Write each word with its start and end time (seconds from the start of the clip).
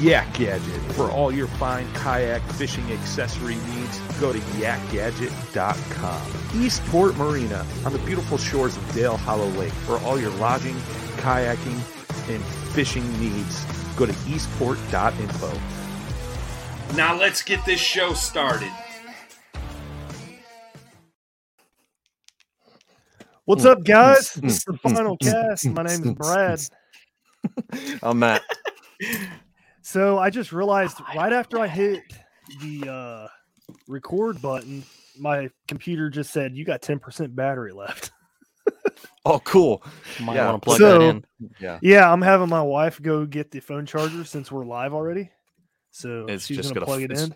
Yak 0.00 0.32
Gadget, 0.34 0.80
for 0.92 1.10
all 1.10 1.32
your 1.32 1.46
fine 1.46 1.86
kayak 1.94 2.42
fishing 2.52 2.90
accessory 2.92 3.56
needs. 3.74 3.98
Go 4.20 4.32
to 4.32 4.38
yakgadget.com. 4.60 6.22
Eastport 6.62 7.16
Marina, 7.16 7.66
on 7.84 7.92
the 7.92 7.98
beautiful 8.00 8.38
shores 8.38 8.76
of 8.76 8.94
Dale 8.94 9.16
Hollow 9.16 9.48
Lake, 9.58 9.72
for 9.72 9.98
all 10.00 10.20
your 10.20 10.30
lodging, 10.32 10.76
kayaking, 11.16 11.80
and 12.30 12.44
fishing 12.74 13.04
needs. 13.20 13.64
Go 13.96 14.06
to 14.06 14.14
eastport.info. 14.28 15.52
Now 16.96 17.18
let's 17.18 17.42
get 17.42 17.64
this 17.66 17.80
show 17.80 18.12
started. 18.12 18.72
What's 23.44 23.64
up, 23.64 23.82
guys? 23.82 24.34
This 24.42 24.58
is 24.58 24.64
the 24.64 24.76
final 24.76 25.16
cast. 25.16 25.66
My 25.70 25.82
name 25.82 26.04
is 26.04 26.12
Brad. 26.12 26.60
I'm 28.02 28.18
Matt. 28.18 28.42
So 29.88 30.18
I 30.18 30.28
just 30.28 30.52
realized 30.52 30.98
right 31.16 31.32
after 31.32 31.58
I 31.58 31.66
hit 31.80 32.02
the 32.60 32.90
uh, 32.90 33.28
record 33.86 34.42
button, 34.42 34.84
my 35.18 35.48
computer 35.66 36.10
just 36.10 36.30
said 36.30 36.54
you 36.54 36.66
got 36.66 36.82
10% 36.82 37.34
battery 37.34 37.72
left. 37.72 38.10
Oh, 39.24 39.40
cool. 39.40 39.82
Might 40.20 40.36
Yeah. 40.36 40.50
want 40.50 40.62
to 40.62 40.66
plug 40.66 40.78
So- 40.78 40.98
that 40.98 41.04
in. 41.08 41.24
Yeah. 41.58 41.78
Yeah, 41.80 42.12
I'm 42.12 42.20
having 42.20 42.50
my 42.50 42.60
wife 42.60 43.00
go 43.00 43.24
get 43.24 43.50
the 43.50 43.60
phone 43.60 43.86
charger 43.86 44.24
since 44.24 44.52
we're 44.52 44.66
live 44.66 44.92
already. 44.92 45.30
So 45.90 46.26
It's 46.28 46.44
she's 46.44 46.58
just 46.58 46.74
gonna 46.74 46.84
gonna 46.84 46.98
plug 46.98 47.10
it 47.10 47.18
in. 47.18 47.34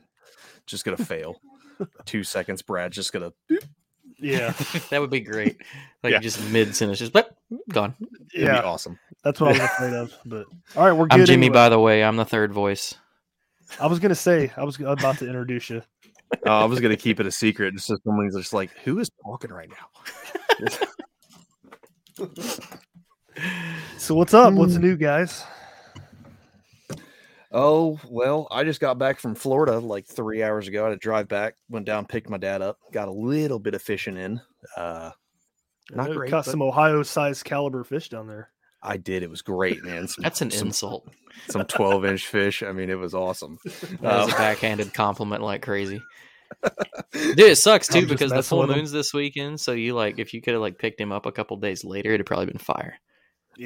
Just 0.67 0.85
gonna 0.85 0.99
fail. 0.99 1.41
Two 2.05 2.23
seconds, 2.23 2.61
Brad. 2.61 2.93
Just 2.93 3.15
gonna. 3.15 3.33
Yeah, 4.23 4.51
that 4.91 5.01
would 5.01 5.11
be 5.11 5.21
great. 5.21 5.57
Like 6.03 6.13
Yeah. 6.13 6.19
just 6.21 6.43
mid 6.51 6.75
sentence, 6.77 6.99
just 6.99 7.13
but 7.13 7.37
gone. 7.71 7.95
It'd 8.35 8.47
yeah, 8.47 8.61
be 8.61 8.67
awesome. 8.67 8.99
that's 9.25 9.41
what 9.41 9.49
I 9.51 9.53
was 9.53 9.61
afraid 9.61 9.93
of. 9.95 10.15
But 10.25 10.47
all 10.77 10.85
right, 10.87 10.93
we're 10.93 11.07
good. 11.07 11.21
I'm 11.21 11.27
Jimmy, 11.27 11.47
anyway. 11.47 11.55
by 11.55 11.69
the 11.69 11.79
way. 11.81 12.05
I'm 12.05 12.17
the 12.17 12.25
third 12.25 12.53
voice. 12.53 12.95
I 13.81 13.87
was 13.87 13.99
gonna 13.99 14.15
say 14.15 14.53
I 14.57 14.65
was 14.65 14.79
about 14.81 15.19
to 15.19 15.27
introduce 15.27 15.69
you. 15.71 15.83
Uh, 16.47 16.51
I 16.63 16.65
was 16.65 16.81
gonna 16.81 16.97
keep 16.97 17.21
it 17.21 17.27
a 17.27 17.31
secret, 17.33 17.75
just 17.75 17.87
so 17.87 17.97
someone's 18.05 18.37
just 18.37 18.53
like, 18.53 18.71
"Who 18.85 18.99
is 19.01 19.11
talking 19.25 19.51
right 19.51 19.69
now?" 19.69 20.67
So 23.99 24.15
what's 24.15 24.35
up? 24.35 24.53
What's 24.55 24.75
new, 24.77 24.97
guys? 24.97 25.45
Oh 27.53 28.01
well, 28.09 28.49
I 28.51 28.65
just 28.65 28.81
got 28.81 28.99
back 28.99 29.21
from 29.21 29.35
Florida 29.35 29.79
like 29.79 30.07
three 30.07 30.43
hours 30.43 30.69
ago. 30.69 30.85
I 30.85 30.89
had 30.89 30.95
to 30.95 30.99
drive 30.99 31.29
back, 31.29 31.55
went 31.69 31.85
down, 31.87 32.07
picked 32.07 32.31
my 32.31 32.39
dad 32.39 32.63
up, 32.63 32.79
got 32.93 33.09
a 33.09 33.13
little 33.13 33.59
bit 33.59 33.75
of 33.75 33.83
fishing 33.83 34.17
in. 34.17 34.41
Uh, 34.77 35.11
not 35.91 36.11
great. 36.13 36.31
Caught 36.31 36.47
but 36.47 36.51
some 36.51 36.63
Ohio-sized 36.63 37.45
caliber 37.45 37.85
fish 37.85 38.09
down 38.09 38.27
there. 38.27 38.51
I 38.83 38.97
did. 38.97 39.23
It 39.23 39.31
was 39.31 39.43
great, 39.43 39.85
man. 39.85 40.09
Some, 40.09 40.23
That's 40.23 40.41
an 40.41 40.51
some, 40.51 40.69
insult. 40.69 41.09
Some 41.49 41.65
twelve 41.67 42.05
inch 42.05 42.27
fish. 42.27 42.63
I 42.63 42.73
mean, 42.73 42.91
it 42.91 42.99
was 42.99 43.15
awesome. 43.15 43.59
That 43.65 44.03
was 44.03 44.33
Uh, 44.33 44.35
a 44.35 44.39
backhanded 44.39 44.95
compliment 44.95 45.43
like 45.43 45.63
crazy. 45.63 46.01
Dude, 47.13 47.39
it 47.39 47.57
sucks 47.59 47.87
too 47.89 48.07
because 48.07 48.31
the 48.31 48.43
full 48.43 48.67
moon's 48.67 48.93
this 48.93 49.13
weekend. 49.15 49.61
So 49.61 49.73
you 49.73 49.95
like 49.95 50.19
if 50.19 50.35
you 50.35 50.41
could 50.41 50.55
have 50.55 50.61
like 50.63 50.79
picked 50.79 51.01
him 51.01 51.13
up 51.13 51.27
a 51.27 51.33
couple 51.33 51.57
days 51.59 51.85
later, 51.85 52.11
it'd 52.11 52.21
have 52.21 52.27
probably 52.27 52.47
been 52.47 52.59
fire. 52.59 52.99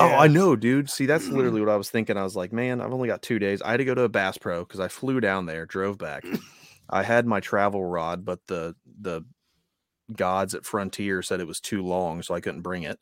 Oh, 0.00 0.14
I 0.14 0.26
know, 0.26 0.56
dude. 0.56 0.91
See, 0.91 1.06
that's 1.06 1.30
literally 1.30 1.60
what 1.60 1.70
I 1.70 1.76
was 1.76 1.91
thinking. 1.91 2.16
I 2.16 2.22
was 2.22 2.36
like, 2.36 2.52
man, 2.52 2.80
I've 2.80 2.92
only 2.92 3.08
got 3.08 3.22
two 3.22 3.38
days. 3.38 3.62
I 3.62 3.70
had 3.70 3.76
to 3.78 3.84
go 3.84 3.94
to 3.94 4.02
a 4.02 4.08
Bass 4.08 4.36
Pro 4.38 4.64
because 4.64 4.80
I 4.80 4.88
flew 4.88 5.20
down 5.20 5.47
there, 5.47 5.66
drove 5.66 5.98
back. 5.98 6.24
I 6.91 7.02
had 7.02 7.26
my 7.26 7.41
travel 7.41 7.84
rod, 7.84 8.24
but 8.24 8.41
the 8.47 8.74
the 9.00 9.22
gods 10.14 10.54
at 10.54 10.64
Frontier 10.64 11.22
said 11.22 11.41
it 11.41 11.47
was 11.47 11.60
too 11.60 11.82
long, 11.82 12.22
so 12.22 12.34
I 12.34 12.41
couldn't 12.41 12.62
bring 12.62 12.84
it. 12.84 12.98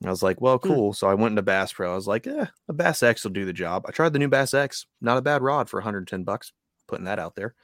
And 0.00 0.08
I 0.08 0.10
was 0.10 0.22
like, 0.22 0.40
well, 0.40 0.58
Hmm. 0.62 0.68
cool. 0.68 0.92
So 0.92 1.08
I 1.08 1.14
went 1.14 1.32
into 1.32 1.42
Bass 1.42 1.72
Pro. 1.72 1.92
I 1.92 1.94
was 1.94 2.06
like, 2.08 2.26
eh, 2.26 2.46
a 2.68 2.72
Bass 2.72 3.02
X 3.02 3.24
will 3.24 3.30
do 3.32 3.44
the 3.44 3.52
job. 3.52 3.84
I 3.88 3.92
tried 3.92 4.12
the 4.12 4.18
new 4.18 4.28
Bass 4.28 4.54
X, 4.54 4.86
not 5.00 5.18
a 5.18 5.22
bad 5.22 5.42
rod 5.42 5.68
for 5.70 5.78
110 5.78 6.24
bucks. 6.24 6.52
Putting 6.88 7.06
that 7.06 7.18
out 7.18 7.34
there. 7.34 7.54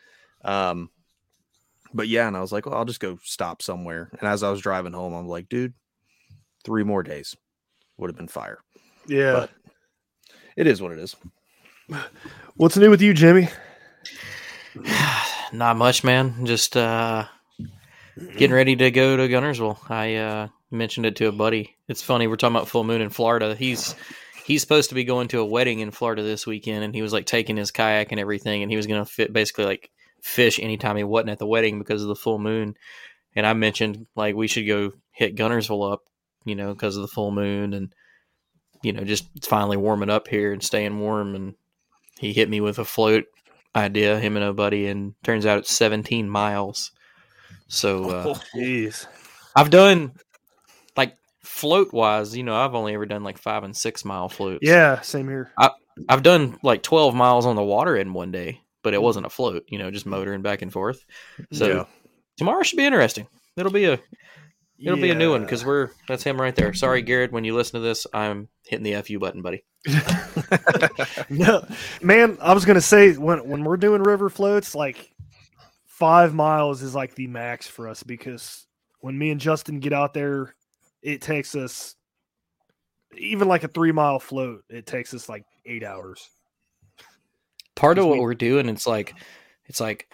Um, 0.44 0.91
but 1.94 2.09
yeah, 2.09 2.26
and 2.26 2.36
I 2.36 2.41
was 2.41 2.53
like, 2.53 2.66
well, 2.66 2.74
I'll 2.76 2.84
just 2.84 3.00
go 3.00 3.19
stop 3.22 3.62
somewhere. 3.62 4.10
And 4.19 4.28
as 4.28 4.42
I 4.42 4.50
was 4.50 4.60
driving 4.60 4.92
home, 4.92 5.12
I'm 5.14 5.28
like, 5.28 5.48
dude, 5.48 5.74
three 6.64 6.84
more 6.84 7.03
days 7.03 7.36
would 8.03 8.11
have 8.11 8.17
been 8.17 8.29
fire 8.29 8.59
Yeah. 9.07 9.33
but 9.33 9.51
it 10.57 10.67
is 10.67 10.83
what 10.83 10.93
it 10.93 10.99
is. 10.99 11.17
What's 12.57 12.77
new 12.77 12.91
with 12.91 13.01
you, 13.01 13.15
Jimmy? 13.15 13.49
Not 15.53 15.77
much, 15.77 16.05
man. 16.05 16.47
Just 16.47 16.77
uh 16.77 17.27
getting 18.37 18.53
ready 18.55 18.77
to 18.77 18.91
go 18.91 19.17
to 19.17 19.29
Guntersville. 19.29 19.91
I 19.91 20.17
uh 20.17 20.49
mentioned 20.71 21.07
it 21.07 21.17
to 21.17 21.29
a 21.29 21.33
buddy. 21.33 21.77
It's 21.89 22.03
funny, 22.03 22.27
we're 22.27 22.37
talking 22.37 22.57
about 22.57 22.69
full 22.69 22.84
moon 22.84 23.01
in 23.01 23.10
Florida. 23.10 23.54
He's 23.54 23.95
he's 24.45 24.60
supposed 24.63 24.89
to 24.91 24.95
be 24.95 25.05
going 25.05 25.28
to 25.28 25.41
a 25.41 25.45
wedding 25.45 25.81
in 25.81 25.91
Florida 25.91 26.22
this 26.22 26.47
weekend 26.47 26.84
and 26.84 26.95
he 26.95 27.03
was 27.03 27.13
like 27.13 27.27
taking 27.27 27.57
his 27.57 27.71
kayak 27.71 28.10
and 28.13 28.21
everything 28.21 28.63
and 28.63 28.71
he 28.71 28.77
was 28.77 28.87
gonna 28.87 29.05
fit 29.07 29.33
basically 29.33 29.65
like 29.66 29.91
fish 30.22 30.59
anytime 30.60 30.97
he 30.97 31.05
wasn't 31.05 31.31
at 31.31 31.39
the 31.39 31.47
wedding 31.47 31.78
because 31.78 32.03
of 32.03 32.09
the 32.09 32.15
full 32.16 32.39
moon. 32.39 32.75
And 33.34 33.47
I 33.47 33.53
mentioned 33.55 34.07
like 34.16 34.34
we 34.34 34.48
should 34.48 34.66
go 34.66 34.93
hit 35.10 35.37
Guntersville 35.37 35.93
up, 35.93 36.01
you 36.44 36.54
know, 36.54 36.72
because 36.72 36.97
of 36.97 37.03
the 37.03 37.09
full 37.09 37.30
moon 37.30 37.74
and 37.74 37.92
you 38.83 38.92
know, 38.92 39.04
just 39.04 39.27
finally 39.44 39.77
warming 39.77 40.10
up 40.10 40.27
here 40.27 40.53
and 40.53 40.62
staying 40.62 40.98
warm 40.98 41.34
and 41.34 41.54
he 42.18 42.33
hit 42.33 42.50
me 42.50 42.60
with 42.60 42.78
a 42.78 42.84
float 42.84 43.24
idea, 43.74 44.18
him 44.18 44.36
and 44.36 44.44
a 44.44 44.53
buddy, 44.53 44.86
and 44.86 45.15
turns 45.22 45.47
out 45.47 45.59
it's 45.59 45.77
17 45.77 46.28
miles. 46.28 46.91
So 47.68 48.10
uh, 48.10 48.34
Jeez. 48.54 49.06
I've 49.54 49.71
done 49.71 50.12
like 50.97 51.16
float 51.44 51.92
wise, 51.92 52.36
you 52.36 52.42
know, 52.42 52.56
I've 52.56 52.74
only 52.74 52.95
ever 52.95 53.06
done 53.06 53.22
like 53.22 53.38
five 53.38 53.65
and 53.65 53.77
six 53.77 54.04
mile 54.04 54.28
floats. 54.28 54.60
Yeah, 54.62 55.00
same 55.00 55.28
here. 55.28 55.53
I've 56.09 56.22
done 56.22 56.59
like 56.62 56.83
12 56.83 57.15
miles 57.15 57.47
on 57.47 57.54
the 57.56 57.62
water 57.62 57.97
in 57.97 58.12
one 58.12 58.33
day, 58.33 58.60
but 58.83 58.95
it 58.95 59.03
wasn't 59.03 59.27
a 59.27 59.30
float, 59.30 59.65
you 59.68 59.78
know, 59.78 59.91
just 59.91 60.06
motoring 60.06 60.42
back 60.42 60.62
and 60.62 60.72
forth. 60.72 61.04
So 61.53 61.66
Yeah. 61.66 61.84
tomorrow 62.38 62.62
should 62.62 62.78
be 62.78 62.86
interesting. 62.86 63.27
It'll 63.56 63.72
be 63.72 63.84
a 63.84 64.00
It'll 64.83 64.97
be 64.97 65.11
a 65.11 65.15
new 65.15 65.31
one 65.31 65.43
because 65.43 65.65
we're 65.65 65.91
that's 66.09 66.23
him 66.25 66.41
right 66.41 66.55
there. 66.55 66.73
Sorry, 66.75 67.03
Garrett. 67.03 67.33
When 67.33 67.45
you 67.45 67.55
listen 67.55 67.81
to 67.81 67.87
this, 67.87 68.07
I'm 68.13 68.49
hitting 68.65 68.84
the 68.84 69.01
fu 69.03 69.19
button, 69.19 69.43
buddy. 69.43 69.65
no, 71.31 71.65
man. 72.03 72.39
I 72.41 72.53
was 72.55 72.65
gonna 72.65 72.81
say 72.81 73.13
when 73.13 73.47
when 73.49 73.65
we're 73.65 73.77
doing 73.77 74.03
river 74.03 74.29
floats, 74.29 74.75
like 74.75 75.13
five 75.87 76.34
miles 76.34 76.83
is 76.83 76.95
like 76.95 77.15
the 77.15 77.27
max 77.29 77.67
for 77.67 77.89
us 77.89 78.03
because 78.03 78.67
when 79.01 79.17
me 79.17 79.31
and 79.31 79.41
Justin 79.41 79.79
get 79.81 79.93
out 79.93 80.15
there, 80.15 80.55
it 81.03 81.21
takes 81.23 81.55
us 81.55 81.95
even 83.17 83.47
like 83.49 83.65
a 83.65 83.69
three 83.69 83.93
mile 83.93 84.19
float. 84.19 84.65
It 84.69 84.87
takes 84.87 85.15
us 85.15 85.29
like 85.29 85.45
eight 85.65 85.84
hours. 85.84 86.29
Part 87.75 87.99
of 87.99 88.07
what 88.07 88.15
we- 88.15 88.21
we're 88.21 88.34
doing, 88.34 88.69
it's 88.69 88.87
like 88.87 89.15
it's 89.67 89.81
like 89.81 90.09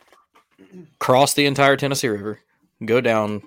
cross 0.98 1.34
the 1.34 1.46
entire 1.46 1.76
Tennessee 1.76 2.08
River, 2.08 2.40
go 2.84 3.00
down 3.00 3.42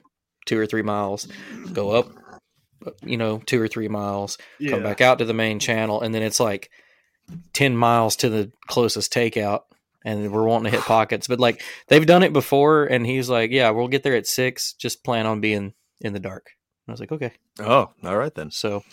two 0.45 0.59
or 0.59 0.65
three 0.65 0.81
miles, 0.81 1.27
go 1.73 1.91
up, 1.91 2.11
you 3.03 3.17
know, 3.17 3.39
two 3.45 3.61
or 3.61 3.67
three 3.67 3.87
miles, 3.87 4.37
Yeah, 4.59 4.71
come 4.71 4.83
back 4.83 5.01
out 5.01 5.19
to 5.19 5.25
the 5.25 5.33
main 5.33 5.59
channel, 5.59 6.01
and 6.01 6.13
then 6.13 6.23
it's 6.23 6.39
like 6.39 6.69
ten 7.53 7.75
miles 7.75 8.15
to 8.17 8.29
the 8.29 8.51
closest 8.67 9.13
takeout. 9.13 9.61
And 10.03 10.31
we're 10.31 10.43
wanting 10.43 10.71
to 10.71 10.77
hit 10.77 10.85
pockets, 10.87 11.27
but 11.27 11.39
like 11.39 11.61
they've 11.87 12.05
done 12.05 12.23
it 12.23 12.33
before, 12.33 12.85
and 12.85 13.05
he's 13.05 13.29
like, 13.29 13.51
"Yeah, 13.51 13.69
we'll 13.69 13.87
get 13.87 14.01
there 14.03 14.15
at 14.15 14.25
six. 14.25 14.73
Just 14.73 15.03
plan 15.03 15.27
on 15.27 15.41
being 15.41 15.73
in 15.99 16.13
the 16.13 16.19
dark." 16.19 16.47
I 16.87 16.91
was 16.91 16.99
like, 16.99 17.11
"Okay." 17.11 17.33
Oh, 17.59 17.91
all 18.03 18.17
right 18.17 18.33
then. 18.33 18.49
So 18.49 18.83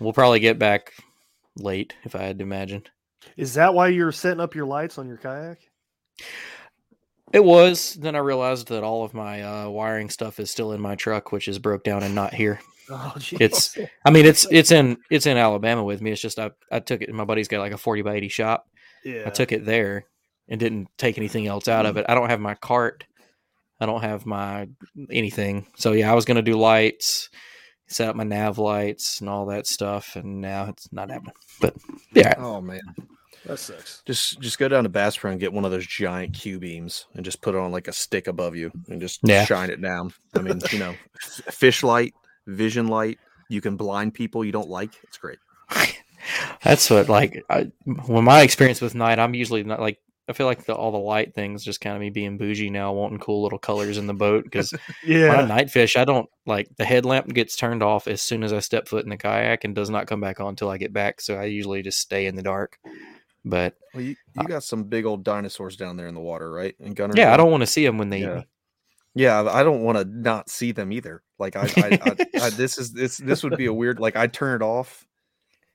we'll 0.00 0.14
probably 0.14 0.40
get 0.40 0.58
back 0.58 0.94
late, 1.56 1.94
if 2.04 2.14
I 2.14 2.22
had 2.22 2.38
to 2.38 2.44
imagine. 2.44 2.84
Is 3.36 3.54
that 3.54 3.74
why 3.74 3.88
you're 3.88 4.12
setting 4.12 4.40
up 4.40 4.54
your 4.54 4.64
lights 4.64 4.96
on 4.96 5.06
your 5.06 5.18
kayak? 5.18 5.58
It 7.32 7.44
was. 7.44 7.94
Then 7.94 8.14
I 8.16 8.18
realized 8.20 8.68
that 8.68 8.82
all 8.82 9.04
of 9.04 9.14
my 9.14 9.42
uh, 9.42 9.68
wiring 9.68 10.10
stuff 10.10 10.40
is 10.40 10.50
still 10.50 10.72
in 10.72 10.80
my 10.80 10.94
truck, 10.94 11.32
which 11.32 11.48
is 11.48 11.58
broke 11.58 11.84
down 11.84 12.02
and 12.02 12.14
not 12.14 12.34
here. 12.34 12.60
Oh, 12.90 13.12
It's- 13.38 13.76
I 14.06 14.10
mean, 14.10 14.24
it's 14.24 14.46
it's 14.50 14.70
in 14.70 14.96
it's 15.10 15.26
in 15.26 15.36
Alabama 15.36 15.84
with 15.84 16.00
me. 16.00 16.10
It's 16.10 16.22
just 16.22 16.38
I 16.38 16.52
I 16.72 16.80
took 16.80 17.02
it. 17.02 17.12
My 17.12 17.26
buddy's 17.26 17.46
got 17.48 17.58
like 17.60 17.72
a 17.72 17.76
forty 17.76 18.00
by 18.00 18.14
eighty 18.14 18.28
shop. 18.28 18.66
yeah. 19.04 19.24
I 19.26 19.30
took 19.30 19.52
it 19.52 19.66
there 19.66 20.06
and 20.48 20.58
didn't 20.58 20.88
take 20.96 21.18
anything 21.18 21.46
else 21.46 21.68
out 21.68 21.84
of 21.84 21.98
it. 21.98 22.06
I 22.08 22.14
don't 22.14 22.30
have 22.30 22.40
my 22.40 22.54
cart. 22.54 23.04
I 23.78 23.84
don't 23.84 24.00
have 24.00 24.24
my 24.24 24.68
anything. 25.10 25.66
So 25.76 25.92
yeah, 25.92 26.10
I 26.10 26.14
was 26.14 26.24
gonna 26.24 26.40
do 26.40 26.56
lights, 26.56 27.28
set 27.88 28.08
up 28.08 28.16
my 28.16 28.24
nav 28.24 28.56
lights 28.56 29.20
and 29.20 29.28
all 29.28 29.44
that 29.48 29.66
stuff, 29.66 30.16
and 30.16 30.40
now 30.40 30.64
it's 30.70 30.90
not 30.90 31.10
happening. 31.10 31.34
But 31.60 31.74
yeah, 32.14 32.36
Oh 32.38 32.62
man. 32.62 32.80
That 33.48 33.58
sucks. 33.58 34.02
Just 34.06 34.40
just 34.40 34.58
go 34.58 34.68
down 34.68 34.84
to 34.84 34.88
Bass 34.88 35.16
Pro 35.16 35.30
and 35.30 35.40
get 35.40 35.52
one 35.52 35.64
of 35.64 35.70
those 35.70 35.86
giant 35.86 36.34
Q 36.34 36.58
beams 36.60 37.06
and 37.14 37.24
just 37.24 37.40
put 37.42 37.54
it 37.54 37.60
on 37.60 37.72
like 37.72 37.88
a 37.88 37.92
stick 37.92 38.26
above 38.28 38.54
you 38.56 38.70
and 38.88 39.00
just 39.00 39.20
Yeah. 39.26 39.44
shine 39.44 39.70
it 39.70 39.82
down. 39.82 40.12
I 40.34 40.40
mean, 40.40 40.60
you 40.70 40.78
know, 40.78 40.94
f- 41.22 41.54
fish 41.54 41.82
light, 41.82 42.14
vision 42.46 42.88
light. 42.88 43.18
You 43.48 43.60
can 43.60 43.76
blind 43.76 44.14
people 44.14 44.44
you 44.44 44.52
don't 44.52 44.68
like. 44.68 44.94
It's 45.04 45.18
great. 45.18 45.38
That's 46.62 46.90
what 46.90 47.08
like 47.08 47.44
I, 47.48 47.70
when 48.06 48.24
my 48.24 48.42
experience 48.42 48.80
with 48.80 48.94
night, 48.94 49.18
I'm 49.18 49.34
usually 49.34 49.64
not 49.64 49.80
like 49.80 49.98
I 50.28 50.34
feel 50.34 50.46
like 50.46 50.66
the, 50.66 50.74
all 50.74 50.92
the 50.92 50.98
light 50.98 51.34
things 51.34 51.64
just 51.64 51.80
kind 51.80 51.96
of 51.96 52.00
me 52.00 52.10
being 52.10 52.36
bougie 52.36 52.68
now, 52.68 52.92
wanting 52.92 53.18
cool 53.18 53.42
little 53.42 53.58
colors 53.58 53.96
in 53.96 54.06
the 54.06 54.12
boat 54.14 54.44
because 54.44 54.72
when 55.06 55.30
I 55.30 55.40
Yeah, 55.40 55.46
night 55.46 55.70
fish, 55.70 55.96
I 55.96 56.04
don't 56.04 56.28
like 56.44 56.68
the 56.76 56.84
headlamp 56.84 57.32
gets 57.32 57.56
turned 57.56 57.82
off 57.82 58.06
as 58.06 58.20
soon 58.20 58.42
as 58.42 58.52
I 58.52 58.58
step 58.60 58.88
foot 58.88 59.04
in 59.04 59.10
the 59.10 59.16
kayak 59.16 59.64
and 59.64 59.74
does 59.74 59.88
not 59.88 60.06
come 60.06 60.20
back 60.20 60.40
on 60.40 60.48
until 60.48 60.68
I 60.68 60.76
get 60.76 60.92
back. 60.92 61.20
So 61.22 61.36
I 61.36 61.44
usually 61.44 61.80
just 61.82 61.98
stay 61.98 62.26
in 62.26 62.34
the 62.36 62.42
dark. 62.42 62.78
But 63.44 63.76
Well, 63.94 64.02
you, 64.02 64.16
you 64.34 64.46
got 64.46 64.62
some 64.62 64.84
big 64.84 65.06
old 65.06 65.24
dinosaurs 65.24 65.76
down 65.76 65.96
there 65.96 66.06
in 66.06 66.14
the 66.14 66.20
water, 66.20 66.50
right? 66.50 66.74
And 66.80 66.94
Gunner. 66.94 67.14
yeah, 67.16 67.32
I 67.32 67.36
don't 67.36 67.50
want 67.50 67.62
to 67.62 67.66
see 67.66 67.84
them 67.84 67.98
when 67.98 68.10
they 68.10 68.18
eat 68.18 68.24
Yeah. 68.24 68.34
me. 68.36 68.46
Yeah, 69.14 69.42
I 69.50 69.64
don't 69.64 69.82
want 69.82 69.98
to 69.98 70.04
not 70.04 70.48
see 70.48 70.70
them 70.70 70.92
either. 70.92 71.22
Like 71.38 71.56
I, 71.56 71.66
I, 71.76 71.98
I, 72.10 72.16
I 72.40 72.50
this 72.56 72.78
is 72.78 72.92
this 72.92 73.16
this 73.16 73.42
would 73.42 73.56
be 73.56 73.66
a 73.66 73.72
weird. 73.72 73.98
Like 73.98 74.16
I'd 74.16 74.32
turn 74.32 74.60
it 74.60 74.64
off, 74.64 75.06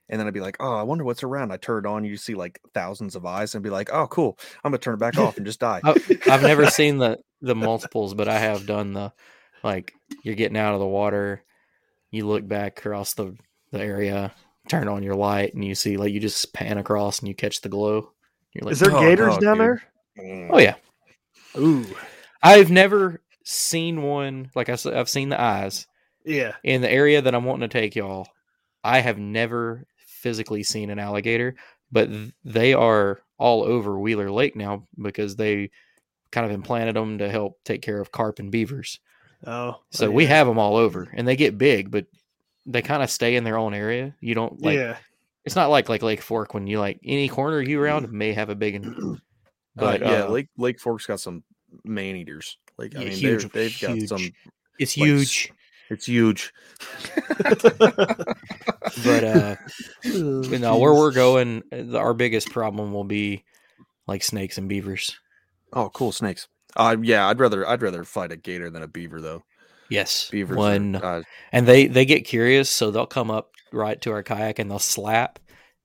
and 0.08 0.18
then 0.18 0.26
I'd 0.26 0.32
be 0.34 0.40
like, 0.40 0.56
oh, 0.60 0.74
I 0.74 0.82
wonder 0.82 1.04
what's 1.04 1.22
around. 1.22 1.52
I 1.52 1.56
turn 1.58 1.84
it 1.84 1.88
on, 1.88 2.04
you 2.04 2.16
see 2.16 2.34
like 2.34 2.60
thousands 2.72 3.16
of 3.16 3.26
eyes, 3.26 3.54
and 3.54 3.62
be 3.62 3.70
like, 3.70 3.90
oh, 3.92 4.06
cool. 4.06 4.38
I'm 4.62 4.70
gonna 4.70 4.78
turn 4.78 4.94
it 4.94 4.98
back 5.00 5.18
off 5.18 5.36
and 5.36 5.44
just 5.44 5.60
die. 5.60 5.80
I, 5.84 5.94
I've 6.30 6.42
never 6.46 6.66
seen 6.68 6.98
the 6.98 7.18
the 7.42 7.54
multiples, 7.54 8.14
but 8.14 8.28
I 8.28 8.38
have 8.38 8.66
done 8.66 8.94
the 8.94 9.12
like 9.62 9.92
you're 10.22 10.36
getting 10.36 10.56
out 10.56 10.72
of 10.74 10.80
the 10.80 10.86
water, 10.86 11.42
you 12.10 12.26
look 12.26 12.46
back 12.46 12.78
across 12.78 13.12
the 13.14 13.36
the 13.72 13.80
area, 13.80 14.32
turn 14.68 14.88
on 14.88 15.02
your 15.02 15.14
light, 15.14 15.54
and 15.54 15.64
you 15.64 15.74
see 15.74 15.96
like 15.96 16.12
you 16.12 16.20
just 16.20 16.52
pan 16.52 16.78
across 16.78 17.18
and 17.20 17.28
you 17.28 17.34
catch 17.34 17.60
the 17.60 17.68
glow. 17.68 18.12
You're 18.52 18.64
like, 18.64 18.72
is 18.72 18.80
there 18.80 18.92
Oh, 18.92 19.00
gators 19.00 19.36
no, 19.36 19.40
down 19.40 19.58
dude. 19.58 19.58
there? 19.58 19.82
oh 20.50 20.58
yeah. 20.58 20.76
Ooh, 21.56 21.86
I've 22.42 22.70
never 22.70 23.20
seen 23.44 24.02
one 24.02 24.50
like 24.54 24.68
I 24.68 24.76
said. 24.76 24.94
I've 24.94 25.08
seen 25.08 25.28
the 25.28 25.40
eyes 25.40 25.86
yeah. 26.24 26.52
in 26.62 26.80
the 26.80 26.90
area 26.90 27.20
that 27.22 27.34
I'm 27.34 27.44
wanting 27.44 27.68
to 27.68 27.78
take 27.78 27.94
y'all. 27.96 28.28
I 28.82 29.00
have 29.00 29.18
never 29.18 29.86
physically 29.96 30.62
seen 30.62 30.90
an 30.90 30.98
alligator, 30.98 31.54
but 31.92 32.08
they 32.44 32.74
are 32.74 33.20
all 33.38 33.62
over 33.62 33.98
Wheeler 33.98 34.30
Lake 34.30 34.56
now 34.56 34.86
because 35.00 35.36
they 35.36 35.70
kind 36.30 36.46
of 36.46 36.52
implanted 36.52 36.96
them 36.96 37.18
to 37.18 37.30
help 37.30 37.58
take 37.64 37.82
care 37.82 38.00
of 38.00 38.12
carp 38.12 38.38
and 38.38 38.50
beavers. 38.50 39.00
Oh, 39.46 39.80
So 39.90 40.06
oh, 40.06 40.10
we 40.10 40.26
have 40.26 40.46
them 40.46 40.58
all 40.58 40.76
over, 40.76 41.08
and 41.12 41.26
they 41.28 41.36
get 41.36 41.58
big, 41.58 41.90
but 41.90 42.06
they 42.66 42.82
kind 42.82 43.02
of 43.02 43.10
stay 43.10 43.36
in 43.36 43.44
their 43.44 43.58
own 43.58 43.74
area. 43.74 44.14
You 44.20 44.34
don't 44.34 44.60
like. 44.62 44.76
yeah, 44.76 44.96
It's 45.44 45.56
not 45.56 45.70
like 45.70 45.88
like 45.88 46.02
Lake 46.02 46.22
Fork 46.22 46.54
when 46.54 46.66
you 46.66 46.78
like 46.78 47.00
any 47.04 47.28
corner 47.28 47.60
you 47.60 47.80
around 47.80 48.10
may 48.12 48.32
have 48.32 48.48
a 48.50 48.54
big 48.54 48.84
one. 48.84 49.20
But 49.76 50.00
But 50.00 50.08
yeah, 50.08 50.24
uh, 50.24 50.28
Lake 50.28 50.48
Lake 50.56 50.80
Fork's 50.80 51.06
got 51.06 51.20
some 51.20 51.42
man 51.84 52.16
eaters. 52.16 52.58
Like 52.78 52.96
I 52.96 53.00
mean, 53.00 53.12
huge, 53.12 53.50
they've 53.52 53.78
got 53.80 54.00
some. 54.02 54.32
it's 54.78 54.96
like, 54.96 55.06
huge. 55.06 55.52
It's 55.90 56.06
huge. 56.06 56.52
But 59.04 59.24
uh, 59.24 59.56
you 60.04 60.58
know 60.58 60.78
where 60.78 60.94
we're 60.94 61.12
going, 61.12 61.62
uh, 61.72 61.96
our 61.96 62.14
biggest 62.14 62.50
problem 62.50 62.92
will 62.92 63.04
be 63.04 63.44
like 64.06 64.22
snakes 64.22 64.58
and 64.58 64.68
beavers. 64.68 65.18
Oh, 65.72 65.90
cool 65.90 66.12
snakes. 66.12 66.48
Uh, 66.76 66.96
yeah, 67.02 67.28
I'd 67.28 67.40
rather 67.40 67.66
I'd 67.66 67.82
rather 67.82 68.04
fight 68.04 68.32
a 68.32 68.36
gator 68.36 68.70
than 68.70 68.82
a 68.82 68.88
beaver 68.88 69.20
though. 69.20 69.42
Yes, 69.88 70.28
Beavers. 70.30 70.56
When 70.56 70.96
Are, 70.96 71.18
uh, 71.18 71.22
and 71.52 71.66
they 71.66 71.86
they 71.86 72.04
get 72.04 72.24
curious, 72.24 72.70
so 72.70 72.90
they'll 72.90 73.06
come 73.06 73.30
up 73.30 73.52
right 73.72 74.00
to 74.02 74.12
our 74.12 74.22
kayak 74.22 74.58
and 74.58 74.70
they'll 74.70 74.78
slap. 74.78 75.38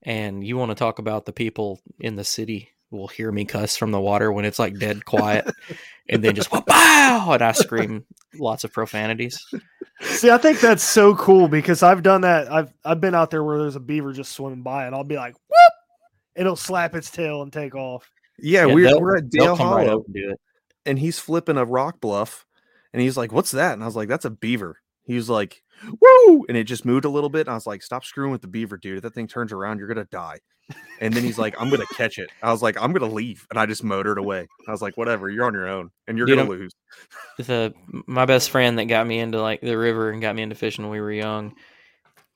And 0.03 0.43
you 0.43 0.57
want 0.57 0.71
to 0.71 0.75
talk 0.75 0.99
about 0.99 1.25
the 1.25 1.33
people 1.33 1.81
in 1.99 2.15
the 2.15 2.23
city 2.23 2.69
will 2.91 3.07
hear 3.07 3.31
me 3.31 3.45
cuss 3.45 3.77
from 3.77 3.91
the 3.91 3.99
water 3.99 4.31
when 4.31 4.45
it's 4.45 4.59
like 4.59 4.77
dead 4.79 5.05
quiet, 5.05 5.47
and 6.09 6.23
then 6.23 6.35
just 6.35 6.51
wow, 6.51 7.29
and 7.31 7.41
I 7.41 7.51
scream 7.51 8.05
lots 8.35 8.63
of 8.63 8.73
profanities. 8.73 9.45
See, 10.01 10.29
I 10.29 10.37
think 10.37 10.61
that's 10.61 10.83
so 10.83 11.13
cool 11.15 11.49
because 11.49 11.83
I've 11.83 12.03
done 12.03 12.21
that. 12.21 12.51
I've 12.51 12.73
I've 12.85 13.01
been 13.01 13.15
out 13.15 13.31
there 13.31 13.43
where 13.43 13.59
there's 13.59 13.75
a 13.75 13.81
beaver 13.81 14.13
just 14.13 14.31
swimming 14.31 14.63
by, 14.63 14.85
and 14.85 14.95
I'll 14.95 15.03
be 15.03 15.17
like, 15.17 15.33
"Whoop!" 15.33 15.73
It'll 16.35 16.55
slap 16.55 16.95
its 16.95 17.11
tail 17.11 17.41
and 17.41 17.51
take 17.51 17.75
off. 17.75 18.09
yeah, 18.37 18.65
Yeah, 18.65 18.73
we're 18.73 18.99
we're 18.99 19.17
at 19.17 19.29
Dale 19.29 19.57
come 19.57 19.73
right 19.73 19.87
Hollow, 19.87 20.05
and 20.07 20.35
and 20.85 20.99
he's 20.99 21.19
flipping 21.19 21.57
a 21.57 21.65
rock 21.65 21.99
bluff, 21.99 22.45
and 22.93 23.01
he's 23.01 23.17
like, 23.17 23.31
"What's 23.31 23.51
that?" 23.51 23.73
And 23.73 23.83
I 23.83 23.85
was 23.85 23.95
like, 23.95 24.09
"That's 24.09 24.25
a 24.25 24.29
beaver." 24.29 24.79
He 25.03 25.15
was 25.15 25.29
like, 25.29 25.63
"Woo!" 26.01 26.45
And 26.47 26.57
it 26.57 26.65
just 26.65 26.85
moved 26.85 27.05
a 27.05 27.09
little 27.09 27.29
bit. 27.29 27.41
And 27.41 27.49
I 27.49 27.55
was 27.55 27.67
like, 27.67 27.81
"Stop 27.81 28.05
screwing 28.05 28.31
with 28.31 28.41
the 28.41 28.47
beaver, 28.47 28.77
dude. 28.77 28.97
If 28.97 29.03
that 29.03 29.13
thing 29.13 29.27
turns 29.27 29.51
around, 29.51 29.79
you're 29.79 29.87
gonna 29.87 30.05
die." 30.05 30.39
And 31.01 31.13
then 31.13 31.23
he's 31.23 31.39
like, 31.39 31.55
"I'm 31.59 31.69
gonna 31.69 31.85
catch 31.97 32.19
it." 32.19 32.29
I 32.43 32.51
was 32.51 32.61
like, 32.61 32.79
"I'm 32.79 32.93
gonna 32.93 33.11
leave," 33.11 33.47
and 33.49 33.59
I 33.59 33.65
just 33.65 33.83
motored 33.83 34.17
away. 34.19 34.47
I 34.67 34.71
was 34.71 34.81
like, 34.81 34.97
"Whatever, 34.97 35.29
you're 35.29 35.45
on 35.45 35.53
your 35.53 35.67
own, 35.67 35.89
and 36.07 36.17
you're 36.17 36.27
gonna 36.27 36.43
lose." 36.49 36.73
the 37.37 37.73
my 38.05 38.25
best 38.25 38.51
friend 38.51 38.77
that 38.77 38.85
got 38.85 39.07
me 39.07 39.19
into 39.19 39.41
like 39.41 39.61
the 39.61 39.77
river 39.77 40.11
and 40.11 40.21
got 40.21 40.35
me 40.35 40.43
into 40.43 40.55
fishing 40.55 40.83
when 40.83 40.91
we 40.91 41.01
were 41.01 41.11
young. 41.11 41.55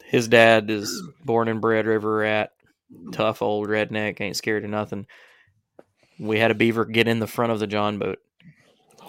His 0.03 0.27
dad 0.27 0.69
is 0.69 1.03
born 1.23 1.47
and 1.47 1.61
bred 1.61 1.85
river 1.85 2.17
rat, 2.17 2.51
tough 3.11 3.41
old 3.41 3.67
redneck, 3.67 4.21
ain't 4.21 4.35
scared 4.35 4.63
of 4.63 4.69
nothing. 4.69 5.07
We 6.19 6.39
had 6.39 6.51
a 6.51 6.55
beaver 6.55 6.85
get 6.85 7.07
in 7.07 7.19
the 7.19 7.27
front 7.27 7.51
of 7.51 7.59
the 7.59 7.67
John 7.67 7.99
boat. 7.99 8.19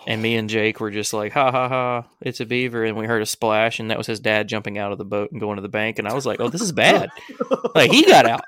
And 0.06 0.20
me 0.20 0.36
and 0.36 0.50
Jake 0.50 0.80
were 0.80 0.90
just 0.90 1.12
like, 1.12 1.32
ha 1.32 1.50
ha 1.50 1.68
ha, 1.68 2.04
it's 2.20 2.40
a 2.40 2.46
beaver. 2.46 2.84
And 2.84 2.96
we 2.96 3.06
heard 3.06 3.22
a 3.22 3.26
splash, 3.26 3.80
and 3.80 3.90
that 3.90 3.98
was 3.98 4.06
his 4.06 4.20
dad 4.20 4.48
jumping 4.48 4.78
out 4.78 4.92
of 4.92 4.98
the 4.98 5.04
boat 5.04 5.32
and 5.32 5.40
going 5.40 5.56
to 5.56 5.62
the 5.62 5.68
bank. 5.68 5.98
And 5.98 6.06
I 6.06 6.14
was 6.14 6.26
like, 6.26 6.40
oh, 6.40 6.48
this 6.48 6.60
is 6.60 6.72
bad. 6.72 7.10
like, 7.74 7.90
he 7.90 8.04
got 8.04 8.26
out. 8.26 8.44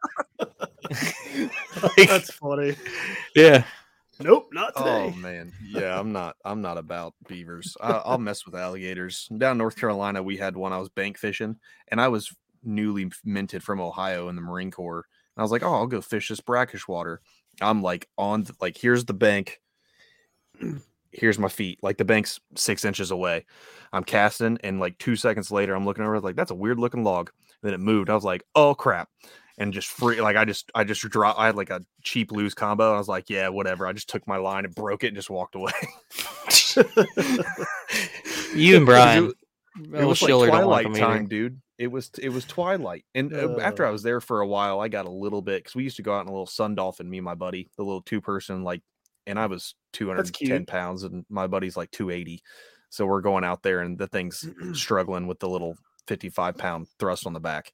That's 1.96 2.30
funny. 2.34 2.76
Yeah. 3.34 3.64
Nope, 4.18 4.48
not 4.52 4.72
oh, 4.76 4.82
today. 4.82 5.14
Oh 5.14 5.20
man, 5.20 5.52
yeah, 5.62 5.98
I'm 5.98 6.10
not. 6.10 6.36
I'm 6.42 6.62
not 6.62 6.78
about 6.78 7.12
beavers. 7.28 7.76
I, 7.82 8.00
I'll 8.04 8.16
mess 8.16 8.46
with 8.46 8.54
alligators. 8.54 9.28
Down 9.36 9.52
in 9.52 9.58
North 9.58 9.76
Carolina, 9.76 10.22
we 10.22 10.38
had 10.38 10.56
one. 10.56 10.72
I 10.72 10.78
was 10.78 10.88
bank 10.88 11.18
fishing, 11.18 11.56
and 11.88 12.00
I 12.00 12.08
was 12.08 12.34
newly 12.64 13.10
minted 13.24 13.62
from 13.62 13.78
Ohio 13.78 14.28
in 14.30 14.36
the 14.36 14.40
Marine 14.40 14.70
Corps. 14.70 15.04
And 15.36 15.40
I 15.40 15.42
was 15.42 15.52
like, 15.52 15.62
"Oh, 15.62 15.74
I'll 15.74 15.86
go 15.86 16.00
fish 16.00 16.30
this 16.30 16.40
brackish 16.40 16.88
water." 16.88 17.20
I'm 17.60 17.82
like 17.82 18.08
on, 18.16 18.44
the, 18.44 18.54
like 18.58 18.78
here's 18.78 19.04
the 19.04 19.12
bank. 19.12 19.60
Here's 21.16 21.38
my 21.38 21.48
feet. 21.48 21.78
Like 21.82 21.96
the 21.96 22.04
bank's 22.04 22.38
six 22.54 22.84
inches 22.84 23.10
away. 23.10 23.46
I'm 23.92 24.04
casting, 24.04 24.58
and 24.62 24.78
like 24.78 24.98
two 24.98 25.16
seconds 25.16 25.50
later, 25.50 25.74
I'm 25.74 25.86
looking 25.86 26.04
over. 26.04 26.20
Like 26.20 26.36
that's 26.36 26.50
a 26.50 26.54
weird 26.54 26.78
looking 26.78 27.04
log. 27.04 27.30
then 27.62 27.72
it 27.74 27.80
moved. 27.80 28.10
I 28.10 28.14
was 28.14 28.24
like, 28.24 28.44
"Oh 28.54 28.74
crap!" 28.74 29.08
And 29.58 29.72
just 29.72 29.88
free, 29.88 30.20
like 30.20 30.36
I 30.36 30.44
just, 30.44 30.70
I 30.74 30.84
just 30.84 31.00
dropped. 31.08 31.38
I 31.38 31.46
had 31.46 31.56
like 31.56 31.70
a 31.70 31.80
cheap 32.02 32.30
lose 32.32 32.52
combo. 32.52 32.94
I 32.94 32.98
was 32.98 33.08
like, 33.08 33.30
"Yeah, 33.30 33.48
whatever." 33.48 33.86
I 33.86 33.94
just 33.94 34.08
took 34.10 34.26
my 34.28 34.36
line 34.36 34.66
and 34.66 34.74
broke 34.74 35.02
it 35.04 35.08
and 35.08 35.16
just 35.16 35.30
walked 35.30 35.54
away. 35.54 35.72
You 38.54 38.76
and 38.76 38.86
Brian. 38.86 39.32
it 39.94 40.04
was 40.04 40.22
like 40.22 40.30
twilight 40.48 40.94
time, 40.94 41.26
dude. 41.26 41.60
It 41.78 41.88
was 41.88 42.10
it 42.18 42.30
was 42.30 42.44
twilight, 42.44 43.04
and 43.14 43.32
uh, 43.34 43.58
after 43.60 43.84
I 43.84 43.90
was 43.90 44.02
there 44.02 44.20
for 44.20 44.40
a 44.40 44.46
while, 44.46 44.80
I 44.80 44.88
got 44.88 45.04
a 45.06 45.10
little 45.10 45.42
bit 45.42 45.62
because 45.62 45.74
we 45.74 45.84
used 45.84 45.96
to 45.96 46.02
go 46.02 46.14
out 46.14 46.22
in 46.22 46.28
a 46.28 46.32
little 46.32 46.46
sun 46.46 46.74
dolphin. 46.74 47.08
Me 47.10 47.18
and 47.18 47.24
my 47.24 47.34
buddy, 47.34 47.68
the 47.76 47.82
little 47.84 48.00
two 48.00 48.20
person, 48.22 48.62
like, 48.62 48.82
and 49.26 49.38
I 49.38 49.46
was 49.46 49.74
two 49.92 50.08
hundred 50.08 50.32
ten 50.34 50.66
pounds, 50.66 51.02
and 51.02 51.24
my 51.28 51.46
buddy's 51.46 51.76
like 51.76 51.90
two 51.90 52.10
eighty. 52.10 52.42
So 52.88 53.06
we're 53.06 53.20
going 53.20 53.44
out 53.44 53.62
there, 53.62 53.80
and 53.80 53.98
the 53.98 54.06
thing's 54.06 54.48
struggling 54.72 55.26
with 55.26 55.40
the 55.40 55.48
little 55.48 55.76
fifty 56.06 56.28
five 56.28 56.56
pound 56.56 56.88
thrust 56.98 57.26
on 57.26 57.32
the 57.32 57.40
back. 57.40 57.72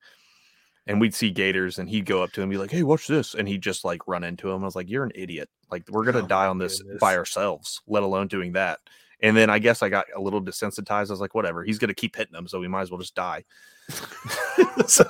And 0.87 1.01
we'd 1.01 1.15
see 1.15 1.31
gators, 1.31 1.79
and 1.79 1.89
he'd 1.89 2.07
go 2.07 2.23
up 2.25 2.33
to 2.33 2.41
him, 2.41 2.45
and 2.45 2.51
be 2.51 2.59
like, 2.59 2.73
"Hey, 2.73 2.83
watch 2.83 3.07
this!" 3.07 3.35
And 3.35 3.47
he'd 3.47 3.63
just 3.63 3.85
like 3.85 4.09
run 4.09 4.25
into 4.25 4.51
him. 4.51 4.63
I 4.63 4.65
was 4.65 4.77
like, 4.77 4.91
"You're 4.91 5.05
an 5.05 5.13
idiot! 5.15 5.49
Like, 5.71 5.89
we're 5.89 6.05
gonna 6.05 6.25
oh 6.25 6.27
die 6.27 6.47
on 6.47 6.59
this 6.59 6.83
goodness. 6.83 7.01
by 7.01 7.17
ourselves, 7.17 7.81
let 7.87 8.03
alone 8.03 8.27
doing 8.27 8.53
that." 8.53 8.81
And 9.23 9.37
then 9.37 9.51
I 9.51 9.61
guess 9.61 9.83
I 9.83 9.89
got 9.89 10.07
a 10.17 10.21
little 10.21 10.43
desensitized. 10.43 11.09
I 11.09 11.13
was 11.13 11.21
like, 11.21 11.35
whatever, 11.35 11.63
he's 11.63 11.79
going 11.79 11.89
to 11.89 11.95
keep 11.95 12.17
hitting 12.17 12.33
them. 12.33 12.49
So 12.49 12.59
we 12.59 12.67
might 12.67 12.83
as 12.83 12.91
well 12.91 12.99
just 12.99 13.15
die. 13.15 13.45
so 14.87 15.05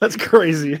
that's 0.00 0.16
crazy. 0.16 0.78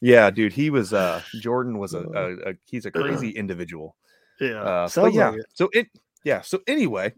yeah, 0.00 0.30
dude. 0.30 0.52
He 0.52 0.70
was, 0.70 0.92
uh, 0.92 1.22
Jordan 1.40 1.78
was 1.78 1.94
a, 1.94 2.00
a, 2.00 2.50
a 2.50 2.54
he's 2.66 2.86
a 2.86 2.90
crazy 2.90 3.30
individual. 3.30 3.96
Yeah. 4.40 4.62
Uh, 4.62 4.88
so 4.88 5.06
yeah. 5.06 5.30
Like 5.30 5.40
it. 5.40 5.46
So 5.54 5.68
it, 5.72 5.86
yeah. 6.24 6.40
So 6.40 6.60
anyway, 6.66 7.12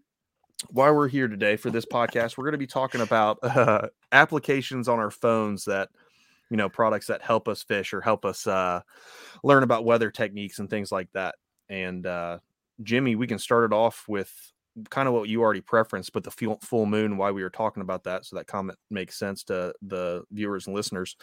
why 0.70 0.90
we're 0.90 1.08
here 1.08 1.28
today 1.28 1.56
for 1.56 1.70
this 1.70 1.86
podcast, 1.86 2.36
we're 2.36 2.44
going 2.44 2.52
to 2.52 2.58
be 2.58 2.66
talking 2.66 3.00
about 3.00 3.38
uh, 3.42 3.88
applications 4.12 4.88
on 4.88 4.98
our 4.98 5.10
phones 5.10 5.64
that, 5.64 5.88
you 6.50 6.56
know, 6.56 6.68
products 6.68 7.06
that 7.08 7.22
help 7.22 7.48
us 7.48 7.62
fish 7.62 7.92
or 7.92 8.00
help 8.00 8.24
us 8.24 8.46
uh, 8.46 8.80
learn 9.42 9.62
about 9.62 9.84
weather 9.84 10.10
techniques 10.10 10.58
and 10.58 10.70
things 10.70 10.92
like 10.92 11.10
that. 11.12 11.34
And 11.68 12.06
uh, 12.06 12.38
Jimmy, 12.82 13.16
we 13.16 13.26
can 13.26 13.38
start 13.38 13.64
it 13.64 13.74
off 13.74 14.04
with 14.06 14.30
kind 14.90 15.08
of 15.08 15.14
what 15.14 15.28
you 15.28 15.42
already 15.42 15.60
preferenced, 15.60 16.12
but 16.12 16.24
the 16.24 16.30
full, 16.30 16.58
full 16.62 16.86
moon, 16.86 17.16
why 17.16 17.30
we 17.30 17.42
were 17.42 17.50
talking 17.50 17.82
about 17.82 18.04
that. 18.04 18.24
So 18.24 18.36
that 18.36 18.46
comment 18.46 18.78
makes 18.90 19.18
sense 19.18 19.44
to 19.44 19.74
the 19.82 20.22
viewers 20.30 20.66
and 20.66 20.74
listeners. 20.74 21.16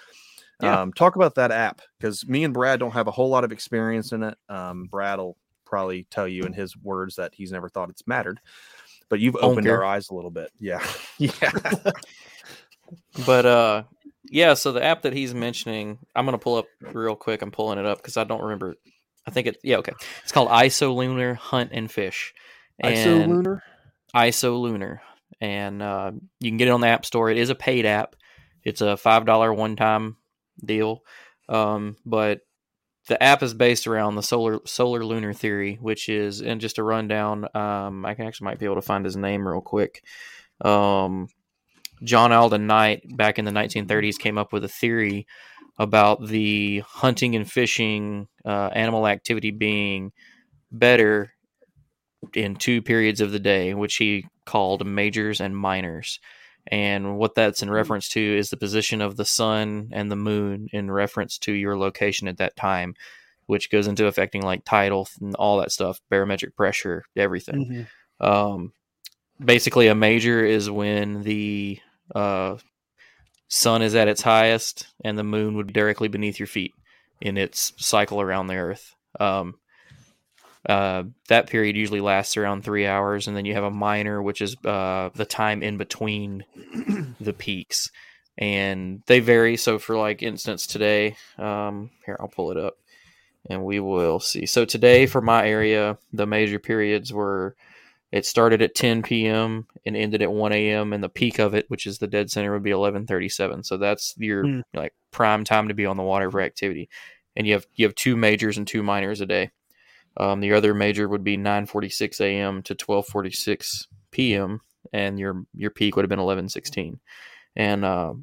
Yeah. 0.61 0.81
Um, 0.81 0.93
talk 0.93 1.15
about 1.15 1.35
that 1.35 1.51
app 1.51 1.81
because 1.97 2.27
me 2.27 2.43
and 2.43 2.53
Brad 2.53 2.79
don't 2.79 2.91
have 2.91 3.07
a 3.07 3.11
whole 3.11 3.29
lot 3.29 3.43
of 3.43 3.51
experience 3.51 4.11
in 4.11 4.23
it. 4.23 4.37
Um, 4.47 4.85
Brad 4.85 5.19
will 5.19 5.37
probably 5.65 6.05
tell 6.09 6.27
you 6.27 6.43
in 6.43 6.53
his 6.53 6.77
words 6.77 7.15
that 7.15 7.33
he's 7.33 7.51
never 7.51 7.67
thought 7.67 7.89
it's 7.89 8.07
mattered, 8.07 8.39
but 9.09 9.19
you've 9.19 9.37
opened 9.37 9.67
our 9.67 9.83
eyes 9.83 10.09
a 10.09 10.15
little 10.15 10.31
bit. 10.31 10.51
Yeah. 10.59 10.85
yeah. 11.17 11.51
but, 13.25 13.45
uh, 13.45 13.83
yeah, 14.25 14.53
so 14.53 14.71
the 14.71 14.83
app 14.83 15.01
that 15.01 15.13
he's 15.13 15.33
mentioning, 15.33 15.97
I'm 16.15 16.25
going 16.25 16.37
to 16.37 16.43
pull 16.43 16.55
up 16.55 16.67
real 16.93 17.15
quick. 17.15 17.41
I'm 17.41 17.51
pulling 17.51 17.79
it 17.79 17.85
up 17.85 17.97
because 17.97 18.15
I 18.15 18.23
don't 18.23 18.41
remember 18.41 18.75
I 19.25 19.31
think 19.31 19.47
it. 19.47 19.57
Yeah, 19.63 19.77
okay. 19.77 19.93
It's 20.23 20.31
called 20.31 20.49
iSolunar 20.49 21.35
Hunt 21.35 21.71
and 21.73 21.91
Fish. 21.91 22.33
And 22.81 23.31
iSolunar. 23.31 23.61
ISO 24.15 24.59
Lunar, 24.59 25.01
and 25.39 25.81
uh, 25.81 26.11
you 26.39 26.49
can 26.49 26.57
get 26.57 26.67
it 26.67 26.71
on 26.71 26.81
the 26.81 26.87
App 26.87 27.05
Store. 27.05 27.29
It 27.29 27.37
is 27.37 27.49
a 27.49 27.55
paid 27.55 27.85
app. 27.85 28.15
It's 28.63 28.81
a 28.81 28.97
five 28.97 29.25
dollar 29.25 29.53
one 29.53 29.75
time 29.75 30.17
deal, 30.63 31.03
um, 31.49 31.97
but 32.05 32.41
the 33.07 33.21
app 33.21 33.41
is 33.43 33.53
based 33.53 33.87
around 33.87 34.15
the 34.15 34.23
solar 34.23 34.59
solar 34.65 35.03
lunar 35.03 35.33
theory, 35.33 35.77
which 35.81 36.09
is 36.09 36.41
and 36.41 36.61
just 36.61 36.77
a 36.77 36.83
rundown. 36.83 37.47
Um, 37.55 38.05
I 38.05 38.13
can 38.13 38.27
actually 38.27 38.45
might 38.45 38.59
be 38.59 38.65
able 38.65 38.75
to 38.75 38.81
find 38.81 39.05
his 39.05 39.17
name 39.17 39.47
real 39.47 39.61
quick. 39.61 40.03
Um, 40.63 41.27
John 42.03 42.31
Alden 42.31 42.67
Knight 42.67 43.03
back 43.15 43.39
in 43.39 43.45
the 43.45 43.51
1930s 43.51 44.17
came 44.17 44.37
up 44.37 44.53
with 44.53 44.63
a 44.63 44.69
theory 44.69 45.27
about 45.77 46.27
the 46.27 46.79
hunting 46.85 47.35
and 47.35 47.49
fishing 47.49 48.27
uh, 48.45 48.69
animal 48.73 49.07
activity 49.07 49.51
being 49.51 50.11
better 50.71 51.33
in 52.33 52.55
two 52.55 52.81
periods 52.81 53.21
of 53.21 53.31
the 53.31 53.39
day, 53.39 53.73
which 53.73 53.95
he 53.95 54.27
called 54.45 54.85
majors 54.85 55.41
and 55.41 55.55
minors. 55.55 56.19
And 56.67 57.17
what 57.17 57.35
that's 57.35 57.61
in 57.61 57.69
hmm. 57.69 57.73
reference 57.73 58.09
to 58.09 58.37
is 58.37 58.49
the 58.49 58.57
position 58.57 59.01
of 59.01 59.17
the 59.17 59.25
sun 59.25 59.89
and 59.91 60.11
the 60.11 60.15
moon 60.15 60.67
in 60.71 60.91
reference 60.91 61.37
to 61.39 61.51
your 61.51 61.77
location 61.77 62.27
at 62.27 62.37
that 62.37 62.55
time, 62.55 62.95
which 63.47 63.71
goes 63.71 63.87
into 63.87 64.05
affecting 64.05 64.43
like 64.43 64.63
tidal 64.63 65.07
and 65.19 65.35
all 65.35 65.59
that 65.59 65.71
stuff, 65.71 65.99
barometric 66.09 66.55
pressure, 66.55 67.03
everything. 67.15 67.87
Mm-hmm. 68.21 68.25
Um, 68.25 68.73
basically, 69.43 69.87
a 69.87 69.95
major 69.95 70.45
is 70.45 70.69
when 70.69 71.23
the 71.23 71.79
uh, 72.13 72.57
sun 73.47 73.81
is 73.81 73.95
at 73.95 74.07
its 74.07 74.21
highest 74.21 74.87
and 75.03 75.17
the 75.17 75.23
moon 75.23 75.55
would 75.55 75.67
be 75.67 75.73
directly 75.73 76.07
beneath 76.07 76.39
your 76.39 76.47
feet 76.47 76.73
in 77.19 77.37
its 77.37 77.73
cycle 77.77 78.21
around 78.21 78.47
the 78.47 78.55
earth. 78.55 78.95
Um, 79.19 79.55
uh, 80.67 81.03
that 81.27 81.49
period 81.49 81.75
usually 81.75 82.01
lasts 82.01 82.37
around 82.37 82.63
three 82.63 82.85
hours, 82.85 83.27
and 83.27 83.35
then 83.35 83.45
you 83.45 83.53
have 83.53 83.63
a 83.63 83.71
minor, 83.71 84.21
which 84.21 84.41
is 84.41 84.55
uh, 84.65 85.09
the 85.15 85.25
time 85.25 85.63
in 85.63 85.77
between 85.77 86.45
the 87.19 87.33
peaks, 87.33 87.89
and 88.37 89.01
they 89.07 89.19
vary. 89.19 89.57
So, 89.57 89.79
for 89.79 89.97
like 89.97 90.21
instance, 90.21 90.67
today, 90.67 91.15
um, 91.37 91.89
here 92.05 92.17
I'll 92.19 92.27
pull 92.27 92.51
it 92.51 92.57
up, 92.57 92.75
and 93.49 93.63
we 93.63 93.79
will 93.79 94.19
see. 94.19 94.45
So 94.45 94.65
today, 94.65 95.07
for 95.07 95.21
my 95.21 95.47
area, 95.47 95.97
the 96.13 96.27
major 96.27 96.59
periods 96.59 97.11
were 97.11 97.55
it 98.11 98.25
started 98.25 98.61
at 98.61 98.75
10 98.75 99.03
p.m. 99.03 99.67
and 99.85 99.95
ended 99.95 100.21
at 100.21 100.31
1 100.31 100.51
a.m. 100.51 100.91
and 100.91 101.03
the 101.03 101.09
peak 101.09 101.39
of 101.39 101.53
it, 101.53 101.65
which 101.69 101.87
is 101.87 101.97
the 101.97 102.07
dead 102.07 102.29
center, 102.29 102.51
would 102.51 102.63
be 102.63 102.71
11:37. 102.71 103.65
So 103.65 103.77
that's 103.77 104.13
your 104.17 104.43
mm. 104.43 104.63
like 104.73 104.93
prime 105.11 105.43
time 105.43 105.69
to 105.69 105.73
be 105.73 105.85
on 105.85 105.97
the 105.97 106.03
water 106.03 106.29
for 106.29 106.41
activity. 106.41 106.89
And 107.35 107.47
you 107.47 107.53
have 107.53 107.65
you 107.75 107.85
have 107.85 107.95
two 107.95 108.17
majors 108.17 108.57
and 108.57 108.67
two 108.67 108.83
minors 108.83 109.21
a 109.21 109.25
day. 109.25 109.51
Um, 110.17 110.39
the 110.41 110.53
other 110.53 110.73
major 110.73 111.07
would 111.07 111.23
be 111.23 111.37
9:46 111.37 112.19
a.m. 112.21 112.61
to 112.63 112.75
12:46 112.75 113.87
p.m. 114.11 114.61
and 114.91 115.19
your 115.19 115.45
your 115.55 115.71
peak 115.71 115.95
would 115.95 116.03
have 116.03 116.09
been 116.09 116.19
11:16. 116.19 116.99
And 117.55 117.85
uh, 117.85 118.13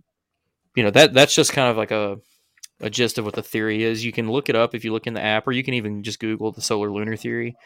you 0.75 0.83
know 0.83 0.91
that 0.91 1.15
that's 1.15 1.35
just 1.35 1.53
kind 1.53 1.71
of 1.71 1.77
like 1.77 1.91
a 1.91 2.19
a 2.81 2.91
gist 2.91 3.19
of 3.19 3.25
what 3.25 3.35
the 3.35 3.43
theory 3.43 3.83
is. 3.83 4.05
You 4.05 4.13
can 4.13 4.31
look 4.31 4.49
it 4.49 4.55
up 4.57 4.75
if 4.75 4.85
you 4.85 4.93
look 4.93 5.07
in 5.07 5.15
the 5.15 5.23
app, 5.23 5.47
or 5.47 5.53
you 5.53 5.65
can 5.65 5.75
even 5.75 6.03
just 6.03 6.21
Google 6.21 6.53
the 6.53 6.63
solar 6.63 6.91
lunar 6.91 7.17
theory. 7.17 7.57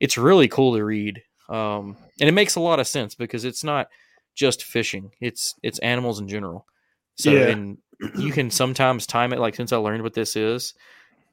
It's 0.00 0.18
really 0.18 0.48
cool 0.48 0.74
to 0.76 0.84
read 0.84 1.22
um, 1.52 1.96
and 2.18 2.28
it 2.28 2.32
makes 2.32 2.56
a 2.56 2.60
lot 2.60 2.80
of 2.80 2.88
sense 2.88 3.14
because 3.14 3.44
it's 3.44 3.62
not 3.62 3.88
just 4.34 4.64
fishing; 4.64 5.10
it's 5.20 5.54
it's 5.62 5.78
animals 5.80 6.18
in 6.18 6.28
general. 6.28 6.66
So, 7.16 7.30
yeah. 7.30 7.48
and 7.48 7.78
you 8.16 8.32
can 8.32 8.50
sometimes 8.50 9.06
time 9.06 9.32
it. 9.32 9.38
Like 9.38 9.54
since 9.54 9.72
I 9.72 9.76
learned 9.76 10.02
what 10.02 10.14
this 10.14 10.34
is, 10.34 10.74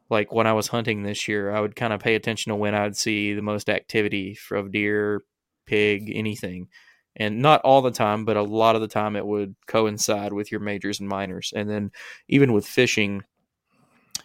like 0.09 0.33
when 0.33 0.47
I 0.47 0.53
was 0.53 0.67
hunting 0.67 1.03
this 1.03 1.27
year, 1.27 1.51
I 1.51 1.59
would 1.59 1.75
kind 1.75 1.93
of 1.93 2.01
pay 2.01 2.15
attention 2.15 2.51
to 2.51 2.55
when 2.55 2.75
I'd 2.75 2.97
see 2.97 3.33
the 3.33 3.41
most 3.41 3.69
activity 3.69 4.37
of 4.51 4.71
deer, 4.71 5.21
pig, 5.65 6.11
anything. 6.13 6.67
And 7.15 7.41
not 7.41 7.61
all 7.61 7.81
the 7.81 7.91
time, 7.91 8.25
but 8.25 8.37
a 8.37 8.41
lot 8.41 8.75
of 8.75 8.81
the 8.81 8.87
time 8.87 9.15
it 9.15 9.25
would 9.25 9.55
coincide 9.67 10.31
with 10.31 10.51
your 10.51 10.61
majors 10.61 10.99
and 10.99 11.09
minors. 11.09 11.51
And 11.55 11.69
then 11.69 11.91
even 12.27 12.53
with 12.53 12.65
fishing, 12.65 13.23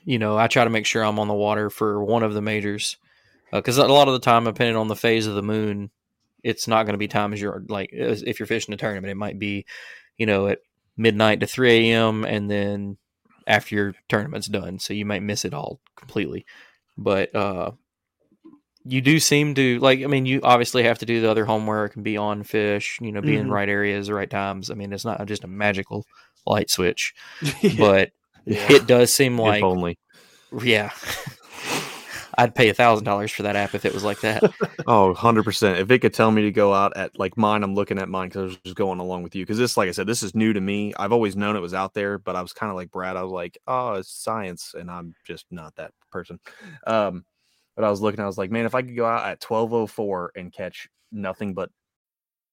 you 0.04 0.18
know, 0.18 0.38
I 0.38 0.46
try 0.46 0.64
to 0.64 0.70
make 0.70 0.86
sure 0.86 1.02
I'm 1.02 1.18
on 1.18 1.28
the 1.28 1.34
water 1.34 1.70
for 1.70 2.04
one 2.04 2.22
of 2.22 2.34
the 2.34 2.42
majors 2.42 2.96
because 3.52 3.78
uh, 3.78 3.86
a 3.86 3.88
lot 3.88 4.08
of 4.08 4.14
the 4.14 4.20
time, 4.20 4.44
depending 4.44 4.76
on 4.76 4.88
the 4.88 4.96
phase 4.96 5.26
of 5.26 5.34
the 5.34 5.42
moon, 5.42 5.90
it's 6.42 6.68
not 6.68 6.84
going 6.84 6.94
to 6.94 6.98
be 6.98 7.08
time 7.08 7.32
as 7.32 7.40
you're 7.40 7.64
like 7.68 7.90
if 7.92 8.38
you're 8.38 8.46
fishing 8.46 8.74
a 8.74 8.76
tournament, 8.76 9.10
it 9.10 9.16
might 9.16 9.38
be, 9.38 9.64
you 10.18 10.26
know, 10.26 10.46
at 10.46 10.58
midnight 10.96 11.40
to 11.40 11.46
three 11.46 11.90
a.m. 11.90 12.24
and 12.24 12.50
then 12.50 12.98
after 13.46 13.74
your 13.74 13.94
tournament's 14.08 14.48
done, 14.48 14.78
so 14.78 14.94
you 14.94 15.04
might 15.04 15.22
miss 15.22 15.44
it 15.44 15.54
all 15.54 15.80
completely. 15.96 16.46
But 16.96 17.34
uh, 17.34 17.72
you 18.84 19.00
do 19.00 19.18
seem 19.18 19.54
to 19.54 19.78
like. 19.80 20.02
I 20.02 20.06
mean, 20.06 20.26
you 20.26 20.40
obviously 20.42 20.84
have 20.84 20.98
to 20.98 21.06
do 21.06 21.20
the 21.20 21.30
other 21.30 21.44
homework 21.44 21.96
and 21.96 22.04
be 22.04 22.16
on 22.16 22.42
fish. 22.42 22.98
You 23.00 23.12
know, 23.12 23.20
be 23.20 23.30
mm-hmm. 23.30 23.40
in 23.40 23.46
the 23.48 23.52
right 23.52 23.68
areas, 23.68 24.06
the 24.06 24.14
right 24.14 24.30
times. 24.30 24.70
I 24.70 24.74
mean, 24.74 24.92
it's 24.92 25.04
not 25.04 25.24
just 25.26 25.44
a 25.44 25.48
magical 25.48 26.04
light 26.46 26.70
switch, 26.70 27.14
yeah. 27.62 27.72
but 27.78 28.10
yeah. 28.46 28.72
it 28.72 28.86
does 28.86 29.14
seem 29.14 29.38
like 29.38 29.58
if 29.58 29.64
only. 29.64 29.98
Yeah. 30.62 30.90
I'd 32.38 32.54
pay 32.54 32.68
a 32.68 32.74
thousand 32.74 33.04
dollars 33.04 33.30
for 33.30 33.42
that 33.42 33.56
app 33.56 33.74
if 33.74 33.84
it 33.84 33.94
was 33.94 34.04
like 34.04 34.20
that. 34.20 34.42
oh, 34.86 35.14
100%. 35.16 35.80
If 35.80 35.90
it 35.90 36.00
could 36.00 36.14
tell 36.14 36.30
me 36.30 36.42
to 36.42 36.50
go 36.52 36.72
out 36.72 36.96
at 36.96 37.18
like 37.18 37.36
mine, 37.36 37.62
I'm 37.62 37.74
looking 37.74 37.98
at 37.98 38.08
mine 38.08 38.28
because 38.28 38.40
I 38.40 38.44
was 38.44 38.56
just 38.64 38.76
going 38.76 39.00
along 39.00 39.22
with 39.22 39.34
you. 39.34 39.42
Because 39.42 39.58
this, 39.58 39.76
like 39.76 39.88
I 39.88 39.92
said, 39.92 40.06
this 40.06 40.22
is 40.22 40.34
new 40.34 40.52
to 40.52 40.60
me. 40.60 40.92
I've 40.96 41.12
always 41.12 41.36
known 41.36 41.56
it 41.56 41.60
was 41.60 41.74
out 41.74 41.94
there, 41.94 42.18
but 42.18 42.36
I 42.36 42.42
was 42.42 42.52
kind 42.52 42.70
of 42.70 42.76
like 42.76 42.90
Brad. 42.90 43.16
I 43.16 43.22
was 43.22 43.32
like, 43.32 43.58
oh, 43.66 43.94
it's 43.94 44.10
science. 44.10 44.74
And 44.78 44.90
I'm 44.90 45.14
just 45.26 45.46
not 45.50 45.74
that 45.76 45.92
person. 46.10 46.38
Um, 46.86 47.24
but 47.76 47.84
I 47.84 47.90
was 47.90 48.00
looking, 48.00 48.20
I 48.20 48.26
was 48.26 48.38
like, 48.38 48.50
man, 48.50 48.66
if 48.66 48.74
I 48.74 48.82
could 48.82 48.96
go 48.96 49.06
out 49.06 49.26
at 49.26 49.42
1204 49.42 50.32
and 50.36 50.52
catch 50.52 50.88
nothing 51.10 51.54
but 51.54 51.70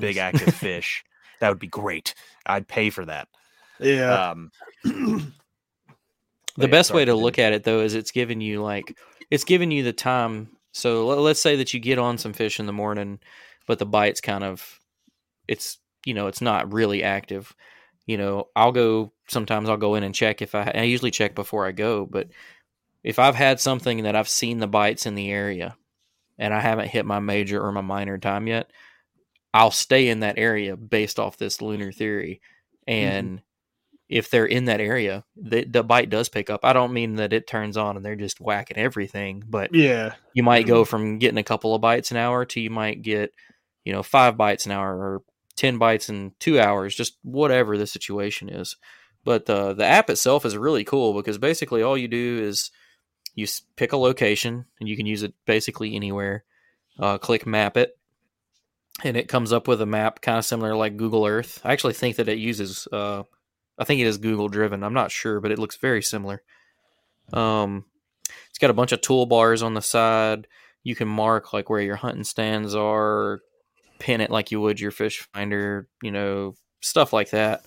big 0.00 0.16
active 0.16 0.54
fish, 0.54 1.04
that 1.40 1.48
would 1.48 1.58
be 1.58 1.66
great. 1.66 2.14
I'd 2.44 2.68
pay 2.68 2.90
for 2.90 3.04
that. 3.04 3.28
Yeah. 3.78 4.30
Um, 4.30 4.50
the 6.56 6.68
best 6.68 6.92
way 6.92 7.04
to 7.04 7.14
look 7.14 7.38
at 7.38 7.52
it 7.52 7.64
though 7.64 7.80
is 7.80 7.94
it's 7.94 8.10
giving 8.10 8.40
you 8.40 8.62
like 8.62 8.96
it's 9.30 9.44
giving 9.44 9.70
you 9.70 9.82
the 9.82 9.92
time 9.92 10.48
so 10.72 11.06
let's 11.06 11.40
say 11.40 11.56
that 11.56 11.72
you 11.72 11.80
get 11.80 11.98
on 11.98 12.18
some 12.18 12.32
fish 12.32 12.58
in 12.60 12.66
the 12.66 12.72
morning 12.72 13.18
but 13.66 13.78
the 13.78 13.86
bite's 13.86 14.20
kind 14.20 14.44
of 14.44 14.80
it's 15.48 15.78
you 16.04 16.14
know 16.14 16.26
it's 16.26 16.40
not 16.40 16.72
really 16.72 17.02
active 17.02 17.54
you 18.06 18.16
know 18.16 18.48
i'll 18.56 18.72
go 18.72 19.12
sometimes 19.28 19.68
i'll 19.68 19.76
go 19.76 19.94
in 19.94 20.02
and 20.02 20.14
check 20.14 20.42
if 20.42 20.54
i 20.54 20.70
i 20.74 20.82
usually 20.82 21.10
check 21.10 21.34
before 21.34 21.66
i 21.66 21.72
go 21.72 22.06
but 22.06 22.28
if 23.02 23.18
i've 23.18 23.34
had 23.34 23.60
something 23.60 24.02
that 24.02 24.16
i've 24.16 24.28
seen 24.28 24.58
the 24.58 24.66
bites 24.66 25.06
in 25.06 25.14
the 25.14 25.30
area 25.30 25.76
and 26.38 26.54
i 26.54 26.60
haven't 26.60 26.88
hit 26.88 27.06
my 27.06 27.18
major 27.18 27.62
or 27.62 27.72
my 27.72 27.80
minor 27.80 28.18
time 28.18 28.46
yet 28.46 28.70
i'll 29.56 29.70
stay 29.70 30.08
in 30.08 30.20
that 30.20 30.38
area 30.38 30.76
based 30.76 31.18
off 31.18 31.36
this 31.36 31.60
lunar 31.60 31.92
theory 31.92 32.40
and 32.86 33.42
if 34.08 34.30
they're 34.30 34.46
in 34.46 34.66
that 34.66 34.80
area, 34.80 35.24
the, 35.36 35.64
the 35.64 35.82
bite 35.82 36.10
does 36.10 36.28
pick 36.28 36.48
up. 36.48 36.60
I 36.62 36.72
don't 36.72 36.92
mean 36.92 37.16
that 37.16 37.32
it 37.32 37.46
turns 37.46 37.76
on 37.76 37.96
and 37.96 38.04
they're 38.04 38.14
just 38.14 38.40
whacking 38.40 38.76
everything, 38.76 39.42
but 39.48 39.74
yeah. 39.74 40.14
you 40.32 40.42
might 40.42 40.66
go 40.66 40.84
from 40.84 41.18
getting 41.18 41.38
a 41.38 41.44
couple 41.44 41.74
of 41.74 41.80
bites 41.80 42.12
an 42.12 42.16
hour 42.16 42.44
to 42.46 42.60
you 42.60 42.70
might 42.70 43.02
get, 43.02 43.32
you 43.84 43.92
know, 43.92 44.02
five 44.02 44.36
bites 44.36 44.64
an 44.66 44.72
hour 44.72 44.96
or 44.96 45.22
10 45.56 45.78
bites 45.78 46.08
in 46.08 46.32
two 46.38 46.60
hours, 46.60 46.94
just 46.94 47.18
whatever 47.22 47.76
the 47.76 47.86
situation 47.86 48.48
is. 48.48 48.76
But 49.24 49.50
uh, 49.50 49.72
the 49.72 49.84
app 49.84 50.08
itself 50.08 50.44
is 50.44 50.56
really 50.56 50.84
cool 50.84 51.14
because 51.14 51.38
basically 51.38 51.82
all 51.82 51.98
you 51.98 52.06
do 52.06 52.38
is 52.40 52.70
you 53.34 53.48
pick 53.74 53.92
a 53.92 53.96
location 53.96 54.66
and 54.78 54.88
you 54.88 54.96
can 54.96 55.06
use 55.06 55.24
it 55.24 55.34
basically 55.46 55.96
anywhere. 55.96 56.44
Uh, 56.98 57.18
click 57.18 57.44
map 57.44 57.76
it, 57.76 57.95
and 59.04 59.16
it 59.16 59.28
comes 59.28 59.52
up 59.52 59.68
with 59.68 59.80
a 59.80 59.86
map 59.86 60.20
kind 60.20 60.38
of 60.38 60.44
similar 60.44 60.74
like 60.74 60.96
Google 60.96 61.26
Earth. 61.26 61.60
I 61.64 61.72
actually 61.72 61.94
think 61.94 62.16
that 62.16 62.28
it 62.28 62.38
uses, 62.38 62.88
uh, 62.92 63.24
I 63.78 63.84
think 63.84 64.00
it 64.00 64.06
is 64.06 64.18
Google 64.18 64.48
driven. 64.48 64.82
I'm 64.82 64.94
not 64.94 65.10
sure, 65.10 65.40
but 65.40 65.52
it 65.52 65.58
looks 65.58 65.76
very 65.76 66.02
similar. 66.02 66.42
Um, 67.32 67.84
it's 68.48 68.58
got 68.58 68.70
a 68.70 68.74
bunch 68.74 68.92
of 68.92 69.00
toolbars 69.00 69.62
on 69.62 69.74
the 69.74 69.82
side. 69.82 70.46
You 70.82 70.94
can 70.94 71.08
mark 71.08 71.52
like 71.52 71.68
where 71.68 71.80
your 71.80 71.96
hunting 71.96 72.24
stands 72.24 72.74
are, 72.74 73.40
pin 73.98 74.20
it 74.20 74.30
like 74.30 74.50
you 74.50 74.60
would 74.60 74.80
your 74.80 74.90
fish 74.90 75.28
finder, 75.34 75.88
you 76.02 76.10
know, 76.10 76.54
stuff 76.80 77.12
like 77.12 77.30
that. 77.30 77.64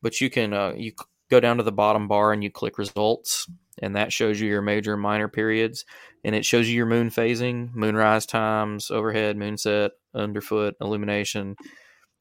But 0.00 0.20
you 0.20 0.30
can 0.30 0.52
uh, 0.52 0.72
you 0.76 0.92
go 1.30 1.38
down 1.38 1.58
to 1.58 1.62
the 1.62 1.72
bottom 1.72 2.08
bar 2.08 2.32
and 2.32 2.42
you 2.42 2.50
click 2.50 2.78
results, 2.78 3.48
and 3.80 3.94
that 3.94 4.12
shows 4.12 4.40
you 4.40 4.48
your 4.48 4.62
major 4.62 4.94
and 4.94 5.02
minor 5.02 5.28
periods, 5.28 5.84
and 6.24 6.34
it 6.34 6.44
shows 6.44 6.68
you 6.68 6.74
your 6.74 6.86
moon 6.86 7.10
phasing, 7.10 7.72
moonrise 7.74 8.26
times, 8.26 8.90
overhead, 8.90 9.36
moonset, 9.36 9.90
underfoot, 10.14 10.76
illumination. 10.80 11.56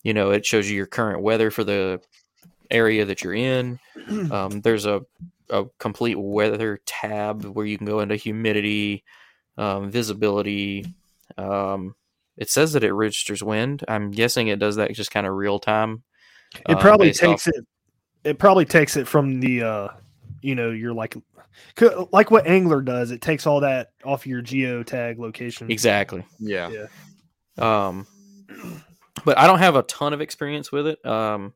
You 0.03 0.13
know, 0.13 0.31
it 0.31 0.45
shows 0.45 0.69
you 0.69 0.75
your 0.75 0.87
current 0.87 1.21
weather 1.21 1.51
for 1.51 1.63
the 1.63 2.01
area 2.69 3.05
that 3.05 3.23
you're 3.23 3.33
in. 3.35 3.79
Um, 4.31 4.61
there's 4.61 4.85
a 4.85 5.01
a 5.49 5.65
complete 5.77 6.15
weather 6.15 6.79
tab 6.85 7.43
where 7.43 7.65
you 7.65 7.77
can 7.77 7.85
go 7.85 7.99
into 7.99 8.15
humidity, 8.15 9.03
um, 9.57 9.91
visibility. 9.91 10.85
Um, 11.37 11.95
it 12.37 12.49
says 12.49 12.73
that 12.73 12.83
it 12.83 12.93
registers 12.93 13.43
wind. 13.43 13.83
I'm 13.87 14.11
guessing 14.11 14.47
it 14.47 14.59
does 14.59 14.77
that 14.77 14.93
just 14.93 15.11
kind 15.11 15.27
of 15.27 15.33
real 15.33 15.59
time. 15.59 16.03
It 16.69 16.77
uh, 16.77 16.79
probably 16.79 17.09
based 17.09 17.19
takes 17.19 17.47
off- 17.47 17.53
it. 17.53 17.65
It 18.23 18.39
probably 18.39 18.65
takes 18.65 18.97
it 18.97 19.07
from 19.07 19.39
the, 19.39 19.63
uh, 19.63 19.87
you 20.41 20.55
know, 20.55 20.69
you're 20.71 20.93
like, 20.93 21.15
like 22.11 22.31
what 22.31 22.47
Angler 22.47 22.81
does. 22.81 23.11
It 23.11 23.21
takes 23.21 23.45
all 23.45 23.61
that 23.61 23.89
off 24.05 24.25
your 24.25 24.41
geotag 24.41 25.17
location. 25.17 25.69
exactly. 25.71 26.25
yeah. 26.39 26.69
Yeah. 26.69 26.85
Um, 27.57 28.07
but 29.25 29.37
I 29.37 29.47
don't 29.47 29.59
have 29.59 29.75
a 29.75 29.83
ton 29.83 30.13
of 30.13 30.21
experience 30.21 30.71
with 30.71 30.87
it. 30.87 31.05
Um, 31.05 31.53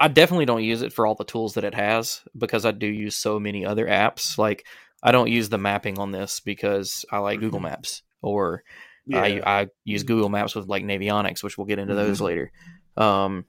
I 0.00 0.08
definitely 0.08 0.46
don't 0.46 0.64
use 0.64 0.82
it 0.82 0.92
for 0.92 1.06
all 1.06 1.14
the 1.14 1.24
tools 1.24 1.54
that 1.54 1.64
it 1.64 1.74
has 1.74 2.22
because 2.36 2.64
I 2.64 2.70
do 2.70 2.86
use 2.86 3.16
so 3.16 3.38
many 3.38 3.66
other 3.66 3.86
apps. 3.86 4.38
Like 4.38 4.66
I 5.02 5.12
don't 5.12 5.30
use 5.30 5.48
the 5.48 5.58
mapping 5.58 5.98
on 5.98 6.10
this 6.10 6.40
because 6.40 7.04
I 7.10 7.18
like 7.18 7.40
Google 7.40 7.60
Maps 7.60 8.02
or 8.22 8.62
Yeah. 9.06 9.20
I, 9.20 9.60
I 9.60 9.68
use 9.84 10.02
Google 10.02 10.28
Maps 10.28 10.54
with 10.54 10.68
like 10.68 10.84
Navionics, 10.84 11.42
which 11.42 11.58
we'll 11.58 11.66
get 11.66 11.78
into 11.78 11.94
those 11.94 12.20
later. 12.20 12.50
Um, 12.96 13.44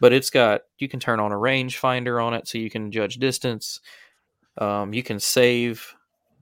but 0.00 0.12
it's 0.12 0.30
got 0.30 0.62
you 0.78 0.88
can 0.88 1.00
turn 1.00 1.20
on 1.20 1.32
a 1.32 1.38
range 1.38 1.78
finder 1.78 2.20
on 2.20 2.34
it 2.34 2.46
so 2.48 2.58
you 2.58 2.70
can 2.70 2.90
judge 2.90 3.16
distance. 3.16 3.80
Um, 4.58 4.92
you 4.92 5.02
can 5.02 5.20
save 5.20 5.94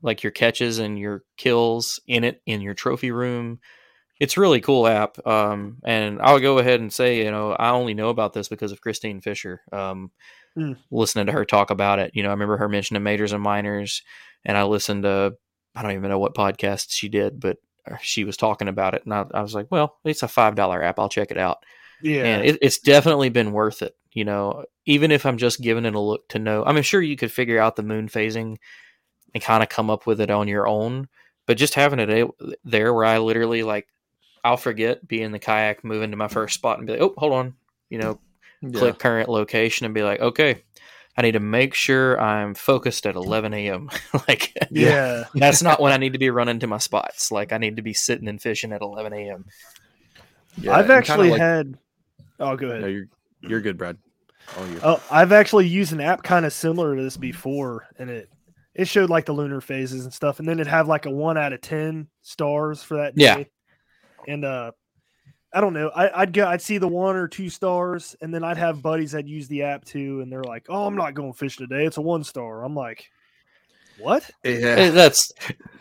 like 0.03 0.23
your 0.25 0.33
catches 0.33 0.79
and 0.81 0.99
your 0.99 1.23
kills 1.37 2.01
in 2.09 2.25
it 2.25 2.43
in 2.47 2.61
your 2.61 2.75
trophy 2.75 3.13
room. 3.13 3.61
It's 4.21 4.37
a 4.37 4.41
really 4.41 4.61
cool 4.61 4.87
app. 4.87 5.25
Um, 5.27 5.79
and 5.85 6.21
I'll 6.21 6.39
go 6.39 6.59
ahead 6.59 6.81
and 6.81 6.93
say, 6.93 7.25
you 7.25 7.31
know, 7.31 7.53
I 7.53 7.71
only 7.71 7.95
know 7.95 8.09
about 8.09 8.33
this 8.33 8.49
because 8.49 8.73
of 8.73 8.81
Christine 8.81 9.21
Fisher. 9.21 9.63
Um, 9.73 10.11
Hmm. 10.55 10.73
listening 10.91 11.25
to 11.25 11.33
her 11.33 11.47
talk 11.47 11.71
about 11.71 11.99
it, 11.99 12.11
you 12.13 12.23
know, 12.23 12.29
I 12.29 12.33
remember 12.33 12.59
her 12.59 12.69
mentioning 12.69 13.03
majors 13.03 13.33
and 13.33 13.43
minors, 13.43 14.03
and 14.45 14.59
I 14.59 14.65
listened 14.65 15.05
to 15.05 15.35
I 15.75 15.81
don't 15.81 15.93
even 15.93 16.11
know 16.11 16.19
what 16.19 16.35
podcast 16.35 16.89
she 16.91 17.09
did, 17.09 17.41
but 17.41 17.57
uh, 17.91 17.97
she 18.03 18.25
was 18.25 18.37
talking 18.37 18.69
about 18.69 18.93
it, 18.95 19.03
and 19.07 19.15
I, 19.15 19.25
I 19.33 19.41
was 19.41 19.55
like, 19.55 19.69
well, 19.71 19.97
it's 20.05 20.23
a 20.23 20.29
five 20.29 20.55
dollar 20.55 20.83
app. 20.83 20.99
I'll 20.99 21.09
check 21.09 21.31
it 21.31 21.39
out 21.39 21.65
yeah. 22.03 22.25
and 22.25 22.45
it, 22.45 22.59
it's 22.61 22.79
definitely 22.79 23.29
been 23.29 23.53
worth 23.53 23.83
it. 23.83 23.97
You 24.13 24.25
know, 24.25 24.65
even 24.85 25.11
if 25.11 25.25
I'm 25.25 25.39
just 25.39 25.63
giving 25.63 25.87
it 25.87 25.95
a 25.95 26.01
look 26.01 26.29
to 26.31 26.39
know, 26.39 26.65
I 26.65 26.73
mean, 26.73 26.83
sure 26.83 27.01
you 27.01 27.17
could 27.17 27.33
figure 27.33 27.59
out 27.59 27.77
the 27.77 27.83
moon 27.83 28.09
phasing 28.09 28.59
and 29.35 29.43
kind 29.43 29.63
of 29.63 29.71
come 29.71 29.89
up 29.89 30.07
with 30.07 30.21
it 30.21 30.31
on 30.31 30.49
your 30.49 30.69
own, 30.69 31.09
but 31.47 31.57
just 31.57 31.75
having 31.75 31.99
it 31.99 32.31
there 32.65 32.93
where 32.93 33.05
I 33.05 33.19
literally 33.19 33.63
like, 33.63 33.89
I'll 34.45 34.57
forget, 34.57 35.07
be 35.07 35.23
in 35.23 35.33
the 35.33 35.39
kayak, 35.39 35.85
move 35.85 36.03
into 36.03 36.17
my 36.17 36.29
first 36.29 36.55
spot, 36.55 36.79
and 36.79 36.87
be 36.87 36.95
like, 36.95 37.03
oh, 37.03 37.15
hold 37.17 37.33
on, 37.33 37.55
you 37.91 37.99
know, 37.99 38.19
click 38.73 38.99
current 38.99 39.29
location, 39.29 39.85
and 39.85 39.95
be 39.95 40.03
like, 40.03 40.21
okay, 40.21 40.63
I 41.17 41.23
need 41.23 41.33
to 41.33 41.41
make 41.41 41.75
sure 41.75 42.21
I'm 42.21 42.55
focused 42.55 43.07
at 43.07 43.15
11 43.15 43.53
a.m. 43.55 43.91
like, 44.29 44.57
yeah. 44.71 45.25
that's 45.35 45.63
not 45.63 45.81
when 45.81 45.93
I 45.93 45.99
need 45.99 46.15
to 46.15 46.19
be 46.19 46.31
running 46.31 46.61
to 46.61 46.67
my 46.67 46.79
spots. 46.79 47.31
Like, 47.31 47.53
I 47.53 47.59
need 47.59 47.77
to 47.77 47.83
be 47.83 47.93
sitting 47.93 48.29
and 48.29 48.41
fishing 48.41 48.73
at 48.73 48.81
11 48.81 49.13
a.m. 49.13 49.45
Yeah, 50.57 50.77
I've 50.77 50.91
actually 50.91 51.31
like- 51.31 51.41
had. 51.41 51.79
Oh, 52.41 52.57
go 52.57 52.69
ahead. 52.69 52.81
No, 52.81 52.87
you're 52.89 53.07
you're 53.41 53.61
good, 53.61 53.79
Brad. 53.79 53.97
All 54.59 54.67
you. 54.67 54.81
Oh, 54.83 55.03
I've 55.11 55.33
actually 55.33 55.69
used 55.69 55.93
an 55.93 56.01
app 56.01 56.23
kind 56.23 56.45
of 56.45 56.53
similar 56.53 56.97
to 56.97 57.03
this 57.03 57.17
before, 57.17 57.87
and 57.99 58.11
it 58.11 58.29
it 58.75 58.89
showed 58.89 59.11
like 59.11 59.27
the 59.27 59.33
lunar 59.33 59.61
phases 59.61 60.05
and 60.05 60.13
stuff, 60.13 60.39
and 60.39 60.49
then 60.49 60.59
it'd 60.59 60.67
have 60.67 60.89
like 60.89 61.07
a 61.07 61.11
one 61.11 61.39
out 61.39 61.53
of 61.53 61.61
ten 61.61 62.09
stars 62.23 62.83
for 62.83 62.97
that 62.97 63.15
day. 63.15 63.25
Yeah. 63.25 63.45
And 64.29 64.45
uh, 64.45 64.73
I 65.53 65.61
don't 65.61 65.75
know. 65.75 65.91
I, 65.95 66.23
I'd 66.23 66.33
go. 66.33 66.47
I'd 66.47 66.63
see 66.63 66.79
the 66.79 66.89
one 66.89 67.17
or 67.17 67.29
two 67.29 67.49
stars, 67.51 68.17
and 68.21 68.33
then 68.35 68.43
I'd 68.45 68.57
have 68.59 68.83
buddies 68.83 69.13
that 69.13 69.27
use 69.29 69.49
the 69.49 69.63
app 69.65 69.85
too, 69.85 70.21
and 70.21 70.33
they're 70.33 70.45
like, 70.45 70.67
"Oh, 70.69 70.87
I'm 70.87 70.97
not 70.97 71.15
going 71.15 71.33
fish 71.33 71.57
today. 71.57 71.85
It's 71.85 71.99
a 71.99 72.03
one 72.03 72.25
star." 72.25 72.65
I'm 72.65 72.75
like, 72.75 73.05
"What?" 73.99 74.31
Yeah. 74.45 74.89
That's 74.91 75.31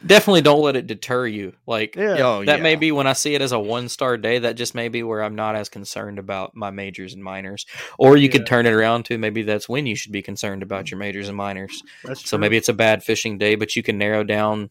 definitely 0.05 0.41
don't 0.41 0.61
let 0.61 0.75
it 0.75 0.87
deter 0.87 1.25
you. 1.27 1.53
Like, 1.67 1.95
Yeah. 1.95 2.17
Oh, 2.19 2.43
that 2.45 2.61
may 2.61 2.75
be 2.75 2.91
when 2.91 3.07
I 3.07 3.13
see 3.13 3.33
it 3.35 3.41
as 3.41 3.51
a 3.53 3.59
one 3.59 3.87
star 3.87 4.17
day. 4.17 4.39
That 4.39 4.55
just 4.57 4.75
may 4.75 4.89
be 4.89 5.03
where 5.03 5.23
I'm 5.23 5.35
not 5.35 5.55
as 5.55 5.69
concerned 5.69 6.19
about 6.19 6.55
my 6.55 6.69
majors 6.71 7.13
and 7.13 7.23
minors. 7.23 7.65
Or 7.97 8.17
you 8.17 8.25
Yeah. 8.25 8.31
could 8.33 8.47
turn 8.47 8.65
it 8.65 8.73
around 8.73 9.05
to 9.05 9.17
maybe 9.17 9.43
that's 9.43 9.69
when 9.69 9.85
you 9.85 9.95
should 9.95 10.11
be 10.11 10.21
concerned 10.21 10.63
about 10.63 10.91
your 10.91 10.97
majors 10.97 11.27
and 11.29 11.37
minors. 11.37 11.81
That's 12.03 12.27
So 12.27 12.35
true. 12.35 12.41
maybe 12.41 12.57
it's 12.57 12.69
a 12.69 12.73
bad 12.73 13.03
fishing 13.03 13.37
day, 13.37 13.55
but 13.55 13.75
you 13.75 13.83
can 13.83 13.97
narrow 13.97 14.23
down 14.23 14.69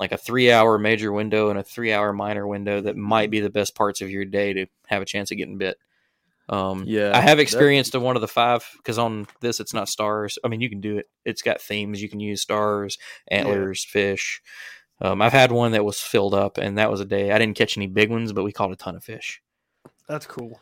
like 0.00 0.12
a 0.12 0.16
three 0.16 0.50
hour 0.50 0.78
major 0.78 1.12
window 1.12 1.50
and 1.50 1.58
a 1.58 1.62
three 1.62 1.92
hour 1.92 2.12
minor 2.12 2.46
window 2.46 2.80
that 2.80 2.96
might 2.96 3.30
be 3.30 3.40
the 3.40 3.50
best 3.50 3.74
parts 3.74 4.00
of 4.00 4.10
your 4.10 4.24
day 4.24 4.54
to 4.54 4.66
have 4.86 5.02
a 5.02 5.06
chance 5.06 5.30
of 5.30 5.36
getting 5.36 5.58
bit. 5.58 5.76
Um, 6.48 6.84
Yeah, 6.86 7.12
I 7.14 7.20
have 7.20 7.38
experienced 7.38 7.94
in 7.94 8.02
one 8.02 8.16
of 8.16 8.22
the 8.22 8.28
five 8.28 8.68
because 8.78 8.98
on 8.98 9.28
this 9.40 9.60
it's 9.60 9.74
not 9.74 9.88
stars. 9.88 10.38
I 10.42 10.48
mean, 10.48 10.62
you 10.62 10.70
can 10.70 10.80
do 10.80 10.98
it. 10.98 11.06
It's 11.24 11.42
got 11.42 11.60
themes. 11.60 12.02
You 12.02 12.08
can 12.08 12.18
use 12.18 12.40
stars, 12.40 12.98
antlers, 13.28 13.84
fish. 13.84 14.42
Um, 15.02 15.22
I've 15.22 15.32
had 15.32 15.52
one 15.52 15.72
that 15.72 15.84
was 15.84 16.00
filled 16.00 16.34
up, 16.34 16.58
and 16.58 16.78
that 16.78 16.90
was 16.90 17.00
a 17.00 17.04
day 17.04 17.30
I 17.30 17.38
didn't 17.38 17.56
catch 17.56 17.76
any 17.76 17.86
big 17.86 18.10
ones, 18.10 18.32
but 18.32 18.42
we 18.42 18.52
caught 18.52 18.72
a 18.72 18.76
ton 18.76 18.96
of 18.96 19.04
fish. 19.04 19.40
That's 20.08 20.26
cool. 20.26 20.58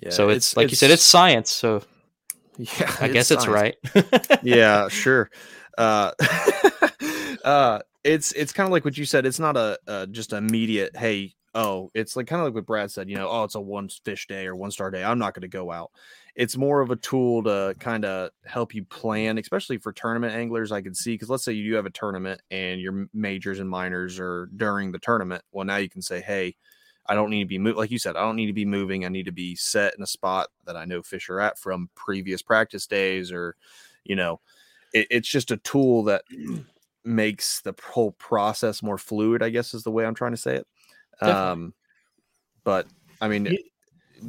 Yeah, 0.00 0.10
so 0.10 0.30
it's, 0.30 0.56
like 0.56 0.70
you 0.70 0.76
said, 0.76 0.90
it's 0.90 1.02
science. 1.02 1.50
So 1.50 1.82
yeah. 2.56 2.96
I 3.00 3.08
guess 3.08 3.30
it's 3.30 3.46
right. 3.46 3.76
yeah, 4.42 4.88
sure. 4.88 5.30
Uh, 5.76 6.12
uh, 7.44 7.80
it's 8.04 8.32
it's 8.32 8.52
kind 8.52 8.66
of 8.66 8.72
like 8.72 8.84
what 8.84 8.96
you 8.96 9.04
said. 9.04 9.26
It's 9.26 9.38
not 9.38 9.56
a, 9.56 9.78
a 9.86 10.06
just 10.06 10.32
immediate. 10.32 10.96
Hey, 10.96 11.34
oh, 11.54 11.90
it's 11.94 12.16
like 12.16 12.26
kind 12.26 12.40
of 12.40 12.46
like 12.46 12.54
what 12.54 12.66
Brad 12.66 12.90
said. 12.90 13.08
You 13.08 13.16
know, 13.16 13.28
oh, 13.28 13.44
it's 13.44 13.54
a 13.54 13.60
one 13.60 13.88
fish 14.04 14.26
day 14.26 14.46
or 14.46 14.56
one 14.56 14.70
star 14.70 14.90
day. 14.90 15.04
I'm 15.04 15.18
not 15.18 15.34
going 15.34 15.42
to 15.42 15.48
go 15.48 15.70
out. 15.70 15.90
It's 16.34 16.56
more 16.56 16.80
of 16.80 16.90
a 16.90 16.96
tool 16.96 17.42
to 17.44 17.74
kind 17.78 18.04
of 18.04 18.30
help 18.46 18.74
you 18.74 18.84
plan, 18.84 19.36
especially 19.38 19.78
for 19.78 19.92
tournament 19.92 20.34
anglers. 20.34 20.72
I 20.72 20.80
can 20.80 20.94
see 20.94 21.14
because 21.14 21.28
let's 21.28 21.44
say 21.44 21.52
you 21.52 21.70
do 21.70 21.76
have 21.76 21.86
a 21.86 21.90
tournament 21.90 22.40
and 22.50 22.80
your 22.80 23.08
majors 23.12 23.58
and 23.58 23.68
minors 23.68 24.18
are 24.18 24.48
during 24.56 24.92
the 24.92 24.98
tournament. 24.98 25.42
Well, 25.52 25.66
now 25.66 25.76
you 25.76 25.90
can 25.90 26.02
say, 26.02 26.20
hey. 26.20 26.56
I 27.06 27.14
don't 27.14 27.30
need 27.30 27.42
to 27.42 27.46
be. 27.46 27.58
Like 27.58 27.90
you 27.90 27.98
said, 27.98 28.14
I 28.14 28.20
don't 28.20 28.36
need 28.36 28.46
to 28.46 28.52
be 28.52 28.66
moving. 28.66 29.04
I 29.04 29.08
need 29.08 29.24
to 29.24 29.32
be 29.32 29.56
set 29.56 29.94
in 29.96 30.02
a 30.02 30.06
spot 30.06 30.48
that 30.66 30.76
I 30.76 30.84
know 30.84 31.02
fish 31.02 31.28
are 31.28 31.40
at 31.40 31.58
from 31.58 31.88
previous 31.96 32.40
practice 32.40 32.86
days, 32.86 33.32
or 33.32 33.56
you 34.04 34.14
know, 34.14 34.38
it, 34.92 35.08
it's 35.10 35.28
just 35.28 35.50
a 35.50 35.56
tool 35.56 36.04
that 36.04 36.22
makes 37.04 37.60
the 37.62 37.74
whole 37.82 38.12
process 38.12 38.82
more 38.82 38.98
fluid. 38.98 39.42
I 39.42 39.50
guess 39.50 39.74
is 39.74 39.82
the 39.82 39.90
way 39.90 40.04
I'm 40.04 40.14
trying 40.14 40.32
to 40.32 40.36
say 40.36 40.56
it. 40.56 40.66
Definitely. 41.20 41.42
Um, 41.42 41.74
but 42.64 42.86
I 43.20 43.28
mean, 43.28 43.56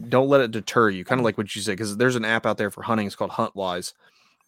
don't 0.09 0.29
let 0.29 0.41
it 0.41 0.51
deter 0.51 0.89
you. 0.89 1.05
Kind 1.05 1.19
of 1.19 1.25
like 1.25 1.37
what 1.37 1.55
you 1.55 1.61
said, 1.61 1.73
because 1.73 1.97
there's 1.97 2.15
an 2.15 2.25
app 2.25 2.45
out 2.45 2.57
there 2.57 2.71
for 2.71 2.81
hunting. 2.81 3.07
It's 3.07 3.15
called 3.15 3.31
HuntWise, 3.31 3.93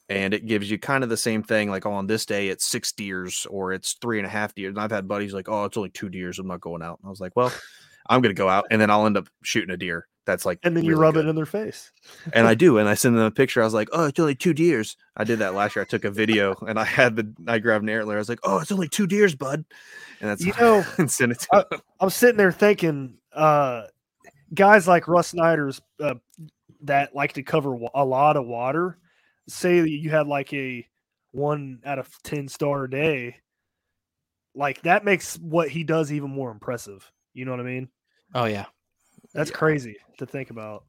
and 0.10 0.34
it 0.34 0.46
gives 0.46 0.70
you 0.70 0.78
kind 0.78 1.04
of 1.04 1.10
the 1.10 1.18
same 1.18 1.44
thing. 1.44 1.70
Like, 1.70 1.86
oh, 1.86 1.94
on 1.94 2.08
this 2.08 2.26
day 2.26 2.50
it's 2.50 2.66
six 2.66 2.92
deers 2.92 3.48
or 3.50 3.74
it's 3.74 3.94
three 3.94 4.20
and 4.20 4.26
a 4.26 4.30
half 4.30 4.56
deers. 4.56 4.72
And 4.72 4.80
I've 4.80 4.92
had 4.92 5.08
buddies 5.08 5.34
like, 5.34 5.50
oh, 5.50 5.66
it's 5.66 5.78
only 5.78 5.90
two 5.90 6.10
deers. 6.10 6.40
I'm 6.40 6.48
not 6.48 6.62
going 6.62 6.82
out. 6.82 7.00
And 7.00 7.08
I 7.08 7.10
was 7.10 7.22
like, 7.22 7.36
well, 7.36 7.54
I'm 8.08 8.22
gonna 8.22 8.34
go 8.34 8.50
out, 8.50 8.66
and 8.72 8.82
then 8.82 8.90
I'll 8.90 9.06
end 9.06 9.18
up 9.18 9.30
shooting 9.44 9.74
a 9.74 9.78
deer. 9.78 10.08
That's 10.26 10.46
like, 10.46 10.60
And 10.64 10.76
then 10.78 10.86
you 10.86 10.96
rub 10.96 11.16
good. 11.16 11.26
it 11.26 11.30
in 11.30 11.36
their 11.36 11.46
face. 11.46 11.92
and 12.32 12.48
I 12.48 12.54
do, 12.66 12.78
and 12.78 12.88
I 12.88 12.94
send 12.94 13.18
them 13.18 13.26
a 13.26 13.32
picture. 13.32 13.62
I 13.62 13.66
was 13.66 13.74
like, 13.74 13.90
"Oh, 13.92 14.06
it's 14.06 14.20
only 14.20 14.36
two 14.36 14.54
deers." 14.54 14.96
I 15.18 15.26
did 15.26 15.40
that 15.40 15.54
last 15.54 15.76
year. 15.76 15.84
I 15.84 15.86
took 15.86 16.06
a 16.06 16.12
video, 16.12 16.56
and 16.68 16.80
I 16.80 16.86
had 16.86 17.16
the 17.18 17.34
I 17.48 17.60
grabbed 17.60 17.84
an 17.84 17.90
antler. 17.90 18.16
I 18.16 18.20
was 18.20 18.30
like, 18.30 18.40
"Oh, 18.44 18.60
it's 18.60 18.72
only 18.72 18.88
two 18.88 19.06
deers, 19.06 19.36
bud," 19.36 19.66
and 20.22 20.30
that's 20.30 20.46
You 20.46 20.54
know, 20.60 20.86
and 20.98 21.12
send 21.12 21.34
it 21.34 21.40
to 21.42 21.48
I- 21.52 21.66
them. 21.70 21.82
I'm 22.00 22.10
sitting 22.10 22.38
there 22.38 22.52
thinking, 22.54 23.18
uh, 23.34 23.84
guys 24.54 24.88
like 24.88 25.10
Russ 25.10 25.28
Snyder's 25.30 25.82
uh, 26.00 26.16
that 26.84 27.14
like 27.14 27.34
to 27.34 27.44
cover 27.44 27.78
a 27.94 28.06
lot 28.06 28.38
of 28.38 28.46
water. 28.46 28.98
Say 29.50 29.82
that 29.82 29.90
you 29.90 30.10
had 30.10 30.28
like 30.28 30.54
a 30.54 30.88
one 31.32 31.82
out 31.86 32.00
of 32.00 32.10
ten 32.24 32.48
star 32.48 32.88
day, 32.88 33.36
like 34.56 34.82
that 34.84 35.04
makes 35.04 35.36
what 35.38 35.68
he 35.70 35.84
does 35.84 36.14
even 36.14 36.30
more 36.30 36.50
impressive. 36.52 37.12
You 37.34 37.44
know 37.44 37.52
what 37.52 37.60
I 37.60 37.64
mean? 37.64 37.90
Oh 38.34 38.46
yeah. 38.46 38.66
That's 39.34 39.50
Yeah. 39.50 39.56
crazy 39.58 39.96
to 40.18 40.26
think 40.26 40.50
about. 40.50 40.84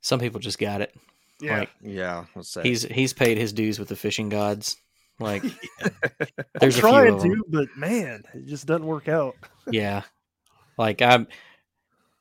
Some 0.00 0.20
people 0.20 0.40
just 0.40 0.58
got 0.58 0.80
it. 0.80 0.94
Yeah, 1.40 1.58
Like 1.60 1.70
Yeah, 1.80 2.24
let's 2.34 2.48
say 2.48 2.62
he's 2.62 2.82
he's 2.82 3.12
paid 3.12 3.38
his 3.38 3.52
dues 3.52 3.78
with 3.78 3.88
the 3.88 3.96
fishing 3.96 4.28
gods. 4.28 4.76
Like 5.20 5.42
I'm 5.82 5.90
there's 6.60 6.76
a 6.78 6.80
few 6.80 6.88
trying 6.90 7.14
of 7.14 7.24
'em. 7.24 7.30
to, 7.30 7.44
but 7.48 7.68
man, 7.76 8.24
it 8.34 8.46
just 8.46 8.66
doesn't 8.66 8.86
work 8.86 9.08
out. 9.08 9.34
yeah. 9.70 10.02
Like 10.76 11.02
I'm 11.02 11.26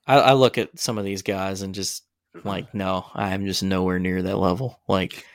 I, 0.07 0.19
I 0.19 0.33
look 0.33 0.57
at 0.57 0.79
some 0.79 0.97
of 0.97 1.05
these 1.05 1.21
guys 1.21 1.61
and 1.63 1.73
just 1.75 2.03
like, 2.43 2.73
no, 2.73 3.05
I'm 3.15 3.45
just 3.45 3.63
nowhere 3.63 3.99
near 3.99 4.21
that 4.21 4.37
level. 4.37 4.79
Like 4.87 5.25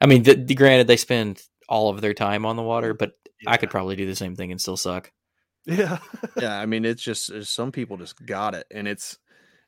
I 0.00 0.06
mean, 0.06 0.24
th- 0.24 0.56
granted 0.56 0.86
they 0.86 0.96
spend 0.96 1.42
all 1.68 1.90
of 1.90 2.00
their 2.00 2.14
time 2.14 2.46
on 2.46 2.56
the 2.56 2.62
water, 2.62 2.94
but 2.94 3.12
I 3.46 3.56
could 3.58 3.70
probably 3.70 3.96
do 3.96 4.06
the 4.06 4.16
same 4.16 4.34
thing 4.36 4.50
and 4.52 4.60
still 4.60 4.76
suck. 4.78 5.12
Yeah, 5.66 5.98
yeah. 6.36 6.58
I 6.58 6.66
mean, 6.66 6.84
it's 6.84 7.02
just 7.02 7.30
uh, 7.30 7.44
some 7.44 7.72
people 7.72 7.96
just 7.96 8.24
got 8.24 8.54
it, 8.54 8.66
and 8.70 8.88
it's 8.88 9.18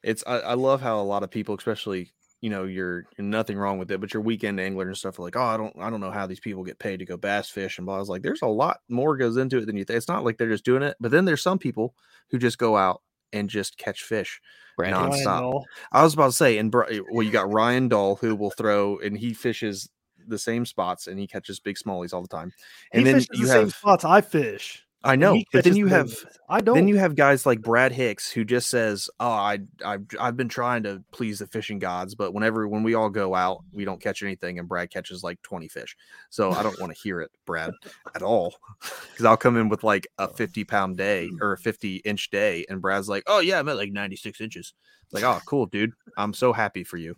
it's. 0.03 0.25
I, 0.27 0.39
I 0.39 0.55
love 0.55 0.81
how 0.81 1.01
a 1.01 1.03
lot 1.03 1.23
of 1.23 1.31
people, 1.31 1.55
especially 1.57 2.13
you 2.41 2.51
know, 2.51 2.65
you're, 2.65 3.05
you're 3.17 3.27
nothing 3.27 3.59
wrong 3.59 3.79
with 3.79 3.91
it, 3.91 4.01
but 4.01 4.15
your 4.15 4.23
weekend 4.23 4.61
angler 4.61 4.87
and 4.87 4.97
stuff 4.97 5.19
are 5.19 5.23
like, 5.23 5.37
oh, 5.37 5.43
I 5.43 5.57
don't, 5.57 5.75
I 5.79 5.91
don't 5.91 6.01
know 6.01 6.11
how 6.11 6.27
these 6.27 6.41
people 6.41 6.63
get 6.63 6.79
paid 6.79 6.99
to 6.99 7.05
go 7.05 7.17
bass 7.17 7.51
fish 7.51 7.79
and 7.79 7.87
blah. 7.87 7.97
I 7.97 7.99
was 7.99 8.09
like, 8.09 8.23
there's 8.23 8.43
a 8.43 8.47
lot 8.47 8.79
more 8.89 9.17
goes 9.17 9.37
into 9.37 9.59
it 9.59 9.67
than 9.67 9.77
you 9.77 9.85
think. 9.85 9.97
It's 9.97 10.09
not 10.09 10.25
like 10.25 10.39
they're 10.39 10.49
just 10.49 10.65
doing 10.65 10.83
it, 10.83 10.97
but 11.01 11.11
then 11.11 11.25
there's 11.25 11.43
some 11.43 11.59
people 11.59 11.95
who 12.31 12.39
just 12.39 12.59
go 12.59 12.77
out 12.77 13.03
and 13.33 13.51
just 13.51 13.77
catch 13.77 14.05
fish. 14.05 14.41
Brad 14.77 14.93
Non- 14.93 15.11
Hicks. 15.11 15.27
nonstop. 15.27 15.65
I 15.91 16.05
was 16.05 16.15
about 16.15 16.27
to 16.27 16.33
say, 16.33 16.59
and 16.59 16.71
Bri- 16.71 16.99
eh, 16.99 17.01
well, 17.11 17.25
you 17.25 17.33
got 17.33 17.53
Ryan 17.53 17.89
Dahl 17.89 18.15
who 18.17 18.37
will 18.37 18.51
throw 18.51 18.99
and 18.99 19.19
he 19.19 19.35
fishes 19.35 19.91
the 20.29 20.39
same 20.39 20.65
spots 20.65 21.09
and 21.09 21.19
he 21.19 21.27
catches 21.27 21.59
big 21.59 21.77
smallies 21.77 22.13
all 22.13 22.23
the 22.23 22.29
time. 22.29 22.53
He 22.93 22.99
And 22.99 23.07
then 23.07 23.15
fishes 23.17 23.29
you 23.33 23.47
the 23.47 23.53
same 23.53 23.63
have, 23.63 23.75
spots 23.75 24.05
I 24.05 24.21
fish. 24.21 24.87
I 25.05 25.15
know, 25.15 25.41
but 25.53 25.63
then 25.63 25.77
you 25.77 25.87
have 25.87 26.13
I 26.49 26.61
don't. 26.61 26.75
then 26.75 26.89
you 26.89 26.97
have 26.97 27.15
guys 27.15 27.47
like 27.47 27.63
Brad 27.63 27.93
Hicks 27.93 28.31
who 28.31 28.45
just 28.45 28.69
says, 28.69 29.09
"Oh, 29.21 29.29
I, 29.29 29.61
I, 29.85 29.99
I've 30.19 30.37
been 30.37 30.49
trying 30.49 30.83
to 30.83 31.05
please 31.13 31.39
the 31.39 31.47
fishing 31.47 31.79
gods, 31.79 32.17
but 32.17 32.35
whenever 32.35 32.67
when 32.67 32.83
we 32.83 32.95
all 32.95 33.09
go 33.09 33.33
out, 33.35 33.63
we 33.71 33.85
don't 33.85 34.03
catch 34.03 34.25
anything, 34.25 34.59
and 34.59 34.69
Brad 34.69 34.91
catches 34.91 35.23
like 35.23 35.41
twenty 35.43 35.69
fish. 35.69 35.97
So 36.31 36.51
I 36.51 36.65
don't 36.65 36.79
want 36.81 36.93
to 36.93 37.01
hear 37.01 37.21
it, 37.21 37.31
Brad, 37.47 37.73
at 38.17 38.23
all, 38.23 38.57
because 38.81 39.25
I'll 39.25 39.37
come 39.37 39.57
in 39.57 39.69
with 39.69 39.85
like 39.85 40.09
a 40.19 40.27
fifty 40.27 40.65
pound 40.65 40.97
day 40.97 41.31
or 41.41 41.53
a 41.53 41.59
fifty 41.59 41.97
inch 41.99 42.31
day, 42.31 42.67
and 42.69 42.83
Brad's 42.83 43.09
like, 43.09 43.23
"Oh 43.29 43.39
yeah, 43.39 43.61
I'm 43.61 43.69
at 43.69 43.77
like 43.77 43.93
ninety 43.93 44.17
six 44.17 44.41
inches." 44.41 44.75
Like, 45.13 45.25
oh, 45.25 45.41
cool, 45.47 45.67
dude. 45.67 45.93
I'm 46.19 46.35
so 46.35 46.53
happy 46.53 46.85
for 46.85 46.97
you. 46.99 47.15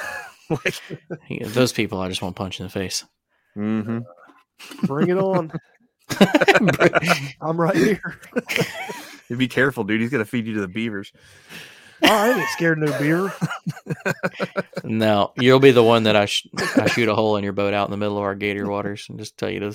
like, 0.50 0.74
Yeah, 1.28 1.46
Those 1.48 1.72
people 1.72 2.00
I 2.00 2.08
just 2.08 2.22
want 2.22 2.34
punch 2.36 2.58
in 2.58 2.64
the 2.66 2.70
face. 2.70 3.04
mhm. 3.56 4.02
bring 4.84 5.08
it 5.10 5.18
on. 5.18 5.52
I'm 7.40 7.60
right 7.60 7.76
here. 7.76 8.20
Be 9.36 9.48
careful, 9.48 9.84
dude. 9.84 10.00
He's 10.00 10.10
gonna 10.10 10.24
feed 10.24 10.46
you 10.46 10.54
to 10.54 10.60
the 10.60 10.68
beavers. 10.68 11.12
Oh, 12.02 12.06
I 12.08 12.30
ain't 12.38 12.48
scared 12.50 12.78
no 12.78 12.96
beer. 12.98 13.32
No, 14.84 15.32
you'll 15.36 15.58
be 15.60 15.72
the 15.72 15.82
one 15.82 16.04
that 16.04 16.16
I, 16.16 16.24
sh- 16.26 16.46
I 16.76 16.86
shoot 16.88 17.08
a 17.08 17.14
hole 17.14 17.36
in 17.36 17.44
your 17.44 17.52
boat 17.52 17.74
out 17.74 17.86
in 17.88 17.90
the 17.90 17.96
middle 17.98 18.16
of 18.16 18.22
our 18.22 18.34
gator 18.34 18.66
waters 18.68 19.06
and 19.10 19.18
just 19.18 19.36
tell 19.36 19.50
you 19.50 19.60
to 19.60 19.74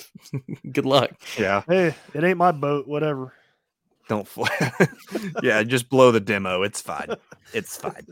good 0.71 0.85
luck. 0.85 1.11
Yeah. 1.37 1.61
Hey, 1.67 1.93
it 2.13 2.23
ain't 2.23 2.37
my 2.37 2.51
boat. 2.51 2.87
Whatever. 2.87 3.33
Don't. 4.09 4.27
Fl- 4.27 4.45
yeah, 5.43 5.61
just 5.63 5.89
blow 5.89 6.11
the 6.11 6.19
demo. 6.19 6.63
It's 6.63 6.81
fine. 6.81 7.15
It's 7.53 7.77
fine. 7.77 8.07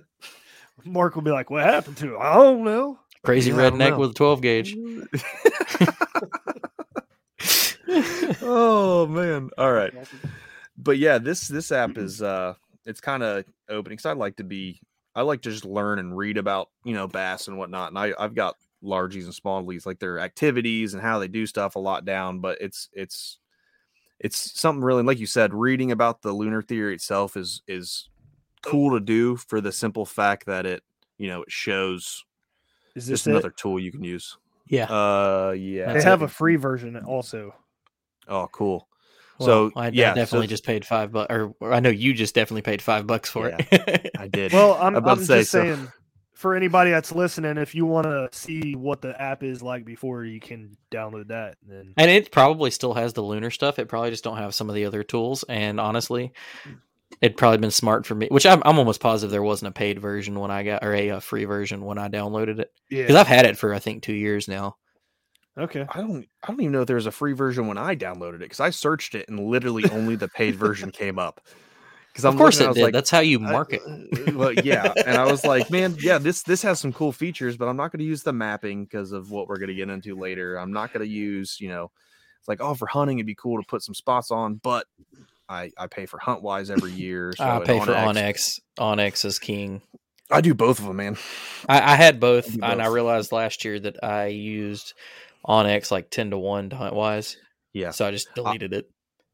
Mark 0.85 1.15
will 1.15 1.23
be 1.23 1.31
like, 1.31 1.49
"What 1.49 1.63
happened 1.63 1.97
to 1.97 2.15
it? 2.15 2.19
I 2.19 2.35
don't 2.35 2.63
know." 2.63 2.99
Crazy 3.23 3.49
Yeah, 3.51 3.57
redneck 3.57 3.91
know. 3.91 3.99
with 3.99 4.11
a 4.11 4.13
12 4.13 4.41
gauge. 4.41 4.75
Oh 8.41 9.07
man. 9.07 9.49
All 9.57 9.71
right. 9.71 9.93
But 10.77 10.97
yeah, 10.97 11.17
this 11.17 11.47
this 11.47 11.71
app 11.71 11.97
is 11.97 12.21
uh 12.21 12.53
it's 12.85 13.01
kind 13.01 13.23
of 13.23 13.45
opening 13.69 13.97
because 13.97 14.05
I 14.05 14.13
like 14.13 14.37
to 14.37 14.43
be 14.43 14.81
I 15.15 15.21
like 15.21 15.41
to 15.41 15.51
just 15.51 15.65
learn 15.65 15.99
and 15.99 16.17
read 16.17 16.37
about, 16.37 16.69
you 16.85 16.93
know, 16.93 17.07
bass 17.07 17.47
and 17.47 17.57
whatnot. 17.57 17.89
And 17.89 17.99
I, 17.99 18.13
I've 18.17 18.33
got 18.33 18.55
largies 18.81 19.25
and 19.25 19.33
smallies, 19.33 19.85
like 19.85 19.99
their 19.99 20.19
activities 20.19 20.93
and 20.93 21.01
how 21.01 21.19
they 21.19 21.27
do 21.27 21.45
stuff 21.45 21.75
a 21.75 21.79
lot 21.79 22.05
down, 22.05 22.39
but 22.39 22.57
it's 22.61 22.89
it's 22.93 23.37
it's 24.19 24.59
something 24.59 24.83
really 24.83 25.03
like 25.03 25.19
you 25.19 25.27
said, 25.27 25.53
reading 25.53 25.91
about 25.91 26.21
the 26.21 26.31
lunar 26.31 26.61
theory 26.61 26.93
itself 26.93 27.35
is 27.35 27.61
is 27.67 28.09
cool 28.61 28.91
to 28.91 29.03
do 29.03 29.35
for 29.35 29.59
the 29.59 29.71
simple 29.71 30.05
fact 30.05 30.45
that 30.45 30.65
it, 30.65 30.83
you 31.17 31.27
know, 31.27 31.41
it 31.41 31.51
shows 31.51 32.23
Is 32.95 33.07
this 33.07 33.19
just 33.19 33.27
it? 33.27 33.31
another 33.31 33.49
tool 33.49 33.79
you 33.79 33.91
can 33.91 34.03
use. 34.03 34.37
Yeah. 34.67 34.85
Uh 34.85 35.51
yeah. 35.57 35.93
They 35.93 36.03
have 36.03 36.21
a 36.21 36.27
free 36.27 36.55
version 36.55 36.95
also. 36.97 37.53
Oh, 38.31 38.47
cool. 38.51 38.87
Well, 39.39 39.45
so 39.45 39.71
I, 39.75 39.87
I 39.87 39.89
yeah, 39.89 40.13
so 40.13 40.15
definitely 40.15 40.47
just 40.47 40.65
paid 40.65 40.85
five 40.85 41.11
bucks, 41.11 41.33
or, 41.33 41.53
or 41.59 41.73
I 41.73 41.81
know 41.81 41.89
you 41.89 42.13
just 42.13 42.33
definitely 42.33 42.61
paid 42.61 42.81
five 42.81 43.05
bucks 43.05 43.29
for 43.29 43.49
it. 43.49 44.11
I 44.17 44.27
did. 44.27 44.53
Well, 44.53 44.73
I'm, 44.75 44.87
I'm 44.87 44.95
about 44.95 45.11
I'm 45.11 45.17
to 45.19 45.25
say, 45.25 45.39
just 45.39 45.51
so- 45.51 45.61
saying 45.61 45.91
for 46.33 46.55
anybody 46.55 46.89
that's 46.89 47.11
listening, 47.11 47.57
if 47.57 47.75
you 47.75 47.85
want 47.85 48.05
to 48.05 48.29
see 48.31 48.75
what 48.75 49.01
the 49.01 49.19
app 49.21 49.43
is 49.43 49.61
like 49.61 49.85
before 49.85 50.23
you 50.25 50.39
can 50.39 50.75
download 50.91 51.27
that, 51.27 51.57
then 51.67 51.93
and 51.97 52.09
it 52.09 52.31
probably 52.31 52.71
still 52.71 52.93
has 52.93 53.13
the 53.13 53.21
lunar 53.21 53.51
stuff. 53.51 53.77
It 53.77 53.87
probably 53.87 54.09
just 54.11 54.23
don't 54.23 54.37
have 54.37 54.55
some 54.55 54.69
of 54.69 54.75
the 54.75 54.85
other 54.85 55.03
tools. 55.03 55.43
And 55.49 55.79
honestly, 55.79 56.33
it'd 57.19 57.37
probably 57.37 57.59
been 57.59 57.69
smart 57.69 58.05
for 58.05 58.15
me, 58.15 58.27
which 58.31 58.45
I'm, 58.45 58.61
I'm 58.65 58.79
almost 58.79 59.01
positive 59.01 59.31
there 59.31 59.43
wasn't 59.43 59.69
a 59.69 59.73
paid 59.73 59.99
version 59.99 60.39
when 60.39 60.49
I 60.49 60.63
got, 60.63 60.83
or 60.83 60.93
a, 60.93 61.11
uh 61.11 61.19
free 61.19 61.45
version 61.45 61.83
when 61.83 61.97
I 61.97 62.09
downloaded 62.09 62.59
it. 62.59 62.71
Because 62.89 63.11
yeah. 63.11 63.19
I've 63.19 63.27
had 63.27 63.45
it 63.45 63.57
for, 63.57 63.73
I 63.73 63.79
think, 63.79 64.01
two 64.01 64.13
years 64.13 64.47
now. 64.47 64.77
Okay. 65.57 65.85
I 65.89 65.99
don't 65.99 66.25
I 66.43 66.47
don't 66.47 66.61
even 66.61 66.71
know 66.71 66.81
if 66.81 66.87
there 66.87 66.95
was 66.95 67.05
a 67.05 67.11
free 67.11 67.33
version 67.33 67.67
when 67.67 67.77
I 67.77 67.95
downloaded 67.95 68.35
it 68.35 68.39
because 68.39 68.59
I 68.59 68.69
searched 68.69 69.15
it 69.15 69.27
and 69.27 69.39
literally 69.39 69.89
only 69.91 70.15
the 70.15 70.29
paid 70.29 70.55
version 70.55 70.91
came 70.91 71.19
up. 71.19 71.41
Because 72.11 72.25
Of 72.25 72.35
course 72.35 72.59
it 72.59 72.73
did. 72.73 72.93
That's 72.93 73.09
how 73.09 73.19
you 73.19 73.39
market. 73.39 73.81
uh, 73.87 74.33
well, 74.33 74.51
yeah, 74.51 74.91
and 75.05 75.15
I 75.15 75.31
was 75.31 75.45
like, 75.45 75.69
man, 75.69 75.95
yeah, 76.01 76.17
this 76.17 76.43
this 76.43 76.61
has 76.61 76.79
some 76.79 76.91
cool 76.91 77.13
features, 77.13 77.55
but 77.55 77.69
I'm 77.69 77.77
not 77.77 77.91
going 77.91 77.99
to 77.99 78.05
use 78.05 78.21
the 78.21 78.33
mapping 78.33 78.83
because 78.83 79.13
of 79.13 79.31
what 79.31 79.47
we're 79.47 79.57
going 79.57 79.69
to 79.69 79.75
get 79.75 79.89
into 79.89 80.17
later. 80.17 80.57
I'm 80.57 80.73
not 80.73 80.91
going 80.91 81.05
to 81.05 81.11
use, 81.11 81.57
you 81.61 81.69
know, 81.69 81.89
it's 82.39 82.49
like, 82.49 82.59
oh, 82.59 82.73
for 82.73 82.85
hunting, 82.87 83.19
it'd 83.19 83.27
be 83.27 83.35
cool 83.35 83.61
to 83.61 83.65
put 83.65 83.81
some 83.81 83.95
spots 83.95 84.29
on, 84.29 84.55
but 84.55 84.87
I 85.47 85.71
I 85.77 85.87
pay 85.87 86.05
for 86.05 86.19
HuntWise 86.19 86.69
every 86.69 86.91
year. 86.91 87.33
So 87.37 87.45
I 87.45 87.59
pay 87.59 87.79
for 87.79 87.93
onX- 87.93 88.59
onX. 88.77 88.97
onX 88.97 89.25
is 89.25 89.39
king. 89.39 89.81
I 90.29 90.41
do 90.41 90.53
both 90.53 90.79
of 90.79 90.85
them, 90.85 90.97
man. 90.97 91.17
I, 91.67 91.93
I 91.93 91.95
had 91.95 92.19
both, 92.19 92.51
do 92.51 92.59
and 92.63 92.81
I 92.81 92.87
realized 92.87 93.31
last 93.31 93.65
year 93.65 93.79
that 93.81 94.03
I 94.03 94.27
used 94.27 94.93
onX 95.45 95.91
like 95.91 96.09
ten 96.09 96.29
to 96.31 96.37
one 96.37 96.69
HuntWise. 96.69 97.35
Yeah, 97.73 97.91
So 97.91 98.05
I 98.05 98.11
just 98.11 98.33
deleted 98.35 98.73
it. 98.73 98.89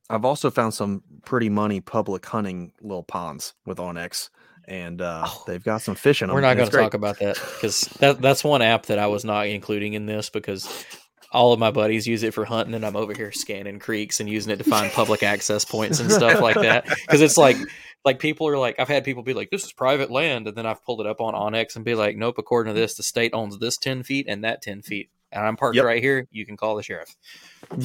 I've 0.09 0.23
also 0.25 0.49
found 0.51 0.73
some 0.73 1.03
pretty 1.25 1.49
money 1.49 1.81
public 1.81 2.25
hunting 2.25 2.71
little 2.81 3.03
ponds 3.03 3.53
with 3.65 3.79
onX, 3.79 4.29
and 4.67 5.01
uh, 5.01 5.23
Oh. 5.25 5.43
they've 5.47 5.63
got 5.63 5.81
some 5.81 5.95
fish 5.95 6.21
in 6.21 6.27
them. 6.27 6.35
We're 6.35 6.41
not 6.41 6.55
going 6.55 6.69
to 6.69 6.77
talk 6.77 6.93
about 6.93 7.19
that 7.19 7.35
because 7.35 7.81
that 7.99 8.21
that's 8.21 8.43
one 8.43 8.61
app 8.61 8.85
that 8.85 8.99
I 8.99 9.07
was 9.07 9.25
not 9.25 9.47
including 9.47 9.93
in 9.93 10.05
this 10.05 10.29
because 10.29 10.85
all 11.33 11.51
of 11.51 11.59
my 11.59 11.71
buddies 11.71 12.07
use 12.07 12.23
it 12.23 12.33
for 12.33 12.45
hunting, 12.45 12.73
and 12.73 12.85
I'm 12.85 12.95
over 12.95 13.13
here 13.13 13.31
scanning 13.33 13.79
creeks 13.79 14.19
and 14.21 14.29
using 14.29 14.53
it 14.53 14.57
to 14.57 14.63
find 14.63 14.91
public 14.93 15.23
access 15.23 15.65
points 15.65 15.99
and 15.99 16.09
stuff 16.11 16.39
like 16.41 16.55
that. 16.55 16.85
Because 17.05 17.21
it's 17.21 17.37
like 17.37 17.57
like 18.05 18.19
people 18.19 18.47
are 18.47 18.57
like 18.57 18.79
I've 18.79 18.87
had 18.87 19.03
people 19.03 19.23
be 19.23 19.33
like, 19.33 19.49
"This 19.49 19.65
is 19.65 19.73
private 19.73 20.09
land," 20.09 20.47
and 20.47 20.55
then 20.55 20.65
I've 20.65 20.83
pulled 20.85 21.01
it 21.01 21.07
up 21.07 21.19
on 21.19 21.33
onX 21.33 21.75
and 21.75 21.83
be 21.83 21.95
like, 21.95 22.15
"Nope, 22.15 22.35
according 22.37 22.73
to 22.73 22.79
this, 22.79 22.95
the 22.95 23.03
state 23.03 23.31
owns 23.33 23.57
this 23.59 23.77
ten 23.77 24.03
feet 24.03 24.27
and 24.29 24.43
that 24.45 24.61
ten 24.61 24.81
feet." 24.81 25.09
And 25.31 25.45
I'm 25.45 25.57
parked 25.57 25.75
Yep. 25.75 25.85
right 25.85 26.01
here. 26.01 26.27
You 26.31 26.45
can 26.45 26.55
call 26.57 26.75
the 26.75 26.83
sheriff. 26.83 27.13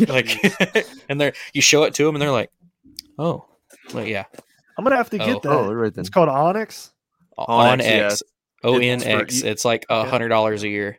Like, 0.08 0.38
and 1.08 1.20
they're 1.20 1.32
you 1.52 1.60
show 1.62 1.82
it 1.84 1.94
to 1.94 2.04
them, 2.04 2.14
and 2.14 2.22
they're 2.22 2.30
like, 2.30 2.50
"Oh, 3.18 3.44
well, 3.92 4.06
yeah, 4.06 4.24
I'm 4.78 4.84
gonna 4.84 4.96
have 4.96 5.10
to 5.10 5.18
get 5.18 5.36
Oh. 5.36 5.40
that. 5.40 5.48
Oh, 5.50 5.72
right 5.72 5.92
then. 5.92 6.02
It's 6.02 6.10
called 6.10 6.28
onX. 6.28 6.90
on 7.38 7.78
onX, 7.78 7.82
yeah. 7.84 7.90
X, 8.06 8.22
O 8.62 8.74
N 8.76 8.82
It's 8.82 9.04
for- 9.04 9.10
X. 9.10 9.42
you- 9.42 9.50
It's 9.50 9.64
like 9.64 9.84
a 9.88 10.04
hundred 10.04 10.28
dollars 10.28 10.62
a 10.62 10.68
year. 10.68 10.98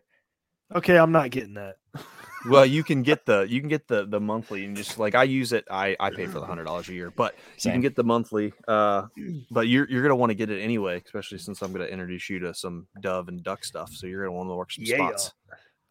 Okay, 0.75 0.97
I'm 0.97 1.11
not 1.11 1.29
getting 1.29 1.53
that. 1.53 1.75
well, 2.49 2.65
you 2.65 2.83
can 2.83 3.03
get 3.03 3.25
the 3.25 3.45
you 3.47 3.59
can 3.61 3.69
get 3.69 3.87
the 3.87 4.05
the 4.05 4.19
monthly 4.19 4.65
and 4.65 4.75
just 4.75 4.97
like 4.99 5.15
I 5.15 5.23
use 5.23 5.53
it. 5.53 5.63
I 5.71 5.95
I 5.99 6.09
pay 6.09 6.25
for 6.25 6.39
the 6.41 6.45
hundred 6.45 6.65
dollars 6.65 6.89
a 6.89 6.93
year, 6.93 7.09
but 7.11 7.35
you 7.63 7.71
can 7.71 7.79
get 7.81 7.95
the 7.95 8.03
monthly. 8.03 8.51
Uh, 8.67 9.03
but 9.51 9.67
you're 9.69 9.87
you're 9.89 10.01
gonna 10.01 10.15
want 10.15 10.31
to 10.31 10.35
get 10.35 10.49
it 10.49 10.59
anyway, 10.61 11.01
especially 11.05 11.37
since 11.37 11.61
I'm 11.61 11.71
gonna 11.71 11.85
introduce 11.85 12.29
you 12.29 12.39
to 12.39 12.53
some 12.53 12.87
dove 12.99 13.27
and 13.29 13.41
duck 13.43 13.63
stuff. 13.63 13.91
So 13.93 14.07
you're 14.07 14.25
gonna 14.25 14.35
want 14.35 14.49
to 14.49 14.55
work 14.55 14.71
some 14.73 14.83
Yeah. 14.83 14.95
spots. 14.97 15.31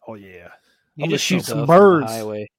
Oh 0.07 0.15
yeah. 0.15 0.49
You 0.95 1.05
I'm 1.05 1.09
gonna 1.09 1.11
just 1.11 1.25
shoot 1.25 1.37
shoot 1.37 1.45
some 1.45 1.59
some 1.59 1.67
birds. 1.67 2.05
birds. 2.05 2.11
Highway. 2.13 2.49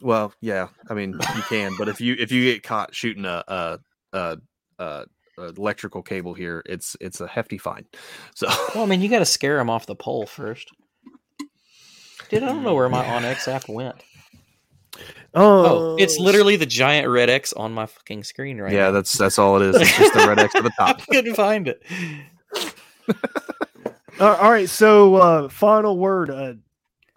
Well, 0.00 0.32
yeah, 0.40 0.68
I 0.88 0.94
mean 0.94 1.12
you 1.12 1.42
can, 1.42 1.72
but 1.78 1.88
if 1.88 2.00
you 2.00 2.16
if 2.18 2.30
you 2.30 2.44
get 2.44 2.62
caught 2.62 2.94
shooting 2.94 3.24
a 3.24 3.44
a, 3.48 3.78
a, 4.12 4.38
a 4.78 5.04
electrical 5.38 6.02
cable 6.02 6.34
here, 6.34 6.62
it's 6.66 6.96
it's 7.00 7.20
a 7.20 7.26
hefty 7.26 7.58
fine. 7.58 7.84
So 8.34 8.48
Well, 8.74 8.84
I 8.84 8.86
mean, 8.86 9.00
you 9.00 9.08
got 9.08 9.20
to 9.20 9.24
scare 9.24 9.56
them 9.56 9.70
off 9.70 9.86
the 9.86 9.96
pole 9.96 10.26
first. 10.26 10.70
Dude, 12.28 12.42
I 12.42 12.46
don't 12.46 12.62
know 12.62 12.74
where 12.74 12.88
my 12.88 13.04
onX 13.04 13.48
app 13.48 13.68
went. 13.68 14.02
Oh, 15.34 15.96
it's 15.98 16.18
oh. 16.18 16.22
literally 16.22 16.56
the 16.56 16.66
giant 16.66 17.08
red 17.08 17.30
X 17.30 17.52
on 17.52 17.72
my 17.72 17.86
fucking 17.86 18.24
screen 18.24 18.58
right 18.58 18.72
yeah, 18.72 18.86
now. 18.86 18.90
that's 18.92 19.16
that's 19.16 19.38
all 19.38 19.60
it 19.60 19.68
is. 19.68 19.80
It's 19.80 19.96
just 19.96 20.14
the 20.14 20.26
red 20.26 20.38
X 20.38 20.54
at 20.54 20.64
the 20.64 20.70
top. 20.78 20.88
I 20.88 20.92
top. 20.92 21.06
couldn't 21.06 21.34
find 21.34 21.68
it. 21.68 21.82
Uh, 24.20 24.36
all 24.40 24.50
right. 24.50 24.68
So, 24.68 25.14
uh, 25.16 25.48
final 25.48 25.98
word. 25.98 26.30
Uh, 26.30 26.54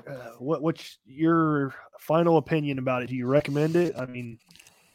uh, 0.08 0.32
what 0.40 0.62
what's 0.62 0.98
your 1.06 1.74
final 2.00 2.38
opinion 2.38 2.80
about 2.80 3.04
it? 3.04 3.08
Do 3.10 3.16
you 3.16 3.28
recommend 3.28 3.76
it? 3.76 3.94
I 3.98 4.06
mean, 4.06 4.40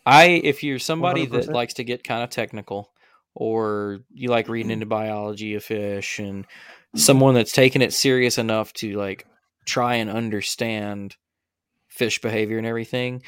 I, 0.05 0.27
if 0.45 0.63
you're 0.63 0.79
somebody 0.79 1.27
that 1.27 1.49
100%. 1.49 1.53
likes 1.53 1.75
to 1.75 1.85
get 1.85 2.05
kind 2.05 2.23
of 2.23 2.31
technical, 2.31 2.91
or 3.35 4.01
you 4.15 4.29
like 4.29 4.49
reading 4.49 4.67
Mm-hmm. 4.69 4.73
into 4.75 4.87
biology 4.87 5.55
of 5.55 5.65
fish, 5.65 6.19
and 6.19 6.47
someone 6.95 7.35
that's 7.35 7.53
taking 7.53 7.83
it 7.83 7.93
serious 7.93 8.39
enough 8.39 8.73
to 8.75 8.97
like 8.97 9.27
try 9.65 9.97
and 9.97 10.11
understand 10.11 11.17
fish 11.89 12.21
behavior 12.21 12.59
and 12.59 12.67
everything, 12.67 13.23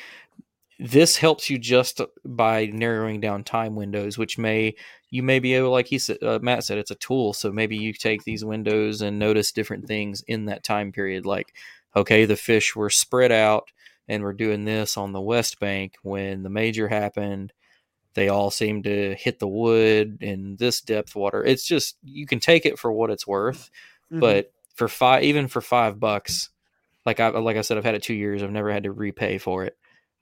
this 0.78 1.16
helps 1.16 1.50
you 1.50 1.58
just 1.58 2.00
by 2.24 2.66
narrowing 2.66 3.20
down 3.20 3.42
time 3.42 3.74
windows, 3.74 4.16
which 4.16 4.38
may 4.38 4.74
you 5.10 5.22
may 5.22 5.38
be 5.38 5.54
able, 5.54 5.70
like 5.70 5.86
he 5.86 5.98
said, 5.98 6.22
uh, 6.22 6.38
Matt 6.40 6.64
said, 6.64 6.78
it's 6.78 6.90
a 6.90 6.96
tool. 6.96 7.32
So 7.32 7.50
maybe 7.50 7.76
you 7.76 7.92
take 7.92 8.24
these 8.24 8.44
windows 8.44 9.00
and 9.00 9.18
notice 9.18 9.52
different 9.52 9.86
things 9.86 10.22
in 10.28 10.44
that 10.46 10.62
time 10.62 10.92
period. 10.92 11.26
Like, 11.26 11.54
okay, 11.96 12.26
the 12.26 12.36
fish 12.36 12.76
were 12.76 12.90
spread 12.90 13.32
out 13.32 13.70
and 14.06 14.22
we're 14.22 14.34
doing 14.34 14.64
this 14.64 14.96
on 14.96 15.12
the 15.12 15.20
west 15.20 15.58
bank 15.58 15.96
when 16.02 16.42
the 16.42 16.50
major 16.50 16.88
happened. 16.88 17.52
They 18.14 18.28
all 18.28 18.50
seem 18.50 18.82
to 18.84 19.14
hit 19.14 19.38
the 19.38 19.48
wood 19.48 20.18
in 20.20 20.56
this 20.56 20.80
depth 20.80 21.16
water. 21.16 21.42
It's 21.42 21.66
just 21.66 21.96
you 22.04 22.26
can 22.26 22.38
take 22.38 22.66
it 22.66 22.78
for 22.78 22.92
what 22.92 23.10
it's 23.10 23.26
worth, 23.26 23.70
mhm. 24.12 24.20
but 24.20 24.52
for 24.74 24.88
five, 24.88 25.24
even 25.24 25.48
for 25.48 25.60
five 25.60 25.98
bucks, 25.98 26.50
like 27.06 27.20
I 27.20 27.28
like 27.28 27.56
I 27.56 27.62
said, 27.62 27.78
I've 27.78 27.84
had 27.84 27.94
it 27.94 28.02
two 28.02 28.14
years. 28.14 28.42
I've 28.42 28.50
never 28.50 28.72
had 28.72 28.84
to 28.84 28.92
repay 28.92 29.38
for 29.38 29.64
it 29.64 29.76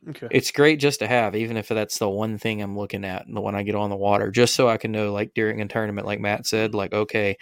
okay. 0.09 0.29
it's 0.31 0.51
great 0.51 0.81
just 0.81 1.01
to 1.01 1.07
have, 1.07 1.35
even 1.35 1.57
if 1.57 1.69
that's 1.69 1.99
the 1.99 2.09
one 2.09 2.39
thing 2.39 2.63
I'm 2.63 2.77
looking 2.77 3.05
at 3.05 3.27
and 3.27 3.37
the 3.37 3.41
one 3.41 3.55
I 3.55 3.63
get 3.63 3.75
on 3.75 3.91
the 3.91 3.97
water, 3.97 4.31
just 4.31 4.55
so 4.55 4.69
I 4.69 4.77
can 4.77 4.93
know, 4.93 5.13
like 5.13 5.33
during 5.35 5.61
a 5.61 5.69
tournament, 5.69 6.07
like 6.07 6.21
Matt 6.21 6.47
said, 6.47 6.75
like, 6.75 6.93
okay, 6.93 7.37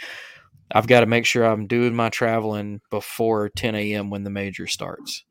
I've 0.72 0.86
got 0.86 1.00
to 1.00 1.06
make 1.06 1.26
sure 1.26 1.44
I'm 1.44 1.66
doing 1.66 1.94
my 1.94 2.08
traveling 2.08 2.80
before 2.90 3.50
10 3.50 3.74
a.m. 3.74 4.10
when 4.10 4.24
the 4.24 4.30
major 4.30 4.66
starts. 4.66 5.24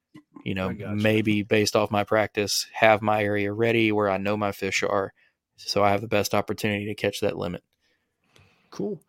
You 0.45 0.55
know, 0.55 0.73
maybe 0.93 1.43
based 1.43 1.75
off 1.75 1.89
my 1.89 2.03
practice, 2.03 2.67
have 2.73 3.01
my 3.01 3.23
area 3.23 3.53
ready 3.53 3.93
where 3.93 4.09
I 4.09 4.17
know 4.17 4.35
my 4.35 4.51
fish 4.51 4.83
are, 4.83 5.13
so 5.55 5.83
I 5.83 5.91
have 5.91 6.01
the 6.01 6.07
best 6.07 6.33
opportunity 6.33 6.85
to 6.87 6.95
catch 6.95 7.21
that 7.21 7.37
limit. 7.37 7.63
Cool. 8.73 8.99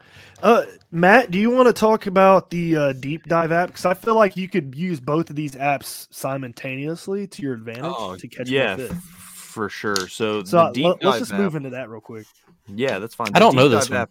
Uh, 0.43 0.65
Matt, 0.91 1.31
do 1.31 1.39
you 1.39 1.51
want 1.51 1.69
to 1.69 1.73
talk 1.73 2.07
about 2.07 2.51
the 2.51 2.77
uh, 2.77 2.93
deep 2.93 3.25
dive 3.25 3.51
app? 3.51 3.69
Because 3.69 3.87
I 3.87 3.95
feel 3.95 4.15
like 4.15 4.37
you 4.37 4.47
could 4.47 4.75
use 4.75 5.01
both 5.01 5.31
of 5.31 5.37
these 5.37 5.53
apps 5.53 6.07
simultaneously 6.11 7.27
to 7.29 7.41
your 7.41 7.55
advantage 7.55 7.85
Oh, 7.87 8.15
to 8.15 8.29
catch 8.29 8.51
yeah, 8.51 8.77
more 8.77 8.87
f- 8.89 9.03
for 9.03 9.71
sure. 9.71 9.97
So, 9.97 10.45
So 10.45 10.59
the 10.59 10.63
uh, 10.65 10.73
deep 10.73 10.85
let, 10.85 11.05
us 11.07 11.19
just 11.21 11.33
app- 11.33 11.41
move 11.41 11.55
into 11.55 11.71
that 11.71 11.89
real 11.89 12.03
quick. 12.03 12.27
Yeah, 12.69 12.99
that's 12.99 13.15
fine. 13.15 13.31
I 13.35 13.39
don't 13.39 13.57
know 13.57 13.71
this 13.71 13.89
one. 13.89 14.01
app. 14.01 14.11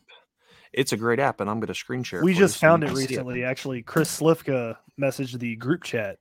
It's 0.74 0.92
a 0.92 0.98
great 0.98 1.20
app, 1.20 1.40
and 1.40 1.48
I'm 1.48 1.60
going 1.60 1.68
to 1.68 1.76
screen 1.76 2.02
share. 2.02 2.24
We 2.24 2.34
for 2.34 2.40
just 2.40 2.58
found 2.58 2.84
it 2.84 2.88
can 2.88 2.96
see 2.96 3.02
recently. 3.04 3.44
Actually, 3.44 3.84
Chris 3.84 4.20
Slifka 4.20 4.78
messaged 5.00 5.38
the 5.38 5.56
group 5.58 5.84
chat 5.84 6.18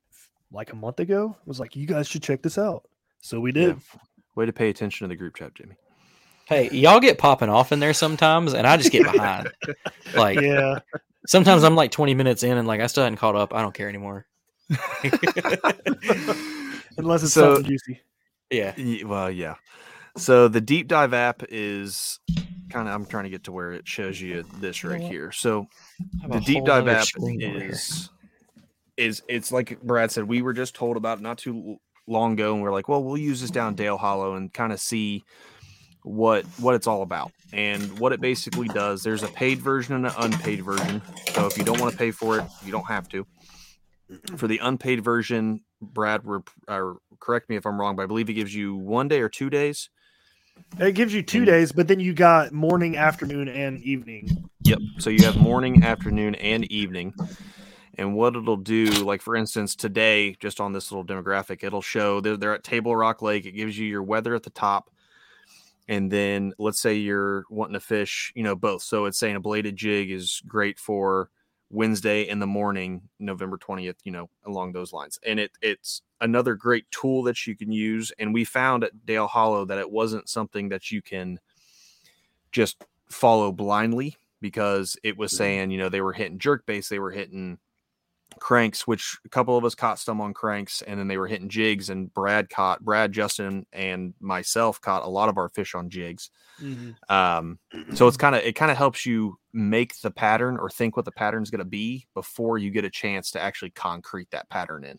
like 0.53 0.75
a 0.75 0.77
month 0.77 1.01
ago. 1.01 1.39
Was 1.47 1.59
like, 1.59 1.75
"You 1.75 1.87
guys 1.87 2.07
should 2.07 2.23
check 2.23 2.43
this 2.43 2.59
out." 2.59 2.85
So 3.23 3.41
we 3.41 3.51
did. 3.51 3.79
Yeah. 3.79 3.99
Way 4.35 4.45
to 4.45 4.53
pay 4.53 4.69
attention 4.69 5.07
to 5.07 5.09
the 5.09 5.17
group 5.17 5.37
chat, 5.37 5.55
Jimmy. 5.55 5.77
Hey, 6.47 6.69
y'all 6.71 7.01
get 7.01 7.19
popping 7.19 7.49
off 7.49 7.73
in 7.73 7.81
there 7.81 7.95
sometimes, 7.95 8.53
and 8.55 8.67
I 8.67 8.77
just 8.77 8.91
get 8.93 9.11
behind. 9.11 9.49
like, 10.17 10.41
Yeah. 10.41 10.81
sometimes 11.27 11.63
I'm 11.65 11.75
like 11.77 11.91
20 11.91 12.15
minutes 12.15 12.43
in, 12.43 12.57
and 12.59 12.67
like 12.69 12.81
I 12.81 12.87
still 12.89 13.05
hadn't 13.05 13.19
caught 13.19 13.37
up. 13.37 13.55
I 13.55 13.63
don't 13.63 13.73
care 13.75 13.89
anymore. 13.89 14.27
Unless 16.99 17.23
it's 17.23 17.33
So- 17.33 17.55
something 17.55 17.65
juicy. 17.71 18.01
yeah. 18.51 18.75
Ye- 18.77 19.05
Well, 19.05 19.31
yeah. 19.31 19.55
So 20.17 20.49
the 20.49 20.61
deep 20.61 20.89
dive 20.89 21.15
app 21.15 21.43
is 21.49 22.21
kind 22.69 22.87
of. 22.87 22.95
I'm 22.95 23.07
trying 23.07 23.25
to 23.25 23.31
get 23.31 23.45
to 23.45 23.53
where 23.53 23.73
it 23.73 23.89
shows 23.89 24.21
you 24.21 24.45
this 24.61 24.85
right 24.85 25.01
here. 25.01 25.33
So 25.33 25.69
the 26.29 26.39
deep 26.41 26.67
dive 26.67 26.87
app 26.87 27.05
screen 27.07 27.43
over 27.43 27.59
here. 27.61 27.71
is 27.71 28.11
is 28.99 29.23
it's 29.27 29.53
like 29.53 29.81
Brad 29.81 30.11
said. 30.11 30.25
We 30.25 30.43
were 30.43 30.53
just 30.53 30.75
told 30.75 30.99
about 30.99 31.17
it 31.19 31.23
not 31.23 31.39
too 31.39 31.79
long 32.07 32.35
ago, 32.35 32.53
and 32.53 32.63
we're 32.63 32.73
like, 32.73 32.89
well, 32.89 33.03
we'll 33.03 33.17
use 33.17 33.41
this 33.41 33.51
down 33.51 33.75
Dale 33.75 33.97
Hollow 33.97 34.35
and 34.35 34.53
kind 34.53 34.71
of 34.71 34.81
see 34.81 35.25
what 36.03 36.45
what 36.59 36.75
it's 36.75 36.87
all 36.87 37.03
about 37.03 37.33
and 37.53 37.99
what 37.99 38.13
it 38.13 38.21
basically 38.21 38.69
does. 38.69 39.03
There's 39.03 39.23
a 39.23 39.29
paid 39.29 39.61
version 39.61 39.95
and 39.95 40.07
an 40.07 40.13
unpaid 40.19 40.65
version. 40.65 41.03
So 41.33 41.47
if 41.47 41.57
you 41.57 41.65
don't 41.65 41.81
want 41.81 41.93
to 41.93 41.99
pay 41.99 42.11
for 42.11 42.39
it, 42.39 42.45
you 42.65 42.73
don't 42.73 42.87
have 42.87 43.09
to. 43.11 43.27
For 44.37 44.47
the 44.47 44.59
unpaid 44.59 45.03
version, 45.03 45.63
Brad, 45.81 46.21
rep- 46.25 46.51
uh, 46.69 46.95
correct 47.19 47.49
me 47.49 47.57
if 47.57 47.65
I'm 47.67 47.81
wrong, 47.81 47.97
but 47.97 48.03
I 48.03 48.07
believe 48.07 48.29
it 48.29 48.35
gives 48.35 48.55
you 48.55 48.75
one 48.75 49.09
day 49.09 49.21
or 49.21 49.29
two 49.29 49.49
days. 49.49 49.89
It 50.79 50.95
gives 50.95 51.15
you 51.15 51.23
two 51.23 51.39
And- 51.39 51.47
days, 51.47 51.73
but 51.73 51.89
then 51.89 51.99
you 51.99 52.13
got 52.13 52.53
morning, 52.53 52.97
afternoon, 52.97 53.49
and 53.49 53.81
evening. 53.83 54.49
Yep. 54.65 54.79
So 54.99 55.09
you 55.11 55.25
have 55.25 55.37
morning, 55.37 55.83
afternoon, 55.83 56.35
and 56.37 56.65
evening. 56.67 57.15
And 57.97 58.15
what 58.15 58.37
it'll 58.37 58.57
do, 58.57 58.87
like 58.87 59.23
for 59.23 59.35
instance, 59.37 59.75
today, 59.77 60.37
just 60.41 60.61
on 60.61 60.73
this 60.73 60.91
little 60.93 61.05
demographic, 61.05 61.63
it'll 61.65 61.83
show 61.83 62.21
they're, 62.21 62.37
they're 62.37 62.55
at 62.55 62.65
Table 62.65 62.95
Rock 62.95 63.23
Lake. 63.23 63.45
It 63.47 63.53
gives 63.53 63.79
you 63.79 63.87
your 63.87 64.03
weather 64.03 64.35
at 64.35 64.43
the 64.43 64.51
top. 64.51 64.91
And 65.89 66.11
then 66.11 66.53
let's 66.59 66.81
say 66.81 66.95
you're 66.95 67.45
wanting 67.51 67.75
to 67.75 67.81
fish, 67.81 68.33
you 68.35 68.43
know, 68.43 68.55
both. 68.55 68.83
So 68.83 69.07
it's 69.07 69.19
saying 69.19 69.37
a 69.37 69.41
bladed 69.41 69.77
jig 69.77 70.11
is 70.11 70.43
great 70.47 70.79
for 70.79 71.29
Wednesday 71.71 72.29
in 72.29 72.39
the 72.39 72.47
morning, 72.47 73.09
November 73.19 73.57
20th, 73.59 73.97
you 74.05 74.13
know, 74.13 74.29
along 74.45 74.73
those 74.73 74.93
lines. 74.93 75.19
And 75.27 75.41
it 75.41 75.53
it's 75.61 76.03
another 76.21 76.55
great 76.55 76.89
tool 76.91 77.23
that 77.25 77.47
you 77.47 77.57
can 77.57 77.73
use. 77.73 78.13
And 78.19 78.33
we 78.33 78.45
found 78.45 78.85
at 78.85 79.07
Dale 79.07 79.27
Hollow 79.27 79.65
that 79.65 79.79
it 79.79 79.91
wasn't 79.91 80.29
something 80.29 80.69
that 80.69 80.91
you 80.91 81.03
can 81.03 81.41
just 82.53 82.85
follow 83.09 83.51
blindly 83.51 84.17
because 84.41 84.97
it 85.03 85.17
was 85.17 85.33
mm-hmm. 85.33 85.39
saying, 85.39 85.71
you 85.71 85.79
know, 85.79 85.89
they 85.89 86.01
were 86.01 86.13
hitting 86.13 86.39
jerk 86.39 86.67
base, 86.67 86.89
they 86.89 86.99
were 86.99 87.11
hitting 87.11 87.59
cranks, 88.41 88.87
which 88.87 89.19
a 89.25 89.29
couple 89.29 89.57
of 89.57 89.65
us 89.65 89.75
caught 89.75 89.99
some 89.99 90.21
on 90.21 90.33
cranks, 90.35 90.83
and 90.83 90.99
then 90.99 91.09
they 91.09 91.19
were 91.19 91.27
hitting 91.29 91.49
jigs. 91.49 91.91
And 91.91 92.13
Brad 92.13 92.49
caught 92.49 92.85
Brad, 92.85 93.13
Justin, 93.13 93.67
and 93.73 94.15
myself 94.21 94.81
caught 94.81 95.05
a 95.05 95.09
lot 95.09 95.29
of 95.29 95.39
our 95.39 95.49
fish 95.49 95.75
on 95.75 95.89
jigs. 95.91 96.31
Um, 97.09 97.59
so 97.95 98.07
it's 98.07 98.17
kind 98.17 98.35
of 98.37 98.43
it 98.43 98.55
kind 98.55 98.71
of 98.71 98.77
helps 98.77 99.05
you 99.05 99.37
make 99.53 99.99
the 100.01 100.11
pattern 100.11 100.57
or 100.59 100.71
think 100.71 100.97
what 100.97 101.05
the 101.05 101.13
pattern's 101.13 101.51
going 101.51 101.59
to 101.59 101.65
be 101.65 102.07
before 102.15 102.59
you 102.59 102.71
get 102.71 102.85
a 102.85 102.91
chance 102.91 103.31
to 103.33 103.41
actually 103.41 103.71
concrete 103.71 104.31
that 104.31 104.49
pattern 104.49 104.85
in. 104.85 104.99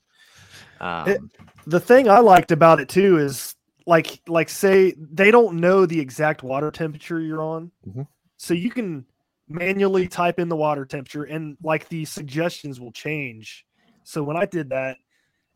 Um, 0.79 1.07
It- 1.07 1.21
the 1.65 1.79
thing 1.79 2.09
I 2.09 2.19
liked 2.19 2.51
about 2.51 2.79
it 2.79 2.89
too 2.89 3.17
is 3.17 3.55
like 3.85 4.21
like 4.27 4.49
say 4.49 4.93
they 4.97 5.31
don't 5.31 5.59
know 5.59 5.85
the 5.85 5.99
exact 5.99 6.43
water 6.43 6.71
temperature 6.71 7.19
you're 7.19 7.41
on, 7.41 7.71
Mhm. 7.87 8.07
so 8.37 8.53
you 8.53 8.69
can 8.71 9.05
manually 9.47 10.07
type 10.07 10.39
in 10.39 10.49
the 10.49 10.55
water 10.55 10.85
temperature 10.85 11.23
and 11.23 11.57
like 11.63 11.87
the 11.89 12.05
suggestions 12.05 12.79
will 12.79 12.91
change. 12.91 13.65
So 14.03 14.23
when 14.23 14.37
I 14.37 14.45
did 14.45 14.69
that, 14.69 14.97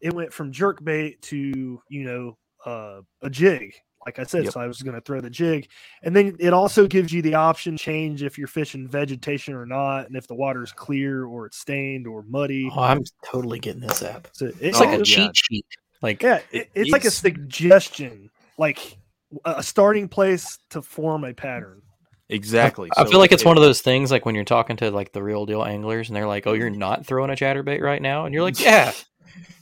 it 0.02 0.13
went 0.13 0.32
from 0.34 0.52
jerk 0.52 0.84
bait 0.84 1.21
to 1.23 1.82
you 1.89 2.04
know 2.04 2.38
uh, 2.65 3.02
a 3.21 3.30
jig. 3.30 3.73
Like 4.06 4.19
I 4.19 4.23
said, 4.23 4.45
Yep. 4.45 4.54
so 4.54 4.60
I 4.62 4.67
was 4.67 4.82
going 4.82 4.95
to 4.95 5.02
throw 5.02 5.19
the 5.19 5.30
jig, 5.30 5.67
and 6.02 6.15
then 6.15 6.38
it 6.39 6.54
also 6.54 6.88
gives 6.88 7.12
you 7.12 7.21
the 7.21 7.34
option 7.34 7.76
change 7.76 8.23
if 8.23 8.38
you're 8.38 8.47
fishing 8.47 8.88
vegetation 8.88 9.54
or 9.54 9.65
not, 9.65 10.08
and 10.08 10.15
if 10.15 10.28
the 10.28 10.36
water 10.36 10.63
is 10.63 10.71
clear 10.71 11.26
or 11.26 11.45
it's 11.47 11.58
stained 11.58 12.08
or 12.08 12.23
muddy. 12.23 12.69
Oh, 12.73 12.80
I'm 12.80 13.04
totally 13.26 13.60
getting 13.60 13.82
this 13.82 14.02
app. 14.04 14.30
So 14.32 14.45
it- 14.45 14.56
It's 14.62 14.80
like 14.80 14.89
Oh, 14.89 14.93
a 14.93 14.97
yeah. 15.00 15.04
cheat 15.04 15.38
sheet. 15.38 15.65
Like, 16.02 16.23
yeah, 16.23 16.39
it, 16.52 16.69
it's 16.73 16.91
like 16.91 17.04
a 17.04 17.12
suggestion, 17.12 18.30
like 18.58 18.97
a 19.43 19.56
a 19.58 19.63
starting 19.63 20.08
place 20.08 20.58
to 20.69 20.82
form 20.82 21.26
a 21.26 21.34
pattern. 21.34 21.82
Exactly. 22.29 22.89
I 22.95 23.03
So 23.03 23.11
feel 23.11 23.19
like 23.19 23.31
it's 23.31 23.43
it- 23.43 23.47
one 23.47 23.57
of 23.57 23.63
those 23.63 23.81
things 23.81 24.11
like 24.11 24.25
when 24.25 24.35
you're 24.35 24.43
talking 24.43 24.77
to 24.77 24.91
like 24.91 25.11
the 25.13 25.23
real 25.23 25.45
deal 25.45 25.63
anglers 25.63 26.09
and 26.09 26.15
they're 26.15 26.27
like, 26.27 26.47
"Oh, 26.47 26.53
you're 26.53 26.69
not 26.69 27.05
throwing 27.05 27.29
a 27.29 27.33
chatterbait 27.35 27.81
right 27.81 28.01
now," 28.01 28.25
and 28.25 28.33
you're 28.33 28.43
like, 28.43 28.59
"Yeah." 28.63 28.91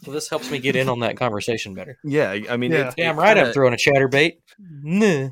So 0.04 0.12
this 0.12 0.30
helps 0.30 0.52
me 0.52 0.60
get 0.60 0.76
in 0.76 0.88
on 0.88 1.00
that 1.00 1.18
conversation 1.18 1.74
better. 1.74 1.98
Yeah, 2.04 2.38
I 2.50 2.58
mean, 2.58 2.72
Yeah. 2.72 2.90
it, 2.90 2.96
Damn 2.96 3.18
it 3.18 3.22
right, 3.22 3.38
I'm 3.38 3.54
throwing 3.54 3.74
a 3.74 3.78
chatterbait. 3.78 4.34
Nah. 4.60 5.30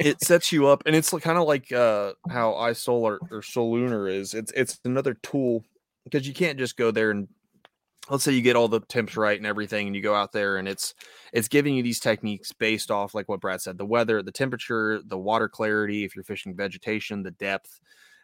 it 0.00 0.20
sets 0.22 0.50
you 0.50 0.66
up 0.66 0.82
and 0.86 0.96
it's 0.96 1.10
kind 1.10 1.38
of 1.38 1.46
like 1.46 1.70
uh 1.70 2.12
how 2.30 2.52
iSolar 2.52 3.18
or 3.30 3.42
Solunar 3.42 4.10
is 4.10 4.34
it's 4.34 4.50
it's 4.52 4.80
another 4.84 5.14
tool 5.14 5.62
because 6.04 6.26
you 6.26 6.34
can't 6.34 6.58
just 6.58 6.76
go 6.76 6.90
there 6.90 7.10
and 7.12 7.28
let's 8.10 8.24
say 8.24 8.32
you 8.32 8.42
get 8.42 8.56
all 8.56 8.68
the 8.68 8.80
temps 8.80 9.16
right 9.16 9.36
and 9.36 9.46
everything 9.46 9.86
and 9.86 9.94
you 9.94 10.02
go 10.02 10.14
out 10.14 10.32
there 10.32 10.56
and 10.56 10.66
it's 10.66 10.94
it's 11.32 11.48
giving 11.48 11.74
you 11.74 11.82
these 11.82 12.00
techniques 12.00 12.52
based 12.52 12.90
off 12.90 13.14
like 13.14 13.28
what 13.28 13.40
brad 13.40 13.60
said 13.60 13.78
the 13.78 13.86
weather 13.86 14.22
the 14.22 14.32
temperature 14.32 15.00
the 15.06 15.18
water 15.18 15.48
clarity 15.48 16.04
if 16.04 16.16
you're 16.16 16.24
fishing 16.24 16.54
vegetation 16.54 17.22
the 17.22 17.30
depth 17.32 17.80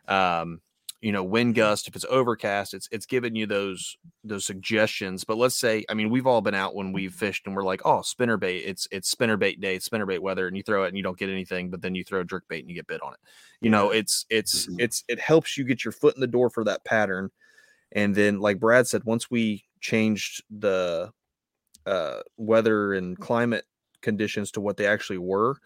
um 0.08 0.60
you 1.00 1.12
know 1.12 1.22
wind 1.22 1.54
gust 1.54 1.86
if 1.86 1.94
it's 1.94 2.04
overcast 2.10 2.74
it's 2.74 2.88
it's 2.90 3.06
giving 3.06 3.36
you 3.36 3.46
those 3.46 3.96
those 4.24 4.44
suggestions. 4.44 5.24
But 5.24 5.38
let's 5.38 5.54
say 5.54 5.84
i 5.88 5.94
mean 5.94 6.10
we've 6.10 6.26
all 6.26 6.40
been 6.40 6.54
out 6.54 6.74
when 6.74 6.92
we've 6.92 7.14
fished 7.14 7.46
and 7.46 7.54
we're 7.54 7.62
like 7.62 7.82
oh 7.84 8.02
spinner 8.02 8.36
bait 8.36 8.58
it's 8.58 8.88
it's 8.90 9.08
spinner 9.08 9.36
bait 9.36 9.60
day 9.60 9.76
it's 9.76 9.88
spinnerbait 9.88 10.18
weather 10.18 10.48
and 10.48 10.56
you 10.56 10.62
throw 10.62 10.84
it 10.84 10.88
and 10.88 10.96
you 10.96 11.02
don't 11.02 11.18
get 11.18 11.30
anything 11.30 11.70
but 11.70 11.82
then 11.82 11.94
you 11.94 12.02
throw 12.02 12.24
jerk 12.24 12.44
bait 12.48 12.60
and 12.60 12.68
you 12.68 12.74
get 12.74 12.86
bit 12.86 13.02
on 13.02 13.12
it. 13.12 13.20
You 13.60 13.70
know 13.70 13.90
it's 13.90 14.26
it's 14.28 14.68
it's 14.78 15.04
it 15.08 15.20
helps 15.20 15.56
you 15.56 15.64
get 15.64 15.84
your 15.84 15.92
foot 15.92 16.16
in 16.16 16.20
the 16.20 16.26
door 16.26 16.50
for 16.50 16.64
that 16.64 16.84
pattern 16.84 17.30
and 17.92 18.14
then 18.14 18.40
like 18.40 18.58
brad 18.58 18.86
said 18.86 19.02
once 19.04 19.30
we 19.30 19.64
changed 19.80 20.42
the 20.50 21.10
uh, 21.86 22.20
weather 22.36 22.92
and 22.92 23.18
climate 23.18 23.64
conditions 24.02 24.50
to 24.50 24.60
what 24.60 24.76
they 24.76 24.86
actually 24.86 25.18
were 25.18 25.56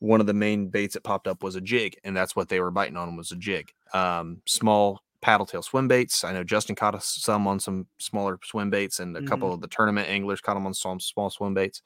one 0.00 0.20
of 0.20 0.26
the 0.26 0.34
main 0.34 0.68
baits 0.68 0.94
that 0.94 1.04
popped 1.04 1.28
up 1.28 1.42
was 1.42 1.54
a 1.54 1.60
jig 1.60 1.96
and 2.04 2.16
that's 2.16 2.34
what 2.34 2.48
they 2.48 2.58
were 2.58 2.70
biting 2.70 2.96
on 2.96 3.16
was 3.16 3.30
a 3.30 3.36
jig. 3.36 3.70
Um, 3.94 4.42
small 4.46 5.02
paddle 5.20 5.44
tail 5.44 5.62
swim 5.62 5.86
baits. 5.86 6.24
I 6.24 6.32
know 6.32 6.42
justin 6.42 6.74
caught 6.74 6.94
us 6.94 7.06
some 7.06 7.46
on 7.46 7.60
some 7.60 7.86
smaller 7.98 8.38
swim 8.42 8.70
baits 8.70 8.98
and 9.00 9.14
a 9.16 9.22
couple 9.22 9.52
of 9.52 9.60
the 9.60 9.68
tournament 9.68 10.08
anglers 10.08 10.40
caught 10.40 10.54
them 10.54 10.66
on 10.66 10.72
some 10.72 10.98
small 10.98 11.28
swim 11.28 11.52
baits. 11.52 11.82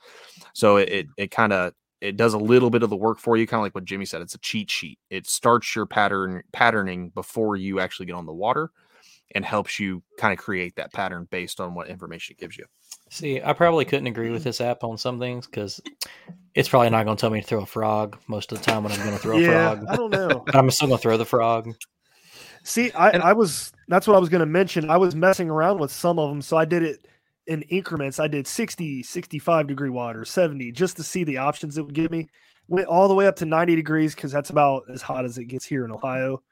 So 0.55 0.77
it 0.77 0.89
it, 0.89 1.07
it 1.17 1.31
kind 1.33 1.53
of 1.53 1.75
it 2.01 2.17
does 2.17 2.35
a 2.35 2.39
little 2.39 2.71
bit 2.71 2.85
of 2.85 2.91
the 2.91 2.97
work 2.97 3.19
for 3.19 3.37
you 3.37 3.47
kind 3.47 3.59
of 3.59 3.65
like 3.65 3.75
what 3.75 3.85
jimmy 3.85 4.05
said 4.05 4.23
it's 4.23 4.37
a 4.37 4.39
cheat 4.39 4.71
sheet. 4.71 5.01
It 5.11 5.27
starts 5.27 5.75
your 5.75 5.87
pattern 5.87 6.45
patterning 6.53 7.11
before 7.11 7.57
you 7.57 7.81
actually 7.81 8.07
get 8.07 8.15
on 8.15 8.27
the 8.27 8.33
water 8.33 8.71
and 9.35 9.45
helps 9.45 9.79
you 9.79 10.03
kind 10.19 10.33
of 10.33 10.39
create 10.39 10.77
that 10.77 10.93
pattern 10.93 11.27
based 11.31 11.61
on 11.61 11.75
what 11.75 11.89
information 11.89 12.35
it 12.37 12.41
gives 12.41 12.57
you. 12.57 12.65
See, 13.11 13.43
I 13.43 13.53
probably 13.53 13.85
couldn't 13.85 14.07
agree 14.07 14.31
with 14.31 14.45
this 14.45 14.61
app 14.61 14.83
on 14.83 14.97
some 14.99 15.19
things 15.19 15.47
because 15.47 15.81
it's 16.55 16.69
probably 16.69 16.91
not 16.91 17.05
going 17.05 17.17
to 17.17 17.21
tell 17.21 17.31
me 17.31 17.41
to 17.41 17.47
throw 17.47 17.63
a 17.63 17.67
frog 17.67 18.19
most 18.29 18.53
of 18.53 18.59
the 18.59 18.65
time 18.65 18.83
when 18.83 18.93
I'm 18.93 18.99
going 18.99 19.13
to 19.13 19.19
throw 19.19 19.37
a 19.37 19.41
yeah, 19.41 19.75
frog. 19.75 19.87
I 19.89 19.97
don't 19.97 20.11
know. 20.11 20.29
But 20.47 20.57
I'm 20.57 20.71
still 20.71 20.89
going 20.89 20.99
to 20.99 21.03
throw 21.03 21.17
the 21.17 21.25
frog. 21.25 21.75
See, 22.63 22.91
I, 22.93 23.11
I 23.11 23.33
was 23.35 23.73
that's 23.89 24.07
what 24.07 24.17
I 24.17 24.19
was 24.19 24.31
going 24.31 24.41
to 24.41 24.47
mention. 24.47 24.91
I 24.91 24.97
was 24.97 25.15
messing 25.15 25.51
around 25.51 25.79
with 25.79 25.93
some 25.93 26.19
of 26.19 26.31
them, 26.31 26.41
so 26.41 26.57
I 26.57 26.65
did 26.65 26.83
it 26.83 27.07
in 27.47 27.63
increments. 27.63 28.19
I 28.19 28.29
did 28.29 28.47
60, 28.47 29.03
65 29.03 29.67
degree 29.67 29.91
water, 29.91 30.25
70, 30.25 30.73
just 30.73 30.97
to 30.97 31.03
see 31.03 31.25
the 31.25 31.39
options 31.39 31.77
it 31.77 31.83
would 31.85 31.95
give 31.95 32.11
me. 32.11 32.29
Went 32.69 32.89
all 32.89 33.09
the 33.09 33.15
way 33.15 33.27
up 33.27 33.37
to 33.37 33.45
90 33.45 33.77
degrees 33.77 34.15
because 34.15 34.33
that's 34.33 34.49
about 34.49 34.85
as 34.91 35.03
hot 35.03 35.27
as 35.27 35.37
it 35.37 35.45
gets 35.45 35.67
here 35.67 35.85
in 35.85 35.93
Ohio. 35.93 36.43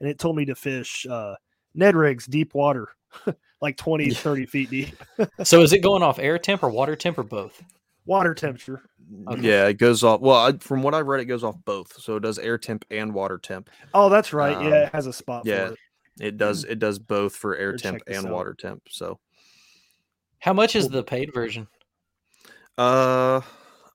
And 0.00 0.08
it 0.08 0.18
told 0.18 0.36
me 0.36 0.44
to 0.44 0.54
fish 0.54 1.04
uh, 1.10 1.34
Ned 1.76 1.94
rigs, 1.94 2.26
deep 2.26 2.54
water, 2.54 2.88
like 3.60 3.76
20, 3.76 4.10
30 4.10 4.46
feet 4.46 4.70
deep. 4.70 4.96
So 5.44 5.62
is 5.62 5.72
it 5.72 5.82
going 5.82 6.02
off 6.02 6.18
air 6.18 6.38
temp 6.38 6.62
or 6.62 6.70
water 6.70 6.96
temp 6.96 7.18
or 7.18 7.22
both? 7.22 7.62
water 8.06 8.34
temperature. 8.34 8.82
Okay. 9.28 9.42
Yeah, 9.42 9.66
it 9.66 9.74
goes 9.78 10.02
off. 10.02 10.20
Well, 10.20 10.36
I, 10.36 10.52
from 10.58 10.82
what 10.82 10.94
I've 10.94 11.06
read, 11.06 11.20
it 11.20 11.26
goes 11.26 11.44
off 11.44 11.56
both. 11.64 12.00
So 12.00 12.16
it 12.16 12.20
does 12.20 12.38
air 12.38 12.56
temp 12.56 12.84
and 12.90 13.12
water 13.12 13.38
temp. 13.38 13.68
Oh, 13.92 14.08
that's 14.08 14.32
right. 14.32 14.56
Um, 14.56 14.68
yeah, 14.68 14.86
it 14.86 14.94
has 14.94 15.06
a 15.06 15.12
spot 15.12 15.42
yeah. 15.44 15.66
for 15.66 15.72
it. 15.72 15.78
It 16.18 16.38
does. 16.38 16.64
It 16.64 16.78
does 16.78 16.98
both 16.98 17.36
for 17.36 17.56
air 17.56 17.72
Better 17.72 17.82
temp 17.82 18.02
and 18.06 18.26
out. 18.26 18.32
water 18.32 18.54
temp. 18.54 18.82
So, 18.88 19.18
How 20.38 20.54
much 20.54 20.74
is 20.74 20.88
the 20.88 21.02
paid 21.02 21.34
version? 21.34 21.68
uh, 22.78 23.42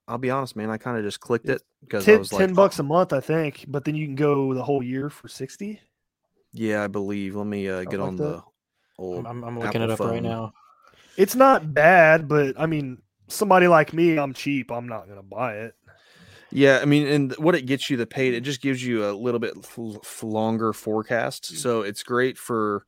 I'll 0.07 0.17
be 0.19 0.29
honest, 0.29 0.55
man. 0.55 0.69
I 0.69 0.77
kind 0.77 0.97
of 0.97 1.03
just 1.03 1.19
clicked 1.19 1.49
it 1.49 1.63
because 1.81 2.07
I 2.07 2.11
10, 2.11 2.19
was 2.19 2.33
like, 2.33 2.39
10 2.47 2.53
bucks 2.53 2.79
a 2.79 2.83
month, 2.83 3.11
I 3.11 3.21
think, 3.21 3.65
but 3.67 3.85
then 3.85 3.95
you 3.95 4.05
can 4.05 4.15
go 4.15 4.53
the 4.53 4.63
whole 4.63 4.83
year 4.83 5.09
for 5.09 5.27
60. 5.27 5.81
Yeah, 6.53 6.83
I 6.83 6.87
believe. 6.87 7.35
Let 7.35 7.47
me 7.47 7.69
uh, 7.69 7.83
get 7.83 7.99
like 7.99 8.07
on 8.07 8.15
that. 8.17 8.23
the 8.23 8.43
old. 8.97 9.25
I'm, 9.25 9.43
I'm 9.43 9.59
looking 9.59 9.81
Apple 9.81 9.91
it 9.91 10.01
up 10.01 10.11
right 10.11 10.23
now. 10.23 10.53
It's 11.17 11.35
not 11.35 11.73
bad, 11.73 12.27
but 12.27 12.59
I 12.59 12.65
mean, 12.65 13.01
somebody 13.27 13.67
like 13.67 13.93
me, 13.93 14.17
I'm 14.17 14.33
cheap. 14.33 14.71
I'm 14.71 14.87
not 14.87 15.05
going 15.05 15.17
to 15.17 15.23
buy 15.23 15.55
it. 15.55 15.75
Yeah, 16.51 16.79
I 16.81 16.85
mean, 16.85 17.07
and 17.07 17.31
what 17.37 17.55
it 17.55 17.65
gets 17.65 17.89
you 17.89 17.95
the 17.95 18.05
paid, 18.05 18.33
it 18.33 18.41
just 18.41 18.61
gives 18.61 18.83
you 18.85 19.05
a 19.05 19.11
little 19.13 19.39
bit 19.39 19.53
f- 19.57 19.79
f- 20.03 20.23
longer 20.23 20.73
forecast. 20.73 21.45
So 21.57 21.81
it's 21.81 22.03
great 22.03 22.37
for 22.37 22.85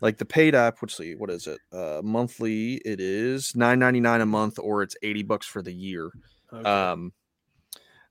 like 0.00 0.18
the 0.18 0.24
paid 0.24 0.56
app. 0.56 0.78
Let's 0.82 0.96
see, 0.96 1.14
what 1.14 1.30
is 1.30 1.46
it? 1.46 1.60
Uh, 1.72 2.00
monthly, 2.02 2.74
it 2.84 3.00
is 3.00 3.54
nine 3.54 3.78
ninety 3.78 4.00
nine 4.00 4.20
a 4.20 4.26
month, 4.26 4.58
or 4.58 4.82
it's 4.82 4.96
eighty 5.04 5.22
bucks 5.22 5.46
for 5.46 5.62
the 5.62 5.72
year. 5.72 6.10
Okay. 6.52 6.68
Um, 6.68 7.12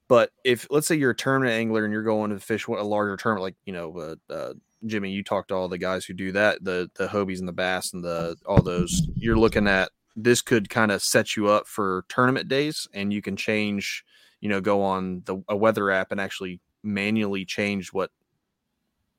but 0.07 0.31
if 0.45 0.67
let's 0.69 0.87
say 0.87 0.95
you're 0.95 1.11
a 1.11 1.15
tournament 1.15 1.53
angler 1.53 1.83
and 1.83 1.91
you're 1.91 2.03
going 2.03 2.29
to 2.31 2.39
fish 2.39 2.65
what 2.65 2.79
a 2.79 2.83
larger 2.83 3.17
tournament, 3.17 3.43
like 3.43 3.55
you 3.65 3.73
know, 3.73 3.97
uh, 3.97 4.33
uh, 4.33 4.53
Jimmy, 4.85 5.11
you 5.11 5.23
talked 5.23 5.49
to 5.49 5.55
all 5.55 5.67
the 5.67 5.77
guys 5.77 6.05
who 6.05 6.13
do 6.13 6.31
that, 6.33 6.63
the 6.63 6.89
the 6.95 7.07
Hobies 7.07 7.39
and 7.39 7.47
the 7.47 7.53
Bass 7.53 7.93
and 7.93 8.03
the 8.03 8.35
all 8.45 8.61
those. 8.61 9.09
You're 9.15 9.37
looking 9.37 9.67
at 9.67 9.91
this 10.15 10.41
could 10.41 10.69
kind 10.69 10.91
of 10.91 11.01
set 11.01 11.35
you 11.35 11.47
up 11.47 11.67
for 11.67 12.05
tournament 12.09 12.47
days, 12.47 12.87
and 12.93 13.11
you 13.11 13.21
can 13.21 13.35
change, 13.35 14.03
you 14.39 14.49
know, 14.49 14.61
go 14.61 14.81
on 14.81 15.23
the 15.25 15.41
a 15.47 15.55
weather 15.55 15.91
app 15.91 16.11
and 16.11 16.21
actually 16.21 16.59
manually 16.83 17.45
change 17.45 17.91
what 17.91 18.11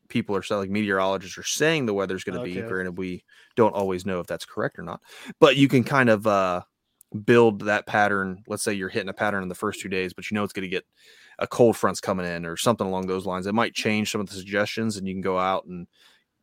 people 0.09 0.35
are 0.35 0.43
saying, 0.43 0.61
like 0.61 0.71
meteorologists 0.71 1.39
are 1.39 1.43
saying 1.43 1.87
the 1.87 1.95
weather's 1.95 2.25
going 2.25 2.39
to 2.39 2.45
be. 2.45 2.59
Okay. 2.59 2.69
Granted, 2.69 2.97
we 2.97 3.25
don't 3.57 3.75
always 3.75 4.07
know 4.07 4.21
if 4.21 4.27
that's 4.27 4.45
correct 4.45 4.79
or 4.79 4.83
not, 4.83 5.01
but 5.39 5.57
you 5.57 5.69
can 5.69 5.85
kind 5.85 6.09
of 6.09 6.27
uh 6.27 6.63
build 7.25 7.63
that 7.63 7.87
pattern. 7.87 8.43
Let's 8.47 8.63
say 8.63 8.75
you're 8.75 8.89
hitting 8.89 9.09
a 9.09 9.15
pattern 9.15 9.43
in 9.43 9.49
the 9.49 9.55
first 9.55 9.81
two 9.81 9.89
days, 9.89 10.13
but 10.13 10.31
you 10.31 10.35
know 10.35 10.45
it's 10.45 10.53
going 10.53 10.63
to 10.63 10.69
get 10.69 10.85
a 11.39 11.47
cold 11.47 11.77
front's 11.77 12.01
coming 12.01 12.27
in 12.27 12.45
or 12.45 12.57
something 12.57 12.87
along 12.87 13.07
those 13.07 13.27
lines. 13.27 13.47
It 13.47 13.55
might 13.55 13.73
mm-hmm. 13.73 13.89
change 13.89 14.11
some 14.11 14.21
of 14.21 14.29
the 14.29 14.35
suggestions, 14.35 14.97
and 14.97 15.07
you 15.07 15.15
can 15.15 15.21
go 15.21 15.39
out 15.39 15.65
and 15.67 15.87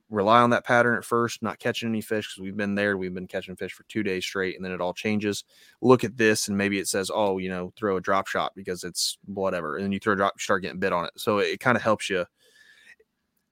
rely 0.09 0.41
on 0.41 0.51
that 0.51 0.65
pattern 0.65 0.97
at 0.97 1.03
first, 1.03 1.41
not 1.41 1.59
catching 1.59 1.89
any 1.89 2.01
fish 2.01 2.27
because 2.27 2.41
we've 2.41 2.57
been 2.57 2.75
there. 2.75 2.97
We've 2.97 3.13
been 3.13 3.27
catching 3.27 3.55
fish 3.55 3.73
for 3.73 3.83
two 3.83 4.03
days 4.03 4.25
straight, 4.25 4.55
and 4.55 4.63
then 4.63 4.71
it 4.71 4.81
all 4.81 4.93
changes. 4.93 5.43
Look 5.81 6.03
at 6.03 6.17
this, 6.17 6.47
and 6.47 6.57
maybe 6.57 6.79
it 6.79 6.87
says, 6.87 7.11
"Oh, 7.13 7.37
you 7.37 7.49
know, 7.49 7.73
throw 7.75 7.97
a 7.97 8.01
drop 8.01 8.27
shot 8.27 8.53
because 8.55 8.83
it's 8.83 9.17
whatever," 9.25 9.75
and 9.75 9.85
then 9.85 9.91
you 9.91 9.99
throw 9.99 10.13
a 10.13 10.17
drop, 10.17 10.33
you 10.35 10.41
start 10.41 10.61
getting 10.61 10.79
bit 10.79 10.93
on 10.93 11.05
it. 11.05 11.11
So 11.17 11.39
it, 11.39 11.59
kind 11.59 11.75
of 11.75 11.81
helps 11.81 12.09
you. 12.09 12.25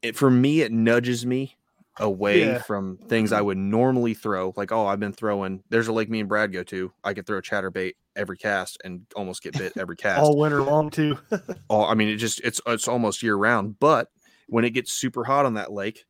It 0.01 0.15
for 0.15 0.29
me, 0.29 0.61
it 0.61 0.71
nudges 0.71 1.25
me 1.25 1.57
away 1.99 2.41
Yeah. 2.41 2.61
from 2.61 2.97
things 3.07 3.31
I 3.31 3.41
would 3.41 3.57
normally 3.57 4.13
throw. 4.13 4.53
Like, 4.55 4.71
oh, 4.71 4.85
I've 4.87 4.99
been 4.99 5.13
throwing. 5.13 5.63
There's 5.69 5.87
a 5.87 5.93
lake 5.93 6.09
me 6.09 6.19
and 6.19 6.29
Brad 6.29 6.51
go 6.51 6.63
to. 6.63 6.91
I 7.03 7.13
could 7.13 7.25
throw 7.27 7.39
chatterbait 7.41 7.93
every 8.15 8.37
cast 8.37 8.77
and 8.83 9.05
almost 9.15 9.43
get 9.43 9.57
bit 9.57 9.73
every 9.77 9.95
cast. 9.97 10.21
All 10.21 10.37
winter 10.37 10.61
long, 10.61 10.89
too. 10.89 11.17
all 11.67 11.85
I 11.85 11.93
mean, 11.93 12.09
it 12.09 12.17
just 12.17 12.39
it's 12.41 12.61
it's 12.65 12.87
almost 12.87 13.21
year 13.23 13.35
round. 13.35 13.79
But 13.79 14.09
when 14.47 14.65
it 14.65 14.71
gets 14.71 14.93
super 14.93 15.23
hot 15.23 15.45
on 15.45 15.53
that 15.55 15.71
lake, 15.71 16.05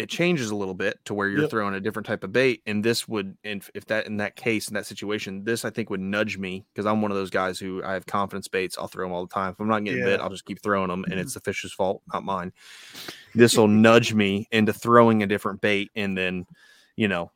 it 0.00 0.08
changes 0.08 0.50
a 0.50 0.56
little 0.56 0.74
bit 0.74 0.98
to 1.04 1.14
where 1.14 1.28
you're 1.28 1.42
Yep. 1.42 1.50
throwing 1.50 1.74
a 1.74 1.80
different 1.80 2.06
type 2.06 2.24
of 2.24 2.32
bait. 2.32 2.62
And 2.66 2.82
this 2.84 3.06
would, 3.06 3.36
and 3.44 3.62
if 3.74 3.84
that 3.86 4.06
in 4.06 4.16
that 4.16 4.34
case 4.34 4.68
in 4.68 4.74
that 4.74 4.86
situation, 4.86 5.44
this 5.44 5.64
I 5.64 5.70
think 5.70 5.90
would 5.90 6.00
nudge 6.00 6.38
me 6.38 6.64
because 6.72 6.86
I'm 6.86 7.02
one 7.02 7.10
of 7.10 7.16
those 7.16 7.30
guys 7.30 7.58
who 7.58 7.82
I 7.84 7.92
have 7.92 8.06
confidence 8.06 8.48
baits. 8.48 8.78
I'll 8.78 8.88
throw 8.88 9.04
them 9.04 9.12
all 9.12 9.26
the 9.26 9.32
time. 9.34 9.52
If 9.52 9.60
I'm 9.60 9.68
not 9.68 9.84
getting 9.84 10.02
bit, 10.02 10.20
I'll 10.20 10.30
just 10.30 10.46
keep 10.46 10.62
throwing 10.62 10.88
them, 10.88 11.04
and 11.10 11.20
it's 11.20 11.34
the 11.34 11.40
fish's 11.40 11.72
fault, 11.72 12.02
not 12.12 12.24
mine. 12.24 12.52
This 13.34 13.56
will 13.56 13.68
nudge 13.68 14.14
me 14.14 14.48
into 14.50 14.72
throwing 14.72 15.22
a 15.22 15.26
different 15.26 15.60
bait, 15.60 15.90
and 15.94 16.16
then 16.16 16.46
you 16.96 17.06
know 17.06 17.30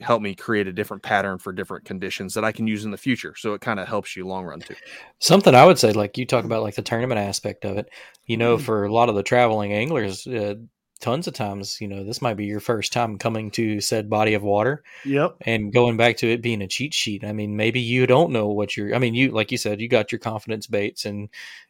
help 0.00 0.22
me 0.22 0.34
create 0.34 0.66
a 0.66 0.72
different 0.72 1.02
pattern 1.02 1.38
for 1.38 1.52
different 1.52 1.84
conditions 1.84 2.32
that 2.34 2.44
I 2.44 2.52
can 2.52 2.66
use 2.66 2.86
in 2.86 2.90
the 2.90 2.96
future. 2.96 3.34
So 3.36 3.52
it 3.52 3.60
kind 3.60 3.78
of 3.78 3.86
helps 3.86 4.16
you 4.16 4.26
long 4.26 4.44
run 4.46 4.60
too. 4.60 4.74
Something 5.18 5.54
I 5.54 5.66
would 5.66 5.78
say, 5.78 5.92
like 5.92 6.16
you 6.16 6.24
talk 6.24 6.44
about, 6.46 6.62
like 6.62 6.74
the 6.74 6.80
tournament 6.82 7.20
aspect 7.20 7.64
of 7.66 7.76
it. 7.76 7.90
You 8.26 8.36
know, 8.36 8.56
Mm-hmm. 8.56 8.64
for 8.64 8.84
a 8.84 8.92
lot 8.92 9.08
of 9.10 9.14
the 9.14 9.22
traveling 9.22 9.72
anglers, 9.72 10.26
uh, 10.26 10.54
tons 11.00 11.26
of 11.26 11.34
times, 11.34 11.80
you 11.80 11.88
know, 11.88 12.04
this 12.04 12.20
might 12.20 12.36
be 12.36 12.44
your 12.44 12.60
first 12.60 12.92
time 12.92 13.18
coming 13.18 13.50
to 13.52 13.80
said 13.80 14.10
body 14.10 14.34
of 14.34 14.42
water, 14.42 14.82
yep. 15.04 15.36
and 15.42 15.72
going 15.72 15.96
back 15.96 16.18
to 16.18 16.30
it 16.30 16.42
being 16.42 16.62
a 16.62 16.68
cheat 16.68 16.92
sheet. 16.94 17.24
I 17.24 17.32
mean, 17.32 17.56
maybe 17.56 17.80
you 17.80 18.06
don't 18.06 18.32
know 18.32 18.48
what 18.48 18.76
you're. 18.76 18.94
I 18.94 18.98
mean, 18.98 19.14
you 19.14 19.30
like 19.30 19.50
you 19.50 19.58
said, 19.58 19.80
you 19.80 19.88
got 19.88 20.12
your 20.12 20.18
confidence 20.18 20.66
baits, 20.66 21.04
and 21.04 21.28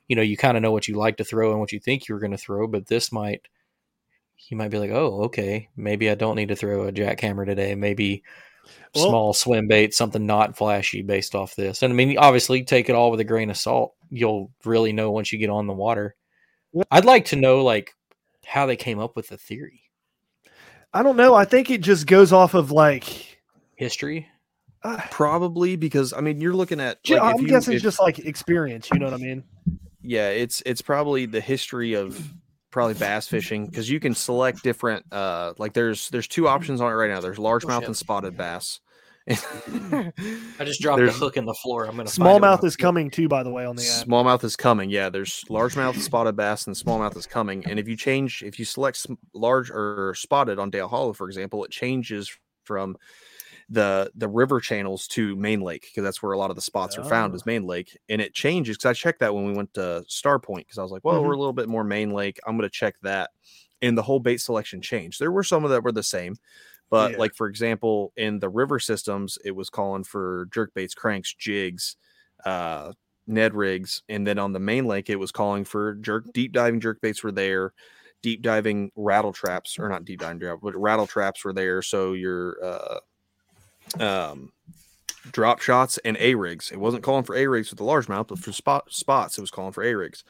you 0.08 0.16
know, 0.16 0.22
you 0.22 0.36
kind 0.36 0.56
of 0.56 0.62
know 0.62 0.72
what 0.72 0.88
you 0.88 0.96
like 0.96 1.16
to 1.18 1.24
throw 1.24 1.52
and 1.52 1.60
what 1.60 1.72
you 1.72 1.78
think 1.78 2.08
you're 2.08 2.18
going 2.18 2.32
to 2.32 2.38
throw. 2.38 2.66
But 2.66 2.86
this 2.86 3.12
might, 3.12 3.46
you 4.48 4.56
might 4.56 4.70
be 4.70 4.78
like, 4.78 4.90
oh, 4.90 5.22
okay, 5.24 5.68
maybe 5.76 6.10
I 6.10 6.16
don't 6.16 6.36
need 6.36 6.48
to 6.48 6.56
throw 6.56 6.88
a 6.88 6.92
jackhammer 6.92 7.46
today. 7.46 7.74
Maybe 7.74 8.24
Well- 8.94 9.08
small 9.08 9.32
swim 9.32 9.68
bait, 9.68 9.94
something 9.94 10.26
not 10.26 10.56
flashy 10.56 11.02
based 11.02 11.34
off 11.34 11.54
this. 11.54 11.82
And 11.82 11.92
I 11.92 11.96
mean, 11.96 12.18
obviously, 12.18 12.64
take 12.64 12.88
it 12.88 12.96
all 12.96 13.10
with 13.10 13.20
a 13.20 13.24
grain 13.24 13.50
of 13.50 13.56
salt. 13.56 13.94
You'll 14.10 14.50
really 14.64 14.92
know 14.92 15.12
once 15.12 15.32
you 15.32 15.38
get 15.38 15.50
on 15.50 15.68
the 15.68 15.72
water. 15.72 16.16
I'd 16.90 17.04
like 17.04 17.26
to 17.26 17.36
know 17.36 17.64
like 17.64 17.94
how 18.50 18.66
they 18.66 18.76
came 18.76 18.98
up 18.98 19.14
with 19.16 19.28
the 19.28 19.36
theory, 19.38 19.82
I 20.92 21.02
don't 21.02 21.16
know. 21.16 21.34
I 21.34 21.44
think 21.44 21.70
it 21.70 21.80
just 21.82 22.06
goes 22.06 22.32
off 22.32 22.54
of 22.54 22.72
like, 22.72 23.38
history. 23.76 24.26
uh, 24.82 25.00
Probably 25.10 25.76
because 25.76 26.12
I 26.12 26.20
mean 26.20 26.40
you're 26.40 26.54
looking 26.54 26.80
at 26.80 26.98
like, 27.08 27.20
I'm 27.22 27.40
you- 27.42 27.48
guessing 27.48 27.74
if- 27.76 27.82
just 27.82 28.00
like 28.00 28.18
experience. 28.18 28.88
You 28.92 28.98
know 28.98 29.06
what 29.06 29.14
I 29.14 29.18
mean? 29.18 29.44
yeah 30.02 30.30
it's 30.30 30.62
it's 30.64 30.80
probably 30.80 31.26
the 31.26 31.42
history 31.42 31.92
of 31.92 32.18
probably 32.70 32.94
bass 32.94 33.28
fishing 33.28 33.66
because 33.66 33.90
you 33.90 34.00
can 34.00 34.14
select 34.14 34.62
different 34.62 35.04
uh 35.12 35.52
like 35.58 35.74
there's 35.74 36.08
there's 36.08 36.26
two 36.26 36.48
options 36.48 36.80
on 36.80 36.90
it 36.90 36.94
right 36.94 37.10
now 37.10 37.20
there's 37.20 37.36
largemouth 37.36 37.80
shit. 37.80 37.86
and 37.88 37.96
spotted 37.96 38.34
bass 38.34 38.80
I 39.30 40.64
just 40.64 40.80
dropped 40.80 40.98
There's- 40.98 41.14
the 41.14 41.18
hook 41.24 41.36
in 41.36 41.44
the 41.44 41.54
floor. 41.54 41.84
I'm 41.86 41.96
gonna 41.96 42.08
Smallmouth 42.08 42.64
is 42.64 42.76
coming 42.76 43.10
too, 43.10 43.28
by 43.28 43.42
the 43.42 43.50
way, 43.50 43.64
on 43.64 43.76
the 43.76 43.82
app. 43.82 44.06
smallmouth 44.06 44.44
is 44.44 44.56
coming 44.56 44.90
yeah 44.90 45.08
there's 45.08 45.44
largemouth 45.48 45.96
spotted 46.00 46.36
bass 46.36 46.66
and 46.66 46.74
smallmouth 46.76 47.16
is 47.16 47.26
coming 47.26 47.64
and 47.66 47.78
if 47.78 47.86
you 47.88 47.96
change 47.96 48.42
if 48.42 48.58
you 48.58 48.64
select 48.64 49.06
large 49.34 49.70
or 49.70 50.14
spotted 50.16 50.58
on 50.58 50.70
dale 50.70 50.88
hollow 50.88 51.12
for 51.12 51.26
example 51.26 51.64
it 51.64 51.70
changes 51.70 52.30
from 52.64 52.96
the 53.68 54.10
the 54.16 54.28
river 54.28 54.58
channels 54.60 55.06
to 55.06 55.36
main 55.36 55.60
lake 55.60 55.82
because 55.82 56.02
that's 56.02 56.22
where 56.22 56.32
a 56.32 56.38
lot 56.38 56.50
of 56.50 56.56
the 56.56 56.62
spots 56.62 56.98
are 56.98 57.04
found 57.04 57.32
Oh. 57.32 57.36
is 57.36 57.46
main 57.46 57.64
lake 57.66 57.96
and 58.08 58.20
it 58.20 58.34
changes 58.34 58.76
because 58.76 58.90
i 58.90 58.92
checked 58.92 59.20
that 59.20 59.34
when 59.34 59.44
we 59.46 59.52
went 59.52 59.72
to 59.74 60.04
star 60.08 60.38
point 60.38 60.66
because 60.66 60.78
i 60.78 60.82
was 60.82 60.90
like 60.92 61.04
well 61.04 61.20
Mhm. 61.22 61.26
we're 61.26 61.34
a 61.34 61.38
little 61.38 61.52
bit 61.52 61.68
more 61.68 61.84
main 61.84 62.10
lake 62.10 62.38
i'm 62.46 62.56
going 62.56 62.68
to 62.68 62.72
check 62.74 62.94
that 63.02 63.30
and 63.82 63.96
the 63.96 64.02
whole 64.02 64.18
bait 64.20 64.38
selection 64.40 64.82
changed 64.82 65.20
there 65.20 65.30
were 65.32 65.44
some 65.44 65.64
of 65.64 65.70
that 65.70 65.82
were 65.84 65.92
the 65.92 66.02
same 66.02 66.36
but 66.90 67.12
Yeah. 67.12 67.18
like 67.18 67.34
for 67.34 67.46
example 67.48 68.12
in 68.16 68.38
the 68.40 68.48
river 68.48 68.78
systems 68.78 69.38
it 69.44 69.52
was 69.52 69.70
calling 69.70 70.04
for 70.04 70.46
jerk 70.52 70.72
baits 70.74 70.94
cranks 70.94 71.34
jigs 71.34 71.96
uh 72.44 72.92
ned 73.26 73.54
rigs 73.54 74.02
and 74.08 74.26
then 74.26 74.38
on 74.38 74.52
the 74.52 74.60
main 74.60 74.86
lake 74.86 75.08
it 75.10 75.16
was 75.16 75.32
calling 75.32 75.64
for 75.64 75.94
jerk 75.96 76.24
deep 76.32 76.52
diving 76.52 76.80
jerk 76.80 77.00
baits 77.00 77.22
were 77.22 77.32
there 77.32 77.72
deep 78.22 78.42
diving 78.42 78.90
rattle 78.96 79.32
traps 79.32 79.78
or 79.78 79.88
not 79.88 80.04
deep 80.04 80.20
diving 80.20 80.38
but 80.62 80.76
rattle 80.76 81.06
traps 81.06 81.44
were 81.44 81.52
there 81.52 81.82
so 81.82 82.12
your 82.12 82.56
uh 82.64 83.00
um 83.98 84.52
drop 85.32 85.60
shots 85.60 85.98
and 85.98 86.16
a 86.18 86.34
rigs 86.34 86.70
it 86.70 86.78
wasn't 86.80 87.02
calling 87.02 87.24
for 87.24 87.36
a 87.36 87.46
rigs 87.46 87.70
with 87.70 87.78
the 87.78 87.84
largemouth 87.84 88.28
but 88.28 88.38
for 88.38 88.52
spot 88.52 88.90
spots 88.90 89.36
it 89.36 89.40
was 89.40 89.50
calling 89.50 89.72
for 89.72 89.84
a 89.84 89.94
rigs 89.94 90.24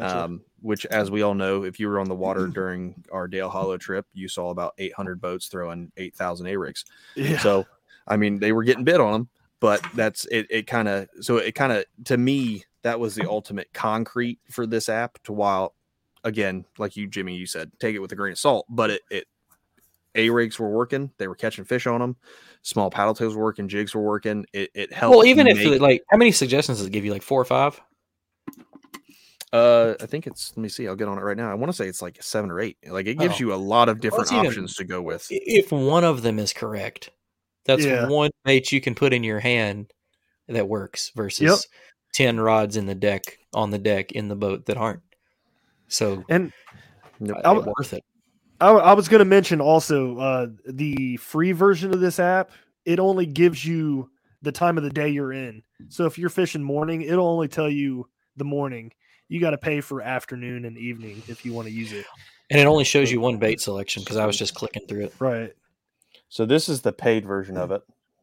um, 0.00 0.42
which 0.60 0.84
as 0.86 1.10
we 1.10 1.22
all 1.22 1.34
know 1.34 1.62
if 1.62 1.78
you 1.78 1.88
were 1.88 2.00
on 2.00 2.08
the 2.08 2.14
water 2.14 2.46
during 2.54 2.94
our 3.12 3.28
dale 3.28 3.48
hollow 3.48 3.76
trip 3.76 4.06
you 4.12 4.28
saw 4.28 4.50
about 4.50 4.74
800 4.78 5.20
boats 5.20 5.46
throwing 5.46 5.92
8000 5.96 6.46
a 6.48 6.56
rigs 6.56 6.84
yeah. 7.14 7.38
so 7.38 7.64
i 8.08 8.16
mean 8.16 8.38
they 8.38 8.52
were 8.52 8.64
getting 8.64 8.84
bid 8.84 9.00
on 9.00 9.12
them 9.12 9.28
but 9.60 9.84
that's 9.94 10.26
it 10.26 10.46
it 10.50 10.66
kind 10.66 10.88
of 10.88 11.08
so 11.20 11.36
it 11.36 11.54
kind 11.54 11.72
of 11.72 11.84
to 12.04 12.16
me 12.16 12.64
that 12.82 12.98
was 12.98 13.14
the 13.14 13.28
ultimate 13.28 13.72
concrete 13.72 14.40
for 14.50 14.66
this 14.66 14.88
app 14.88 15.22
to 15.22 15.32
while 15.32 15.74
again 16.24 16.64
like 16.76 16.96
you 16.96 17.06
jimmy 17.06 17.36
you 17.36 17.46
said 17.46 17.70
take 17.78 17.94
it 17.94 18.00
with 18.00 18.10
a 18.10 18.16
grain 18.16 18.32
of 18.32 18.38
salt 18.38 18.66
but 18.68 18.90
it 18.90 19.02
it 19.10 19.28
a 20.14 20.30
rigs 20.30 20.58
were 20.58 20.70
working. 20.70 21.10
They 21.18 21.28
were 21.28 21.34
catching 21.34 21.64
fish 21.64 21.86
on 21.86 22.00
them 22.00 22.16
small 22.64 22.90
paddle 22.90 23.14
tails 23.14 23.36
were 23.36 23.44
working 23.44 23.68
jigs 23.68 23.94
were 23.94 24.02
working 24.02 24.44
it, 24.52 24.70
it 24.74 24.92
helped 24.92 25.16
Well, 25.16 25.26
even 25.26 25.46
if 25.46 25.80
like, 25.80 26.02
how 26.10 26.16
many 26.16 26.32
suggestions 26.32 26.78
does 26.78 26.86
it 26.88 26.90
give 26.92 27.04
you? 27.04 27.12
Like 27.12 27.22
four 27.22 27.40
or 27.40 27.44
five? 27.44 27.80
uh 29.52 29.94
i 30.00 30.06
think 30.06 30.26
it's 30.26 30.52
let 30.56 30.62
me 30.62 30.68
see 30.68 30.88
i'll 30.88 30.96
get 30.96 31.06
on 31.06 31.16
it 31.16 31.20
right 31.22 31.36
now 31.36 31.48
i 31.50 31.54
want 31.54 31.70
to 31.70 31.76
say 31.76 31.86
it's 31.86 32.02
like 32.02 32.20
seven 32.20 32.50
or 32.50 32.58
eight 32.60 32.76
like 32.88 33.06
it 33.06 33.18
gives 33.18 33.36
Oh. 33.36 33.38
you 33.38 33.54
a 33.54 33.56
lot 33.56 33.88
of 33.88 34.00
different 34.00 34.24
it's 34.24 34.32
even- 34.32 34.46
options 34.46 34.74
to 34.76 34.84
go 34.84 35.00
with 35.00 35.26
If 35.30 35.70
one 35.70 36.02
of 36.02 36.22
them 36.22 36.38
is 36.40 36.52
correct, 36.52 37.10
that's 37.64 37.84
Yeah. 37.84 38.08
one 38.08 38.30
bait 38.44 38.72
you 38.72 38.80
can 38.80 38.94
put 38.96 39.12
in 39.12 39.22
your 39.22 39.38
hand 39.40 39.92
that 40.48 40.68
works 40.68 41.12
versus 41.14 41.68
ten 42.12 42.40
rods 42.40 42.76
in 42.76 42.86
the 42.86 42.94
deck 42.96 43.38
on 43.54 43.70
the 43.70 43.78
deck 43.78 44.10
in 44.12 44.26
the 44.28 44.34
boat 44.36 44.66
that 44.66 44.76
aren't. 44.76 45.02
So 45.88 46.24
and 46.28 46.52
Yep. 47.20 47.36
uh, 47.38 47.42
w- 47.54 47.72
worth 47.78 47.92
it. 47.94 48.02
I, 48.64 48.70
I 48.70 48.92
was 48.94 49.08
going 49.08 49.18
to 49.20 49.24
mention 49.24 49.60
also 49.60 50.18
uh, 50.18 50.46
the 50.66 51.16
free 51.18 51.52
version 51.52 51.92
of 51.92 52.00
this 52.00 52.18
app. 52.18 52.50
It 52.84 52.98
only 52.98 53.26
gives 53.26 53.64
you 53.64 54.10
the 54.42 54.52
time 54.52 54.76
of 54.78 54.84
the 54.84 54.90
day 54.90 55.08
you're 55.08 55.32
in. 55.32 55.62
So 55.88 56.06
if 56.06 56.18
you're 56.18 56.30
fishing 56.30 56.62
morning, 56.62 57.02
it'll 57.02 57.26
only 57.28 57.48
tell 57.48 57.68
you 57.68 58.08
the 58.36 58.44
morning. 58.44 58.92
You 59.28 59.40
got 59.40 59.50
to 59.50 59.58
pay 59.58 59.80
for 59.80 60.02
afternoon 60.02 60.64
and 60.64 60.76
evening 60.78 61.22
if 61.28 61.44
you 61.44 61.52
want 61.52 61.66
to 61.68 61.72
use 61.74 61.92
it. 61.92 62.04
And 62.50 62.60
it 62.60 62.66
only 62.66 62.84
shows 62.84 63.10
you 63.10 63.20
one 63.20 63.38
bait 63.38 63.60
selection 63.60 64.02
because 64.02 64.16
I 64.16 64.26
was 64.26 64.36
just 64.36 64.54
clicking 64.54 64.86
through 64.86 65.04
it. 65.06 65.14
Right 65.18 65.52
so 66.30 66.44
this 66.44 66.68
is 66.68 66.80
the 66.80 66.92
paid 66.92 67.24
version 67.24 67.56
of 67.56 67.70
it 67.70 67.82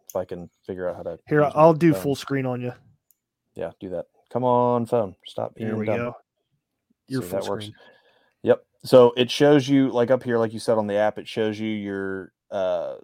if 0.09 0.15
i 0.15 0.25
can 0.25 0.49
figure 0.65 0.89
out 0.89 0.95
how 0.97 1.03
to 1.03 1.17
here, 1.29 1.43
I'll 1.55 1.73
do 1.73 1.93
phone. 1.93 2.01
full 2.01 2.15
screen 2.15 2.45
on 2.45 2.59
you. 2.59 2.73
yeah 3.55 3.71
do 3.79 3.89
that 3.89 4.05
come 4.33 4.43
on 4.43 4.85
phone 4.85 5.15
stop 5.25 5.55
being 5.55 5.69
Here 5.69 5.77
we 5.77 5.85
dumb. 5.85 5.97
go. 5.97 6.15
Your 7.07 7.21
See 7.21 7.25
if 7.25 7.31
full 7.31 7.39
that 7.41 7.49
works. 7.49 7.65
screen. 7.65 7.75
Yep. 7.87 7.90
So 8.84 9.13
it 9.15 9.29
shows 9.29 9.67
you 9.67 9.89
like 9.89 10.09
up 10.11 10.23
here, 10.23 10.38
like 10.38 10.53
you 10.53 10.59
said 10.59 10.77
on 10.77 10.88
the 10.88 10.95
app, 10.95 11.17
it 11.17 11.27
shows 11.27 11.59
you 11.59 11.69
your 11.69 12.32
uh 12.49 12.95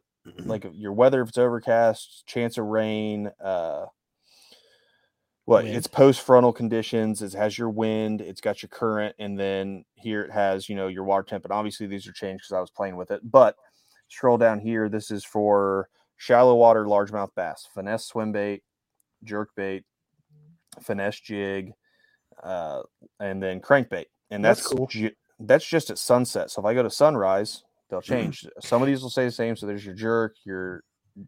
like 0.45 0.65
your 0.73 0.91
weather 0.93 1.21
if 1.21 1.29
it's 1.29 1.37
overcast, 1.37 2.25
chance 2.25 2.57
of 2.57 2.65
rain, 2.65 3.31
uh 3.43 3.85
what 5.45 5.63
Wind. 5.63 5.77
it's 5.77 5.87
post 5.87 6.19
frontal 6.21 6.51
conditions, 6.51 7.21
it 7.21 7.31
has 7.33 7.57
your 7.57 7.69
wind, 7.69 8.19
it's 8.19 8.41
got 8.41 8.61
your 8.61 8.67
current, 8.67 9.15
and 9.17 9.39
then 9.39 9.85
here 9.93 10.23
it 10.23 10.31
has, 10.31 10.67
you 10.67 10.75
know, 10.75 10.87
your 10.87 11.05
water 11.05 11.23
temp. 11.23 11.45
And 11.45 11.53
obviously 11.53 11.87
these 11.87 12.05
are 12.05 12.11
changed 12.11 12.41
because 12.43 12.51
I 12.57 12.59
was 12.59 12.69
playing 12.69 12.97
with 12.97 13.11
it. 13.11 13.21
But 13.23 13.55
scroll 14.09 14.37
down 14.37 14.59
here, 14.59 14.89
this 14.89 15.09
is 15.09 15.23
for 15.23 15.87
shallow 16.17 16.55
water 16.55 16.83
largemouth 16.83 17.33
bass, 17.33 17.65
finesse 17.73 18.05
swim 18.05 18.33
bait, 18.33 18.61
jerk 19.23 19.51
bait, 19.55 19.85
finesse 20.81 21.19
jig, 21.21 21.71
uh, 22.43 22.81
and 23.21 23.41
then 23.41 23.61
crankbait. 23.61 24.05
And 24.31 24.43
That's 24.43 24.59
that's 24.59 24.73
cool. 24.73 24.87
ju- 24.87 25.11
that's 25.39 25.65
just 25.65 25.89
at 25.89 25.97
sunset. 25.97 26.51
So 26.51 26.61
if 26.61 26.65
I 26.65 26.73
go 26.73 26.83
to 26.83 26.89
sunrise, 26.89 27.63
they'll 27.89 28.01
mm-hmm. 28.01 28.13
change. 28.13 28.45
Some 28.61 28.81
of 28.81 28.87
these 28.87 29.01
will 29.01 29.09
stay 29.09 29.25
the 29.25 29.31
same. 29.31 29.55
So 29.55 29.65
there's 29.65 29.85
your 29.85 29.95
jerk, 29.95 30.35
your 30.43 30.83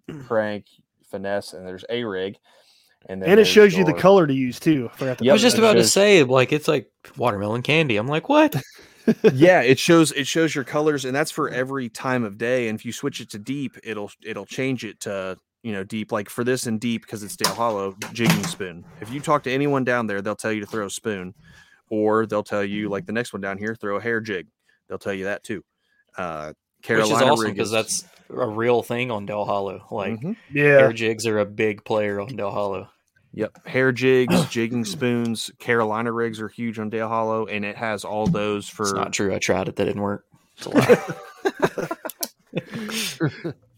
mm. 0.10 0.26
crank, 0.26 0.66
finesse, 1.10 1.54
and 1.54 1.68
there's 1.68 1.86
a 1.90 2.04
rig. 2.04 2.38
And 3.08 3.22
then 3.22 3.30
And 3.30 3.34
it 3.34 3.44
there's 3.44 3.48
shows 3.48 3.76
you 3.76 3.86
the 3.86 3.94
color 3.94 4.28
to 4.28 4.34
use 4.34 4.60
too. 4.60 4.90
I 4.96 4.98
to 4.98 5.06
Yep, 5.06 5.22
I 5.22 5.34
was 5.34 5.42
just 5.42 5.56
it 5.56 5.60
about 5.60 5.74
to 5.74 5.86
say, 5.86 6.24
like, 6.24 6.52
it's 6.52 6.68
like 6.68 6.92
watermelon 7.18 7.62
candy. 7.62 7.96
I'm 7.96 8.08
like, 8.08 8.28
what? 8.28 8.62
yeah, 9.34 9.62
it 9.62 9.80
shows 9.80 10.12
it 10.12 10.28
shows 10.28 10.54
your 10.54 10.66
colors, 10.66 11.06
and 11.06 11.16
that's 11.16 11.32
for 11.32 11.50
mm. 11.50 11.54
every 11.54 11.90
time 11.90 12.24
of 12.24 12.38
day. 12.38 12.68
And 12.68 12.78
if 12.78 12.86
you 12.86 12.92
switch 12.92 13.22
it 13.22 13.30
to 13.32 13.40
deep, 13.40 13.78
it'll 13.84 14.12
it'll 14.24 14.46
change 14.46 14.84
it 14.84 15.00
to 15.02 15.38
you 15.64 15.72
know 15.72 15.84
deep. 15.84 16.12
Like 16.12 16.30
for 16.30 16.44
this 16.44 16.68
and 16.68 16.80
deep 16.80 17.04
because 17.04 17.24
it's 17.24 17.38
Dale 17.38 17.54
Hollow 17.54 17.96
jigging 18.12 18.44
spoon. 18.44 18.84
If 19.00 19.12
you 19.12 19.22
talk 19.22 19.44
to 19.44 19.52
anyone 19.52 19.86
down 19.86 20.08
there, 20.08 20.22
they'll 20.22 20.36
tell 20.36 20.52
you 20.52 20.60
to 20.60 20.68
throw 20.68 20.86
a 20.86 20.92
spoon, 20.92 21.34
or 21.90 22.26
they'll 22.26 22.44
tell 22.44 22.64
you 22.64 22.90
like 22.90 23.06
the 23.06 23.12
next 23.14 23.34
one 23.34 23.42
down 23.42 23.58
here, 23.58 23.76
throw 23.76 23.98
a 23.98 24.02
hair 24.02 24.22
jig. 24.22 24.48
They'll 24.88 24.98
tell 25.00 25.14
you 25.14 25.26
that 25.26 25.44
too. 25.44 25.64
Uh, 26.18 26.54
Carolina 26.82 27.14
Which 27.14 27.22
is 27.24 27.30
awesome 27.30 27.52
because 27.52 27.72
that's 27.72 28.06
a 28.30 28.48
real 28.48 28.82
thing 28.84 29.12
on 29.12 29.26
Dale 29.26 29.46
Hollow. 29.46 29.86
Like, 29.92 30.14
Mhm. 30.22 30.38
Yeah. 30.52 30.64
air 30.64 30.94
jigs 30.94 31.28
are 31.28 31.40
a 31.40 31.46
big 31.46 31.84
player 31.84 32.20
on 32.22 32.36
Dale 32.36 32.52
Hollow. 32.52 32.88
Yep. 33.34 33.68
Hair 33.68 33.92
jigs, 33.92 34.46
jigging 34.50 34.86
spoons, 34.86 35.52
Carolina 35.60 36.12
rigs 36.12 36.40
are 36.42 36.48
huge 36.48 36.80
on 36.80 36.90
Dale 36.90 37.10
Hollow, 37.10 37.46
and 37.46 37.64
it 37.66 37.76
has 37.76 38.04
all 38.06 38.26
those 38.28 38.68
for 38.70 38.84
It's 38.84 38.94
not 38.94 39.14
true. 39.14 39.34
I 39.36 39.40
tried 39.40 39.68
it. 39.68 39.76
That 39.76 39.86
didn't 39.86 40.02
work. 40.02 40.26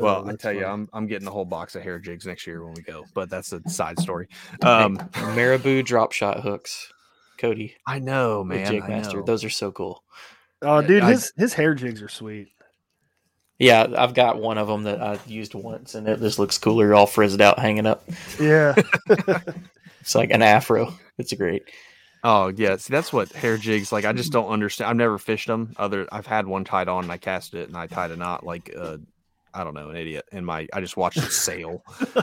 It's 0.00 0.04
a 0.04 0.06
lie. 0.06 0.12
well, 0.12 0.22
Oh, 0.22 0.28
I 0.28 0.30
that's 0.32 0.42
tell 0.42 0.52
you. 0.52 0.66
I'm 0.66 0.88
I'm 0.92 1.06
getting 1.06 1.28
a 1.28 1.30
whole 1.30 1.44
box 1.44 1.74
of 1.76 1.82
hair 1.82 1.98
jigs 1.98 2.26
next 2.26 2.46
year 2.46 2.64
when 2.64 2.74
we 2.74 2.82
go, 2.82 3.04
but 3.14 3.30
that's 3.30 3.52
a 3.52 3.60
side 3.68 3.98
story. 3.98 4.28
Um 4.62 4.96
Marabou 5.34 5.82
drop 5.84 6.12
shot 6.12 6.40
hooks. 6.40 6.92
Cody, 7.38 7.74
I 7.86 7.98
know, 8.00 8.44
man. 8.44 8.66
Jig 8.70 8.82
I 8.82 8.88
Master. 8.88 9.18
know. 9.18 9.22
Those 9.24 9.44
are 9.44 9.50
so 9.50 9.72
cool. 9.72 10.02
Oh, 10.62 10.82
dude, 10.82 11.02
I- 11.02 11.10
his 11.12 11.32
his 11.36 11.54
hair 11.54 11.74
jigs 11.74 12.02
are 12.02 12.08
sweet. 12.08 12.48
Yeah, 13.58 13.86
I've 13.98 14.14
got 14.14 14.40
one 14.40 14.56
of 14.56 14.68
them 14.68 14.84
that 14.84 15.02
I 15.02 15.18
used 15.26 15.54
once, 15.54 15.94
and 15.94 16.08
it 16.08 16.18
just 16.20 16.38
looks 16.38 16.56
cooler, 16.56 16.94
all 16.94 17.06
frizzed 17.06 17.42
out, 17.42 17.58
hanging 17.58 17.86
up. 17.86 18.08
Yeah. 18.40 18.74
It's 20.00 20.14
like 20.14 20.30
an 20.30 20.40
afro. 20.40 20.94
It's 21.18 21.32
great. 21.34 21.64
Oh 22.24 22.48
yeah, 22.56 22.76
see 22.76 22.90
that's 22.90 23.12
what 23.12 23.30
hair 23.32 23.58
jigs 23.58 23.92
like. 23.92 24.06
I 24.06 24.12
just 24.14 24.32
don't 24.32 24.48
understand. 24.48 24.88
I've 24.90 24.96
never 24.96 25.18
fished 25.18 25.46
them. 25.46 25.74
Other, 25.76 26.08
I've 26.10 26.26
had 26.26 26.46
one 26.46 26.64
tied 26.64 26.88
on 26.88 27.04
and 27.04 27.12
I 27.12 27.18
cast 27.18 27.52
it 27.54 27.68
and 27.68 27.76
I 27.76 27.86
tied 27.86 28.10
a 28.10 28.16
knot 28.16 28.44
like 28.44 28.74
uh, 28.78 28.96
I 29.54 29.64
don't 29.64 29.74
know, 29.74 29.90
an 29.90 29.96
idiot. 29.96 30.26
And 30.32 30.44
my 30.46 30.68
I 30.72 30.80
just 30.80 30.96
watched 30.96 31.18
it 31.18 31.30
sail 31.32 31.82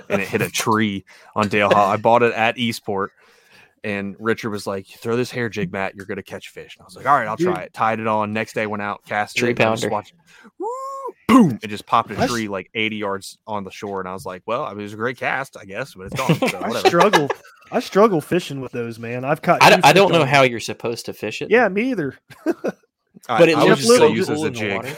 and 0.09 0.21
it 0.21 0.28
hit 0.28 0.41
a 0.41 0.49
tree 0.49 1.05
on 1.36 1.47
Dale 1.49 1.69
Hollow. 1.69 1.91
I 1.91 1.97
bought 1.97 2.23
it 2.23 2.34
at 2.34 2.57
Eastport. 2.57 3.11
And 3.84 4.15
Richard 4.19 4.49
was 4.49 4.65
like, 4.67 4.88
"Throw 4.88 5.15
this 5.15 5.30
hair 5.32 5.49
jig, 5.49 5.71
Matt. 5.71 5.95
You're 5.95 6.07
gonna 6.07 6.23
catch 6.23 6.49
fish." 6.49 6.75
And 6.75 6.82
I 6.82 6.86
was 6.86 6.95
like, 6.95 7.05
"All 7.05 7.15
right, 7.15 7.28
I'll 7.28 7.38
try 7.38 7.61
it." 7.61 7.73
Tied 7.73 7.99
it 7.99 8.07
on. 8.07 8.34
Next 8.34 8.53
day, 8.53 8.65
went 8.65 8.82
out, 8.82 9.05
cast 9.05 9.38
Tree 9.38 9.49
it. 9.51 9.59
and 9.59 9.71
just 9.78 9.84
pounder. 9.84 9.93
watched- 9.93 10.13
Woo! 10.59 10.67
Boom! 11.28 11.59
It 11.61 11.67
just 11.67 11.86
popped 11.86 12.09
a 12.09 12.15
That's- 12.15 12.30
tree 12.32 12.47
like 12.47 12.69
80 12.73 12.95
yards 12.97 13.38
on 13.45 13.63
the 13.63 13.69
shore, 13.71 13.99
and 13.99 14.09
I 14.09 14.13
was 14.13 14.25
like, 14.25 14.41
"Well, 14.45 14.63
I 14.65 14.71
mean, 14.71 14.80
it 14.80 14.84
was 14.84 14.93
a 14.93 14.97
great 14.97 15.17
cast, 15.17 15.55
I 15.57 15.65
guess, 15.65 15.93
but 15.93 16.07
it's 16.11 16.15
gone." 16.39 16.49
So 16.49 16.59
I 16.59 16.80
struggle. 16.88 17.30
I 17.71 17.80
struggle 17.80 18.19
fishing 18.19 18.61
with 18.61 18.71
those, 18.71 18.97
man. 18.97 19.23
I've 19.23 19.41
caught. 19.43 19.61
I, 19.61 19.69
don't- 19.69 19.86
I 19.86 19.93
don't 19.93 20.07
fish 20.09 20.15
know 20.15 20.21
on 20.23 20.28
how 20.28 20.41
you're 20.41 20.59
supposed 20.59 21.05
to 21.05 21.13
fish 21.13 21.41
it. 21.43 21.51
Yeah, 21.51 21.67
me 21.69 21.91
either. 21.91 22.15
But 23.28 23.49
it 23.49 23.57
I 23.57 23.61
would 23.63 23.69
looks 23.69 23.82
just 23.82 23.91
say 23.91 23.99
little 23.99 24.15
use 24.15 24.30
as 24.30 24.41
a 24.41 24.45
in 24.47 24.53
the 24.53 24.59
jig. 24.59 24.97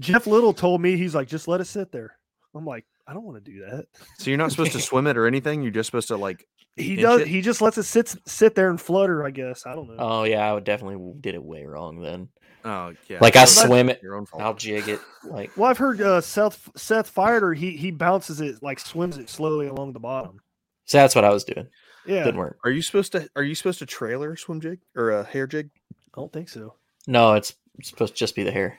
Water. 0.00 0.12
Jeff 0.12 0.26
Little 0.26 0.52
told 0.52 0.80
me 0.80 0.96
he's 0.96 1.14
like, 1.14 1.28
just 1.28 1.48
let 1.48 1.60
it 1.60 1.66
sit 1.66 1.92
there. 1.92 2.16
I'm 2.54 2.64
like, 2.64 2.84
I 3.06 3.12
don't 3.14 3.24
want 3.24 3.42
to 3.44 3.50
do 3.50 3.60
that. 3.64 3.86
So 4.18 4.30
you're 4.30 4.38
not 4.38 4.50
supposed 4.50 4.72
to 4.72 4.80
swim 4.80 5.06
it 5.06 5.16
or 5.16 5.26
anything. 5.26 5.62
You're 5.62 5.70
just 5.70 5.86
supposed 5.88 6.08
to 6.08 6.16
like. 6.16 6.46
He 6.76 6.96
does. 6.96 7.22
it? 7.22 7.28
He 7.28 7.40
just 7.40 7.60
lets 7.60 7.76
it 7.78 7.82
sit 7.84 8.14
sit 8.26 8.54
there 8.54 8.70
and 8.70 8.80
flutter. 8.80 9.24
I 9.26 9.30
guess 9.30 9.66
I 9.66 9.74
don't 9.74 9.88
know. 9.88 9.96
Oh 9.98 10.22
yeah, 10.24 10.48
I 10.48 10.52
would 10.52 10.62
definitely 10.64 11.12
did 11.20 11.34
it 11.34 11.42
way 11.42 11.64
wrong 11.64 12.00
then. 12.00 12.28
Oh 12.64 12.94
yeah. 13.08 13.18
Like 13.20 13.34
I 13.34 13.46
so 13.46 13.66
swim 13.66 13.88
it. 13.88 14.00
Your 14.02 14.14
own 14.14 14.26
fault. 14.26 14.42
I'll 14.42 14.54
jig 14.54 14.88
it. 14.88 15.00
Like 15.24 15.56
well, 15.56 15.68
I've 15.70 15.78
heard 15.78 16.00
uh, 16.00 16.20
Seth 16.20 16.68
Seth 16.76 17.12
Feider. 17.12 17.56
He 17.56 17.76
he 17.76 17.90
bounces 17.90 18.40
it 18.40 18.62
like 18.62 18.78
swims 18.78 19.18
it 19.18 19.28
slowly 19.28 19.66
along 19.66 19.92
the 19.92 19.98
bottom. 20.00 20.40
so 20.84 20.98
that's 20.98 21.14
what 21.16 21.24
I 21.24 21.30
was 21.30 21.42
doing. 21.44 21.66
Yeah, 22.06 22.22
Didn't 22.24 22.38
work. 22.38 22.58
Are 22.64 22.70
you 22.70 22.80
supposed 22.82 23.10
to? 23.12 23.28
Are 23.34 23.42
you 23.42 23.56
supposed 23.56 23.80
to 23.80 23.86
trailer 23.86 24.36
swim 24.36 24.60
jig 24.60 24.78
or 24.94 25.10
a 25.10 25.24
hair 25.24 25.46
jig? 25.48 25.70
I 25.92 26.20
don't 26.20 26.32
think 26.32 26.48
so. 26.48 26.74
No, 27.08 27.34
it's 27.34 27.54
supposed 27.82 28.14
to 28.14 28.18
just 28.18 28.36
be 28.36 28.44
the 28.44 28.52
hair. 28.52 28.78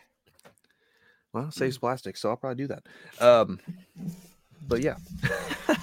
Well, 1.34 1.48
it 1.50 1.54
saves 1.54 1.78
plastic, 1.78 2.18
so 2.18 2.30
I'll 2.30 2.38
probably 2.38 2.66
do 2.66 2.68
that. 2.68 2.84
Um, 3.24 3.60
but 4.68 4.82
yeah. 4.82 4.96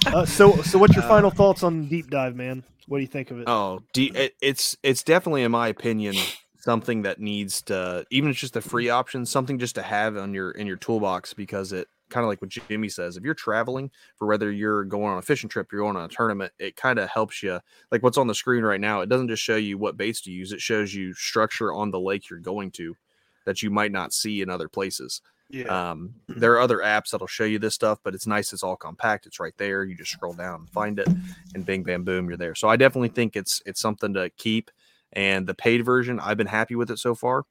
Uh, 0.07 0.25
so 0.25 0.57
so 0.63 0.79
what's 0.79 0.95
your 0.95 1.05
Uh, 1.05 1.09
final 1.09 1.31
thoughts 1.31 1.63
on 1.63 1.87
deep 1.87 2.11
dive, 2.11 2.35
man? 2.35 2.65
What 2.89 2.99
do 2.99 3.03
you 3.03 3.09
think 3.09 3.31
of 3.31 3.41
it? 3.41 3.45
Oh, 3.49 3.81
de- 3.93 4.13
it, 4.15 4.35
it's 4.41 4.77
it's 4.83 5.03
definitely, 5.03 5.43
in 5.43 5.53
my 5.53 5.69
opinion, 5.69 6.15
something 6.59 7.03
that 7.03 7.21
needs 7.21 7.63
to 7.63 8.05
even 8.11 8.31
if 8.31 8.35
it's 8.35 8.41
just 8.41 8.57
a 8.57 8.61
free 8.61 8.89
option, 8.91 9.25
something 9.27 9.59
just 9.59 9.77
to 9.77 9.83
have 9.83 10.17
on 10.17 10.35
your 10.35 10.51
in 10.53 10.67
your 10.67 10.77
toolbox 10.77 11.33
because 11.35 11.73
it 11.73 11.89
kind 12.09 12.23
of 12.25 12.29
like 12.29 12.41
what 12.41 12.51
Jimmy 12.51 12.89
says, 12.89 13.17
if 13.17 13.25
you're 13.25 13.35
traveling 13.35 13.91
for 14.17 14.27
whether 14.29 14.51
you're 14.53 14.85
going 14.85 15.13
on 15.13 15.19
a 15.19 15.23
fishing 15.23 15.49
trip, 15.49 15.73
you're 15.73 15.81
going 15.81 15.97
on 15.97 16.05
a 16.05 16.09
tournament, 16.09 16.53
it 16.59 16.77
kind 16.77 17.01
of 17.01 17.09
helps 17.09 17.43
you. 17.43 17.59
Like 17.91 18.03
what's 18.05 18.19
on 18.19 18.29
the 18.29 18.35
screen 18.35 18.63
right 18.63 18.81
now, 18.81 19.01
it 19.01 19.09
doesn't 19.09 19.27
just 19.29 19.43
show 19.43 19.57
you 19.57 19.79
what 19.79 19.97
baits 19.97 20.21
to 20.23 20.31
use; 20.31 20.53
it 20.53 20.61
shows 20.61 20.95
you 20.95 21.15
structure 21.15 21.73
on 21.73 21.91
the 21.91 22.01
lake 22.01 22.31
you're 22.31 22.39
going 22.39 22.71
to 22.73 22.97
that 23.45 23.63
you 23.63 23.71
might 23.71 23.93
not 23.93 24.13
see 24.13 24.43
in 24.43 24.51
other 24.51 24.69
places. 24.69 25.21
Yeah. 25.49 25.91
Um, 25.91 26.15
there 26.29 26.53
are 26.55 26.61
other 26.61 26.79
apps 26.79 27.11
that'll 27.11 27.27
show 27.27 27.45
you 27.45 27.59
this 27.59 27.75
stuff, 27.75 27.99
but 28.03 28.15
it's 28.15 28.27
nice. 28.27 28.53
It's 28.53 28.63
all 28.63 28.77
compact. 28.77 29.27
It's 29.27 29.41
right 29.41 29.55
there. 29.57 29.85
You 29.85 29.97
just 29.97 30.13
scroll 30.13 30.33
down 30.33 30.61
and 30.61 30.71
find 30.71 30.99
it, 30.99 31.09
and 31.55 31.65
bing, 31.65 31.83
bam, 31.83 32.05
boom, 32.05 32.29
you're 32.29 32.37
there. 32.37 32.55
So 32.55 32.69
I 32.69 32.77
definitely 32.77 33.09
think 33.09 33.37
it's 33.37 33.63
it's 33.67 33.81
something 33.81 34.15
to 34.15 34.31
keep. 34.31 34.71
And 35.13 35.47
the 35.47 35.55
paid 35.55 35.85
version, 35.85 36.21
I've 36.21 36.37
been 36.37 36.47
happy 36.47 36.75
with 36.75 36.91
it 36.91 36.99
so 36.99 37.15
far. 37.15 37.45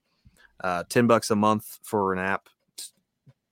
Uh, 0.63 0.83
Ten 0.89 1.07
bucks 1.07 1.31
a 1.31 1.35
month 1.35 1.79
for 1.83 2.13
an 2.13 2.19
app. 2.19 2.47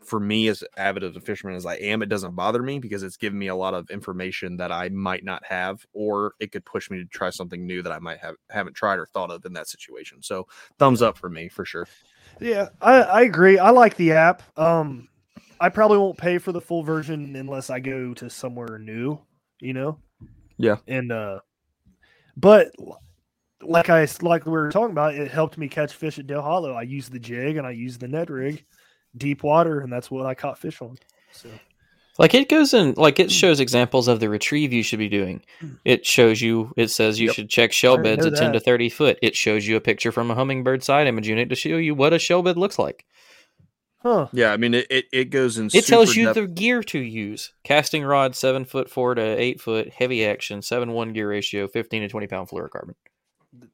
For 0.04 0.20
me, 0.20 0.50
as 0.50 0.66
avid 0.76 1.06
as 1.06 1.16
a 1.16 1.22
fisherman 1.22 1.56
as 1.56 1.66
I 1.66 1.76
am, 1.76 2.02
it 2.02 2.10
doesn't 2.10 2.36
bother 2.36 2.62
me 2.62 2.78
because 2.78 3.04
it's 3.04 3.16
giving 3.16 3.40
me 3.40 3.48
a 3.48 3.56
lot 3.56 3.74
of 3.74 3.90
information 3.90 4.58
that 4.58 4.70
I 4.70 4.90
might 4.90 5.24
not 5.24 5.46
have, 5.46 5.86
or 5.94 6.34
it 6.42 6.52
could 6.52 6.66
push 6.66 6.92
me 6.92 6.98
to 6.98 7.06
try 7.06 7.30
something 7.30 7.66
new 7.66 7.82
that 7.82 7.94
I 7.94 8.00
might 8.00 8.20
have 8.20 8.36
haven't 8.50 8.76
tried 8.76 9.00
or 9.00 9.06
thought 9.06 9.32
of 9.32 9.46
in 9.46 9.54
that 9.54 9.70
situation. 9.70 10.22
So, 10.22 10.46
thumbs 10.78 11.02
up 11.02 11.18
for 11.18 11.30
me 11.30 11.48
for 11.48 11.64
sure. 11.64 11.88
Yeah, 12.40 12.70
I, 12.82 13.02
I 13.02 13.22
agree. 13.22 13.58
I 13.60 13.70
like 13.70 13.96
the 13.96 14.14
app. 14.14 14.44
Um, 14.58 15.08
I 15.60 15.70
probably 15.70 15.98
won't 15.98 16.18
pay 16.18 16.38
for 16.38 16.52
the 16.52 16.62
full 16.62 16.84
version 16.84 17.36
unless 17.36 17.70
I 17.70 17.80
go 17.80 18.14
to 18.16 18.30
somewhere 18.30 18.80
new, 18.80 19.20
you 19.60 19.74
know. 19.74 19.98
Yeah. 20.58 20.78
And 20.88 21.12
uh, 21.12 21.40
but 22.36 22.72
like 23.62 23.90
I 23.90 24.08
like 24.22 24.46
we 24.46 24.52
were 24.52 24.72
talking 24.72 24.92
about, 24.92 25.16
it 25.16 25.32
helped 25.32 25.58
me 25.58 25.68
catch 25.68 25.94
fish 25.94 26.20
at 26.20 26.28
Dale 26.28 26.42
Hollow. 26.42 26.74
I 26.74 26.82
used 26.82 27.12
the 27.12 27.20
jig 27.20 27.58
and 27.58 27.66
I 27.66 27.72
used 27.72 28.00
the 28.00 28.08
net 28.08 28.30
rig, 28.30 28.66
deep 29.16 29.44
water, 29.44 29.82
and 29.82 29.92
that's 29.92 30.12
what 30.12 30.26
I 30.26 30.34
caught 30.34 30.58
fish 30.58 30.82
on. 30.82 30.98
So 31.32 31.50
Like 32.20 32.36
it 32.36 32.48
goes 32.48 32.74
in, 32.76 32.94
like 32.96 33.20
it 33.20 33.32
shows 33.32 33.60
examples 33.60 34.08
of 34.08 34.20
the 34.20 34.30
retrieve 34.30 34.72
you 34.72 34.84
should 34.84 35.00
be 35.00 35.10
doing. 35.10 35.44
It 35.84 36.06
shows 36.06 36.42
you, 36.42 36.72
it 36.78 36.90
says 36.92 37.20
you 37.20 37.28
Yep. 37.28 37.36
should 37.36 37.50
check 37.50 37.72
shell 37.72 37.98
beds 37.98 38.24
at 38.26 38.36
10 38.36 38.54
to 38.54 38.60
30 38.60 38.90
foot. 38.90 39.18
It 39.24 39.36
shows 39.36 39.66
you 39.68 39.76
a 39.78 39.82
picture 39.82 40.12
from 40.12 40.30
a 40.30 40.36
Humminbird 40.36 40.84
side 40.84 41.08
image 41.08 41.28
unit 41.28 41.50
to 41.50 41.56
show 41.56 41.78
you 41.78 41.96
what 41.96 42.14
a 42.14 42.20
shell 42.20 42.44
bed 42.44 42.56
looks 42.58 42.78
like. 42.78 43.04
huh. 44.04 44.28
Yeah, 44.32 44.52
I 44.54 44.58
mean 44.58 44.74
it. 44.76 44.86
It, 44.92 45.06
it 45.12 45.26
goes 45.32 45.58
in. 45.58 45.70
It 45.74 45.88
tells 45.88 46.16
you 46.16 46.26
depth- 46.26 46.36
the 46.36 46.48
gear 46.48 46.84
to 46.84 47.00
use 47.00 47.54
casting 47.64 48.04
rod, 48.04 48.36
seven 48.36 48.64
foot 48.66 48.90
four 48.92 49.16
to 49.16 49.22
eight 49.22 49.60
foot, 49.62 49.90
heavy 49.90 50.24
action, 50.26 50.62
seven 50.62 50.92
one 50.92 51.14
gear 51.14 51.30
ratio, 51.30 51.68
15 51.68 52.02
to 52.04 52.10
20 52.10 52.28
pound 52.28 52.48
fluorocarbon. 52.50 52.94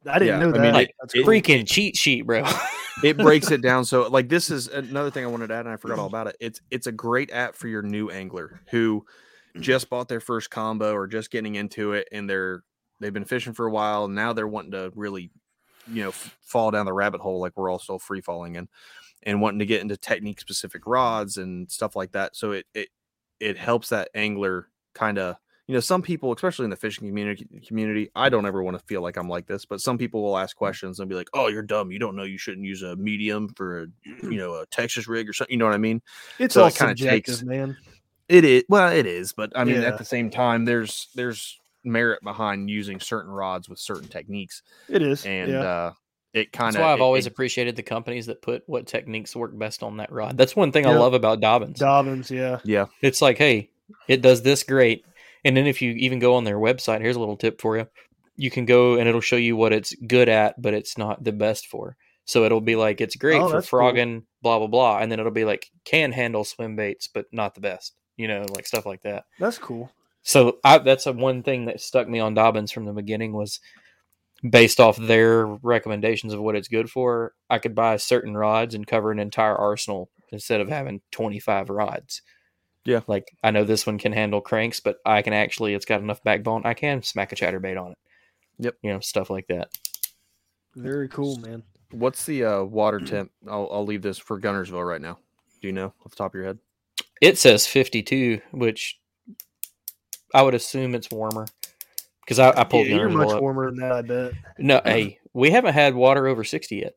I 0.05 0.19
didn't 0.19 0.27
Yeah, 0.27 0.39
know 0.39 0.49
I 0.49 0.51
that. 0.51 0.73
mean, 0.73 0.75
it- 0.75 0.95
That's 0.99 1.15
it- 1.15 1.25
Freaking 1.25 1.67
cheat 1.67 1.95
sheet, 1.95 2.23
bro. 2.23 2.43
it 3.03 3.17
breaks 3.17 3.51
it 3.51 3.61
down 3.61 3.85
so 3.85 4.07
like 4.07 4.29
this 4.29 4.49
is 4.49 4.67
another 4.67 5.09
thing 5.09 5.23
i 5.23 5.27
wanted 5.27 5.47
to 5.47 5.53
add 5.53 5.65
and 5.65 5.69
i 5.69 5.77
forgot 5.77 5.99
all 5.99 6.07
mm-hmm. 6.07 6.15
about 6.15 6.27
it 6.27 6.35
it's 6.39 6.61
it's 6.71 6.87
a 6.87 6.91
great 6.91 7.31
app 7.31 7.55
for 7.55 7.67
your 7.67 7.81
new 7.81 8.09
angler 8.09 8.61
who 8.71 9.05
mm-hmm. 9.49 9.61
just 9.61 9.89
bought 9.89 10.07
their 10.07 10.19
first 10.19 10.49
combo 10.49 10.93
or 10.93 11.07
just 11.07 11.31
getting 11.31 11.55
into 11.55 11.93
it 11.93 12.07
and 12.11 12.29
they're 12.29 12.63
they've 12.99 13.13
been 13.13 13.25
fishing 13.25 13.53
for 13.53 13.67
a 13.67 13.71
while 13.71 14.05
and 14.05 14.15
now 14.15 14.33
they're 14.33 14.47
wanting 14.47 14.71
to 14.71 14.91
really 14.95 15.31
you 15.87 16.03
know 16.03 16.09
f- 16.09 16.37
fall 16.41 16.71
down 16.71 16.85
the 16.85 16.93
rabbit 16.93 17.21
hole 17.21 17.39
like 17.39 17.53
we're 17.55 17.69
all 17.69 17.79
still 17.79 17.99
free 17.99 18.21
falling 18.21 18.55
in 18.55 18.67
and 19.23 19.41
wanting 19.41 19.59
to 19.59 19.65
get 19.65 19.81
into 19.81 19.97
technique 19.97 20.39
specific 20.39 20.85
rods 20.85 21.37
and 21.37 21.69
stuff 21.69 21.95
like 21.95 22.11
that 22.11 22.35
so 22.35 22.51
it 22.51 22.65
it 22.73 22.89
it 23.39 23.57
helps 23.57 23.89
that 23.89 24.09
angler 24.13 24.67
kind 24.93 25.17
of 25.17 25.37
you 25.69 25.75
know 25.75 25.79
some 25.79 26.01
people 26.01 26.33
especially 26.33 26.63
in 26.63 26.71
the 26.71 26.75
fishing 26.75 27.07
community 27.07 27.47
community 27.67 28.09
i 28.15 28.27
don't 28.27 28.47
ever 28.47 28.63
want 28.63 28.75
to 28.75 28.83
feel 28.85 29.01
like 29.03 29.17
i'm 29.17 29.29
like 29.29 29.45
this 29.45 29.65
but 29.65 29.79
some 29.79 29.99
people 29.99 30.23
will 30.23 30.35
ask 30.35 30.57
questions 30.57 30.99
and 30.99 31.07
be 31.07 31.13
like 31.13 31.27
oh 31.35 31.47
you're 31.47 31.61
dumb 31.61 31.91
you 31.91 31.99
don't 31.99 32.15
know 32.15 32.23
you 32.23 32.39
shouldn't 32.39 32.65
use 32.65 32.81
a 32.81 32.95
medium 32.95 33.47
for 33.55 33.83
a 33.83 33.87
you 34.23 34.31
know 34.39 34.55
a 34.55 34.65
texas 34.65 35.07
rig 35.07 35.29
or 35.29 35.33
something 35.33 35.53
you 35.53 35.59
know 35.59 35.65
what 35.65 35.75
i 35.75 35.77
mean 35.77 36.01
it's 36.39 36.55
so 36.55 36.61
all 36.63 36.67
it 36.69 36.75
kinda 36.75 36.97
subjective, 36.97 37.35
takes- 37.35 37.43
man. 37.43 37.77
it 38.27 38.43
is 38.43 38.63
well 38.67 38.91
it 38.91 39.05
is 39.05 39.31
but 39.31 39.51
i 39.55 39.63
mean 39.63 39.81
Yeah. 39.81 39.89
at 39.89 39.99
the 39.99 40.05
same 40.05 40.31
time 40.31 40.65
there's 40.65 41.07
there's 41.13 41.59
merit 41.83 42.23
behind 42.23 42.67
using 42.69 42.99
certain 42.99 43.29
rods 43.31 43.69
with 43.69 43.77
certain 43.77 44.07
techniques 44.07 44.63
It 44.89 45.03
is. 45.03 45.23
and 45.23 45.51
yeah. 45.51 45.59
uh 45.61 45.93
it 46.33 46.51
kind 46.51 46.67
That's 46.73 46.77
of 46.77 46.81
why 46.83 46.93
I've 46.93 47.01
always 47.01 47.25
appreciated 47.25 47.75
the 47.75 47.81
companies 47.81 48.27
that 48.27 48.41
put 48.43 48.61
what 48.67 48.85
techniques 48.85 49.35
work 49.35 49.57
best 49.57 49.81
on 49.81 49.97
that 49.97 50.11
rod. 50.11 50.37
That's 50.37 50.55
one 50.55 50.71
thing 50.71 50.85
I 50.85 50.93
love 50.95 51.15
about 51.15 51.39
Dobbins. 51.41 51.79
Dobbins, 51.79 52.29
yeah. 52.29 52.59
yeah 52.63 52.85
It's 53.01 53.19
like, 53.19 53.39
hey, 53.39 53.71
it 54.07 54.21
does 54.21 54.43
this 54.43 54.61
great. 54.61 55.03
And 55.45 55.55
then 55.55 55.67
if 55.67 55.81
you 55.81 55.91
even 55.91 56.19
go 56.19 56.35
on 56.35 56.43
their 56.43 56.57
website, 56.57 57.01
here's 57.01 57.15
a 57.15 57.19
little 57.19 57.37
tip 57.37 57.61
for 57.61 57.77
you. 57.77 57.87
You 58.35 58.49
can 58.51 58.65
go 58.65 58.95
and 58.95 59.07
it'll 59.07 59.21
show 59.21 59.35
you 59.35 59.55
what 59.55 59.73
it's 59.73 59.93
good 59.95 60.29
at, 60.29 60.61
but 60.61 60.73
it's 60.73 60.97
not 60.97 61.23
the 61.23 61.31
best 61.31 61.67
for. 61.67 61.95
So 62.25 62.43
it'll 62.45 62.61
be 62.61 62.75
like 62.75 63.01
it's 63.01 63.15
great 63.15 63.41
Oh, 63.41 63.47
for 63.47 63.53
that's 63.55 63.69
cool. 63.69 63.79
frogging, 63.79 64.23
blah 64.41 64.59
blah 64.59 64.67
blah, 64.67 64.99
and 64.99 65.11
then 65.11 65.19
it'll 65.19 65.31
be 65.31 65.45
like 65.45 65.69
can 65.83 66.11
handle 66.11 66.43
swim 66.43 66.75
baits, 66.75 67.07
but 67.07 67.25
not 67.31 67.55
the 67.55 67.61
best. 67.61 67.95
You 68.17 68.27
know, 68.27 68.45
like 68.55 68.67
stuff 68.67 68.85
like 68.85 69.01
that. 69.03 69.23
That's 69.39 69.57
cool. 69.57 69.91
So 70.21 70.57
I, 70.63 70.77
that's 70.79 71.07
a 71.07 71.13
one 71.13 71.41
thing 71.43 71.65
that 71.65 71.81
stuck 71.81 72.07
me 72.07 72.19
on 72.19 72.33
Dobbins 72.33 72.71
from 72.71 72.85
the 72.85 72.93
beginning 72.93 73.33
was 73.33 73.59
based 74.47 74.79
off 74.79 74.95
their 74.97 75.45
recommendations 75.45 76.33
of 76.33 76.39
what 76.41 76.55
it's 76.55 76.67
good 76.67 76.89
for. 76.89 77.33
I 77.49 77.59
could 77.59 77.75
buy 77.75 77.97
certain 77.97 78.35
rods 78.37 78.75
and 78.75 78.85
cover 78.87 79.11
an 79.11 79.19
entire 79.19 79.55
arsenal 79.55 80.09
instead 80.31 80.61
of 80.61 80.69
having 80.69 81.01
25 81.11 81.69
rods. 81.69 82.21
Yeah. 82.85 83.01
Like 83.07 83.29
I 83.43 83.51
know 83.51 83.63
this 83.63 83.85
one 83.85 83.97
can 83.99 84.13
handle 84.13 84.41
cranks, 84.41 84.79
but 84.79 84.97
I 85.05 85.21
can 85.21 85.33
actually, 85.33 85.73
it's 85.73 85.85
got 85.85 86.01
enough 86.01 86.23
backbone. 86.23 86.63
I 86.65 86.73
can 86.73 87.03
smack 87.03 87.31
a 87.31 87.35
chatterbait 87.35 87.79
on 87.79 87.91
it. 87.91 87.97
Yep. 88.59 88.75
You 88.81 88.93
know, 88.93 88.99
stuff 88.99 89.29
like 89.29 89.47
that. 89.47 89.69
Very 90.75 91.07
cool, 91.09 91.37
man. 91.37 91.63
what's 91.91 92.25
the 92.25 92.43
uh 92.45 92.63
water 92.63 92.99
temp 92.99 93.31
i'll, 93.49 93.67
I'll 93.71 93.85
leave 93.85 94.03
this 94.03 94.19
for 94.19 94.39
Guntersville 94.39 94.87
right 94.87 95.01
now 95.01 95.17
do 95.59 95.67
you 95.67 95.73
know 95.73 95.91
off 96.05 96.11
the 96.11 96.15
top 96.15 96.31
of 96.31 96.35
your 96.35 96.45
head 96.45 96.59
It 97.19 97.37
says 97.39 97.65
52, 97.65 98.39
which 98.51 98.99
I 100.33 100.43
would 100.43 100.53
assume 100.53 100.93
it's 100.93 101.09
warmer 101.09 101.47
because 102.21 102.37
I, 102.37 102.51
I 102.51 102.63
pulled 102.63 102.85
Yeah, 102.87 102.97
you're 102.97 103.09
much 103.09 103.29
up. 103.31 103.41
warmer 103.41 103.71
than 103.71 103.79
that, 103.79 103.91
I 103.91 104.01
bet. 104.03 104.33
No, 104.59 104.79
hey, 104.85 105.17
we 105.33 105.49
haven't 105.49 105.73
had 105.73 105.95
water 105.95 106.27
over 106.27 106.43
60 106.43 106.75
yet. 106.75 106.93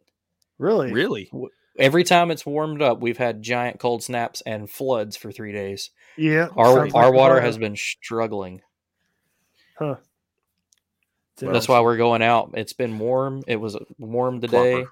Really? 0.58 0.92
really 0.92 1.30
Every 1.78 2.04
time 2.04 2.30
it's 2.30 2.44
warmed 2.44 2.82
up, 2.82 3.00
we've 3.00 3.18
had 3.18 3.42
giant 3.42 3.78
cold 3.78 4.02
snaps 4.02 4.42
and 4.44 4.68
floods 4.68 5.16
for 5.16 5.32
three 5.32 5.52
days. 5.52 5.90
Yeah. 6.16 6.48
Our 6.56 6.80
our 6.94 7.06
like 7.06 7.14
water 7.14 7.40
has 7.40 7.56
been 7.56 7.76
struggling. 7.76 8.60
Huh. 9.78 9.96
It's 11.34 11.42
That's 11.42 11.68
why 11.68 11.80
we're 11.80 11.96
going 11.96 12.22
out. 12.22 12.50
It's 12.54 12.74
been 12.74 12.98
warm. 12.98 13.42
It 13.46 13.56
was 13.56 13.76
warm 13.98 14.40
today. 14.40 14.84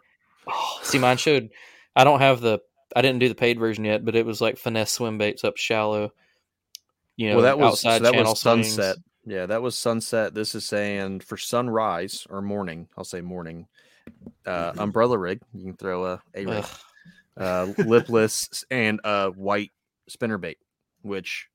Oh, 0.48 0.78
see, 0.82 0.98
mine 0.98 1.18
showed. 1.18 1.50
I 1.94 2.04
don't 2.04 2.20
have 2.20 2.40
the. 2.40 2.60
I 2.96 3.02
didn't 3.02 3.20
do 3.20 3.28
the 3.28 3.34
paid 3.34 3.58
version 3.58 3.84
yet, 3.84 4.04
but 4.04 4.16
it 4.16 4.24
was 4.24 4.40
like 4.40 4.56
finesse 4.56 4.92
swim 4.92 5.18
baits 5.18 5.44
up 5.44 5.58
shallow. 5.58 6.12
You 7.16 7.28
know, 7.28 7.34
well 7.36 7.44
that 7.44 7.58
was 7.58 7.80
so 7.82 7.98
that 7.98 8.14
channel 8.14 8.30
was 8.30 8.40
swings. 8.40 8.68
sunset 8.68 8.96
yeah 9.26 9.46
that 9.46 9.62
was 9.62 9.78
sunset 9.78 10.34
this 10.34 10.54
is 10.54 10.64
saying 10.64 11.20
for 11.20 11.36
sunrise 11.36 12.26
or 12.30 12.40
morning 12.40 12.88
i'll 12.96 13.04
say 13.04 13.20
morning 13.20 13.66
uh 14.46 14.72
umbrella 14.78 15.18
rig. 15.18 15.40
You 15.52 15.64
can 15.64 15.76
throw 15.76 16.04
a 16.04 16.22
a 16.34 16.46
rig. 16.46 16.64
Uh 17.36 17.72
lipless 17.78 18.64
and 18.70 19.00
a 19.04 19.30
white 19.30 19.72
spinner 20.08 20.38
bait 20.38 20.58
which 21.02 21.48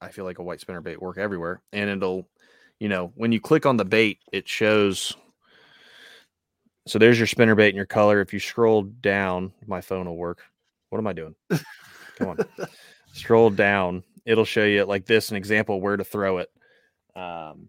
i 0.00 0.08
feel 0.08 0.24
like 0.24 0.38
a 0.38 0.42
white 0.42 0.60
spinner 0.60 0.80
bait 0.80 1.02
work 1.02 1.18
everywhere. 1.18 1.60
And 1.72 1.90
it'll 1.90 2.28
you 2.78 2.88
know 2.88 3.12
when 3.14 3.32
you 3.32 3.40
click 3.40 3.66
on 3.66 3.76
the 3.76 3.84
bait 3.84 4.20
it 4.32 4.48
shows 4.48 5.16
so 6.86 6.98
there's 6.98 7.18
your 7.18 7.26
spinner 7.26 7.54
bait 7.54 7.68
and 7.68 7.76
your 7.76 7.84
color. 7.84 8.20
If 8.20 8.32
you 8.32 8.40
scroll 8.40 8.82
down 8.82 9.52
my 9.66 9.80
phone 9.80 10.06
will 10.06 10.16
work. 10.16 10.42
What 10.90 10.98
am 10.98 11.06
i 11.06 11.12
doing? 11.12 11.34
Come 12.16 12.28
on. 12.28 12.38
Scroll 13.12 13.50
down. 13.50 14.04
It'll 14.24 14.46
show 14.46 14.64
you 14.64 14.84
like 14.84 15.04
this 15.04 15.30
an 15.30 15.36
example 15.36 15.80
where 15.80 15.96
to 15.96 16.04
throw 16.04 16.38
it. 16.38 16.50
Um 17.14 17.68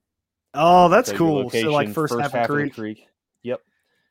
Oh, 0.53 0.89
that's 0.89 1.11
cool. 1.11 1.49
So 1.49 1.57
like 1.71 1.89
location, 1.89 1.93
first, 1.93 2.19
half, 2.19 2.33
of 2.33 2.41
of 2.41 2.47
creek. 2.47 2.73
creek. 2.73 3.07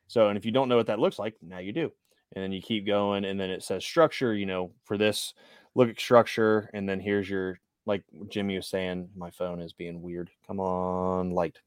So, 0.09 0.27
and 0.27 0.37
if 0.37 0.43
you 0.43 0.51
don't 0.51 0.67
know 0.67 0.75
what 0.75 0.87
that 0.87 0.99
looks 0.99 1.19
like, 1.19 1.35
now 1.41 1.59
you 1.59 1.71
do. 1.71 1.91
And 2.35 2.43
then 2.43 2.51
you 2.51 2.61
keep 2.61 2.85
going, 2.85 3.25
and 3.25 3.39
then 3.39 3.49
it 3.49 3.63
says 3.63 3.85
structure. 3.85 4.33
You 4.33 4.45
know, 4.45 4.71
for 4.83 4.97
this, 4.97 5.33
look 5.75 5.87
at 5.89 5.99
structure, 5.99 6.69
and 6.73 6.89
then 6.89 6.99
here's 6.99 7.29
your 7.29 7.59
like 7.85 8.03
Jimmy 8.27 8.55
was 8.57 8.67
saying. 8.67 9.09
My 9.15 9.31
phone 9.31 9.61
is 9.61 9.73
being 9.73 10.01
weird. 10.01 10.29
Come 10.45 10.59
on, 10.59 11.31
light. 11.31 11.57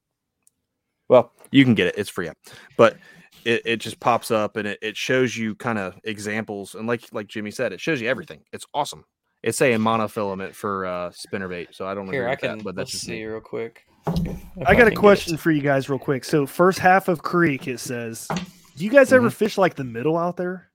Well, 1.09 1.33
you 1.51 1.65
can 1.65 1.75
get 1.75 1.89
it. 1.89 1.95
It's 1.97 2.11
free 2.11 2.29
up, 2.29 2.37
but 2.77 2.97
it, 3.45 3.63
it 3.65 3.77
just 3.79 4.01
pops 4.01 4.31
up 4.31 4.57
and 4.57 4.69
it, 4.69 4.79
it 4.83 4.97
shows 4.97 5.37
you 5.37 5.55
kind 5.55 5.79
of 5.79 5.99
examples. 6.05 6.75
And 6.75 6.87
like 6.87 7.03
like 7.13 7.27
Jimmy 7.27 7.51
said, 7.51 7.73
it 7.73 7.81
shows 7.81 8.01
you 8.01 8.09
everything. 8.09 8.41
It's 8.53 8.67
awesome. 8.75 9.05
It's 9.43 9.59
saying 9.59 9.81
monofilament 9.81 10.55
for 10.55 10.87
uh 10.87 11.11
spinnerbait, 11.11 11.75
so 11.75 11.87
I 11.87 11.95
don't 11.95 12.11
Here, 12.11 12.23
agree 12.23 12.33
I 12.33 12.37
can. 12.37 12.59
that, 12.59 12.65
but 12.65 12.77
that's 12.77 12.95
let's 12.95 13.03
see 13.03 13.13
me. 13.13 13.25
real 13.25 13.41
quick. 13.41 13.85
If 14.07 14.67
I 14.67 14.75
got 14.75 14.85
can 14.85 14.93
a 14.93 14.97
question 14.97 15.37
for 15.37 15.51
you 15.51 15.63
guys, 15.63 15.89
real 15.89 15.99
quick. 15.99 16.25
So 16.25 16.47
first 16.47 16.79
half 16.79 17.09
of 17.09 17.23
creek, 17.23 17.67
it 17.69 17.81
says, 17.81 18.29
"Do 18.77 18.85
you 18.85 18.91
guys 18.91 19.13
ever 19.13 19.29
Mm-hmm. 19.29 19.35
fish 19.35 19.59
like 19.59 19.75
the 19.75 19.85
middle 19.85 20.17
out 20.19 20.37
there?" 20.37 20.71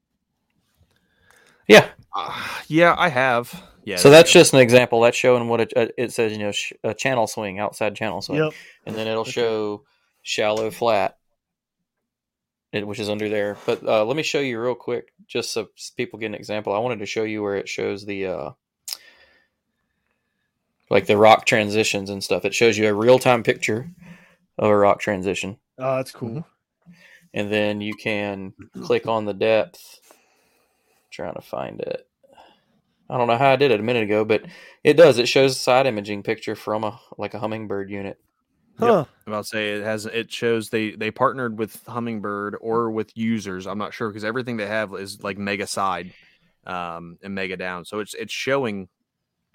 Yeah. 1.67 1.87
Uh, 2.15 2.33
yeah, 2.67 2.95
I 2.97 3.09
have. 3.09 3.63
Yeah. 3.83 3.95
so 3.97 4.09
that's 4.09 4.31
just 4.31 4.53
an 4.53 4.59
example. 4.59 4.99
That's 5.01 5.15
showing 5.17 5.47
what 5.47 5.61
it, 5.61 5.73
uh, 5.75 5.87
it 5.97 6.11
says. 6.11 6.31
You 6.33 6.39
know, 6.39 6.51
sh- 6.51 6.73
a 6.83 6.93
channel 6.93 7.25
swing, 7.27 7.59
outside 7.59 7.95
channel 7.95 8.21
swing, 8.21 8.39
Yep. 8.39 8.53
and 8.85 8.95
then 8.95 9.07
it'll 9.07 9.23
show 9.23 9.83
shallow 10.23 10.71
flat, 10.71 11.17
it, 12.73 12.85
which 12.85 12.99
is 12.99 13.09
under 13.09 13.29
there. 13.29 13.55
But 13.65 13.83
uh, 13.83 14.03
let 14.03 14.17
me 14.17 14.23
show 14.23 14.39
you 14.41 14.59
real 14.61 14.75
quick, 14.75 15.13
just 15.27 15.51
so 15.53 15.69
people 15.95 16.19
get 16.19 16.25
an 16.27 16.35
example. 16.35 16.73
I 16.73 16.79
wanted 16.79 16.99
to 16.99 17.05
show 17.05 17.23
you 17.23 17.41
where 17.43 17.55
it 17.55 17.69
shows 17.69 18.05
the 18.05 18.25
uh, 18.27 18.49
like 20.89 21.05
the 21.07 21.17
rock 21.17 21.45
transitions 21.45 22.09
and 22.09 22.23
stuff. 22.23 22.45
It 22.45 22.53
shows 22.55 22.77
you 22.77 22.87
a 22.87 22.93
real 22.93 23.19
time 23.19 23.43
picture 23.43 23.89
of 24.57 24.69
a 24.69 24.77
rock 24.77 24.99
transition, 24.99 25.57
Oh, 25.77 25.97
that's 25.97 26.11
cool. 26.11 26.45
and 27.33 27.51
then 27.51 27.81
you 27.81 27.93
can 27.95 28.53
click 28.83 29.07
on 29.07 29.25
the 29.25 29.33
depth. 29.33 29.99
trying 31.11 31.35
to 31.35 31.41
find 31.41 31.79
it. 31.81 32.07
I 33.09 33.17
don't 33.17 33.27
know 33.27 33.37
how 33.37 33.51
I 33.51 33.55
did 33.55 33.71
it 33.71 33.79
a 33.79 33.83
minute 33.83 34.03
ago, 34.03 34.25
but 34.25 34.43
it 34.83 34.95
does. 34.95 35.17
It 35.17 35.27
shows 35.29 35.51
a 35.51 35.59
side 35.59 35.87
imaging 35.87 36.23
picture 36.23 36.55
from 36.55 36.83
a 36.83 36.99
like 37.17 37.33
a 37.33 37.39
Humminbird 37.39 37.89
unit. 37.89 38.17
Yep. 38.79 38.89
Huh. 38.89 39.05
I'm 39.25 39.33
about 39.33 39.43
to 39.43 39.47
say 39.49 39.69
it 39.75 39.83
has 39.83 40.05
it 40.05 40.31
shows 40.31 40.69
they 40.69 40.91
they 40.91 41.09
partnered 41.09 41.57
with 41.57 41.83
Humminbird 41.85 42.55
or 42.59 42.91
with 42.91 43.15
users. 43.15 43.65
I'm 43.65 43.77
not 43.77 43.93
sure 43.93 44.09
because 44.09 44.23
everything 44.25 44.57
they 44.57 44.67
have 44.67 44.93
is 44.93 45.23
like 45.23 45.37
mega 45.37 45.65
side 45.67 46.13
um 46.65 47.17
and 47.23 47.33
mega 47.33 47.55
down. 47.57 47.85
So 47.85 47.99
it's 47.99 48.13
it's 48.13 48.33
showing 48.33 48.89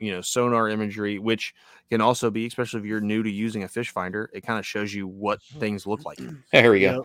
you 0.03 0.13
know 0.13 0.21
sonar 0.21 0.69
imagery 0.69 1.19
which 1.19 1.55
can 1.91 2.01
also 2.01 2.31
be 2.31 2.47
especially 2.47 2.81
if 2.81 2.87
you're 2.87 3.01
new 3.01 3.23
to 3.23 3.31
using 3.31 3.63
a 3.63 3.69
fish 3.69 3.91
finder 3.91 4.29
it 4.33 4.43
kind 4.43 4.59
of 4.59 4.67
shows 4.67 4.93
you 4.93 5.07
what 5.07 5.41
mm-hmm. 5.41 5.61
things 5.61 5.87
look 5.87 6.05
like 6.05 6.19
mm-hmm. 6.19 6.37
Here 6.51 6.73
we 6.73 6.81
go. 6.81 6.93
Yep. 6.93 7.03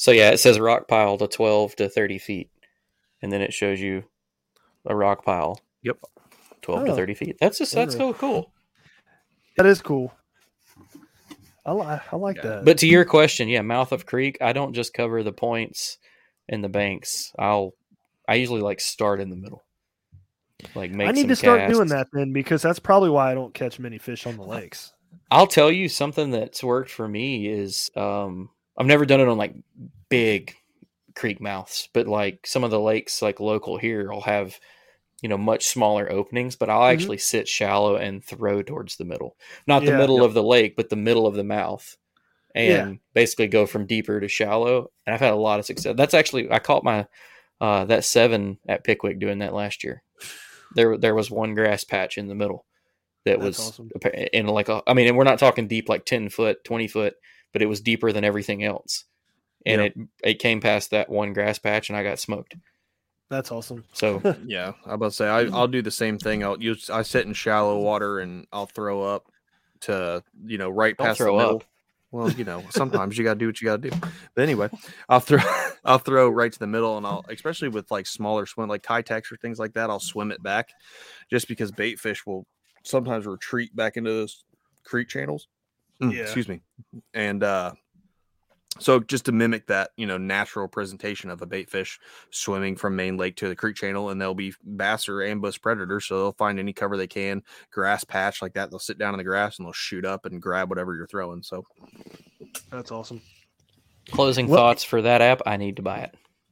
So 0.00 0.12
yeah, 0.12 0.30
it 0.30 0.38
says 0.38 0.58
rock 0.58 0.88
pile 0.88 1.18
to 1.18 1.28
12 1.28 1.76
to 1.76 1.88
30 1.90 2.18
feet, 2.18 2.50
and 3.20 3.30
then 3.30 3.42
it 3.42 3.52
shows 3.52 3.78
you 3.78 4.04
a 4.86 4.96
rock 4.96 5.26
pile. 5.26 5.60
Yep. 5.82 5.98
12 6.62 6.86
to 6.86 6.92
Oh. 6.92 6.96
30 6.96 7.14
feet. 7.14 7.36
That's 7.38 7.58
just 7.58 7.74
that's 7.74 7.94
so 7.94 8.14
cool. 8.14 8.50
That 9.58 9.66
is 9.66 9.82
cool. 9.82 10.14
I, 11.66 11.72
li- 11.72 12.00
I 12.10 12.16
like 12.16 12.40
that. 12.42 12.64
But 12.64 12.78
to 12.78 12.86
your 12.86 13.04
question, 13.04 13.48
yeah, 13.48 13.60
mouth 13.60 13.92
of 13.92 14.06
creek, 14.06 14.38
I 14.40 14.54
don't 14.54 14.72
just 14.72 14.94
cover 14.94 15.22
the 15.22 15.32
points 15.32 15.98
and 16.48 16.64
the 16.64 16.70
banks. 16.70 17.32
I'll 17.38 17.74
I 18.26 18.36
usually 18.36 18.62
like 18.62 18.80
start 18.80 19.20
in 19.20 19.28
the 19.28 19.36
middle. 19.36 19.64
Like 20.74 20.90
make 20.90 21.08
I 21.08 21.12
need 21.12 21.28
to 21.28 21.36
start 21.36 21.70
doing 21.70 21.88
that 21.88 22.08
then 22.12 22.32
because 22.32 22.62
that's 22.62 22.78
probably 22.78 23.10
why 23.10 23.30
I 23.30 23.34
don't 23.34 23.54
catch 23.54 23.78
many 23.78 23.98
fish 23.98 24.26
on 24.26 24.36
the 24.36 24.44
lakes. 24.44 24.92
I'll 25.30 25.46
tell 25.46 25.70
you 25.70 25.88
something 25.88 26.30
that's 26.30 26.62
worked 26.64 26.90
for 26.90 27.06
me 27.06 27.46
is 27.48 27.90
um 27.96 28.50
I've 28.76 28.86
never 28.86 29.04
done 29.06 29.20
it 29.20 29.28
on 29.28 29.38
like 29.38 29.54
big 30.08 30.54
creek 31.14 31.40
mouths, 31.40 31.88
but 31.92 32.06
like 32.06 32.46
some 32.46 32.64
of 32.64 32.70
the 32.70 32.80
lakes 32.80 33.20
like 33.22 33.40
local 33.40 33.76
here 33.76 34.10
will 34.10 34.22
have 34.22 34.58
you 35.22 35.28
know 35.28 35.36
much 35.38 35.66
smaller 35.66 36.10
openings, 36.10 36.56
but 36.56 36.70
I'll 36.70 36.80
Mhm. 36.82 36.92
actually 36.92 37.18
sit 37.18 37.46
shallow 37.46 37.96
and 37.96 38.24
throw 38.24 38.62
towards 38.62 38.96
the 38.96 39.04
middle. 39.04 39.36
Not 39.66 39.84
the 39.84 39.92
middle 39.98 40.24
of 40.24 40.34
the 40.34 40.42
lake, 40.42 40.76
but 40.76 40.88
the 40.88 40.96
middle 40.96 41.26
of 41.26 41.34
the 41.34 41.44
mouth. 41.44 41.96
And 42.54 42.98
basically 43.14 43.46
go 43.46 43.66
from 43.66 43.86
deeper 43.86 44.18
to 44.18 44.26
shallow. 44.28 44.90
And 45.06 45.14
I've 45.14 45.20
had 45.20 45.32
a 45.32 45.36
lot 45.36 45.60
of 45.60 45.66
success. 45.66 45.94
That's 45.96 46.14
actually 46.14 46.50
I 46.50 46.58
caught 46.58 46.82
my 46.84 47.06
uh 47.60 47.84
that 47.84 48.04
7 48.04 48.58
at 48.68 48.82
Pickwick 48.84 49.18
doing 49.20 49.38
that 49.40 49.54
last 49.54 49.84
year. 49.84 50.02
There 50.74 50.96
there 50.96 51.14
was 51.14 51.30
one 51.30 51.54
grass 51.54 51.84
patch 51.84 52.18
in 52.18 52.28
the 52.28 52.34
middle 52.34 52.64
that 53.24 53.38
That's 53.40 53.58
was 53.58 53.68
awesome. 53.70 53.90
appa- 53.96 54.36
in 54.36 54.46
like 54.46 54.68
a 54.68 54.82
I 54.86 54.94
mean, 54.94 55.08
and 55.08 55.16
we're 55.16 55.24
not 55.24 55.38
talking 55.38 55.68
deep 55.68 55.88
like 55.88 56.04
10 56.04 56.28
foot, 56.30 56.64
20 56.64 56.88
foot, 56.88 57.14
but 57.52 57.62
it 57.62 57.66
was 57.66 57.80
deeper 57.80 58.12
than 58.12 58.24
everything 58.24 58.64
else. 58.64 59.04
And 59.66 59.82
Yep. 59.82 59.92
it 59.96 60.08
it 60.30 60.38
came 60.38 60.60
past 60.60 60.90
that 60.90 61.08
one 61.10 61.32
grass 61.32 61.58
patch 61.58 61.88
and 61.90 61.96
I 61.98 62.02
got 62.02 62.18
smoked. 62.18 62.54
That's 63.28 63.52
awesome. 63.52 63.84
So 63.92 64.20
yeah 64.44 64.72
i'm 64.86 64.92
about 64.94 65.10
to 65.10 65.16
say 65.16 65.28
I, 65.28 65.42
i'll 65.56 65.68
do 65.68 65.82
the 65.82 65.90
same 65.92 66.18
thing 66.18 66.42
i'll 66.42 66.60
use 66.60 66.90
i 66.90 67.02
sit 67.02 67.26
in 67.26 67.32
shallow 67.32 67.78
water 67.78 68.18
and 68.18 68.46
i'll 68.52 68.66
throw 68.66 69.02
up 69.02 69.26
to 69.82 70.24
you 70.44 70.58
know 70.58 70.68
right 70.68 70.96
Don't 70.96 71.06
past 71.06 71.18
throw 71.18 71.36
the 71.36 71.42
middle 71.42 71.56
up. 71.58 71.64
Well 72.12 72.30
you 72.32 72.44
know 72.44 72.64
sometimes 72.70 73.16
you 73.16 73.24
gotta 73.24 73.38
do 73.38 73.46
what 73.46 73.60
you 73.60 73.66
gotta 73.66 73.90
do. 73.90 73.96
But 74.34 74.42
anyway 74.42 74.68
i'll 75.08 75.20
throw 75.20 75.40
i'll 75.84 75.98
throw 75.98 76.28
right 76.28 76.52
to 76.52 76.58
the 76.58 76.66
middle 76.66 76.96
and 76.96 77.06
i'll 77.06 77.24
especially 77.28 77.68
with 77.68 77.90
like 77.90 78.06
smaller 78.06 78.46
swim 78.46 78.68
like 78.68 78.82
Keitechs 78.82 79.32
or 79.32 79.36
things 79.36 79.58
like 79.58 79.72
that 79.74 79.90
i'll 79.90 80.00
swim 80.00 80.30
it 80.30 80.42
back 80.42 80.68
just 81.30 81.48
because 81.48 81.70
bait 81.70 81.98
fish 81.98 82.26
will 82.26 82.46
sometimes 82.84 83.26
retreat 83.26 83.74
back 83.74 83.96
into 83.96 84.10
those 84.10 84.44
creek 84.84 85.08
channels. 85.08 85.48
Mm, 86.02 86.14
Yeah. 86.14 86.22
excuse 86.22 86.48
me. 86.48 86.60
And 87.14 87.42
uh 87.42 87.72
so 88.78 89.00
just 89.00 89.24
to 89.24 89.32
mimic 89.32 89.66
that 89.66 89.90
you 89.96 90.06
know 90.06 90.16
natural 90.16 90.68
presentation 90.68 91.28
of 91.28 91.42
a 91.42 91.46
bait 91.46 91.68
fish 91.68 91.98
swimming 92.30 92.76
from 92.76 92.94
main 92.94 93.16
lake 93.16 93.34
to 93.36 93.48
the 93.48 93.56
creek 93.56 93.74
channel 93.76 94.10
and 94.10 94.20
they'll 94.20 94.34
be 94.34 94.54
bass 94.64 95.08
or 95.08 95.22
ambush 95.22 95.60
predators 95.60 96.06
so 96.06 96.16
they'll 96.18 96.32
find 96.32 96.58
any 96.58 96.72
cover 96.72 96.96
they 96.96 97.06
can 97.08 97.42
grass 97.72 98.04
patch 98.04 98.40
like 98.40 98.52
that 98.54 98.70
they'll 98.70 98.78
sit 98.78 98.96
down 98.98 99.12
in 99.12 99.18
the 99.18 99.24
grass 99.24 99.58
and 99.58 99.66
they'll 99.66 99.72
shoot 99.72 100.04
up 100.04 100.24
and 100.24 100.40
grab 100.40 100.68
whatever 100.70 100.94
you're 100.94 101.06
throwing 101.08 101.42
so 101.42 101.64
That's 102.70 102.92
awesome. 102.92 103.20
closing 104.12 104.46
What- 104.46 104.56
thoughts 104.56 104.84
for 104.84 105.02
that 105.02 105.20
app, 105.20 105.42
I 105.46 105.56
need 105.56 105.76
to 105.76 105.82
buy 105.82 105.98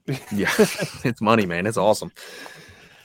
it. 0.06 0.20
yeah 0.32 0.50
it's 1.04 1.20
money 1.20 1.46
man 1.46 1.66
it's 1.66 1.76
awesome 1.78 2.10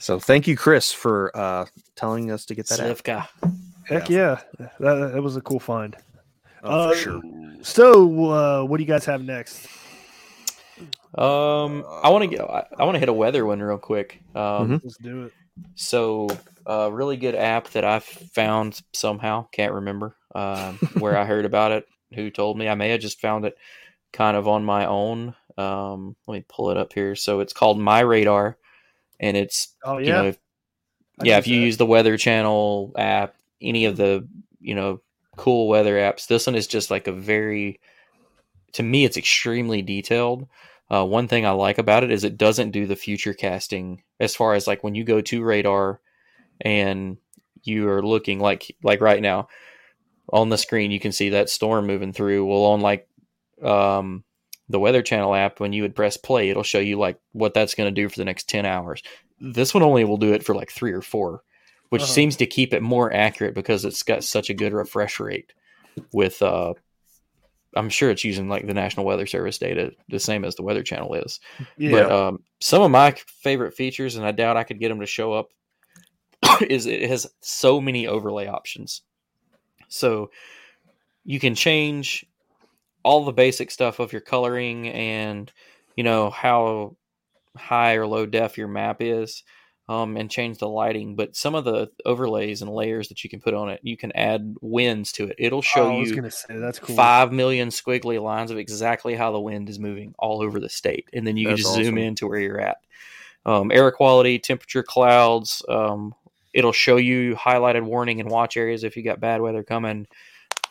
so 0.00 0.18
thank 0.18 0.46
you 0.48 0.56
chris 0.56 0.90
for 0.90 1.30
uh 1.36 1.66
telling 1.96 2.30
us 2.30 2.44
to 2.46 2.54
get 2.54 2.66
that 2.68 2.80
app. 2.80 2.96
Slivka. 2.96 3.28
Heck 3.86 4.08
yeah. 4.10 4.40
That, 4.80 5.12
that 5.12 5.22
was 5.22 5.36
a 5.36 5.40
cool 5.42 5.60
find. 5.60 5.94
Oh, 6.64 6.88
for 6.88 6.92
Uh, 6.92 6.94
sure 6.94 7.22
So, 7.62 8.30
uh, 8.30 8.64
what 8.64 8.78
do 8.78 8.82
you 8.82 8.88
guys 8.88 9.04
have 9.06 9.22
next? 9.22 9.68
Um 11.16 11.84
I 12.02 12.10
want 12.10 12.22
to 12.22 12.26
get 12.28 12.40
I, 12.40 12.66
I 12.78 12.84
want 12.84 12.96
to 12.96 12.98
hit 13.00 13.08
a 13.08 13.12
weather 13.12 13.46
one 13.46 13.60
real 13.62 13.78
quick. 13.78 14.20
Um 14.34 14.68
Mhm. 14.68 14.80
Let's 14.82 14.96
do 14.98 15.26
it. 15.26 15.32
So, 15.76 16.28
a 16.66 16.90
really 16.90 17.16
good 17.16 17.34
app 17.34 17.68
that 17.70 17.84
I 17.84 17.98
found 18.00 18.80
somehow, 18.92 19.48
can't 19.50 19.72
remember 19.72 20.16
um, 20.34 20.78
where 21.00 21.16
I 21.16 21.24
heard 21.24 21.44
about 21.44 21.72
it, 21.72 21.86
who 22.14 22.30
told 22.30 22.56
me. 22.56 22.68
I 22.68 22.74
may 22.74 22.90
have 22.90 23.00
just 23.00 23.20
found 23.20 23.44
it 23.44 23.56
kind 24.12 24.36
of 24.36 24.46
on 24.46 24.64
my 24.64 24.86
own. 24.86 25.34
Um, 25.58 26.14
let 26.26 26.34
me 26.36 26.44
pull 26.48 26.70
it 26.70 26.76
up 26.76 26.92
here. 26.92 27.16
So, 27.16 27.40
it's 27.40 27.52
called 27.52 27.78
My 27.78 28.00
Radar, 28.00 28.56
and 29.18 29.36
it's, 29.36 29.74
Oh, 29.84 29.98
you 29.98 30.06
yeah. 30.06 30.12
know, 30.12 30.26
if, 30.28 30.38
yeah, 31.22 31.38
if 31.38 31.46
you 31.48 31.58
that. 31.58 31.64
use 31.64 31.76
the 31.76 31.86
Weather 31.86 32.16
Channel 32.16 32.92
app, 32.96 33.34
any 33.60 33.84
of 33.86 33.96
the, 33.96 34.26
you 34.60 34.74
know, 34.76 35.00
cool 35.36 35.68
weather 35.68 35.96
apps, 35.96 36.26
this 36.26 36.46
one 36.46 36.54
is 36.54 36.66
just 36.66 36.90
like 36.90 37.06
a 37.06 37.12
very, 37.12 37.80
to 38.72 38.82
me, 38.82 39.04
it's 39.04 39.16
extremely 39.16 39.82
detailed. 39.82 40.46
Uh, 40.90 41.04
one 41.04 41.28
thing 41.28 41.46
I 41.46 41.50
like 41.50 41.78
about 41.78 42.04
it 42.04 42.10
is 42.10 42.24
it 42.24 42.36
doesn't 42.36 42.72
do 42.72 42.86
the 42.86 42.96
future 42.96 43.34
casting 43.34 44.02
as 44.20 44.36
far 44.36 44.54
as 44.54 44.66
like 44.66 44.84
when 44.84 44.94
you 44.94 45.04
go 45.04 45.20
to 45.22 45.42
radar 45.42 46.00
and 46.60 47.16
you 47.62 47.88
are 47.88 48.02
looking 48.02 48.38
like 48.38 48.76
like 48.82 49.00
right 49.00 49.22
now 49.22 49.48
on 50.30 50.50
the 50.50 50.58
screen 50.58 50.90
you 50.90 51.00
can 51.00 51.12
see 51.12 51.30
that 51.30 51.48
storm 51.48 51.86
moving 51.86 52.12
through. 52.12 52.46
Well, 52.46 52.64
on 52.64 52.80
like 52.80 53.08
um, 53.62 54.24
the 54.68 54.80
Weather 54.80 55.02
Channel 55.02 55.34
app, 55.34 55.60
when 55.60 55.72
you 55.72 55.82
would 55.82 55.96
press 55.96 56.16
play, 56.16 56.50
it'll 56.50 56.62
show 56.62 56.78
you 56.78 56.98
like 56.98 57.18
what 57.32 57.54
that's 57.54 57.74
going 57.74 57.92
to 57.92 58.02
do 58.02 58.08
for 58.08 58.16
the 58.16 58.24
next 58.24 58.48
ten 58.48 58.66
hours. 58.66 59.02
This 59.40 59.74
one 59.74 59.82
only 59.82 60.04
will 60.04 60.16
do 60.16 60.32
it 60.32 60.44
for 60.44 60.54
like 60.54 60.70
three 60.70 60.92
or 60.92 61.02
four, 61.02 61.42
which 61.90 62.02
Uh-huh. 62.02 62.12
seems 62.12 62.36
to 62.36 62.46
keep 62.46 62.72
it 62.74 62.82
more 62.82 63.12
accurate 63.12 63.54
because 63.54 63.84
it's 63.84 64.02
got 64.02 64.24
such 64.24 64.50
a 64.50 64.54
good 64.54 64.72
refresh 64.72 65.20
rate 65.20 65.52
with 66.12 66.40
uh 66.42 66.74
I'm 67.76 67.88
sure 67.88 68.10
it's 68.10 68.22
using 68.24 68.48
like 68.48 68.66
the 68.66 68.74
National 68.74 69.04
Weather 69.04 69.26
Service 69.26 69.58
data, 69.58 69.90
the 70.08 70.20
same 70.20 70.44
as 70.44 70.54
the 70.54 70.62
Weather 70.62 70.84
Channel 70.84 71.14
is. 71.14 71.40
Yeah. 71.76 71.90
But 71.90 72.12
um, 72.12 72.42
some 72.60 72.82
of 72.82 72.90
my 72.92 73.16
favorite 73.42 73.74
features, 73.74 74.14
and 74.14 74.24
I 74.24 74.30
doubt 74.30 74.56
I 74.56 74.62
could 74.62 74.78
get 74.78 74.90
them 74.90 75.00
to 75.00 75.06
show 75.06 75.32
up, 75.32 75.48
is 76.68 76.86
it 76.86 77.08
has 77.08 77.26
so 77.40 77.80
many 77.80 78.06
overlay 78.06 78.46
options. 78.46 79.02
So 79.88 80.30
you 81.24 81.40
can 81.40 81.56
change 81.56 82.24
all 83.02 83.24
the 83.24 83.32
basic 83.32 83.72
stuff 83.72 83.98
of 83.98 84.12
your 84.12 84.20
coloring 84.20 84.88
and 84.88 85.52
you 85.96 86.04
know 86.04 86.30
how 86.30 86.96
high 87.56 87.94
or 87.94 88.06
low 88.06 88.24
def 88.24 88.56
your 88.56 88.68
map 88.68 88.98
is 89.00 89.42
um, 89.88 90.16
and 90.16 90.30
change 90.30 90.58
the 90.58 90.68
lighting 90.68 91.14
but 91.14 91.36
some 91.36 91.54
of 91.54 91.64
the 91.64 91.90
overlays 92.06 92.62
and 92.62 92.70
layers 92.70 93.08
that 93.08 93.22
you 93.22 93.28
can 93.28 93.40
put 93.40 93.52
on 93.54 93.68
it 93.68 93.80
you 93.82 93.96
can 93.96 94.12
add 94.12 94.56
winds 94.62 95.12
to 95.12 95.26
it 95.26 95.36
it'll 95.38 95.60
show 95.62 95.88
Oh, 95.88 95.96
I 95.96 95.98
was 96.00 96.10
you 96.10 96.30
say 96.30 96.56
that's 96.56 96.78
cool. 96.78 96.96
five 96.96 97.32
million 97.32 97.68
squiggly 97.68 98.22
lines 98.22 98.50
of 98.50 98.58
exactly 98.58 99.14
how 99.14 99.32
the 99.32 99.40
wind 99.40 99.68
is 99.68 99.78
moving 99.78 100.14
all 100.18 100.42
over 100.42 100.58
the 100.58 100.68
state, 100.68 101.08
and 101.12 101.26
then 101.26 101.36
you 101.36 101.46
can 101.46 101.56
That's 101.56 101.62
just 101.62 101.74
zoom 101.74 101.98
in 101.98 102.14
to 102.16 102.26
where 102.26 102.40
you're 102.40 102.60
at. 102.60 102.78
Um, 103.46 103.70
air 103.70 103.90
quality, 103.90 104.38
temperature, 104.38 104.82
clouds. 104.82 105.62
Um, 105.68 106.14
it'll 106.54 106.72
show 106.72 106.96
you 106.96 107.34
highlighted 107.36 107.82
warning 107.82 108.20
and 108.20 108.30
watch 108.30 108.56
areas 108.56 108.84
if 108.84 108.96
you 108.96 109.02
got 109.02 109.20
bad 109.20 109.40
weather 109.42 109.62
coming. 109.62 110.06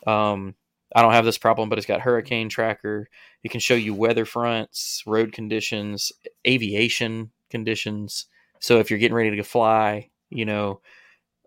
Um, 0.08 0.56
I 0.96 1.02
don't 1.02 1.14
have 1.14 1.26
this 1.26 1.38
problem, 1.38 1.70
but 1.70 1.78
it's 1.78 1.88
got 1.88 2.02
hurricane 2.02 2.50
tracker. 2.50 3.08
It 3.44 3.52
can 3.52 3.60
show 3.60 3.76
you 3.76 3.94
weather 3.94 4.26
fronts, 4.26 5.04
road 5.06 5.34
conditions, 5.34 6.12
aviation 6.48 7.32
conditions. 7.50 8.26
So 8.64 8.80
if 8.80 8.90
you're 8.90 9.00
getting 9.00 9.16
ready 9.16 9.36
to 9.36 9.44
fly, 9.44 10.10
you 10.30 10.46
know, 10.46 10.80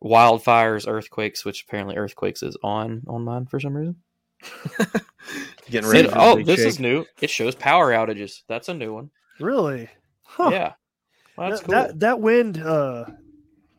wildfires, 0.04 0.86
earthquakes, 0.86 1.46
which 1.46 1.64
apparently 1.66 1.96
earthquakes 1.96 2.42
is 2.42 2.58
on 2.62 3.04
on 3.08 3.24
mine 3.24 3.46
for 3.46 3.58
some 3.58 3.74
reason. 3.74 3.96
getting 5.70 5.88
ready 5.88 6.08
It- 6.08 6.14
oh, 6.14 6.36
big 6.36 6.44
this 6.44 6.60
is 6.60 6.78
new. 6.78 7.06
It 7.22 7.30
shows 7.30 7.54
power 7.54 7.90
outages. 7.90 8.42
That's 8.48 8.68
a 8.68 8.74
new 8.74 8.92
one. 8.92 9.10
Really? 9.40 9.88
Huh. 10.24 10.50
Yeah, 10.52 10.72
well, 11.38 11.48
that's 11.48 11.62
that, 11.62 11.66
cool. 11.66 11.74
that 11.74 12.00
that 12.00 12.20
wind 12.20 12.58
uh 12.58 13.06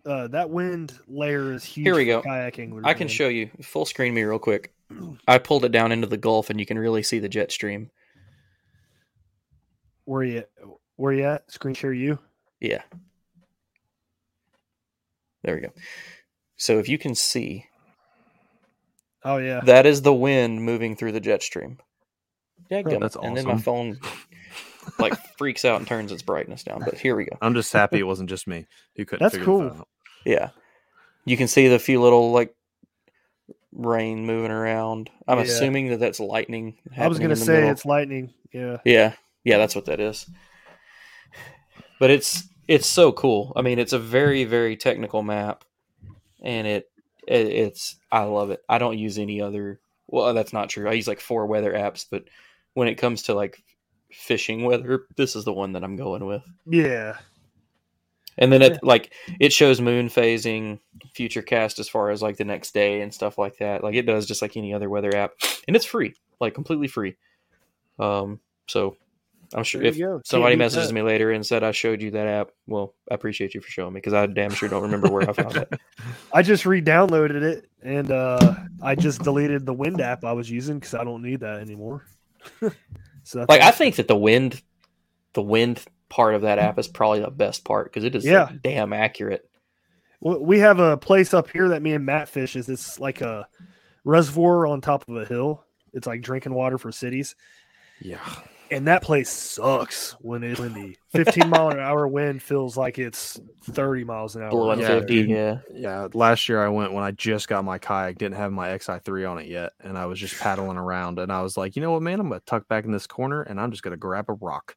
uh 0.04 0.28
that 0.30 0.50
wind 0.50 0.98
layer 1.08 1.54
is 1.54 1.64
huge. 1.64 1.86
Here 1.86 1.96
we 1.96 2.06
go. 2.06 2.24
Kayaking. 2.24 2.82
I 2.86 2.96
can 2.96 3.08
show 3.08 3.28
you 3.28 3.52
full 3.62 3.86
screen 3.86 4.16
me 4.16 4.24
real 4.24 4.40
quick. 4.40 4.74
I 5.28 5.38
pulled 5.38 5.64
it 5.64 5.72
down 5.72 5.92
into 5.92 6.08
the 6.08 6.18
Gulf, 6.18 6.50
and 6.50 6.60
you 6.60 6.66
can 6.66 6.80
really 6.80 7.04
see 7.04 7.20
the 7.20 7.30
jet 7.30 7.52
stream. 7.52 7.92
where 10.06 10.24
you 10.24 10.44
where 10.96 11.14
you 11.14 11.26
at. 11.26 11.52
Screen 11.52 11.76
share 11.76 11.94
you. 11.94 12.18
Yeah, 12.60 12.82
there 15.48 15.56
we 15.56 15.62
go. 15.62 15.70
So 16.58 16.78
if 16.78 16.89
you 16.89 16.98
can 16.98 17.16
see, 17.16 17.66
Oh 19.24 19.38
yeah. 19.38 19.62
That 19.62 19.86
is 19.86 20.02
the 20.02 20.14
wind 20.14 20.62
moving 20.64 20.95
through 20.98 21.14
the 21.14 21.20
jet 21.22 21.41
stream. 21.41 21.80
Yeah, 22.70 22.82
That's 22.84 23.16
And 23.16 23.36
then 23.36 23.45
my 23.48 23.58
phone 23.58 23.98
like 25.00 25.14
freaks 25.38 25.64
out 25.64 25.78
and 25.80 25.88
turns 25.88 26.12
its 26.12 26.22
brightness 26.22 26.64
down. 26.64 26.82
But 26.84 26.95
here 26.98 27.16
we 27.16 27.24
go. 27.26 27.38
I'm 27.41 27.54
just 27.54 27.72
happy 27.72 28.00
it 28.00 28.04
wasn't 28.04 28.30
just 28.30 28.45
me 28.45 28.68
who 28.98 29.06
couldn't. 29.06 29.24
That's 29.24 29.36
figure 29.36 29.45
cool. 29.45 29.62
The 29.62 29.76
out. 29.76 29.88
Yeah. 30.26 30.50
You 31.24 31.38
can 31.38 31.48
see 31.48 31.70
the 31.70 31.80
few 31.80 32.02
little 32.02 32.32
like 32.34 32.54
rain 33.72 34.26
moving 34.26 34.52
around. 34.52 35.10
I'm 35.28 35.38
Yeah. 35.38 35.45
assuming 35.45 35.88
that 35.89 36.00
that's 36.02 36.20
lightning. 36.20 36.78
I 36.98 37.08
was 37.08 37.20
gonna 37.20 37.38
say 37.38 37.54
middle. 37.54 37.70
it's 37.70 37.86
lightning. 37.86 38.34
Yeah. 38.54 38.78
Yeah, 38.84 39.14
yeah, 39.45 39.58
that's 39.58 39.76
what 39.76 39.86
that 39.86 40.02
is. 40.02 40.30
But 42.00 42.12
it's 42.12 42.43
it's 42.68 42.88
so 42.88 43.11
cool. 43.11 43.53
I 43.55 43.61
mean, 43.61 43.80
it's 43.80 43.93
a 43.93 43.99
very 43.99 44.43
very 44.43 44.76
technical 44.76 45.24
map, 45.24 45.63
and 46.41 46.68
it, 46.68 46.89
it 47.28 47.47
it's 47.47 47.97
I 48.11 48.24
love 48.24 48.51
it. 48.51 48.61
I 48.68 48.78
don't 48.78 48.97
use 48.97 49.18
any 49.18 49.41
other. 49.41 49.80
Well, 50.07 50.34
that's 50.34 50.53
not 50.53 50.70
true. 50.70 50.89
I 50.89 50.93
use 50.93 51.07
like 51.07 51.20
four 51.20 51.45
weather 51.45 51.74
apps, 51.74 52.05
but 52.09 52.26
when 52.74 52.88
it 52.88 52.95
comes 52.95 53.24
to 53.24 53.34
like 53.34 53.63
fishing 54.11 54.63
weather, 54.63 55.05
this 55.15 55.36
is 55.36 55.43
the 55.43 55.53
one 55.53 55.74
that 55.74 55.84
I'm 55.84 55.95
going 55.95 56.26
with. 56.26 56.43
Yeah. 56.65 57.18
And 58.38 58.53
then 58.53 58.61
it 58.61 58.84
like 58.84 59.13
it 59.39 59.51
shows 59.51 59.82
moon 59.82 60.09
phasing, 60.09 60.80
future 61.13 61.41
cast 61.41 61.80
as 61.80 61.89
far 61.89 62.11
as 62.11 62.22
like 62.22 62.38
the 62.38 62.45
next 62.45 62.74
day 62.74 63.01
and 63.01 63.11
stuff 63.11 63.38
like 63.38 63.57
that. 63.57 63.84
Like 63.84 63.95
it 63.95 64.05
does 64.05 64.28
just 64.28 64.43
like 64.43 64.55
any 64.55 64.74
other 64.74 64.89
weather 64.89 65.15
app, 65.15 65.32
and 65.68 65.76
it's 65.76 65.86
free, 65.86 66.13
like 66.39 66.53
completely 66.53 66.88
free. 66.88 67.15
Um, 67.97 68.39
so 68.68 68.95
I'm 69.54 69.64
sure 69.64 69.82
if 69.82 69.98
you 69.98 70.06
go. 70.06 70.12
Can't 70.14 70.28
somebody 70.28 70.56
messages 70.56 70.91
me 70.91 71.02
later 71.02 71.32
and 71.32 71.45
said 71.45 71.64
I 71.64 71.72
showed 71.72 72.02
you 72.02 72.12
that 72.12 72.28
app, 72.28 72.50
well, 72.66 72.93
I 73.10 73.16
appreciate 73.16 73.54
you 73.54 73.62
for 73.62 73.70
showing 73.70 73.93
me 73.93 74.00
because 74.00 74.14
I 74.14 74.26
damn 74.26 74.52
sure 74.52 74.68
don't 74.68 74.82
remember 74.84 75.10
where 75.10 75.30
I 75.30 75.34
found 75.34 75.56
it. 75.56 75.74
I 76.34 76.41
just 76.41 76.66
re-downloaded 76.66 77.41
it 77.41 77.70
and 77.82 78.12
uh 78.12 78.56
I 78.82 78.95
just 78.95 79.22
deleted 79.24 79.66
the 79.66 79.74
wind 79.74 80.02
app 80.02 80.26
I 80.26 80.34
was 80.34 80.50
using 80.50 80.80
because 80.80 80.93
I 80.93 81.04
don't 81.04 81.22
need 81.22 81.39
that 81.41 81.60
anymore. 81.60 82.06
so 83.24 83.45
Like 83.48 83.62
I 83.62 83.72
think 83.72 83.95
that 83.95 84.08
the 84.08 84.18
wind, 84.18 84.62
the 85.34 85.41
wind 85.41 85.84
part 86.10 86.36
of 86.36 86.41
that 86.41 86.60
app 86.60 86.78
is 86.80 86.88
probably 86.88 87.22
the 87.22 87.32
best 87.32 87.64
part 87.64 87.91
because 87.91 88.04
it 88.04 88.16
is 88.16 88.26
like, 88.26 88.32
Yeah. 88.32 88.52
damn 88.62 88.93
accurate. 88.93 89.50
Well, 90.20 90.43
we 90.43 90.60
have 90.60 90.80
a 90.80 90.98
place 90.98 91.34
up 91.34 91.50
here 91.52 91.70
that 91.70 91.82
me 91.82 91.93
and 91.93 92.06
Matt 92.06 92.28
fish 92.28 92.56
is. 92.56 92.70
It's 92.70 93.00
like 93.00 93.22
a 93.22 93.48
reservoir 94.04 94.66
on 94.66 94.82
top 94.82 95.08
of 95.08 95.16
a 95.16 95.26
hill. 95.26 95.64
It's 95.93 96.08
like 96.08 96.22
drinking 96.22 96.54
water 96.54 96.78
for 96.78 96.91
cities. 96.91 97.36
Yeah. 98.02 98.20
And 98.70 98.88
that 98.88 99.01
place 99.01 99.30
sucks 99.30 100.11
when 100.20 100.43
it's 100.43 100.59
windy. 100.59 100.97
15 101.09 101.49
mile 101.49 101.70
an 101.70 101.80
hour 101.80 102.07
wind 102.07 102.41
feels 102.41 102.76
like 102.76 102.99
it's 102.99 103.39
30 103.63 104.03
miles 104.03 104.36
an 104.36 104.43
hour. 104.43 104.49
Blowing 104.49 104.80
yeah, 104.80 105.01
yeah. 105.07 105.59
Yeah, 105.74 106.07
last 106.13 106.49
year 106.49 106.63
I 106.63 106.70
went 106.70 106.93
when 106.93 107.03
I 107.03 107.11
just 107.11 107.47
got 107.47 107.63
my 107.63 107.78
kayak, 107.78 108.18
didn't 108.18 108.36
have 108.36 108.51
my 108.51 108.70
XI3 108.70 109.30
on 109.30 109.39
it 109.39 109.47
yet, 109.47 109.74
and 109.80 109.97
I 109.97 110.05
was 110.05 110.20
just 110.20 110.38
paddling 110.39 110.78
around, 110.78 111.20
and 111.20 111.32
I 111.32 111.41
was 111.41 111.57
like, 111.57 111.76
you 111.76 111.82
know 111.82 111.91
what, 111.91 112.01
man, 112.01 112.20
I'm 112.20 112.30
gonna 112.30 112.41
tuck 112.45 112.68
back 112.68 112.86
in 112.86 112.91
this 112.91 113.07
corner, 113.07 113.41
and 113.41 113.59
I'm 113.59 113.72
just 113.72 113.84
gonna 113.84 113.97
grab 113.97 114.26
a 114.30 114.34
rock 114.34 114.76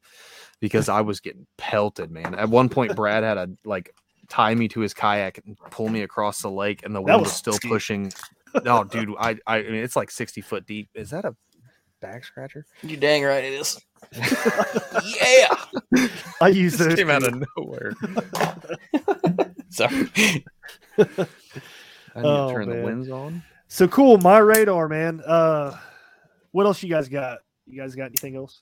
because 0.59 0.87
I 0.89 1.01
was 1.01 1.19
getting 1.19 1.47
pelted, 1.57 2.11
man. 2.11 2.35
At 2.35 2.49
one 2.49 2.69
point, 2.69 2.95
Brad 2.95 3.23
had 3.23 3.35
to 3.35 3.51
like 3.65 3.93
tie 4.29 4.55
me 4.55 4.69
to 4.69 4.79
his 4.79 4.93
kayak 4.93 5.41
and 5.45 5.57
pull 5.69 5.89
me 5.89 6.01
across 6.01 6.41
the 6.41 6.49
lake, 6.49 6.83
and 6.83 6.95
the 6.95 7.01
wind 7.01 7.19
was 7.19 7.29
was 7.29 7.37
still 7.37 7.53
steep. 7.53 7.71
pushing. 7.71 8.13
No, 8.65 8.83
dude, 8.83 9.13
I, 9.19 9.37
I, 9.47 9.57
I 9.57 9.63
mean, 9.63 9.75
it's 9.75 9.95
like 9.95 10.11
60 10.11 10.41
foot 10.41 10.65
deep. 10.65 10.89
Is 10.93 11.11
that 11.11 11.25
a 11.25 11.35
back 12.01 12.25
scratcher? 12.25 12.65
You 12.83 12.97
dang 12.97 13.23
right 13.23 13.43
it 13.43 13.53
is. 13.53 13.79
yeah. 15.21 15.55
I 16.41 16.49
use 16.49 16.77
This 16.77 16.87
those. 16.87 16.95
came 16.97 17.09
out 17.09 17.23
of 17.23 17.43
nowhere. 17.55 17.93
Sorry. 19.69 20.09
I 20.97 21.03
need 21.03 21.27
Oh, 22.15 22.47
to 22.47 22.53
turn 22.53 22.67
man. 22.67 22.77
the 22.79 22.83
winds 22.83 23.09
on. 23.09 23.41
So 23.67 23.87
cool, 23.87 24.17
my 24.17 24.39
radar, 24.39 24.87
man. 24.89 25.21
Uh 25.25 25.77
what 26.51 26.65
else 26.65 26.83
you 26.83 26.89
guys 26.89 27.07
got? 27.07 27.39
You 27.65 27.79
guys 27.79 27.95
got 27.95 28.05
anything 28.07 28.35
else? 28.35 28.61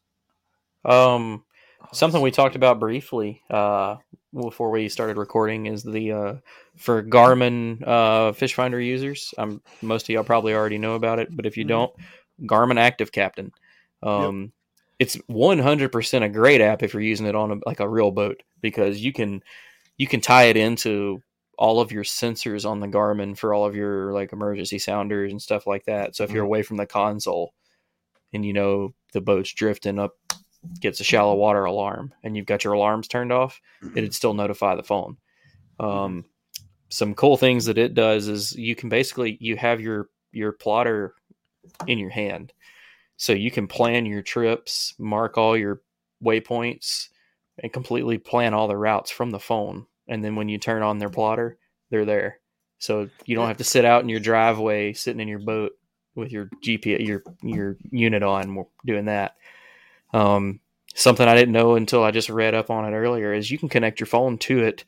Um, 0.85 1.43
something 1.91 2.21
we 2.21 2.29
talked 2.31 2.55
about 2.55 2.79
briefly 2.79 3.41
uh, 3.49 3.97
before 4.33 4.69
we 4.69 4.87
started 4.89 5.17
recording 5.17 5.65
is 5.65 5.81
the 5.81 6.11
uh, 6.11 6.33
for 6.77 7.01
Garmin 7.03 7.81
uh, 7.87 8.31
fish 8.33 8.53
finder 8.53 8.79
users. 8.79 9.33
I'm 9.39 9.61
most 9.81 10.03
of 10.03 10.09
y'all 10.09 10.23
probably 10.23 10.53
already 10.53 10.77
know 10.77 10.93
about 10.93 11.17
it, 11.17 11.35
but 11.35 11.47
if 11.47 11.57
you 11.57 11.65
Mhm. 11.65 11.69
don't, 11.69 11.93
Garmin 12.43 12.79
Active 12.79 13.11
Captain. 13.11 13.51
Um, 14.03 14.51
It's 14.99 15.15
100% 15.29 16.23
a 16.23 16.29
great 16.29 16.61
app 16.61 16.83
if 16.83 16.93
you're 16.93 17.01
using 17.01 17.25
it 17.25 17.35
on 17.35 17.51
a, 17.51 17.55
like 17.65 17.79
a 17.79 17.87
real 17.87 18.11
boat 18.11 18.43
because 18.61 19.01
you 19.03 19.13
can 19.13 19.41
you 19.97 20.07
can 20.07 20.21
tie 20.21 20.45
it 20.45 20.57
into 20.57 21.21
all 21.57 21.79
of 21.81 21.91
your 21.91 22.03
sensors 22.03 22.69
on 22.69 22.79
the 22.79 22.87
Garmin 22.87 23.37
for 23.37 23.53
all 23.53 23.65
of 23.65 23.75
your 23.75 24.13
like 24.13 24.31
emergency 24.31 24.79
sounders 24.79 25.31
and 25.31 25.41
stuff 25.41 25.67
like 25.67 25.85
that. 25.85 26.15
So 26.15 26.23
if 26.23 26.31
you're 26.31 26.45
away 26.45 26.63
from 26.63 26.77
the 26.77 26.85
console 26.85 27.53
and 28.33 28.45
you 28.45 28.53
know 28.53 28.93
the 29.13 29.21
boat's 29.21 29.53
drifting 29.53 29.99
up 29.99 30.13
gets 30.79 30.99
a 30.99 31.03
shallow 31.03 31.35
water 31.35 31.65
alarm 31.65 32.13
and 32.23 32.35
you've 32.35 32.45
got 32.45 32.63
your 32.63 32.73
alarms 32.73 33.07
turned 33.07 33.31
off, 33.33 33.59
it'd 33.95 34.13
still 34.13 34.33
notify 34.33 34.75
the 34.75 34.83
phone. 34.83 35.17
Um, 35.79 36.25
some 36.89 37.13
cool 37.13 37.37
things 37.37 37.65
that 37.65 37.77
it 37.77 37.93
does 37.93 38.27
is 38.27 38.53
you 38.55 38.75
can 38.75 38.89
basically 38.89 39.37
you 39.39 39.55
have 39.57 39.79
your 39.81 40.09
your 40.31 40.51
plotter 40.53 41.13
in 41.87 41.99
your 41.99 42.09
hand, 42.09 42.53
so 43.17 43.33
you 43.33 43.51
can 43.51 43.67
plan 43.67 44.05
your 44.05 44.21
trips, 44.21 44.93
mark 44.97 45.37
all 45.37 45.57
your 45.57 45.81
waypoints, 46.23 47.09
and 47.57 47.73
completely 47.73 48.17
plan 48.17 48.53
all 48.53 48.67
the 48.67 48.77
routes 48.77 49.11
from 49.11 49.31
the 49.31 49.39
phone. 49.39 49.85
And 50.07 50.23
then 50.23 50.35
when 50.35 50.49
you 50.49 50.57
turn 50.57 50.81
on 50.81 50.97
their 50.97 51.09
plotter, 51.09 51.57
they're 51.89 52.05
there. 52.05 52.39
So 52.79 53.09
you 53.25 53.35
don't 53.35 53.47
have 53.47 53.57
to 53.57 53.63
sit 53.63 53.85
out 53.85 54.03
in 54.03 54.09
your 54.09 54.21
driveway, 54.21 54.93
sitting 54.93 55.19
in 55.19 55.27
your 55.27 55.39
boat 55.39 55.73
with 56.15 56.31
your 56.31 56.49
GPS, 56.63 57.05
your 57.05 57.23
your 57.43 57.77
unit 57.91 58.23
on, 58.23 58.65
doing 58.85 59.05
that. 59.05 59.35
Um, 60.13 60.61
something 60.95 61.27
I 61.27 61.35
didn't 61.35 61.53
know 61.53 61.75
until 61.75 62.03
I 62.03 62.11
just 62.11 62.29
read 62.29 62.55
up 62.55 62.69
on 62.69 62.85
it 62.85 62.95
earlier 62.95 63.33
is 63.33 63.51
you 63.51 63.57
can 63.57 63.69
connect 63.69 63.99
your 63.99 64.07
phone 64.07 64.37
to 64.39 64.59
it. 64.59 64.85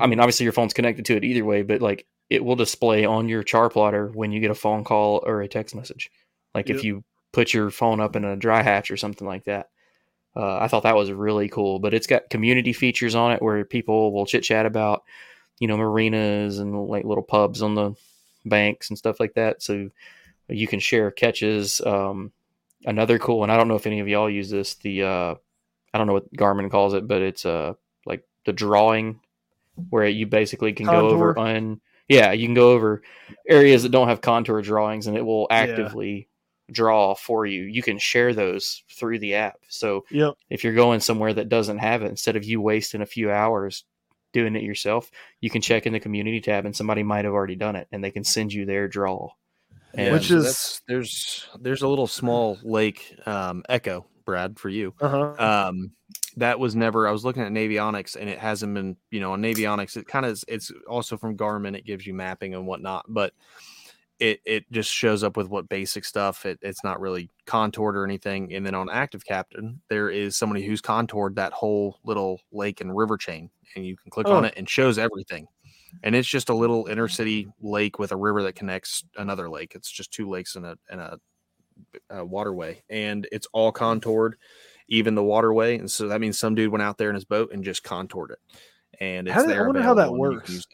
I 0.00 0.06
mean, 0.06 0.20
obviously 0.20 0.44
your 0.44 0.52
phone's 0.52 0.72
connected 0.72 1.04
to 1.06 1.16
it 1.16 1.24
either 1.24 1.44
way, 1.44 1.62
but 1.62 1.82
like 1.82 2.06
it 2.32 2.42
will 2.42 2.56
display 2.56 3.04
on 3.04 3.28
your 3.28 3.42
char 3.42 3.68
plotter 3.68 4.08
when 4.08 4.32
you 4.32 4.40
get 4.40 4.50
a 4.50 4.54
phone 4.54 4.84
call 4.84 5.22
or 5.26 5.42
a 5.42 5.48
text 5.48 5.74
message. 5.74 6.10
Like 6.54 6.70
Yep. 6.70 6.78
if 6.78 6.84
you 6.84 7.04
put 7.32 7.52
your 7.52 7.70
phone 7.70 8.00
up 8.00 8.16
in 8.16 8.24
a 8.24 8.36
dry 8.36 8.62
hatch 8.62 8.90
or 8.90 8.96
something 8.96 9.26
like 9.26 9.44
that. 9.44 9.68
Uh, 10.34 10.58
I 10.58 10.68
thought 10.68 10.84
that 10.84 10.96
was 10.96 11.12
really 11.12 11.50
cool, 11.50 11.78
but 11.78 11.92
it's 11.92 12.06
got 12.06 12.30
community 12.30 12.72
features 12.72 13.14
on 13.14 13.32
it 13.32 13.42
where 13.42 13.64
people 13.66 14.12
will 14.12 14.24
chit 14.24 14.42
chat 14.42 14.64
about, 14.64 15.02
you 15.58 15.68
know, 15.68 15.76
marinas 15.76 16.58
and 16.58 16.86
like 16.86 17.04
little 17.04 17.22
pubs 17.22 17.60
on 17.60 17.74
the 17.74 17.94
banks 18.46 18.88
and 18.88 18.96
stuff 18.98 19.20
like 19.20 19.34
that. 19.34 19.62
So 19.62 19.90
you 20.48 20.66
can 20.66 20.80
share 20.80 21.10
catches. 21.10 21.82
Um, 21.82 22.32
another 22.86 23.18
cool 23.18 23.40
one. 23.40 23.50
I 23.50 23.58
don't 23.58 23.68
know 23.68 23.76
if 23.76 23.86
any 23.86 24.00
of 24.00 24.08
y'all 24.08 24.30
use 24.30 24.48
this. 24.48 24.74
The 24.76 25.02
uh, 25.02 25.34
I 25.92 25.98
don't 25.98 26.06
know 26.06 26.14
what 26.14 26.32
Garmin 26.32 26.70
calls 26.70 26.94
it, 26.94 27.06
but 27.06 27.20
it's 27.20 27.44
uh 27.44 27.74
like 28.06 28.24
the 28.46 28.54
drawing 28.54 29.20
where 29.90 30.06
you 30.06 30.26
basically 30.26 30.72
can 30.72 30.86
go 30.86 31.08
over 31.08 31.34
Contour? 31.34 31.80
On 32.10 32.16
yeah 32.16 32.32
you 32.32 32.46
can 32.46 32.54
go 32.54 32.72
over 32.72 33.02
areas 33.48 33.82
that 33.82 33.90
don't 33.92 34.08
have 34.08 34.20
contour 34.20 34.60
drawings 34.62 35.06
and 35.06 35.16
it 35.16 35.24
will 35.24 35.46
actively 35.50 36.28
draw 36.70 37.14
for 37.14 37.44
you. 37.44 37.62
You 37.64 37.82
can 37.82 37.98
share 37.98 38.32
those 38.32 38.82
through 38.90 39.18
the 39.18 39.34
app. 39.34 39.56
So 39.68 40.04
Yep. 40.10 40.34
if 40.48 40.64
you're 40.64 40.72
going 40.74 41.00
somewhere 41.00 41.34
that 41.34 41.48
doesn't 41.50 41.78
have 41.78 42.02
it, 42.02 42.06
instead 42.08 42.34
of 42.36 42.44
you 42.44 42.60
wasting 42.62 43.02
a 43.02 43.06
few 43.06 43.30
hours 43.30 43.84
doing 44.32 44.56
it 44.56 44.62
yourself, 44.62 45.10
you 45.40 45.50
can 45.50 45.60
check 45.60 45.84
in 45.86 45.92
the 45.92 46.00
community 46.00 46.40
tab 46.40 46.64
and 46.64 46.74
somebody 46.74 47.02
might 47.02 47.26
have 47.26 47.34
already 47.34 47.56
done 47.56 47.76
it 47.76 47.88
and 47.92 48.02
they 48.02 48.10
can 48.10 48.24
send 48.24 48.52
you 48.54 48.64
their 48.64 48.88
draw. 48.88 49.28
And 49.92 50.12
Which 50.12 50.30
is- 50.30 50.80
there's 50.88 51.46
there's 51.60 51.82
a 51.82 51.88
little 51.88 52.06
small 52.06 52.58
lake 52.62 53.14
um, 53.26 53.64
echo 53.68 54.06
brad 54.24 54.58
for 54.58 54.68
you 54.68 54.94
Uh-huh. 55.00 55.34
um 55.38 55.92
that 56.36 56.58
was 56.58 56.74
never 56.74 57.06
i 57.06 57.10
was 57.10 57.24
looking 57.24 57.42
at 57.42 57.52
navionics 57.52 58.16
and 58.16 58.28
it 58.28 58.38
hasn't 58.38 58.72
been 58.74 58.96
you 59.10 59.20
know 59.20 59.32
on 59.32 59.42
navionics 59.42 59.96
it 59.96 60.06
kind 60.06 60.24
of 60.26 60.42
it's 60.48 60.70
also 60.88 61.16
from 61.16 61.36
garmin 61.36 61.76
it 61.76 61.84
gives 61.84 62.06
you 62.06 62.14
mapping 62.14 62.54
and 62.54 62.66
whatnot 62.66 63.04
but 63.08 63.32
it 64.18 64.40
it 64.44 64.70
just 64.70 64.90
shows 64.92 65.22
up 65.24 65.36
with 65.36 65.48
what 65.48 65.68
basic 65.68 66.04
stuff 66.04 66.46
it, 66.46 66.58
it's 66.62 66.84
not 66.84 67.00
really 67.00 67.28
contoured 67.46 67.96
or 67.96 68.04
anything 68.04 68.52
and 68.54 68.64
then 68.64 68.74
on 68.74 68.88
active 68.90 69.24
captain 69.24 69.80
there 69.88 70.10
is 70.10 70.36
somebody 70.36 70.64
who's 70.64 70.80
contoured 70.80 71.34
that 71.36 71.52
whole 71.52 71.98
little 72.04 72.40
lake 72.52 72.80
and 72.80 72.96
river 72.96 73.16
chain 73.16 73.50
and 73.74 73.84
you 73.86 73.96
can 73.96 74.10
click 74.10 74.26
on 74.28 74.44
Oh. 74.44 74.46
it 74.48 74.54
and 74.56 74.68
shows 74.68 74.98
everything 74.98 75.46
and 76.02 76.14
it's 76.14 76.28
just 76.28 76.48
a 76.50 76.54
little 76.54 76.86
inner 76.86 77.08
city 77.08 77.48
lake 77.60 77.98
with 77.98 78.12
a 78.12 78.16
river 78.16 78.42
that 78.44 78.54
connects 78.54 79.04
another 79.16 79.50
lake 79.50 79.74
it's 79.74 79.90
just 79.90 80.12
two 80.12 80.28
lakes 80.28 80.56
and 80.56 80.66
a 80.66 80.76
and 80.88 81.00
a, 81.00 81.18
a 82.10 82.24
waterway 82.24 82.82
and 82.90 83.26
it's 83.32 83.46
all 83.52 83.72
contoured 83.72 84.36
even 84.88 85.14
the 85.14 85.22
waterway 85.22 85.78
and 85.78 85.90
so 85.90 86.08
that 86.08 86.20
means 86.20 86.38
some 86.38 86.54
dude 86.54 86.70
went 86.72 86.82
out 86.82 86.98
there 86.98 87.08
in 87.08 87.14
his 87.14 87.24
boat 87.24 87.50
and 87.52 87.64
just 87.64 87.82
contoured 87.82 88.30
it 88.32 88.38
and 89.00 89.26
it's 89.28 89.34
How 89.34 89.46
did- 89.46 89.56
I 89.56 89.62
wonder 89.62 89.82
how 89.82 89.94
that 89.94 90.08
available 90.08 90.24
and 90.26 90.48
you 90.48 90.56
works. 90.56 90.66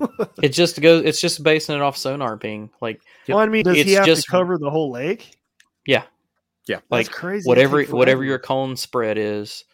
it. 0.00 0.28
it 0.42 0.48
just 0.50 0.80
goes 0.80 1.04
it's 1.04 1.20
just 1.20 1.42
basing 1.42 1.76
it 1.76 1.82
off 1.82 1.96
sonar 1.96 2.36
ping. 2.36 2.70
Like 2.80 3.00
Well, 3.28 3.38
I 3.38 3.46
mean, 3.46 3.62
does 3.64 3.76
he 3.76 3.92
have 3.92 4.04
just- 4.06 4.24
to 4.24 4.30
cover 4.30 4.58
the 4.58 4.70
whole 4.70 4.90
lake? 4.90 5.36
yeah, 5.86 6.04
yeah 6.66 6.80
like 6.90 7.06
That's 7.06 7.16
crazy. 7.16 7.46
Whatever 7.48 7.82
whatever 7.84 8.24
your 8.24 8.38
cone 8.38 8.76
spread 8.76 9.18
is, 9.18 9.64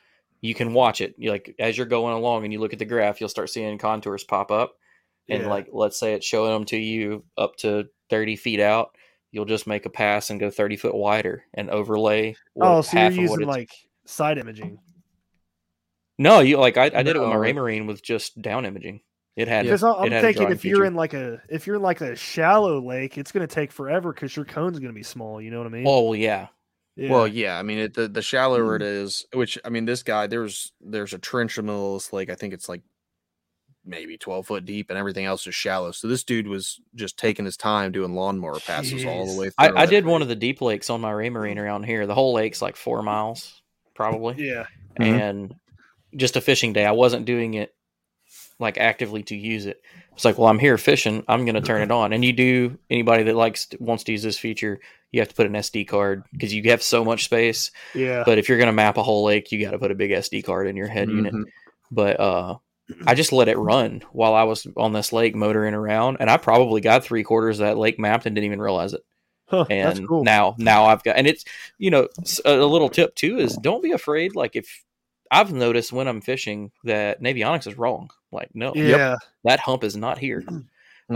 you 0.43 0.55
can 0.55 0.75
watch 0.75 1.01
it. 1.01 1.14
You 1.19 1.31
like 1.31 1.55
as 1.59 1.77
you're 1.79 1.87
going 1.87 2.14
along 2.14 2.45
and 2.45 2.53
you 2.53 2.61
look 2.61 2.73
at 2.75 2.79
the 2.79 2.85
graph, 2.85 3.21
you'll 3.21 3.29
start 3.31 3.49
seeing 3.51 3.79
contours 3.79 4.25
pop 4.25 4.51
up. 4.51 4.75
And 5.31 5.45
Yeah. 5.45 5.49
like 5.49 5.69
let's 5.73 5.99
say 5.99 6.12
it's 6.14 6.27
showing 6.27 6.53
them 6.53 6.64
to 6.66 6.77
you 6.77 7.25
up 7.39 7.57
to 7.57 7.87
30 8.11 8.37
feet 8.37 8.61
out, 8.61 8.97
you'll 9.31 9.45
just 9.45 9.66
make 9.66 9.87
a 9.87 9.91
pass 9.91 10.31
and 10.31 10.41
go 10.41 10.51
30 10.51 10.76
foot 10.76 10.95
wider 10.95 11.45
and 11.55 11.70
overlay. 11.70 12.35
Oh, 12.61 12.76
what- 12.76 12.83
so 12.85 12.97
you're 12.97 13.03
half 13.05 13.12
of 13.12 13.18
what 13.18 13.22
using 13.22 13.47
like 13.47 13.70
side 14.07 14.39
imaging. 14.39 14.79
no, 16.18 16.41
you 16.41 16.59
like 16.59 16.76
I, 16.76 16.85
I 16.87 17.03
did 17.03 17.16
it 17.16 17.20
with 17.20 17.29
my 17.29 17.35
No. 17.35 17.41
Raymarine 17.41 17.87
with 17.87 18.03
just 18.03 18.41
down 18.41 18.66
imaging. 18.66 19.01
It 19.37 19.47
had 19.47 19.66
Because 19.66 19.85
I'm 19.85 20.07
it 20.07 20.12
had 20.12 20.22
thinking 20.22 20.43
drawing 20.43 20.53
if 20.55 20.64
you're 20.64 20.79
feature. 20.79 20.85
in 20.87 20.95
like 20.95 21.14
a 21.14 21.41
if 21.49 21.66
you're 21.66 21.76
in 21.76 21.83
like 21.83 22.01
a 22.01 22.16
shallow 22.16 22.81
lake, 22.85 23.16
it's 23.16 23.31
going 23.31 23.47
to 23.47 23.55
take 23.55 23.70
forever 23.70 24.12
because 24.12 24.35
your 24.35 24.45
cone's 24.45 24.81
going 24.81 24.93
to 24.93 24.97
be 24.97 25.05
small. 25.05 25.41
You 25.41 25.53
know 25.53 25.59
what 25.59 25.68
I 25.68 25.70
mean? 25.70 25.85
Oh 25.87 26.03
well, 26.03 26.16
yeah. 26.16 26.49
yeah. 26.97 27.11
Well, 27.11 27.29
yeah, 27.29 27.57
I 27.57 27.62
mean, 27.62 27.79
it, 27.79 27.95
the 27.95 28.09
the 28.09 28.20
shallower 28.22 28.74
it 28.74 28.83
mm. 28.83 29.03
is, 29.05 29.26
which 29.33 29.57
I 29.64 29.68
mean, 29.68 29.85
this 29.85 30.03
guy 30.03 30.26
there's 30.26 30.72
there's 30.81 31.14
a 31.14 31.18
trench 31.18 31.57
in 31.57 31.66
the 31.66 31.72
middle 31.72 31.95
of 31.95 32.03
this 32.03 32.12
lake. 32.12 32.31
I 32.31 32.35
think 32.35 32.53
it's 32.53 32.68
like 32.68 32.83
maybe 33.89 34.16
twelve 34.18 34.47
foot 34.47 34.64
deep, 34.64 34.91
and 34.91 34.99
everything 34.99 35.24
else 35.24 35.47
is 35.47 35.55
shallow. 35.55 35.91
So 35.93 36.07
this 36.09 36.22
dude 36.24 36.47
was 36.47 36.80
just 36.95 37.18
taking 37.18 37.45
his 37.45 37.57
time 37.57 37.91
doing 37.93 38.14
lawnmower 38.14 38.61
passes 38.61 39.05
all 39.05 39.26
the 39.26 39.39
way 39.41 39.47
through. 39.51 39.76
I, 39.76 39.82
I 39.82 39.86
did 39.86 40.05
one 40.07 40.22
of 40.22 40.28
the 40.28 40.36
deep 40.36 40.61
lakes 40.61 40.91
on 40.91 41.01
my 41.01 41.11
Raymarine 41.12 41.57
around 41.59 41.84
here. 41.84 42.07
The 42.07 42.14
whole 42.14 42.34
lake's 42.34 42.61
like 42.62 42.76
four 42.76 43.03
miles, 43.03 43.61
probably. 43.95 44.34
yeah, 44.39 44.66
Mhm. 45.01 45.20
And 45.20 45.55
just 46.16 46.36
a 46.36 46.41
fishing 46.41 46.72
day. 46.72 46.84
I 46.86 46.93
wasn't 46.93 47.24
doing 47.26 47.55
it 47.55 47.74
like 48.61 48.76
actively 48.78 49.22
to 49.24 49.36
use 49.36 49.66
it. 49.66 49.80
It's 50.14 50.24
like, 50.24 50.36
well, 50.36 50.49
I'm 50.49 50.59
here 50.59 50.76
fishing. 50.78 51.24
I'm 51.28 51.45
going 51.45 51.55
to 51.55 51.61
turn 51.61 51.80
it 51.82 51.91
on. 51.93 52.12
And 52.12 52.24
you 52.24 52.32
do. 52.32 52.76
Anybody 52.91 53.22
that 53.24 53.36
likes 53.36 53.68
wants 53.78 54.03
to 54.05 54.12
use 54.12 54.22
this 54.22 54.36
feature, 54.39 54.80
you 55.12 55.20
have 55.20 55.28
to 55.28 55.34
put 55.34 55.47
an 55.47 55.53
SD 55.53 55.86
card 55.86 56.24
because 56.32 56.53
you 56.53 56.62
have 56.70 56.82
so 56.82 57.05
much 57.05 57.24
space. 57.24 57.70
yeah. 57.95 58.24
But 58.26 58.39
if 58.39 58.49
you're 58.49 58.59
going 58.59 58.66
to 58.66 58.72
map 58.72 58.97
a 58.97 59.03
whole 59.03 59.22
lake, 59.24 59.53
you 59.53 59.62
got 59.64 59.70
to 59.72 59.78
put 59.78 59.93
a 59.93 59.95
big 59.95 60.11
SD 60.11 60.45
card 60.45 60.66
in 60.66 60.74
your 60.76 60.89
head 60.89 61.09
unit. 61.09 61.32
Mhm. 61.32 61.45
But 61.93 62.18
uh, 62.18 62.57
I 63.07 63.14
just 63.14 63.32
let 63.32 63.49
it 63.49 63.59
run 63.59 64.03
while 64.12 64.34
I 64.34 64.45
was 64.45 64.66
on 64.76 64.93
this 64.93 65.12
lake 65.12 65.34
motoring 65.34 65.74
around, 65.74 66.18
and 66.20 66.30
I 66.30 66.36
probably 66.36 66.80
got 66.80 67.05
three 67.05 67.22
quarters 67.22 67.61
of 67.61 67.66
that 67.66 67.78
lake 67.78 67.99
mapped 67.99 68.26
and 68.26 68.34
didn't 68.34 68.47
even 68.47 68.61
realize 68.61 68.93
it. 68.95 69.05
Huh, 69.47 69.66
And 69.70 70.07
cool. 70.07 70.24
now, 70.24 70.55
now 70.59 70.84
I've 70.86 71.03
got, 71.03 71.16
and 71.16 71.26
it's 71.26 71.45
you 71.78 71.91
know 71.91 72.09
a 72.45 72.57
little 72.57 72.89
tip 72.89 73.14
too 73.14 73.39
is 73.39 73.57
don't 73.57 73.82
be 73.82 73.93
afraid. 73.93 74.34
Like 74.36 74.57
if 74.57 74.84
I've 75.30 75.53
noticed 75.53 75.93
when 75.93 76.09
I'm 76.09 76.20
fishing 76.20 76.70
that 76.84 77.22
Navionics 77.22 77.66
is 77.66 77.78
wrong. 77.78 78.11
Like 78.30 78.51
no, 78.55 78.74
yeah, 78.74 79.16
that 79.45 79.61
hump 79.61 79.84
is 79.84 79.97
not 79.97 80.18
here. 80.18 80.43
Mhm. 80.43 80.64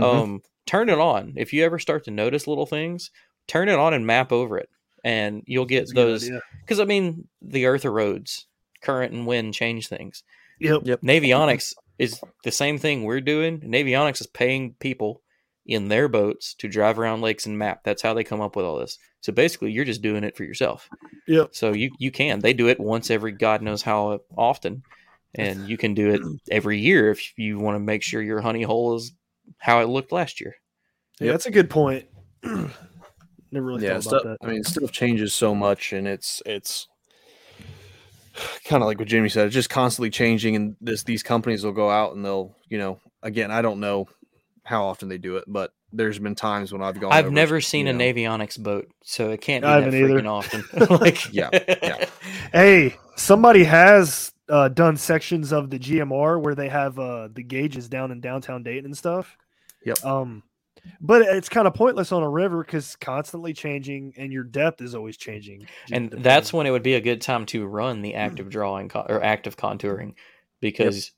Um, 0.01 0.41
turn 0.65 0.89
it 0.89 0.97
on. 0.99 1.33
If 1.35 1.53
you 1.53 1.63
ever 1.63 1.77
start 1.77 2.05
to 2.05 2.11
notice 2.11 2.47
little 2.47 2.65
things, 2.65 3.11
turn 3.47 3.69
it 3.69 3.77
on 3.77 3.93
and 3.93 4.07
map 4.07 4.31
over 4.31 4.57
it, 4.57 4.69
and 5.03 5.43
you'll 5.45 5.65
get 5.65 5.81
that's 5.81 5.93
those. 5.93 6.31
Because 6.61 6.79
I 6.79 6.85
mean, 6.85 7.27
the 7.41 7.65
earth 7.67 7.83
erodes, 7.83 8.45
current 8.81 9.13
and 9.13 9.27
wind 9.27 9.53
change 9.53 9.87
things. 9.87 10.23
Yep. 10.63 10.81
Yep. 10.85 11.01
Navionics 11.01 11.73
is 11.99 12.21
the 12.43 12.51
same 12.51 12.77
thing 12.77 13.03
we're 13.03 13.21
doing. 13.21 13.59
Navionics 13.59 14.21
is 14.21 14.27
paying 14.27 14.75
people 14.79 15.21
in 15.65 15.89
their 15.89 16.07
boats 16.07 16.53
to 16.55 16.67
drive 16.67 16.97
around 16.97 17.21
lakes 17.21 17.45
and 17.45 17.57
map. 17.57 17.81
That's 17.83 18.01
how 18.01 18.13
they 18.13 18.23
come 18.23 18.41
up 18.41 18.55
with 18.55 18.65
all 18.65 18.79
this. 18.79 18.97
So 19.21 19.33
basically, 19.33 19.71
you're 19.71 19.85
just 19.85 20.01
doing 20.01 20.23
it 20.23 20.37
for 20.37 20.43
yourself. 20.43 20.89
Yep. 21.27 21.49
So 21.51 21.73
you 21.73 21.91
you 21.99 22.11
can. 22.11 22.39
They 22.39 22.53
do 22.53 22.69
it 22.69 22.79
once 22.79 23.11
every 23.11 23.33
God 23.33 23.61
knows 23.61 23.81
how 23.81 24.21
often, 24.37 24.83
and 25.35 25.67
you 25.67 25.77
can 25.77 25.93
do 25.93 26.11
it 26.11 26.21
every 26.49 26.79
year 26.79 27.11
if 27.11 27.37
you 27.37 27.59
want 27.59 27.75
to 27.75 27.79
make 27.79 28.01
sure 28.01 28.21
your 28.21 28.41
honey 28.41 28.63
hole 28.63 28.95
is 28.95 29.11
how 29.57 29.81
it 29.81 29.89
looked 29.89 30.11
last 30.13 30.39
year. 30.39 30.55
Yeah, 31.19 31.31
that's 31.31 31.45
a 31.45 31.51
good 31.51 31.69
point. 31.69 32.05
Never 32.43 32.71
really 33.51 33.83
yeah, 33.83 33.93
thought 33.95 34.03
stuff, 34.03 34.21
about 34.23 34.37
that. 34.41 34.47
I 34.47 34.51
mean, 34.51 34.63
stuff 34.63 34.91
changes 34.91 35.33
so 35.33 35.53
much, 35.53 35.93
and 35.93 36.07
it's 36.07 36.41
it's 36.45 36.87
kind 38.65 38.81
of 38.81 38.87
like 38.87 38.99
what 38.99 39.07
Jimmy 39.07 39.29
said. 39.29 39.47
It's 39.47 39.53
just 39.53 39.69
constantly 39.69 40.09
changing, 40.09 40.55
and 40.55 40.75
this 40.81 41.03
these 41.03 41.23
companies 41.23 41.63
will 41.63 41.71
go 41.71 41.89
out 41.89 42.15
and 42.15 42.23
they'll, 42.23 42.55
you 42.69 42.77
know, 42.77 42.99
again, 43.21 43.51
I 43.51 43.61
don't 43.61 43.79
know 43.79 44.07
how 44.63 44.85
often 44.85 45.09
they 45.09 45.17
do 45.17 45.37
it, 45.37 45.45
but 45.47 45.71
there's 45.91 46.19
been 46.19 46.35
times 46.35 46.73
when 46.73 46.81
I've 46.81 46.99
gone. 46.99 47.11
I've 47.11 47.25
over, 47.25 47.33
never 47.33 47.55
you 47.55 47.61
seen 47.61 47.87
a 47.87 47.93
know, 47.93 48.03
Navionics 48.03 48.59
boat, 48.59 48.87
so 49.03 49.29
it 49.31 49.41
can't 49.41 49.63
be 49.63 49.67
I 49.67 49.79
that 49.79 49.93
haven't 49.93 49.99
either. 49.99 50.21
freaking 50.21 50.29
often. 50.29 50.63
like, 50.99 51.29
Yeah, 51.33 51.49
yeah. 51.53 52.09
Hey, 52.51 52.95
somebody 53.15 53.63
has 53.63 54.33
uh, 54.49 54.69
done 54.69 54.97
sections 54.97 55.51
of 55.51 55.69
the 55.69 55.79
GMR 55.79 56.41
where 56.41 56.55
they 56.55 56.69
have 56.69 56.97
uh, 56.99 57.29
the 57.31 57.43
gauges 57.43 57.87
down 57.87 58.11
in 58.11 58.21
downtown 58.21 58.63
Dayton 58.63 58.85
and 58.85 58.97
stuff. 58.97 59.37
Yep. 59.85 60.03
Um, 60.03 60.43
but 61.01 61.21
it's 61.21 61.49
kind 61.49 61.67
of 61.67 61.73
pointless 61.73 62.11
on 62.11 62.23
a 62.23 62.29
river 62.29 62.63
because 62.63 62.95
constantly 62.97 63.53
changing 63.53 64.13
and 64.17 64.31
your 64.31 64.43
depth 64.43 64.81
is 64.81 64.95
always 64.95 65.17
changing. 65.17 65.67
and 65.91 66.11
that's 66.11 66.51
when 66.51 66.67
it 66.67 66.71
would 66.71 66.83
be 66.83 66.95
a 66.95 67.01
good 67.01 67.21
time 67.21 67.45
to 67.45 67.65
run 67.65 68.01
the 68.01 68.11
hmm. 68.11 68.17
active 68.17 68.49
drawing 68.49 68.91
or 68.93 69.23
active 69.23 69.57
contouring 69.57 70.13
because 70.59 71.11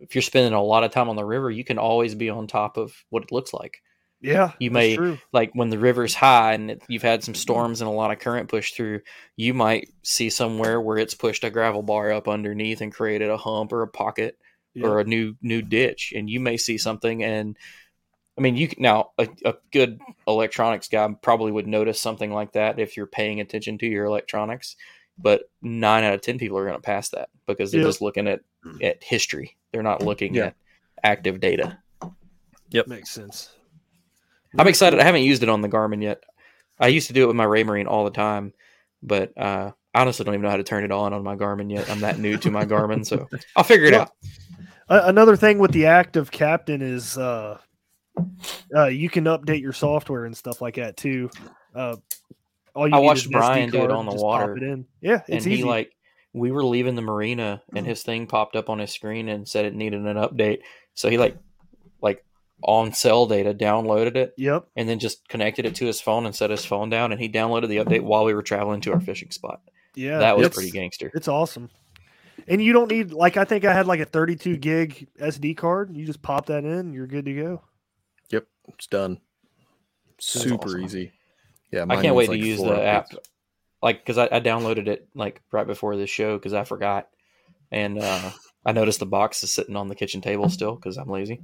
if 0.00 0.14
you're 0.14 0.22
spending 0.22 0.52
a 0.52 0.62
lot 0.62 0.84
of 0.84 0.90
time 0.90 1.08
on 1.08 1.16
the 1.16 1.24
river 1.24 1.50
you 1.50 1.64
can 1.64 1.78
always 1.78 2.14
be 2.14 2.30
on 2.30 2.46
top 2.46 2.76
of 2.76 2.92
what 3.10 3.22
it 3.22 3.32
looks 3.32 3.52
like. 3.52 3.82
Yeah, 4.20 4.50
you 4.58 4.72
may- 4.72 5.16
like 5.32 5.52
when 5.54 5.70
the 5.70 5.78
river's 5.78 6.12
high 6.12 6.54
and 6.54 6.72
it, 6.72 6.82
you've 6.88 7.02
had 7.02 7.22
some 7.22 7.36
storms 7.36 7.80
and 7.80 7.88
a 7.88 7.92
lot 7.92 8.10
of 8.10 8.18
current 8.18 8.48
push 8.48 8.72
through 8.72 9.02
you 9.36 9.54
might 9.54 9.90
see 10.02 10.28
somewhere 10.28 10.80
where 10.80 10.98
it's 10.98 11.14
pushed 11.14 11.44
a 11.44 11.50
gravel 11.50 11.82
bar 11.82 12.10
up 12.10 12.26
underneath 12.26 12.80
and 12.80 12.92
created 12.92 13.30
a 13.30 13.36
hump 13.36 13.72
or 13.72 13.82
a 13.82 13.88
pocket 13.88 14.36
or 14.82 15.00
a 15.00 15.04
new 15.04 15.34
new 15.42 15.62
ditch 15.62 16.12
and 16.16 16.28
you 16.28 16.40
may 16.40 16.56
see 16.56 16.78
something 16.78 17.22
and 17.22 17.56
i 18.38 18.40
mean 18.40 18.56
you 18.56 18.68
now 18.78 19.10
a, 19.18 19.28
a 19.44 19.54
good 19.72 20.00
electronics 20.26 20.88
guy 20.88 21.08
probably 21.22 21.50
would 21.52 21.66
notice 21.66 22.00
something 22.00 22.32
like 22.32 22.52
that 22.52 22.78
if 22.78 22.96
you're 22.96 23.06
paying 23.06 23.40
attention 23.40 23.76
to 23.78 23.86
your 23.86 24.04
electronics 24.04 24.76
but 25.18 25.50
nine 25.60 26.04
out 26.04 26.14
of 26.14 26.20
ten 26.20 26.38
people 26.38 26.56
are 26.56 26.64
going 26.64 26.76
to 26.76 26.80
pass 26.82 27.08
that 27.10 27.28
because 27.46 27.72
they're 27.72 27.80
Yeah. 27.80 27.86
just 27.88 28.00
looking 28.02 28.28
at 28.28 28.40
at 28.82 29.02
history 29.02 29.56
they're 29.72 29.82
not 29.82 30.02
looking 30.02 30.36
Yeah. 30.36 30.46
at 30.46 30.56
active 31.02 31.40
data 31.40 31.78
Yep, 32.70 32.86
makes 32.86 33.10
sense. 33.10 33.50
i'm 34.58 34.68
excited 34.68 35.00
i 35.00 35.04
haven't 35.04 35.22
used 35.22 35.42
it 35.42 35.48
on 35.48 35.60
the 35.62 35.68
garmin 35.68 36.02
yet 36.02 36.22
i 36.78 36.88
used 36.88 37.06
to 37.08 37.12
do 37.12 37.24
it 37.24 37.26
with 37.26 37.36
my 37.36 37.46
Raymarine 37.46 37.86
all 37.86 38.04
the 38.04 38.10
time 38.10 38.52
but 39.02 39.32
uh 39.36 39.72
I 39.94 40.02
honestly 40.02 40.24
don't 40.24 40.34
even 40.34 40.42
know 40.42 40.50
how 40.50 40.58
to 40.58 40.62
turn 40.64 40.84
it 40.84 40.92
on 40.92 41.12
on 41.14 41.24
my 41.24 41.34
Garmin 41.34 41.72
yet. 41.72 41.90
I'm 41.90 42.00
that 42.00 42.18
new 42.18 42.36
to 42.36 42.50
my 42.50 42.66
Garmin, 42.66 43.04
so 43.06 43.26
I'll 43.56 43.64
figure 43.64 43.86
it 43.86 43.94
Yeah. 43.94 44.02
out. 44.02 44.10
Another 45.08 45.34
thing 45.34 45.58
with 45.58 45.72
the 45.72 45.86
active 45.86 46.30
captain 46.30 46.82
is 46.82 47.16
uh, 47.16 47.58
uh, 48.74 48.86
you 48.86 49.08
can 49.08 49.24
update 49.24 49.60
your 49.60 49.72
software 49.72 50.24
and 50.24 50.36
stuff 50.36 50.60
like 50.60 50.76
that 50.76 50.96
too. 50.96 51.30
Uh, 51.74 51.96
all 52.74 52.88
you 52.88 52.94
I 52.94 52.98
watched 52.98 53.22
is 53.22 53.26
an 53.26 53.32
SD 53.32 53.38
Brian 53.38 53.70
do 53.70 53.84
it 53.84 53.90
on 53.90 54.06
the 54.06 54.14
water. 54.14 54.56
it 54.56 54.62
in. 54.62 54.86
Yeah, 55.00 55.22
it's 55.26 55.44
and 55.44 55.52
easy. 55.52 55.56
he 55.56 55.64
like 55.64 55.92
we 56.32 56.50
were 56.50 56.64
leaving 56.64 56.94
the 56.94 57.02
marina 57.02 57.62
and 57.74 57.86
his 57.86 58.02
thing 58.02 58.26
popped 58.26 58.56
up 58.56 58.68
on 58.68 58.78
his 58.78 58.92
screen 58.92 59.28
and 59.28 59.48
said 59.48 59.64
it 59.64 59.74
needed 59.74 60.00
an 60.00 60.16
update 60.16 60.60
so 60.94 61.08
he 61.08 61.18
like 61.18 61.36
like 62.00 62.24
on 62.62 62.92
cell 62.92 63.26
data 63.26 63.54
downloaded 63.54 64.16
it 64.16 64.34
yep. 64.36 64.66
and 64.76 64.88
then 64.88 64.98
just 64.98 65.26
connected 65.28 65.64
it 65.64 65.74
to 65.76 65.86
his 65.86 66.00
phone 66.00 66.26
and 66.26 66.34
set 66.34 66.50
his 66.50 66.64
phone 66.64 66.90
down 66.90 67.12
and 67.12 67.20
he 67.20 67.28
downloaded 67.28 67.68
the 67.68 67.78
update 67.78 68.02
while 68.02 68.24
we 68.24 68.34
were 68.34 68.42
traveling 68.42 68.80
to 68.80 68.92
our 68.92 69.00
fishing 69.00 69.30
spot 69.30 69.60
Yeah, 69.94 70.18
that 70.18 70.36
was 70.36 70.48
pretty 70.50 70.70
gangster 70.70 71.10
It's 71.14 71.28
awesome. 71.28 71.70
And 72.46 72.62
you 72.62 72.72
don't 72.72 72.90
need 72.90 73.12
like 73.12 73.36
I 73.36 73.44
think 73.44 73.64
I 73.64 73.74
had 73.74 73.86
like 73.86 74.00
a 74.00 74.06
32 74.06 74.56
gig 74.56 75.08
SD 75.20 75.56
card. 75.56 75.94
You 75.94 76.06
just 76.06 76.22
pop 76.22 76.46
that 76.46 76.64
in, 76.64 76.92
you're 76.92 77.06
good 77.06 77.26
to 77.26 77.34
go. 77.34 77.62
Yep, 78.68 78.74
it's 78.76 78.86
done. 78.86 79.18
Super 80.18 80.66
awesome. 80.68 80.84
easy. 80.84 81.12
Yeah, 81.70 81.84
i 81.88 82.00
can't 82.00 82.14
wait 82.14 82.30
needs, 82.30 82.42
to 82.42 82.48
use 82.48 82.60
the 82.62 82.82
app 82.82 83.10
updates. 83.10 83.18
like 83.82 83.98
because 84.00 84.16
I, 84.16 84.24
I 84.32 84.40
downloaded 84.40 84.88
it 84.88 85.06
like 85.14 85.42
right 85.52 85.66
before 85.66 85.96
this 85.98 86.08
show 86.08 86.38
because 86.38 86.54
i 86.54 86.64
forgot 86.64 87.10
and 87.70 87.98
uh 87.98 88.30
i 88.64 88.72
noticed 88.72 89.00
the 89.00 89.04
box 89.06 89.44
is 89.44 89.52
sitting 89.52 89.76
on 89.76 89.88
the 89.88 89.94
kitchen 89.94 90.22
table 90.22 90.48
still 90.48 90.74
because 90.74 90.96
i'm 90.96 91.10
lazy 91.10 91.42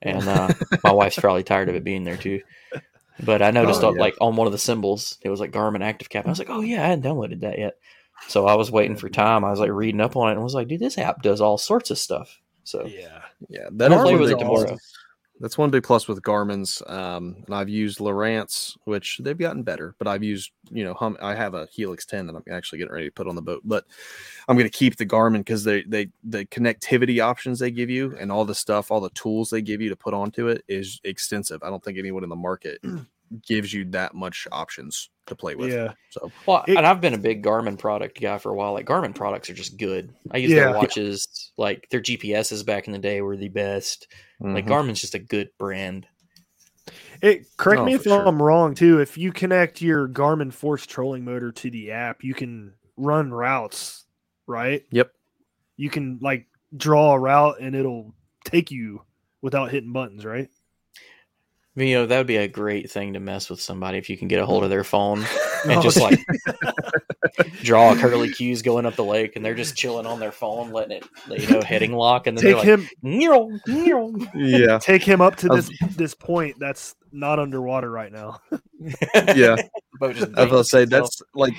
and 0.00 0.26
uh 0.26 0.48
my 0.82 0.92
wife's 0.92 1.18
probably 1.18 1.42
tired 1.42 1.68
of 1.68 1.74
it 1.74 1.84
being 1.84 2.04
there 2.04 2.16
too 2.16 2.40
but 3.22 3.42
i 3.42 3.50
noticed 3.50 3.82
Oh, 3.84 3.88
on, 3.88 3.96
yeah. 3.96 4.00
like 4.00 4.14
on 4.18 4.34
one 4.36 4.46
of 4.46 4.52
the 4.54 4.58
symbols 4.58 5.18
it 5.20 5.28
was 5.28 5.40
like 5.40 5.52
garmin 5.52 5.84
active 5.84 6.08
cap 6.08 6.24
i 6.26 6.30
was 6.30 6.38
like 6.38 6.48
oh 6.48 6.62
yeah 6.62 6.82
i 6.82 6.86
hadn't 6.86 7.04
downloaded 7.04 7.40
that 7.40 7.58
yet 7.58 7.76
so 8.28 8.46
i 8.46 8.54
was 8.54 8.70
waiting 8.70 8.96
for 8.96 9.10
time 9.10 9.44
i 9.44 9.50
was 9.50 9.60
like 9.60 9.70
reading 9.70 10.00
up 10.00 10.16
on 10.16 10.30
it 10.30 10.36
and 10.36 10.42
was 10.42 10.54
like 10.54 10.68
dude 10.68 10.80
this 10.80 10.96
app 10.96 11.20
does 11.20 11.42
all 11.42 11.58
sorts 11.58 11.90
of 11.90 11.98
stuff 11.98 12.40
so 12.64 12.86
Yeah. 12.86 13.20
Yeah, 13.50 13.68
that 13.72 13.92
I'll 13.92 14.02
play 14.02 14.16
with 14.16 14.30
it 14.30 14.38
tomorrow. 14.38 14.78
That's 15.38 15.58
one 15.58 15.70
big 15.70 15.82
plus 15.82 16.08
with 16.08 16.22
Garmin's. 16.22 16.82
Um, 16.86 17.36
and 17.46 17.54
I've 17.54 17.68
used 17.68 17.98
Lowrance, 17.98 18.76
which 18.84 19.18
they've 19.22 19.36
gotten 19.36 19.62
better, 19.62 19.94
but 19.98 20.08
I've 20.08 20.22
used, 20.24 20.50
you 20.70 20.82
know, 20.82 20.94
hum, 20.94 21.18
I 21.20 21.34
have 21.34 21.52
a 21.54 21.66
Helix 21.70 22.06
10 22.06 22.26
that 22.26 22.34
I'm 22.36 22.42
actually 22.50 22.78
getting 22.78 22.94
ready 22.94 23.06
to 23.08 23.12
put 23.12 23.28
on 23.28 23.34
the 23.34 23.42
boat, 23.42 23.60
but 23.64 23.84
I'm 24.48 24.56
going 24.56 24.68
to 24.70 24.76
keep 24.78 24.96
the 24.96 25.04
Garmin 25.04 25.38
because 25.38 25.62
they, 25.62 25.82
they, 25.82 26.08
the 26.24 26.46
connectivity 26.46 27.22
options 27.22 27.58
they 27.58 27.70
give 27.70 27.90
you 27.90 28.16
and 28.18 28.32
all 28.32 28.46
the 28.46 28.54
stuff, 28.54 28.90
all 28.90 29.00
the 29.00 29.10
tools 29.10 29.50
they 29.50 29.60
give 29.60 29.82
you 29.82 29.90
to 29.90 29.96
put 29.96 30.14
onto 30.14 30.48
it 30.48 30.64
is 30.68 31.00
extensive. 31.04 31.62
I 31.62 31.68
don't 31.68 31.84
think 31.84 31.98
anyone 31.98 32.22
in 32.24 32.30
the 32.30 32.36
market 32.36 32.80
gives 33.46 33.74
you 33.74 33.84
that 33.90 34.14
much 34.14 34.46
options 34.52 35.10
to 35.26 35.34
play 35.34 35.54
with. 35.54 35.70
Yeah. 35.72 35.92
So, 36.10 36.30
Well, 36.46 36.64
It- 36.66 36.76
and 36.78 36.86
I've 36.86 37.00
been 37.02 37.12
a 37.14 37.18
big 37.18 37.42
Garmin 37.44 37.78
product 37.78 38.20
guy 38.20 38.38
for 38.38 38.52
a 38.52 38.54
while. 38.54 38.72
Like 38.72 38.86
Garmin 38.86 39.14
products 39.14 39.50
are 39.50 39.54
just 39.54 39.76
good. 39.76 40.14
I 40.30 40.38
use 40.38 40.52
Yeah. 40.52 40.60
their 40.70 40.74
watches. 40.76 41.52
Like 41.58 41.88
their 41.90 42.00
GPSs 42.00 42.64
back 42.64 42.86
in 42.86 42.92
the 42.94 42.98
day 42.98 43.20
were 43.20 43.36
the 43.36 43.48
best. 43.48 44.06
Like 44.40 44.66
mhm. 44.66 44.68
Garmin's 44.68 45.00
just 45.00 45.14
a 45.14 45.18
good 45.18 45.50
brand. 45.58 46.06
It 47.22 47.46
correct 47.56 47.80
Oh, 47.80 47.84
me 47.84 47.94
if 47.94 48.02
sure. 48.02 48.26
I'm 48.26 48.40
wrong 48.42 48.74
too. 48.74 49.00
If 49.00 49.16
you 49.18 49.32
connect 49.32 49.80
your 49.80 50.08
Garmin 50.08 50.52
Force 50.52 50.86
trolling 50.86 51.24
motor 51.24 51.50
to 51.52 51.70
the 51.70 51.92
app, 51.92 52.22
you 52.22 52.34
can 52.34 52.74
run 52.96 53.32
routes, 53.32 54.04
right? 54.46 54.84
Yep. 54.90 55.12
You 55.76 55.90
can 55.90 56.18
like 56.20 56.46
draw 56.76 57.12
a 57.14 57.18
route 57.18 57.56
and 57.60 57.74
it'll 57.74 58.14
take 58.44 58.70
you 58.70 59.02
without 59.42 59.70
hitting 59.70 59.92
buttons, 59.92 60.24
right? 60.24 60.48
You 61.76 61.94
know, 61.94 62.06
that 62.06 62.16
would 62.16 62.26
be 62.26 62.38
a 62.38 62.48
great 62.48 62.90
thing 62.90 63.12
to 63.12 63.20
mess 63.20 63.50
with 63.50 63.60
somebody 63.60 63.98
if 63.98 64.08
you 64.08 64.16
can 64.16 64.28
get 64.28 64.40
a 64.40 64.46
hold 64.46 64.64
of 64.64 64.70
their 64.70 64.84
phone 64.84 65.18
and 65.64 65.72
Oh, 65.72 65.82
just 65.82 66.00
like 66.00 66.18
draw 67.62 67.94
curly 67.94 68.30
cues 68.30 68.62
going 68.62 68.86
up 68.86 68.96
the 68.96 69.04
lake 69.04 69.36
and 69.36 69.44
they're 69.44 69.54
just 69.54 69.76
chilling 69.76 70.06
on 70.06 70.18
their 70.18 70.32
phone, 70.32 70.70
letting 70.72 70.96
it, 70.96 71.04
you 71.38 71.46
know, 71.48 71.60
heading 71.60 71.92
lock. 71.92 72.26
And 72.26 72.38
then 72.38 72.44
take 72.44 72.64
they're 72.64 72.76
him, 72.76 72.80
like, 72.80 73.02
"Meow, 73.02 73.50
meow." 73.66 74.14
Yeah. 74.34 74.78
take 74.78 75.02
him 75.02 75.20
up 75.20 75.36
to 75.36 75.48
this 75.48 75.70
this 75.96 76.14
point 76.14 76.56
that's 76.58 76.94
not 77.16 77.38
underwater 77.38 77.90
right 77.90 78.12
now. 78.12 78.40
Yeah. 79.34 79.56
Boat 79.98 80.16
just 80.16 80.36
I 80.36 80.44
was 80.44 80.68
say 80.70 80.82
itself. 80.82 81.08
that's 81.08 81.22
like 81.34 81.54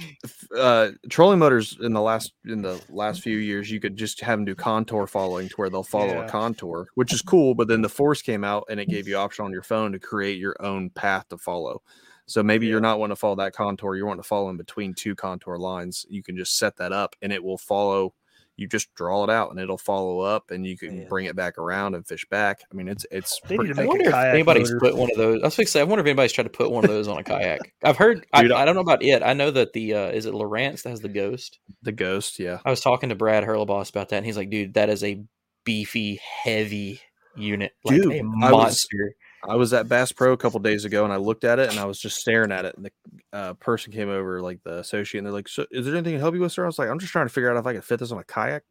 uh 0.55 0.89
trolling 1.10 1.39
motors 1.39 1.76
in 1.82 1.91
the 1.91 1.99
last 2.01 2.34
in 2.45 2.62
the 2.62 2.80
last 2.89 3.24
few 3.24 3.38
years 3.39 3.72
you 3.72 3.80
could 3.80 3.97
just 3.97 4.22
have 4.22 4.38
them 4.38 4.45
do 4.45 4.53
contour 4.53 5.08
following 5.08 5.49
to 5.49 5.55
where 5.55 5.70
they'll 5.72 5.82
follow 5.82 6.14
Yeah. 6.14 6.26
a 6.26 6.30
contour 6.30 6.86
which 6.93 7.12
is 7.12 7.24
cool 7.24 7.55
but 7.55 7.68
then 7.68 7.82
the 7.82 7.89
force 7.89 8.22
came 8.22 8.43
out 8.43 8.66
and 8.70 8.80
it 8.80 8.88
gave 8.88 9.08
you 9.08 9.18
option 9.18 9.43
on 9.45 9.51
your 9.51 9.64
phone 9.64 9.91
to 9.93 9.99
create 9.99 10.38
your 10.38 10.55
own 10.60 10.91
path 10.91 11.28
to 11.30 11.38
follow 11.39 11.82
so 12.28 12.43
maybe 12.43 12.68
you're 12.68 12.80
not 12.80 12.99
wanting 12.99 13.16
to 13.16 13.20
follow 13.20 13.36
that 13.36 13.53
contour 13.53 13.95
you're 13.95 14.05
wanting 14.05 14.22
to 14.22 14.28
follow 14.28 14.49
in 14.51 14.58
between 14.58 14.93
two 14.93 15.16
contour 15.16 15.58
lines 15.58 16.05
you 16.08 16.22
can 16.22 16.38
just 16.38 16.55
set 16.58 16.76
that 16.78 16.93
up 16.93 17.16
and 17.24 17.34
it 17.34 17.43
will 17.43 17.58
follow 17.58 18.14
you 18.58 18.68
just 18.68 18.93
draw 18.95 19.24
it 19.24 19.30
out 19.30 19.51
and 19.51 19.60
it'll 19.60 19.78
follow 19.78 20.20
up 20.20 20.51
and 20.51 20.66
you 20.66 20.78
can 20.78 21.01
Yeah. 21.01 21.08
bring 21.08 21.26
it 21.28 21.36
back 21.36 21.58
around 21.58 21.93
and 21.95 22.05
fish 22.08 22.26
back 22.30 22.60
i 22.72 22.76
mean 22.76 22.88
it's 22.88 23.05
it's 23.12 23.39
They 23.47 23.55
need 23.58 23.58
pretty 23.58 23.74
to 23.76 23.80
I 23.80 23.84
make 23.84 23.86
a 23.86 23.89
wonder 23.89 24.10
if 24.10 24.16
anybody's 24.16 24.72
motor. 24.74 24.80
put 24.80 24.97
one 24.97 25.10
of 25.12 25.18
those. 25.18 25.41
I 25.41 25.45
was 25.45 25.55
going 25.55 25.66
to 25.66 25.72
say, 25.72 25.80
I 25.80 25.84
wonder 25.84 26.01
if 26.01 26.08
anybody's 26.08 26.32
tried 26.34 26.43
to 26.45 26.49
put 26.49 26.72
one 26.72 26.84
of 26.84 26.89
those 26.89 27.08
on 27.08 27.18
a 27.20 27.24
kayak. 27.24 27.60
I've 27.84 27.97
heard. 27.97 28.26
I, 28.34 28.41
Dude, 28.41 28.51
I 28.51 28.66
don't 28.66 28.76
know 28.76 28.82
about 28.82 29.03
it. 29.03 29.22
I 29.24 29.34
know 29.34 29.51
that 29.51 29.74
the 29.74 29.93
uh, 29.93 30.08
is 30.10 30.26
it 30.26 30.34
Lowrance 30.34 30.82
that 30.84 30.89
has 30.89 31.01
the 31.01 31.08
ghost. 31.10 31.60
the 31.84 31.91
ghost 31.91 32.39
yeah 32.39 32.60
I 32.66 32.70
was 32.72 32.82
talking 32.82 33.10
to 33.10 33.16
Brad 33.16 33.43
Hurleboss 33.43 33.89
about 33.91 34.10
that, 34.10 34.18
and 34.18 34.26
he's 34.26 34.38
like, 34.38 34.49
"Dude, 34.49 34.74
that 34.74 34.89
is 34.89 35.03
a 35.03 35.24
beefy, 35.64 36.20
heavy 36.43 36.99
unit, 37.36 37.74
like 37.84 38.01
Dude, 38.01 38.12
a 38.14 38.18
I 38.20 38.22
was- 38.24 38.51
monster." 38.51 39.14
I 39.44 39.56
was 39.56 39.74
at 39.74 39.88
Bass 39.90 40.12
Pro 40.12 40.34
a 40.34 40.38
couple 40.38 40.60
days 40.60 40.86
ago 40.86 41.04
and 41.04 41.14
I 41.14 41.18
looked 41.18 41.44
at 41.44 41.60
it 41.60 41.70
and 41.70 41.80
I 41.80 41.86
was 41.86 42.00
just 42.00 42.20
staring 42.20 42.52
at 42.52 42.66
it. 42.66 42.76
And 42.76 42.86
the 42.86 42.92
uh, 43.34 43.54
person 43.56 43.94
came 43.94 44.10
over, 44.10 44.42
like 44.42 44.62
the 44.64 44.80
associate, 44.80 45.20
and 45.20 45.26
they're 45.26 45.34
like, 45.34 45.48
so, 45.48 45.66
Is 45.72 45.86
there 45.86 45.96
anything 45.96 46.14
to 46.14 46.20
help 46.20 46.34
you 46.36 46.42
with, 46.42 46.52
sir? 46.52 46.64
I 46.64 46.68
was 46.68 46.80
like, 46.80 46.90
I'm 46.90 47.00
just 47.00 47.12
trying 47.12 47.28
to 47.28 47.34
figure 47.34 47.52
out 47.52 47.58
if 47.58 47.66
I 47.68 47.74
could 47.74 47.84
fit 47.84 48.00
this 48.00 48.12
on 48.12 48.18
a 48.20 48.24
kayak. 48.24 48.64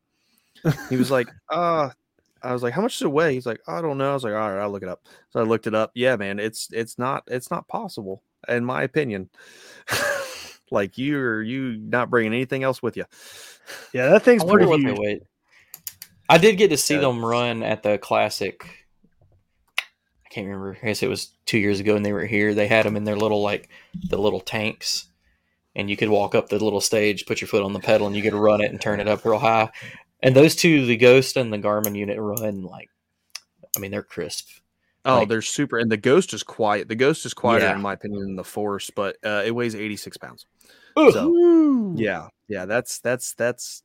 He 0.90 0.96
was 0.96 1.10
like, 1.10 1.28
Uh, 1.50 1.90
I 2.42 2.52
was 2.52 2.62
like, 2.62 2.72
How 2.74 2.82
much 2.82 2.98
does 2.98 3.06
it 3.06 3.12
weigh? 3.12 3.34
He's 3.34 3.46
like, 3.46 3.60
I 3.66 3.80
don't 3.80 3.98
know. 3.98 4.10
I 4.10 4.14
was 4.14 4.24
like, 4.24 4.34
All 4.34 4.38
right, 4.50 4.60
I'll 4.62 4.70
look 4.70 4.82
it 4.82 4.88
up. 4.88 5.02
So 5.30 5.40
I 5.40 5.44
looked 5.44 5.66
it 5.66 5.74
up. 5.74 5.92
Yeah, 5.94 6.16
man, 6.16 6.38
it's 6.38 6.68
it's 6.72 6.98
not 6.98 7.24
it's 7.28 7.50
not 7.50 7.68
possible, 7.68 8.22
in 8.48 8.64
my 8.64 8.82
opinion. 8.82 9.30
like 10.70 10.98
you're 10.98 11.42
you 11.42 11.76
not 11.78 12.10
bringing 12.10 12.32
anything 12.34 12.64
else 12.64 12.82
with 12.82 12.96
you. 12.96 13.04
Yeah, 13.92 14.08
that 14.10 14.22
thing's 14.22 14.42
I 14.42 14.46
wonder 14.46 14.66
pretty 14.66 14.84
what 14.84 14.90
huge. 14.94 14.96
they 14.96 15.14
weigh. 15.14 15.20
I 16.28 16.38
did 16.38 16.56
get 16.56 16.68
to 16.70 16.76
see 16.76 16.94
Yeah. 16.94 17.00
them 17.02 17.24
run 17.24 17.62
at 17.62 17.82
the 17.82 17.98
classic. 17.98 18.85
I 20.36 20.40
can't 20.40 20.48
remember. 20.48 20.76
I 20.82 20.86
guess 20.86 21.02
it 21.02 21.08
was 21.08 21.30
two 21.46 21.56
years 21.58 21.80
ago, 21.80 21.96
and 21.96 22.04
they 22.04 22.12
were 22.12 22.26
here. 22.26 22.52
They 22.52 22.66
had 22.66 22.84
them 22.84 22.96
in 22.96 23.04
their 23.04 23.16
little 23.16 23.40
like 23.42 23.70
the 24.10 24.18
little 24.18 24.40
tanks, 24.40 25.06
and 25.74 25.88
you 25.88 25.96
could 25.96 26.10
walk 26.10 26.34
up 26.34 26.50
the 26.50 26.62
little 26.62 26.82
stage, 26.82 27.24
put 27.24 27.40
your 27.40 27.48
foot 27.48 27.62
on 27.62 27.72
the 27.72 27.80
pedal, 27.80 28.06
and 28.06 28.14
you 28.14 28.22
could 28.22 28.34
run 28.34 28.60
it 28.60 28.70
and 28.70 28.78
turn 28.78 29.00
it 29.00 29.08
up 29.08 29.24
real 29.24 29.38
high. 29.38 29.70
And 30.22 30.36
those 30.36 30.54
two, 30.54 30.84
the 30.84 30.98
Ghost 30.98 31.38
and 31.38 31.50
the 31.50 31.58
Garmin 31.58 31.96
unit, 31.96 32.18
run 32.20 32.62
like, 32.62 32.90
I 33.74 33.78
mean, 33.78 33.90
they're 33.90 34.02
crisp. 34.02 34.46
Oh, 35.06 35.20
Like- 35.20 35.28
they're 35.28 35.40
super, 35.40 35.78
and 35.78 35.90
the 35.90 35.96
ghost 35.96 36.34
is 36.34 36.42
quiet. 36.42 36.88
The 36.88 36.96
ghost 36.96 37.24
is 37.24 37.32
quieter, 37.32 37.64
Yeah. 37.66 37.76
in 37.76 37.80
my 37.80 37.92
opinion, 37.94 38.20
than 38.22 38.36
the 38.36 38.44
force, 38.44 38.90
but 38.94 39.16
uh, 39.24 39.42
it 39.46 39.52
weighs 39.54 39.74
86 39.74 40.16
pounds. 40.18 40.44
Ugh. 40.96 41.12
So 41.12 41.94
yeah, 41.96 42.28
yeah, 42.48 42.66
that's 42.66 42.98
that's 42.98 43.32
that's. 43.34 43.82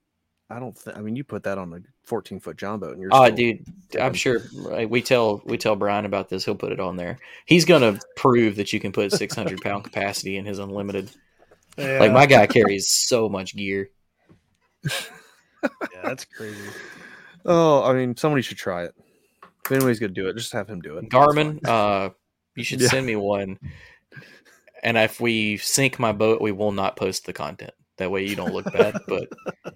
I 0.51 0.59
don't. 0.59 0.75
Th- 0.83 0.95
I 0.95 0.99
mean, 1.01 1.15
you 1.15 1.23
put 1.23 1.43
that 1.43 1.57
on 1.57 1.73
a 1.73 1.79
14 2.03 2.39
foot 2.39 2.57
John 2.57 2.79
boat, 2.79 2.91
and 2.93 3.01
you're. 3.01 3.09
Oh, 3.13 3.25
still- 3.25 3.35
dude, 3.35 3.65
I'm 3.99 4.13
sure 4.13 4.41
like, 4.53 4.89
we 4.89 5.01
tell 5.01 5.41
we 5.45 5.57
tell 5.57 5.75
Brian 5.75 6.05
about 6.05 6.29
this. 6.29 6.43
He'll 6.45 6.55
put 6.55 6.71
it 6.71 6.79
on 6.79 6.97
there. 6.97 7.17
He's 7.45 7.65
gonna 7.65 7.99
prove 8.15 8.55
that 8.57 8.73
you 8.73 8.79
can 8.79 8.91
put 8.91 9.11
600 9.11 9.61
pound 9.61 9.83
capacity 9.83 10.37
in 10.37 10.45
his 10.45 10.59
unlimited. 10.59 11.09
Yeah, 11.77 11.99
Like 11.99 12.11
my 12.11 12.25
guy 12.25 12.47
carries 12.47 12.89
so 12.89 13.29
much 13.29 13.55
gear. 13.55 13.89
yeah, 14.83 14.89
that's 16.03 16.25
crazy. 16.25 16.57
Oh, 17.45 17.83
I 17.83 17.93
mean, 17.93 18.15
somebody 18.17 18.41
should 18.41 18.57
try 18.57 18.83
it. 18.83 18.93
If 19.65 19.71
anybody's 19.71 19.99
gonna 19.99 20.11
do 20.13 20.27
it, 20.27 20.35
just 20.35 20.53
have 20.53 20.67
him 20.67 20.81
do 20.81 20.97
it. 20.97 21.09
Garmin, 21.09 21.65
uh, 21.67 22.09
you 22.55 22.63
should 22.63 22.81
Yeah. 22.81 22.89
send 22.89 23.05
me 23.05 23.15
one. 23.15 23.57
And 24.83 24.97
if 24.97 25.19
we 25.21 25.57
sink 25.57 25.99
my 25.99 26.11
boat, 26.11 26.41
we 26.41 26.51
will 26.51 26.71
not 26.71 26.95
post 26.95 27.25
the 27.25 27.33
content. 27.33 27.73
That 28.01 28.09
way 28.09 28.25
you 28.25 28.35
don't 28.35 28.51
look 28.51 28.65
bad. 28.73 28.99
But 29.07 29.29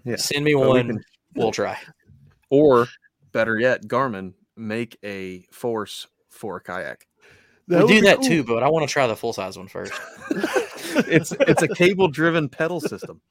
Yeah. 0.04 0.16
send 0.16 0.44
me 0.44 0.56
But 0.56 0.62
we 0.62 0.68
one. 0.68 0.88
can- 0.88 1.04
We'll 1.36 1.52
try. 1.52 1.78
or 2.50 2.88
better 3.34 3.60
yet, 3.60 3.84
Garmin 3.88 4.34
make 4.58 4.98
a 5.04 5.46
force 5.52 6.08
for 6.30 6.58
a 6.58 6.62
kayak. 6.62 7.06
That 7.68 7.78
we 7.80 7.84
would 7.84 7.88
do 7.92 8.02
that 8.02 8.18
cool. 8.18 8.28
too, 8.28 8.44
but 8.44 8.64
I 8.64 8.70
want 8.70 8.88
to 8.88 8.92
try 8.92 9.06
the 9.06 9.16
full 9.16 9.34
size 9.34 9.58
one 9.58 9.68
first. 9.68 9.94
it's 11.08 11.32
it's 11.34 11.62
a 11.62 11.68
cable 11.68 12.08
driven 12.08 12.50
pedal 12.50 12.80
system. 12.80 13.22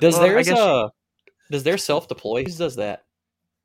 Does 0.00 0.14
Well, 0.14 0.24
I 0.24 0.28
theirs 0.28 0.48
guess 0.48 0.58
uh 0.58 0.88
does 1.50 1.62
their 1.62 1.78
self 1.78 2.06
deploy? 2.08 2.44
Who 2.44 2.52
does 2.52 2.76
that? 2.76 3.04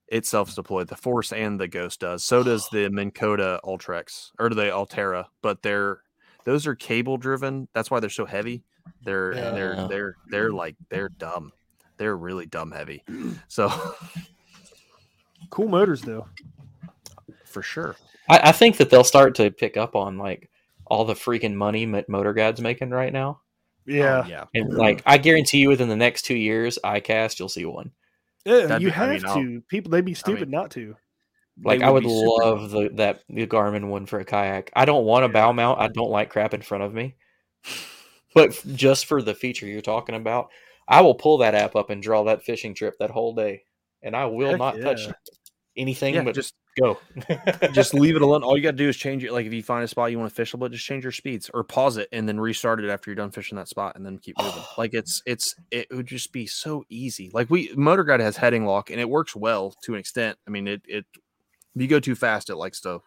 It 0.08 0.26
self 0.26 0.54
deployed. 0.56 0.88
The 0.88 0.96
Force 0.96 1.34
and 1.34 1.60
the 1.60 1.68
Ghost 1.68 2.00
does. 2.02 2.24
So 2.24 2.42
does 2.44 2.70
the 2.72 2.90
Minn 2.90 3.12
Kota 3.12 3.60
Ultrex 3.66 4.32
or 4.40 4.50
the 4.50 4.66
Ultera, 4.66 5.26
but 5.42 5.62
they're 5.62 6.04
those 6.46 6.68
are 6.68 6.76
cable 6.76 7.18
driven. 7.18 7.68
That's 7.74 7.90
why 7.92 8.00
they're 8.00 8.10
so 8.10 8.26
heavy. 8.26 8.64
They're 9.04 9.32
and 9.32 9.56
they're 9.58 9.88
they're 9.88 10.16
they're 10.30 10.52
like 10.52 10.76
they're 10.90 11.10
dumb. 11.10 11.52
They're 11.98 12.16
really 12.18 12.46
dumb 12.46 12.72
heavy. 12.72 13.04
So 13.48 13.72
Cool 15.50 15.68
motors 15.68 16.02
though. 16.02 16.28
for 17.46 17.62
sure. 17.64 17.96
I, 18.30 18.50
I 18.50 18.52
think 18.52 18.78
that 18.78 18.90
they'll 18.90 19.04
start 19.04 19.36
to 19.36 19.50
pick 19.52 19.78
up 19.78 19.96
on 19.96 20.18
like 20.18 20.50
all 20.86 21.06
the 21.06 21.14
freaking 21.16 21.54
money 21.56 21.86
Mo- 21.86 22.04
Motor 22.08 22.34
Guide's 22.34 22.62
making 22.62 22.90
right 22.92 23.12
now. 23.14 23.42
Yeah, 23.86 24.22
Oh, 24.24 24.28
yeah. 24.28 24.46
And 24.54 24.74
like 24.74 25.02
I 25.06 25.18
guarantee 25.18 25.60
you 25.60 25.70
within 25.70 25.90
the 25.90 25.96
next 25.96 26.24
two 26.24 26.36
years, 26.36 26.78
ICAST, 26.84 27.40
you'll 27.40 27.50
see 27.50 27.66
one. 27.66 27.92
yeah. 28.46 28.68
That'd 28.68 28.82
you 28.84 28.90
be- 28.90 28.94
I 28.94 28.98
have 28.98 29.10
mean, 29.10 29.26
I'll- 29.26 29.36
to. 29.36 29.62
People, 29.68 29.90
they'd 29.92 30.06
be 30.06 30.14
stupid 30.14 30.42
mean, 30.50 30.52
not 30.52 30.72
to. 30.72 30.96
Like 31.64 31.80
They 31.80 31.86
I 31.86 31.90
would 31.90 32.06
love 32.06 32.70
the 32.72 32.90
that 32.96 33.22
the 33.28 33.46
Garmin 33.48 33.88
one 33.90 34.06
for 34.06 34.20
a 34.20 34.26
kayak. 34.26 34.72
I 34.76 34.86
don't 34.86 35.04
want 35.06 35.26
a 35.26 35.30
bow 35.30 35.52
mount. 35.52 35.80
I 35.82 35.88
don't 35.90 36.10
like 36.12 36.30
crap 36.30 36.54
in 36.54 36.62
front 36.62 36.84
of 36.84 36.94
me. 36.94 37.16
But 38.34 38.62
just 38.76 39.06
for 39.06 39.22
the 39.22 39.34
feature 39.34 39.66
you're 39.66 39.82
talking 39.82 40.16
about, 40.16 40.50
I 40.88 41.02
will 41.02 41.16
pull 41.16 41.40
that 41.40 41.56
app 41.56 41.76
up 41.76 41.90
and 41.90 42.02
draw 42.02 42.24
that 42.26 42.44
fishing 42.44 42.74
trip 42.74 42.96
that 43.00 43.12
whole 43.12 43.34
day, 43.34 43.64
and 44.02 44.16
I 44.16 44.26
will 44.26 44.52
Heck 44.52 44.60
not 44.60 44.80
touch 44.82 45.08
anything 45.78 46.16
Yeah, 46.16 46.24
but 46.24 46.36
just 46.36 46.54
go. 46.80 47.00
just 47.74 47.94
leave 47.94 48.16
it 48.16 48.22
alone. 48.22 48.44
All 48.44 48.58
you 48.58 48.64
got 48.64 48.72
to 48.72 48.78
do 48.78 48.90
is 48.90 48.98
change 48.98 49.24
it. 49.24 49.32
Like 49.32 49.46
if 49.46 49.54
you 49.54 49.64
find 49.64 49.84
a 49.84 49.88
spot 49.88 50.12
you 50.12 50.20
want 50.20 50.30
to 50.30 50.36
fish 50.36 50.54
a 50.54 50.58
little 50.58 50.70
bit, 50.70 50.76
just 50.76 50.86
change 50.86 51.04
your 51.04 51.12
speeds 51.12 51.50
or 51.54 51.64
pause 51.64 51.98
it 51.98 52.10
and 52.12 52.28
then 52.28 52.40
restart 52.40 52.84
it 52.84 52.90
after 52.90 53.10
you're 53.10 53.16
done 53.16 53.32
fishing 53.32 53.58
that 53.58 53.68
spot 53.68 53.96
and 53.96 54.06
then 54.06 54.18
keep 54.18 54.36
oh. 54.40 54.46
moving. 54.46 54.64
like 54.78 54.94
it's 54.94 55.22
it's 55.26 55.56
it 55.72 55.88
would 55.92 56.08
just 56.08 56.32
be 56.32 56.46
so 56.46 56.84
easy. 56.90 57.30
Like 57.34 57.50
we 57.50 57.72
Motor 57.76 58.04
Guide 58.04 58.20
has 58.20 58.38
heading 58.38 58.66
lock 58.66 58.90
and 58.90 59.00
it 59.00 59.10
works 59.10 59.36
well 59.36 59.74
to 59.84 59.94
an 59.94 60.00
extent. 60.00 60.38
I 60.48 60.52
mean 60.52 60.68
it 60.68 60.82
it 60.88 61.06
if 61.76 61.82
you 61.82 61.88
go 61.88 62.00
too 62.00 62.16
fast, 62.16 62.50
it 62.50 62.56
likes 62.56 62.82
to 62.82 63.02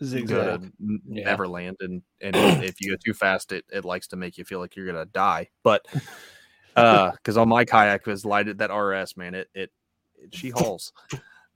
go 0.00 0.06
Zigzag. 0.06 0.62
to 0.62 0.72
n- 0.80 1.00
Yeah. 1.06 1.24
Neverland 1.24 1.76
and 1.80 2.02
and 2.20 2.34
if 2.64 2.80
you 2.80 2.90
go 2.92 2.96
too 3.04 3.14
fast, 3.14 3.52
it 3.52 3.64
it 3.72 3.84
likes 3.84 4.06
to 4.08 4.16
make 4.16 4.38
you 4.38 4.44
feel 4.44 4.58
like 4.60 4.76
you're 4.76 4.86
gonna 4.86 5.06
die. 5.06 5.50
But 5.62 5.86
uh, 6.76 7.12
because 7.12 7.36
on 7.36 7.48
my 7.48 7.64
kayak 7.64 8.06
was 8.06 8.24
lighted 8.24 8.58
that 8.58 8.74
RS 8.74 9.16
man, 9.16 9.34
it 9.34 9.48
it, 9.54 9.70
it 10.16 10.34
she 10.34 10.50
hauls. 10.50 10.92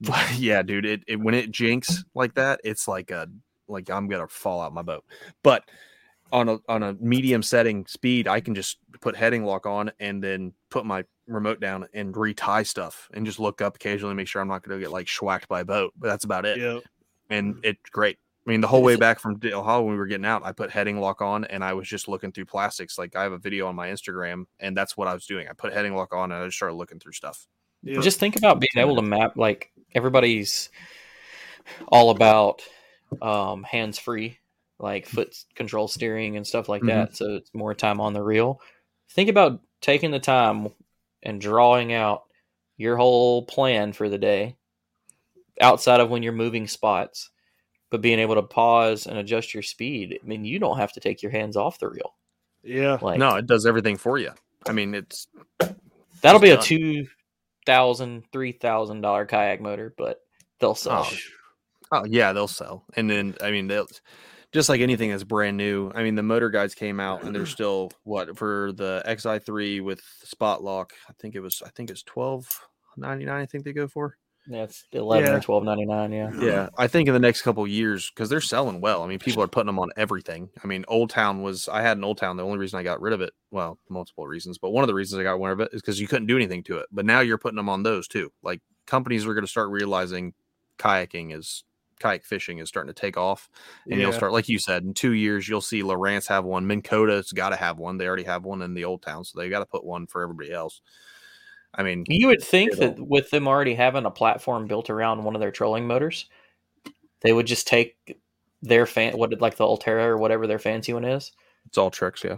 But 0.01 0.35
yeah, 0.37 0.61
dude, 0.61 0.85
it, 0.85 1.03
it 1.07 1.15
when 1.15 1.33
it 1.33 1.51
jinks 1.51 2.03
like 2.13 2.33
that, 2.35 2.59
it's 2.63 2.87
like 2.87 3.11
a 3.11 3.27
like 3.67 3.89
I'm 3.89 4.07
gonna 4.07 4.27
fall 4.27 4.61
out 4.61 4.73
my 4.73 4.81
boat. 4.81 5.05
But 5.41 5.63
on 6.31 6.49
a 6.49 6.57
on 6.67 6.83
a 6.83 6.93
medium 6.95 7.41
setting 7.41 7.85
speed, 7.87 8.27
I 8.27 8.41
can 8.41 8.55
just 8.55 8.77
put 9.01 9.15
heading 9.15 9.45
lock 9.45 9.65
on 9.65 9.91
and 9.99 10.21
then 10.23 10.53
put 10.69 10.85
my 10.85 11.05
remote 11.27 11.59
down 11.59 11.87
and 11.93 12.15
retie 12.15 12.65
stuff 12.65 13.09
and 13.13 13.25
just 13.25 13.39
look 13.39 13.61
up 13.61 13.77
occasionally, 13.77 14.13
make 14.15 14.27
sure 14.27 14.41
I'm 14.41 14.47
not 14.47 14.63
gonna 14.63 14.79
get 14.81 14.91
like 14.91 15.07
schwacked 15.07 15.47
by 15.47 15.61
a 15.61 15.65
boat. 15.65 15.93
But 15.97 16.09
that's 16.09 16.25
about 16.25 16.45
it. 16.45 16.59
Yeah. 16.59 16.79
And 17.29 17.59
it's 17.63 17.89
great. 17.89 18.17
I 18.45 18.51
mean, 18.51 18.61
the 18.61 18.67
whole 18.67 18.83
way 18.83 18.95
back 18.95 19.19
from 19.19 19.39
Dale 19.39 19.63
Hollow 19.63 19.83
when 19.85 19.93
we 19.93 19.97
were 19.97 20.05
getting 20.05 20.25
out, 20.25 20.45
I 20.45 20.51
put 20.51 20.69
heading 20.69 20.99
lock 20.99 21.19
on 21.21 21.45
and 21.45 21.63
I 21.63 21.73
was 21.73 21.87
just 21.87 22.07
looking 22.07 22.31
through 22.31 22.45
plastics. 22.45 22.97
Like 22.97 23.15
I 23.15 23.23
have 23.23 23.31
a 23.31 23.39
video 23.39 23.67
on 23.67 23.75
my 23.75 23.89
Instagram, 23.89 24.45
and 24.59 24.77
that's 24.77 24.95
what 24.95 25.07
I 25.07 25.13
was 25.15 25.25
doing. 25.25 25.47
I 25.47 25.53
put 25.53 25.73
heading 25.73 25.95
lock 25.95 26.13
on 26.13 26.31
and 26.31 26.41
I 26.41 26.45
just 26.45 26.57
started 26.57 26.75
looking 26.75 26.99
through 26.99 27.13
stuff. 27.13 27.47
Yeah. 27.81 28.01
Just 28.01 28.19
think 28.19 28.35
about 28.35 28.59
being 28.59 28.69
able 28.83 28.95
to 28.97 29.01
map. 29.01 29.35
Like 29.35 29.71
everybody's 29.95 30.69
all 31.87 32.11
about 32.11 32.61
um, 33.21 33.63
hands 33.63 33.97
free, 33.97 34.37
like 34.79 35.07
foot 35.07 35.35
control 35.55 35.87
steering 35.87 36.37
and 36.37 36.45
stuff 36.45 36.69
like 36.69 36.83
Mhm. 36.83 36.87
that. 36.87 37.15
So 37.15 37.35
it's 37.35 37.53
more 37.53 37.73
time 37.73 37.99
on 37.99 38.13
the 38.13 38.21
reel. 38.21 38.59
Think 39.09 39.29
about 39.29 39.61
taking 39.81 40.11
the 40.11 40.19
time 40.19 40.69
and 41.23 41.41
drawing 41.41 41.93
out 41.93 42.23
your 42.77 42.97
whole 42.97 43.43
plan 43.43 43.93
for 43.93 44.09
the 44.09 44.17
day 44.17 44.55
outside 45.61 45.99
of 45.99 46.09
when 46.09 46.21
you're 46.23 46.33
moving 46.33 46.67
spots, 46.67 47.29
but 47.95 48.01
being 48.01 48.19
able 48.19 48.35
to 48.35 48.43
pause 48.43 49.07
and 49.07 49.17
adjust 49.17 49.53
your 49.53 49.63
speed. 49.63 50.19
I 50.21 50.27
mean, 50.27 50.43
you 50.43 50.59
don't 50.59 50.75
have 50.75 50.91
to 50.91 50.99
take 50.99 51.23
your 51.23 51.31
hands 51.31 51.55
off 51.55 51.79
the 51.79 51.87
reel. 51.87 52.13
yeah. 52.61 52.97
Like 53.01 53.17
no, 53.17 53.37
it 53.37 53.45
does 53.47 53.65
everything 53.65 53.95
for 53.95 54.17
you. 54.17 54.31
I 54.67 54.73
mean, 54.73 54.93
it's 54.93 55.27
that'll 56.21 56.41
be 56.41 56.49
a 56.49 56.55
done. 56.55 56.65
two 56.65 57.07
thousand, 57.65 58.25
three 58.33 58.51
thousand 58.51 58.99
dollar 58.99 59.25
kayak 59.25 59.61
motor, 59.61 59.93
but 59.97 60.19
they'll 60.59 60.75
sell. 60.75 61.07
Oh, 61.09 61.17
oh 61.93 62.03
yeah, 62.05 62.33
they'll 62.33 62.49
sell. 62.49 62.83
And 62.97 63.09
then 63.09 63.33
I 63.41 63.49
mean, 63.49 63.67
they'll 63.67 63.87
just 64.51 64.67
like 64.67 64.81
anything 64.81 65.11
that's 65.11 65.23
brand 65.23 65.55
new. 65.55 65.89
I 65.95 66.03
mean, 66.03 66.15
the 66.15 66.23
motor 66.23 66.49
guides 66.49 66.75
came 66.75 66.99
out 66.99 67.23
and 67.23 67.33
they're 67.33 67.45
still 67.45 67.91
what 68.03 68.37
for 68.37 68.73
the 68.73 69.03
XI3 69.07 69.81
with 69.85 70.01
spot 70.21 70.61
lock. 70.65 70.91
I 71.07 71.13
think 71.13 71.35
it 71.35 71.39
was. 71.39 71.63
I 71.65 71.69
think 71.69 71.89
it's 71.89 72.03
twelve 72.03 72.49
ninety 72.97 73.23
nine. 73.23 73.41
I 73.41 73.45
think 73.45 73.63
they 73.63 73.71
go 73.71 73.87
for. 73.87 74.17
Yeah, 74.47 74.63
it's 74.63 74.85
eleven 74.91 75.27
Yeah. 75.27 75.37
or 75.37 75.39
twelve 75.39 75.63
ninety 75.63 75.85
nine. 75.85 76.11
Yeah. 76.11 76.31
Yeah, 76.39 76.69
I 76.77 76.87
think 76.87 77.07
in 77.07 77.13
the 77.13 77.19
next 77.19 77.41
couple 77.41 77.65
years 77.67 78.09
because 78.09 78.29
they're 78.29 78.41
selling 78.41 78.79
well. 78.81 79.03
I 79.03 79.07
mean, 79.07 79.19
people 79.19 79.41
are 79.41 79.47
putting 79.47 79.67
them 79.67 79.79
on 79.79 79.89
everything. 79.97 80.49
I 80.63 80.67
mean, 80.67 80.85
Old 80.87 81.09
Town 81.09 81.41
was. 81.41 81.67
I 81.67 81.81
had 81.81 81.97
an 81.97 82.03
Old 82.03 82.17
Town. 82.17 82.37
The 82.37 82.43
only 82.43 82.57
reason 82.57 82.79
I 82.79 82.83
got 82.83 83.01
rid 83.01 83.13
of 83.13 83.21
it, 83.21 83.33
well, 83.51 83.79
multiple 83.89 84.27
reasons, 84.27 84.57
but 84.57 84.69
one 84.71 84.83
of 84.83 84.87
the 84.87 84.93
reasons 84.93 85.19
I 85.19 85.23
got 85.23 85.39
rid 85.39 85.51
of 85.51 85.59
it 85.61 85.69
is 85.73 85.81
because 85.81 85.99
you 85.99 86.07
couldn't 86.07 86.27
do 86.27 86.35
anything 86.35 86.63
to 86.63 86.77
it. 86.77 86.87
But 86.91 87.05
now 87.05 87.21
you're 87.21 87.37
putting 87.37 87.57
them 87.57 87.69
on 87.69 87.83
those 87.83 88.07
too. 88.07 88.31
Like 88.43 88.61
companies 88.85 89.25
are 89.25 89.33
going 89.33 89.45
to 89.45 89.51
start 89.51 89.69
realizing 89.69 90.33
kayaking 90.77 91.35
is 91.35 91.63
kayak 91.99 92.25
fishing 92.25 92.59
is 92.59 92.67
starting 92.67 92.93
to 92.93 92.99
take 92.99 93.17
off, 93.17 93.49
and 93.89 93.99
you'll 93.99 94.11
start 94.13 94.33
like 94.33 94.49
you 94.49 94.59
said 94.59 94.83
in 94.83 94.93
two 94.93 95.13
years 95.13 95.47
you'll 95.47 95.61
see 95.61 95.81
Lowrance 95.81 96.27
have 96.27 96.45
one. 96.45 96.67
Minn 96.67 96.81
Kota's 96.81 97.31
got 97.31 97.49
to 97.49 97.55
have 97.55 97.79
one. 97.79 97.97
They 97.97 98.05
already 98.05 98.23
have 98.23 98.43
one 98.43 98.61
in 98.61 98.73
the 98.73 98.85
Old 98.85 99.01
Town, 99.01 99.23
so 99.23 99.39
they 99.39 99.49
got 99.49 99.59
to 99.59 99.65
put 99.65 99.85
one 99.85 100.05
for 100.05 100.21
everybody 100.21 100.51
else. 100.51 100.81
I 101.77 101.83
mean, 101.83 102.05
You 102.07 102.27
would 102.27 102.41
think 102.43 102.77
that 102.77 102.99
with 102.99 103.29
them 103.31 103.47
already 103.47 103.75
having 103.75 104.05
a 104.05 104.11
platform 104.11 104.65
built 104.67 104.89
around 104.89 105.23
one 105.23 105.35
of 105.35 105.41
their 105.41 105.51
trolling 105.51 105.85
motors, 105.87 106.25
they 107.21 107.33
would 107.33 107.45
just 107.47 107.67
take 107.67 108.17
their 108.61 108.85
fan, 108.85 109.17
what 109.17 109.39
like 109.41 109.57
the 109.57 109.65
Ultera 109.65 110.05
or 110.05 110.17
whatever 110.17 110.47
their 110.47 110.59
fancy 110.59 110.93
one 110.93 111.05
is, 111.05 111.31
it's 111.65 111.77
all 111.77 111.91
tricks. 111.91 112.23
Yeah. 112.23 112.37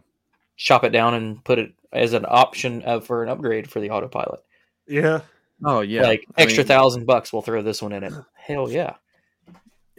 chop 0.56 0.84
it 0.84 0.90
down 0.90 1.14
and 1.14 1.44
put 1.46 1.60
it 1.60 1.74
as 1.94 2.14
an 2.14 2.26
option 2.28 2.82
of, 2.82 3.06
for 3.06 3.24
an 3.24 3.30
upgrade 3.30 3.70
for 3.70 3.80
the 3.80 3.92
autopilot. 3.92 4.40
Yeah. 4.88 5.22
Oh 5.64 5.82
yeah. 5.82 6.02
like 6.04 6.26
I 6.38 6.42
extra 6.44 6.64
mean- 6.64 6.68
thousand 6.68 7.06
bucks, 7.06 7.32
we'll 7.32 7.42
throw 7.42 7.62
this 7.62 7.82
one 7.82 7.94
in 7.94 8.04
it. 8.04 8.14
Hell 8.34 8.70
yeah! 8.72 8.96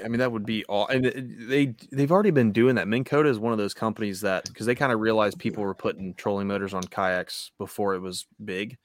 I 0.03 0.09
mean, 0.09 0.21
that 0.21 0.31
would 0.33 0.47
be 0.47 0.65
all. 0.67 0.87
And 0.87 1.05
they 1.49 1.75
they've 1.93 2.13
already 2.13 2.31
been 2.31 2.53
doing 2.53 2.77
that. 2.77 2.89
Minn 2.89 3.05
Kota 3.05 3.29
is 3.29 3.39
one 3.39 3.53
of 3.53 3.59
those 3.59 3.75
companies 3.75 4.21
that 4.23 4.47
because 4.47 4.67
they 4.67 4.75
kind 4.75 4.93
of 4.93 5.01
realized 5.01 5.39
people 5.39 5.63
were 5.65 5.75
putting 5.75 6.15
trolling 6.15 6.47
motors 6.47 6.75
on 6.75 6.83
kayaks 6.85 7.51
before 7.59 7.95
it 7.95 8.01
was 8.01 8.27
big, 8.45 8.79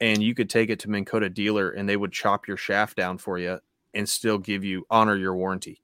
and 0.00 0.22
you 0.22 0.34
could 0.34 0.48
take 0.50 0.70
it 0.70 0.78
to 0.80 0.90
Minn 0.90 1.04
Kota 1.04 1.28
dealer 1.28 1.70
and 1.70 1.88
they 1.88 1.96
would 1.96 2.12
chop 2.12 2.48
your 2.48 2.56
shaft 2.56 2.96
down 2.96 3.18
for 3.18 3.38
you 3.38 3.58
and 3.94 4.08
still 4.08 4.38
give 4.38 4.64
you 4.64 4.86
honor 4.90 5.16
your 5.16 5.34
warranty. 5.36 5.82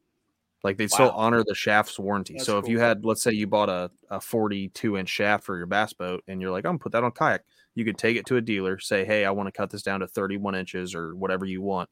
Like 0.65 0.79
they 0.79 0.89
still 0.89 1.07
Wow. 1.09 1.15
honor 1.17 1.45
the 1.47 1.55
shaft's 1.55 1.99
warranty. 1.99 2.35
That's 2.35 2.47
so 2.47 2.59
if 2.59 2.67
you 2.67 2.81
had, 2.81 3.05
let's 3.05 3.23
say, 3.23 3.33
you 3.33 3.47
bought 3.47 3.69
a, 3.69 3.91
a 4.11 4.21
42 4.21 4.97
inch 4.97 5.09
shaft 5.09 5.45
for 5.45 5.57
your 5.57 5.67
bass 5.67 5.93
boat, 5.93 6.25
and 6.27 6.41
you're 6.41 6.51
like, 6.51 6.65
I'm 6.65 6.71
gonna 6.71 6.79
put 6.79 6.93
that 6.93 7.05
on 7.05 7.13
kayak. 7.13 7.43
You 7.75 7.85
could 7.85 7.99
take 7.99 8.17
it 8.17 8.27
to 8.27 8.37
a 8.37 8.41
dealer, 8.41 8.79
say, 8.79 9.05
Hey, 9.05 9.25
I 9.27 9.31
want 9.31 9.47
to 9.49 9.53
cut 9.53 9.71
this 9.71 9.83
down 9.83 10.01
to 10.01 10.07
31 10.09 10.55
inches 10.55 10.95
or 10.95 11.15
whatever 11.15 11.45
you 11.45 11.61
want. 11.63 11.89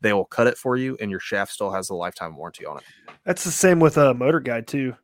They 0.00 0.12
will 0.12 0.24
cut 0.24 0.46
it 0.46 0.56
for 0.56 0.76
you, 0.76 0.96
and 1.00 1.10
your 1.10 1.20
shaft 1.20 1.52
still 1.52 1.70
has 1.72 1.90
a 1.90 1.94
lifetime 1.94 2.36
warranty 2.36 2.64
on 2.64 2.78
it. 2.78 2.84
That's 3.24 3.44
the 3.44 3.50
same 3.50 3.78
with 3.80 3.96
a 3.98 4.14
motor 4.14 4.40
guide 4.40 4.68
too. 4.68 4.94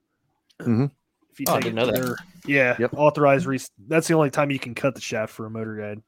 Mhm. 0.61 0.91
If 1.31 1.41
you 1.41 1.47
Oh, 1.49 1.53
I 1.53 1.57
take 1.57 1.65
didn't 1.65 1.79
it 1.79 1.81
know 1.83 1.87
to 1.87 1.93
that. 1.93 2.07
their- 2.07 2.17
yeah, 2.47 2.77
Yep. 2.79 2.95
authorized. 2.97 3.47
Re- 3.47 3.59
that's 3.89 4.09
the 4.09 4.15
only 4.15 4.31
time 4.31 4.51
you 4.51 4.59
can 4.59 4.75
cut 4.75 4.95
the 4.95 5.01
shaft 5.01 5.33
for 5.35 5.47
a 5.47 5.51
motor 5.51 5.75
guide. 5.77 6.03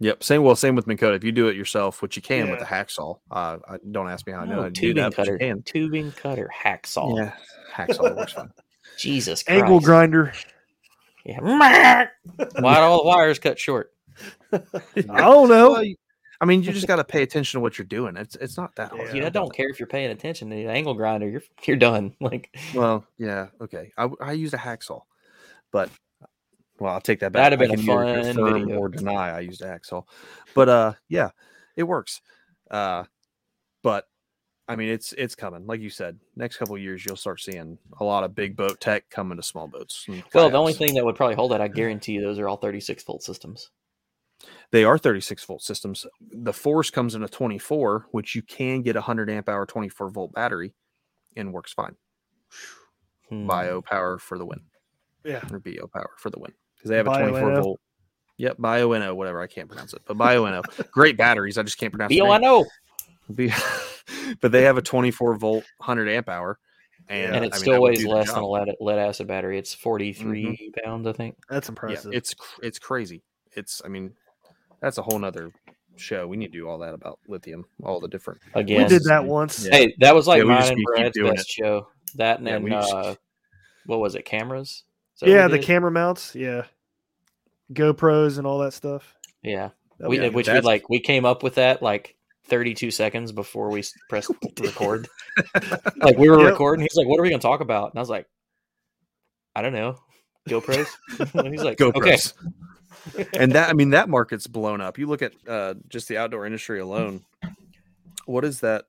Yep. 0.00 0.22
Same. 0.22 0.42
Well, 0.42 0.54
same 0.56 0.74
with 0.76 0.86
Minn 0.86 0.96
Kota. 0.96 1.14
If 1.16 1.24
you 1.24 1.32
do 1.32 1.48
it 1.48 1.56
yourself, 1.56 2.02
which 2.02 2.14
you 2.16 2.22
can 2.22 2.50
with 2.50 2.60
Yeah. 2.60 2.64
the 2.64 2.70
hacksaw, 2.70 3.18
uh, 3.30 3.58
I, 3.68 3.76
don't 3.90 4.08
ask 4.08 4.26
me 4.26 4.32
how 4.32 4.40
I 4.40 4.44
know 4.46 4.62
No, 4.62 4.70
do 4.70 4.80
tubing 4.80 5.02
that. 5.02 5.10
but 5.10 5.16
cutter, 5.16 5.38
can. 5.38 5.62
tubing 5.62 6.12
cutter, 6.12 6.48
hacksaw. 6.56 7.16
Yeah, 7.16 7.32
hacksaw 7.74 8.16
works 8.16 8.32
fine. 8.32 8.50
Jesus 8.98 9.42
Christ! 9.42 9.62
Angle 9.62 9.80
grinder. 9.80 10.32
Yeah. 11.24 11.40
Why'd 11.40 12.78
all 12.78 13.02
the 13.02 13.08
wires 13.08 13.38
cut 13.38 13.58
short? 13.58 13.92
I 14.52 14.60
don't 15.20 15.48
know. 15.48 15.82
I 16.40 16.44
mean, 16.44 16.62
you 16.62 16.72
just 16.72 16.86
got 16.86 16.96
to 16.96 17.04
pay 17.04 17.22
attention 17.22 17.58
to 17.58 17.62
what 17.62 17.78
you're 17.78 17.86
doing. 17.86 18.16
It's 18.16 18.36
it's 18.36 18.56
not 18.56 18.74
that 18.76 18.90
hard. 18.92 19.08
Yeah. 19.08 19.14
You 19.14 19.20
know, 19.22 19.30
don't 19.30 19.52
care 19.54 19.68
if 19.68 19.80
you're 19.80 19.88
paying 19.88 20.10
attention 20.10 20.48
to 20.50 20.56
the 20.56 20.68
angle 20.68 20.94
grinder. 20.94 21.28
You're 21.28 21.42
you're 21.64 21.76
done. 21.76 22.14
Like 22.20 22.56
Well, 22.74 23.04
yeah, 23.18 23.48
okay. 23.60 23.92
I, 23.98 24.08
I 24.20 24.32
used 24.32 24.54
a 24.54 24.58
hacksaw, 24.58 25.00
but 25.72 25.90
well, 26.80 26.92
I'll 26.92 27.00
take 27.00 27.20
that 27.20 27.32
back. 27.32 27.50
That'd 27.50 27.60
have 27.60 27.70
I 27.70 27.74
been 27.74 27.80
a 27.80 27.86
fun 27.86 28.24
confirm 28.24 28.60
video. 28.66 28.78
or 28.78 28.88
deny 28.88 29.36
I 29.36 29.40
used 29.40 29.62
a 29.62 29.66
hacksaw, 29.66 30.04
but 30.54 30.68
uh, 30.68 30.92
yeah, 31.08 31.30
it 31.76 31.82
works. 31.84 32.20
Uh, 32.70 33.04
but 33.82 34.06
I 34.68 34.76
mean, 34.76 34.90
it's 34.90 35.12
it's 35.14 35.34
coming. 35.34 35.66
Like 35.66 35.80
you 35.80 35.90
said, 35.90 36.18
next 36.36 36.58
couple 36.58 36.74
of 36.76 36.82
years 36.82 37.04
you'll 37.04 37.16
start 37.16 37.40
seeing 37.40 37.78
a 38.00 38.04
lot 38.04 38.24
of 38.24 38.34
big 38.34 38.56
boat 38.56 38.80
tech 38.80 39.08
coming 39.10 39.36
to 39.36 39.42
small 39.42 39.66
boats. 39.66 40.06
well, 40.34 40.50
the 40.50 40.58
only 40.58 40.74
thing 40.74 40.94
that 40.94 41.04
would 41.04 41.16
probably 41.16 41.36
hold 41.36 41.52
that, 41.52 41.60
I 41.60 41.68
guarantee 41.68 42.12
you, 42.12 42.20
those 42.20 42.38
are 42.38 42.48
all 42.48 42.58
36 42.58 43.02
volt 43.04 43.22
systems. 43.22 43.70
they 44.70 44.84
are 44.84 44.98
36 44.98 45.44
volt 45.44 45.62
systems. 45.62 46.06
The 46.20 46.52
Force 46.52 46.90
comes 46.90 47.14
in 47.14 47.22
a 47.22 47.28
24, 47.28 48.08
which 48.10 48.34
you 48.34 48.42
can 48.42 48.82
get 48.82 48.96
a 48.96 49.00
100 49.00 49.30
amp 49.30 49.48
hour 49.48 49.64
24 49.66 50.10
volt 50.10 50.32
battery, 50.34 50.74
and 51.34 51.52
works 51.52 51.72
fine. 51.72 51.96
Hmm. 53.30 53.46
Bio 53.46 53.80
power 53.82 54.18
for 54.18 54.38
the 54.38 54.44
win. 54.46 54.60
Yeah. 55.24 55.42
or 55.52 55.58
BO 55.58 55.88
power 55.92 56.12
for 56.16 56.30
the 56.30 56.38
win 56.38 56.52
because 56.78 56.90
they 56.90 56.96
have 56.96 57.06
a 57.06 57.10
Bio 57.10 57.28
24 57.28 57.50
NO. 57.50 57.62
volt. 57.62 57.80
Yep, 58.38 58.58
Bioenno, 58.58 59.16
whatever. 59.16 59.40
I 59.40 59.46
can't 59.48 59.68
pronounce 59.68 59.92
it, 59.94 60.02
but 60.06 60.16
Bioenno. 60.16 60.62
Great 60.92 61.16
batteries. 61.16 61.58
I 61.58 61.62
just 61.64 61.78
can't 61.78 61.92
pronounce 61.92 62.12
Yo, 62.14 62.24
the 62.26 62.30
I 62.30 62.38
name. 62.38 62.42
know. 62.42 62.66
B- 63.34 63.52
but 64.40 64.52
they 64.52 64.62
have 64.62 64.78
a 64.78 64.82
24 64.82 65.36
volt, 65.36 65.64
100 65.78 66.08
amp 66.08 66.28
hour, 66.28 66.58
and, 67.08 67.34
and 67.34 67.44
it 67.44 67.52
I 67.52 67.56
mean, 67.56 67.62
still 67.62 67.82
weighs 67.82 67.98
do 67.98 68.04
the 68.04 68.10
less 68.14 68.32
than 68.32 68.42
a 68.42 68.48
lead, 68.48 68.68
lead 68.80 68.98
acid 68.98 69.26
battery. 69.26 69.58
It's 69.58 69.74
43 69.74 70.72
pounds, 70.84 71.06
I 71.06 71.12
think. 71.12 71.36
That's 71.50 71.66
Yeah, 71.68 71.72
impressive. 71.72 72.12
it's 72.14 72.32
cr- 72.34 72.60
it's 72.62 72.78
crazy. 72.78 73.22
It's 73.56 73.82
I 73.84 73.88
mean, 73.88 74.12
that's 74.80 74.98
a 74.98 75.02
whole 75.02 75.18
nother 75.18 75.50
show. 75.96 76.28
We 76.28 76.36
need 76.36 76.52
to 76.52 76.58
do 76.58 76.68
all 76.68 76.78
that 76.78 76.94
about 76.94 77.18
lithium, 77.26 77.64
all 77.82 77.98
the 77.98 78.06
different. 78.08 78.40
Again, 78.54 78.84
we 78.84 78.88
did 78.88 79.02
that 79.04 79.24
once. 79.24 79.66
Yeah. 79.66 79.72
Hey, 79.76 79.94
that 79.98 80.14
was 80.14 80.28
like 80.28 80.38
Yeah, 80.38 80.44
mine 80.44 80.72
and 80.72 80.84
Brad's 80.84 81.14
doing 81.14 81.34
best 81.34 81.50
show. 81.50 81.88
That 82.14 82.38
and 82.38 82.46
Yeah, 82.46 82.52
then 82.54 82.62
we 82.62 82.70
just- 82.70 82.94
uh, 82.94 83.14
what 83.84 83.98
was 83.98 84.14
it? 84.14 84.24
Cameras. 84.24 84.84
Is 85.18 85.20
that 85.20 85.26
what 85.28 85.32
Yeah, 85.34 85.48
the 85.48 85.58
camera 85.58 85.90
mounts. 85.90 86.34
Yeah, 86.34 86.64
GoPros 87.72 88.38
and 88.38 88.46
all 88.46 88.58
that 88.60 88.72
stuff. 88.72 89.14
Yeah, 89.42 89.70
That 89.98 90.08
we, 90.08 90.20
was- 90.20 90.32
which 90.32 90.48
we 90.48 90.60
like. 90.60 90.88
We 90.88 91.00
came 91.00 91.24
up 91.24 91.42
with 91.42 91.56
that 91.56 91.82
like 91.82 92.16
32 92.46 92.90
seconds 92.90 93.32
before 93.32 93.70
we 93.70 93.82
pressed 94.08 94.30
record. 94.60 95.08
like 95.96 96.16
we 96.16 96.28
were 96.28 96.40
Yep. 96.42 96.50
recording. 96.52 96.82
He's 96.84 96.96
like, 96.96 97.06
"What 97.06 97.18
are 97.20 97.22
we 97.22 97.30
gonna 97.30 97.40
talk 97.42 97.60
about?" 97.60 97.90
And 97.92 97.98
I 97.98 98.02
was 98.02 98.08
like, 98.10 98.26
"I 99.54 99.62
don't 99.62 99.72
know." 99.74 99.96
GoPros. 100.48 100.86
And 101.34 101.48
he's 101.52 101.62
like, 101.62 101.80
"Okay." 101.80 102.12
GoPros. 102.14 102.32
and 103.38 103.52
that 103.52 103.68
I 103.68 103.72
mean 103.74 103.90
that 103.90 104.08
market's 104.08 104.46
blown 104.46 104.80
up. 104.80 104.98
You 104.98 105.06
look 105.06 105.22
at 105.22 105.32
uh, 105.46 105.74
just 105.88 106.08
the 106.08 106.16
outdoor 106.18 106.46
industry 106.46 106.80
alone. 106.80 107.24
What 108.26 108.44
is 108.44 108.60
that 108.60 108.84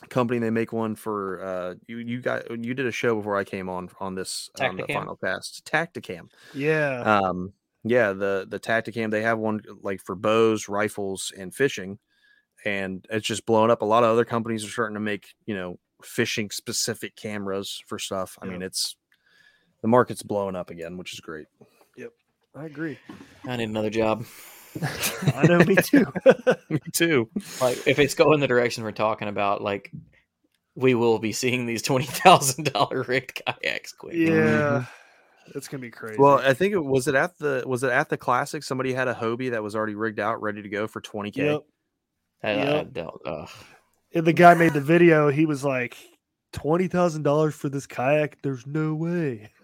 company? 0.00 0.38
They 0.38 0.50
make 0.50 0.72
one 0.72 0.94
for 0.94 1.42
uh, 1.42 1.74
you. 1.86 1.98
You 1.98 2.20
got 2.20 2.50
you 2.50 2.74
did 2.74 2.86
a 2.86 2.92
show 2.92 3.16
before 3.16 3.36
I 3.36 3.44
came 3.44 3.68
on 3.68 3.90
on 4.00 4.14
this 4.14 4.50
on 4.60 4.76
the 4.76 4.86
final 4.86 5.16
cast. 5.16 5.64
Tactacam. 5.64 6.30
Yeah, 6.54 7.00
Um, 7.00 7.52
yeah, 7.84 8.12
the 8.12 8.46
the 8.48 8.60
Tactacam 8.60 9.10
they 9.10 9.22
have 9.22 9.38
one 9.38 9.60
like 9.82 10.00
for 10.02 10.14
bows, 10.14 10.68
rifles, 10.68 11.32
and 11.36 11.54
fishing, 11.54 11.98
and 12.64 13.06
it's 13.10 13.26
just 13.26 13.46
blown 13.46 13.70
up. 13.70 13.82
A 13.82 13.86
lot 13.86 14.04
of 14.04 14.10
other 14.10 14.24
companies 14.24 14.64
are 14.64 14.70
starting 14.70 14.94
to 14.94 15.00
make 15.00 15.34
you 15.46 15.54
know 15.54 15.78
fishing 16.02 16.50
specific 16.50 17.16
cameras 17.16 17.82
for 17.86 17.98
stuff. 17.98 18.38
I 18.40 18.46
mean, 18.46 18.62
it's 18.62 18.96
the 19.82 19.88
market's 19.88 20.22
blowing 20.22 20.56
up 20.56 20.70
again, 20.70 20.96
which 20.96 21.12
is 21.12 21.20
great. 21.20 21.46
Yep. 21.96 22.12
I 22.54 22.66
agree. 22.66 22.98
I 23.46 23.56
need 23.56 23.68
another 23.68 23.90
job. 23.90 24.24
I 25.34 25.46
know, 25.46 25.58
me 25.58 25.76
too. 25.76 26.06
Me 26.68 26.80
too. 26.92 27.28
Like 27.60 27.86
if 27.86 27.98
it's 27.98 28.14
going 28.14 28.40
the 28.40 28.46
direction 28.46 28.84
we're 28.84 28.92
talking 28.92 29.28
about, 29.28 29.62
like 29.62 29.92
we 30.74 30.94
will 30.94 31.18
be 31.18 31.32
seeing 31.32 31.66
these 31.66 31.82
twenty 31.82 32.06
thousand 32.06 32.72
dollar 32.72 33.02
rigged 33.02 33.42
kayaks 33.44 33.92
quick. 33.92 34.14
yeah, 34.14 34.28
mm-hmm. 34.28 35.58
it's 35.58 35.68
gonna 35.68 35.80
be 35.80 35.90
crazy. 35.90 36.18
Well, 36.18 36.38
I 36.38 36.54
think 36.54 36.74
it 36.74 36.84
was 36.84 37.08
it 37.08 37.14
at 37.14 37.38
the 37.38 37.64
was 37.66 37.82
it 37.82 37.90
at 37.90 38.08
the 38.08 38.16
classic. 38.16 38.62
Somebody 38.62 38.92
had 38.92 39.08
a 39.08 39.14
Hobie 39.14 39.50
that 39.50 39.62
was 39.62 39.74
already 39.74 39.94
rigged 39.94 40.20
out, 40.20 40.40
ready 40.42 40.62
to 40.62 40.68
go 40.68 40.86
for 40.86 41.00
twenty 41.00 41.30
k. 41.30 41.46
yep. 41.46 41.62
I, 42.42 42.78
I 42.78 42.82
don't. 42.84 43.20
ugh. 43.26 43.50
And 44.14 44.24
the 44.24 44.32
guy 44.32 44.54
made 44.54 44.72
the 44.72 44.80
video. 44.80 45.28
He 45.28 45.44
was 45.44 45.64
like, 45.64 45.96
twenty 46.52 46.88
thousand 46.88 47.22
dollars 47.22 47.54
for 47.54 47.68
this 47.68 47.86
kayak. 47.86 48.40
There's 48.42 48.66
no 48.66 48.94
way. 48.94 49.50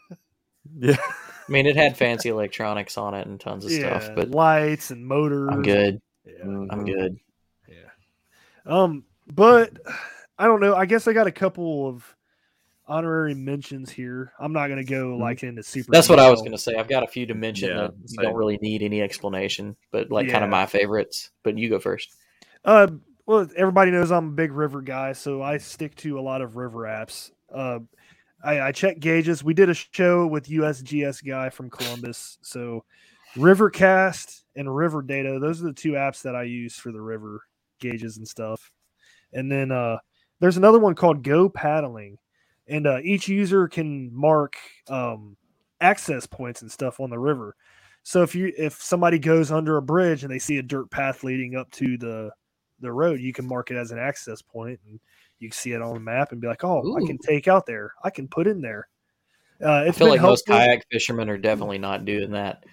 Yeah, 0.78 0.96
I 1.46 1.52
mean, 1.52 1.66
it 1.66 1.76
had 1.76 1.96
fancy 1.96 2.30
electronics 2.30 2.96
on 2.96 3.14
it 3.14 3.26
and 3.26 3.38
tons 3.38 3.64
of 3.64 3.70
yeah, 3.70 3.98
stuff, 3.98 4.14
but 4.14 4.30
lights 4.30 4.90
and 4.90 5.06
motors. 5.06 5.50
I'm 5.52 5.62
good. 5.62 6.00
Yeah. 6.24 6.44
Mm-hmm. 6.44 6.70
I'm 6.70 6.84
good. 6.84 7.18
Yeah. 7.68 7.76
Um, 8.66 9.04
but 9.26 9.72
I 10.38 10.46
don't 10.46 10.60
know. 10.60 10.74
I 10.74 10.86
guess 10.86 11.06
I 11.06 11.12
got 11.12 11.26
a 11.26 11.32
couple 11.32 11.88
of 11.88 12.16
honorary 12.86 13.34
mentions 13.34 13.90
here. 13.90 14.32
I'm 14.38 14.52
not 14.52 14.68
gonna 14.68 14.84
go 14.84 15.16
like 15.16 15.42
into 15.42 15.62
super. 15.62 15.92
That's 15.92 16.08
what 16.08 16.18
I 16.18 16.30
was 16.30 16.40
going 16.40 16.52
to 16.52 16.58
say. 16.58 16.74
I've 16.76 16.88
got 16.88 17.02
a 17.02 17.06
few 17.06 17.26
to 17.26 17.34
mention 17.34 17.70
Yeah, 17.70 17.76
that 17.76 17.94
you 18.08 18.22
don't 18.22 18.34
really 18.34 18.58
need 18.62 18.82
any 18.82 19.02
explanation, 19.02 19.76
but 19.90 20.10
like 20.10 20.28
kind 20.30 20.44
of 20.44 20.50
my 20.50 20.66
favorites. 20.66 21.30
But 21.42 21.58
you 21.58 21.68
go 21.68 21.78
first. 21.78 22.14
Uh, 22.64 22.88
well, 23.26 23.46
everybody 23.56 23.90
knows 23.90 24.10
I'm 24.10 24.28
a 24.28 24.32
big 24.32 24.52
river 24.52 24.82
guy, 24.82 25.12
so 25.12 25.42
I 25.42 25.58
stick 25.58 25.94
to 25.96 26.18
a 26.18 26.22
lot 26.22 26.42
of 26.42 26.56
river 26.56 26.80
apps. 26.80 27.30
Uh, 27.52 27.80
I, 28.44 28.68
I 28.68 28.72
check 28.72 29.00
gauges. 29.00 29.44
We 29.44 29.54
did 29.54 29.70
a 29.70 29.74
show 29.74 30.26
with 30.28 30.48
USGS 30.48 31.26
guy 31.26 31.50
from 31.50 31.70
Columbus, 31.70 32.38
so 32.42 32.84
Rivercast 33.36 34.42
and 34.56 34.74
River 34.74 35.02
Data. 35.02 35.38
Those 35.40 35.62
are 35.62 35.66
the 35.66 35.74
two 35.74 35.92
apps 35.92 36.22
that 36.22 36.36
I 36.36 36.44
use 36.44 36.76
for 36.76 36.92
the 36.92 37.02
river 37.02 37.42
gauges 37.80 38.18
and 38.18 38.28
stuff. 38.28 38.72
And 39.34 39.52
then 39.52 39.72
uh, 39.72 39.98
there's 40.40 40.58
another 40.58 40.80
one 40.80 40.96
called 40.96 41.24
Go 41.24 41.48
Paddling. 41.50 42.18
and 42.68 42.86
uh, 42.88 43.00
each 43.04 43.28
user 43.28 43.68
can 43.68 44.14
mark 44.14 44.56
um, 44.88 45.36
access 45.82 46.26
points 46.26 46.62
and 46.62 46.72
stuff 46.72 47.00
on 47.00 47.10
the 47.10 47.20
river. 47.20 47.56
So 48.04 48.22
if 48.24 48.34
you 48.34 48.52
if 48.58 48.82
somebody 48.82 49.20
goes 49.20 49.52
under 49.52 49.78
a 49.78 49.82
bridge 49.82 50.24
and 50.24 50.32
they 50.32 50.40
see 50.40 50.58
a 50.58 50.64
dirt 50.64 50.90
path 50.90 51.24
leading 51.24 51.56
up 51.56 51.70
to 51.72 51.98
the 51.98 52.30
the 52.80 52.92
road, 52.92 53.20
you 53.20 53.32
can 53.34 53.46
mark 53.46 53.70
it 53.70 53.76
as 53.76 53.92
an 53.92 54.00
access 54.00 54.42
point, 54.42 54.80
and 54.88 55.00
you 55.44 55.50
see 55.52 55.72
it 55.72 55.82
on 55.82 55.94
the 55.94 56.00
map 56.00 56.32
and 56.32 56.40
be 56.40 56.48
like, 56.48 56.64
"Oh, 56.64 56.96
I 56.96 57.06
can 57.06 57.18
take 57.18 57.48
out 57.48 57.66
there. 57.66 57.92
I 58.02 58.10
can 58.10 58.28
put 58.28 58.46
in 58.46 58.60
there." 58.60 58.88
Uh, 59.62 59.84
I 59.86 59.92
feel 59.92 60.06
been 60.06 60.16
like 60.16 60.22
most 60.22 60.46
kayak 60.46 60.84
fishermen 60.90 61.28
are 61.30 61.38
definitely 61.38 61.78
not 61.78 62.04
doing 62.04 62.32
that. 62.32 62.64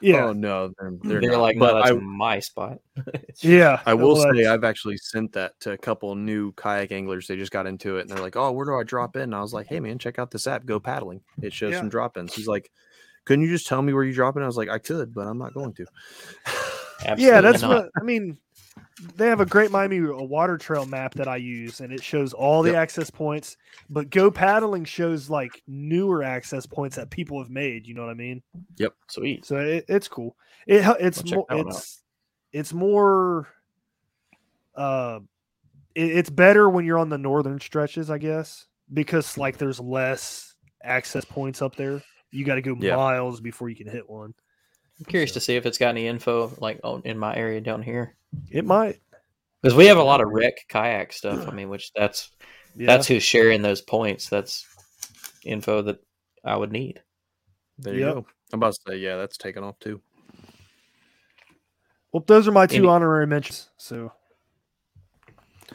Yeah, 0.00 0.26
Oh 0.26 0.32
no, 0.34 0.72
they're, 0.78 0.92
They're, 1.02 1.20
they're, 1.22 1.38
like, 1.38 1.56
no, 1.56 1.74
that's 1.74 1.90
I, 1.90 1.94
my 1.94 2.38
spot. 2.38 2.80
yeah. 3.40 3.80
I 3.86 3.94
will 3.94 4.16
say 4.16 4.44
I've 4.44 4.62
actually 4.62 4.98
sent 4.98 5.32
that 5.32 5.58
to 5.60 5.72
a 5.72 5.78
couple 5.78 6.14
new 6.14 6.52
kayak 6.52 6.92
anglers. 6.92 7.26
They 7.26 7.36
just 7.36 7.50
got 7.50 7.66
into 7.66 7.96
it 7.96 8.02
and 8.02 8.10
they're 8.10 8.22
like, 8.22 8.36
"Oh, 8.36 8.52
where 8.52 8.66
do 8.66 8.74
I 8.74 8.82
drop 8.82 9.16
in?" 9.16 9.22
And 9.22 9.34
I 9.34 9.40
was 9.40 9.54
like, 9.54 9.68
"Hey 9.68 9.80
man, 9.80 9.98
check 9.98 10.18
out 10.18 10.30
this 10.30 10.46
app, 10.46 10.66
Go 10.66 10.78
Paddling. 10.78 11.22
It 11.40 11.54
shows 11.54 11.72
Yeah. 11.72 11.78
some 11.80 11.88
drop 11.88 12.18
ins." 12.18 12.34
He's 12.34 12.46
like, 12.46 12.70
"Couldn't 13.24 13.44
you 13.44 13.50
just 13.50 13.66
tell 13.66 13.80
me 13.80 13.94
where 13.94 14.04
you 14.04 14.12
drop 14.12 14.36
in?" 14.36 14.42
I 14.42 14.46
was 14.46 14.58
like, 14.58 14.68
"I 14.68 14.78
could, 14.78 15.14
but 15.14 15.26
I'm 15.26 15.38
not 15.38 15.54
going 15.54 15.72
to." 15.74 15.86
Yeah, 17.18 17.42
that's 17.42 17.60
not. 17.60 17.70
what 17.70 17.90
I 18.00 18.02
mean. 18.02 18.38
They 19.16 19.28
have 19.28 19.40
a 19.40 19.46
great 19.46 19.70
Miami 19.70 19.98
a 19.98 20.22
water 20.22 20.56
trail 20.56 20.86
map 20.86 21.14
that 21.14 21.28
I 21.28 21.36
use, 21.36 21.80
and 21.80 21.92
it 21.92 22.02
shows 22.02 22.32
all 22.32 22.62
the 22.62 22.70
Yep. 22.70 22.78
access 22.82 23.10
points. 23.10 23.56
But 23.90 24.10
Go 24.10 24.30
Paddling 24.30 24.84
shows 24.84 25.28
like 25.28 25.62
newer 25.66 26.22
access 26.22 26.64
points 26.66 26.96
that 26.96 27.10
people 27.10 27.38
have 27.38 27.50
made. 27.50 27.86
You 27.86 27.94
know 27.94 28.02
what 28.02 28.10
I 28.10 28.14
mean? 28.14 28.42
Yep. 28.78 28.94
Sweet. 29.08 29.44
So 29.44 29.56
it, 29.56 29.84
it's 29.88 30.08
cool. 30.08 30.36
It 30.66 30.84
it's 30.98 31.22
I'll 31.24 31.30
more 31.36 31.46
out. 31.50 31.66
it's 31.66 32.02
it's 32.52 32.72
more. 32.72 33.48
Uh, 34.74 35.20
it, 35.94 36.16
it's 36.16 36.30
better 36.30 36.68
when 36.68 36.84
you're 36.84 36.98
on 36.98 37.08
the 37.08 37.18
northern 37.18 37.60
stretches, 37.60 38.10
I 38.10 38.18
guess, 38.18 38.66
because 38.92 39.36
like 39.38 39.58
there's 39.58 39.80
less 39.80 40.54
access 40.82 41.24
points 41.24 41.60
up 41.62 41.76
there. 41.76 42.02
You 42.30 42.44
got 42.44 42.56
to 42.56 42.62
go 42.62 42.74
Yeah. 42.78 42.96
miles 42.96 43.40
before 43.40 43.68
you 43.68 43.76
can 43.76 43.88
hit 43.88 44.08
one. 44.08 44.34
I'm 44.98 45.04
curious 45.04 45.32
to 45.32 45.40
see 45.40 45.56
if 45.56 45.66
it's 45.66 45.78
got 45.78 45.90
any 45.90 46.06
info 46.06 46.52
like 46.58 46.80
on, 46.82 47.02
in 47.04 47.18
my 47.18 47.36
area 47.36 47.60
down 47.60 47.82
here 47.82 48.16
It 48.50 48.64
might. 48.64 49.00
because 49.62 49.74
we 49.76 49.86
have 49.86 49.98
a 49.98 50.02
lot 50.02 50.20
of 50.20 50.28
rec 50.30 50.54
kayak 50.68 51.12
stuff. 51.12 51.48
I 51.48 51.50
mean, 51.52 51.68
which 51.68 51.90
that's 51.94 52.30
Yeah. 52.76 52.86
that's 52.88 53.06
who's 53.08 53.22
sharing 53.22 53.62
those 53.62 53.80
points. 53.80 54.28
That's 54.28 54.66
info 55.44 55.82
that 55.82 55.98
I 56.44 56.56
would 56.56 56.72
need. 56.72 57.02
There 57.78 57.94
you 57.94 58.00
Yep. 58.06 58.14
go. 58.14 58.26
I'm 58.52 58.58
about 58.60 58.74
to 58.74 58.80
say, 58.88 58.96
yeah, 58.98 59.16
that's 59.16 59.36
taken 59.38 59.64
off 59.64 59.78
too. 59.78 60.00
well, 62.12 62.22
those 62.26 62.46
are 62.48 62.52
my 62.52 62.66
two 62.66 62.76
Any- 62.78 62.86
honorary 62.88 63.26
mentions. 63.26 63.68
So 63.76 64.12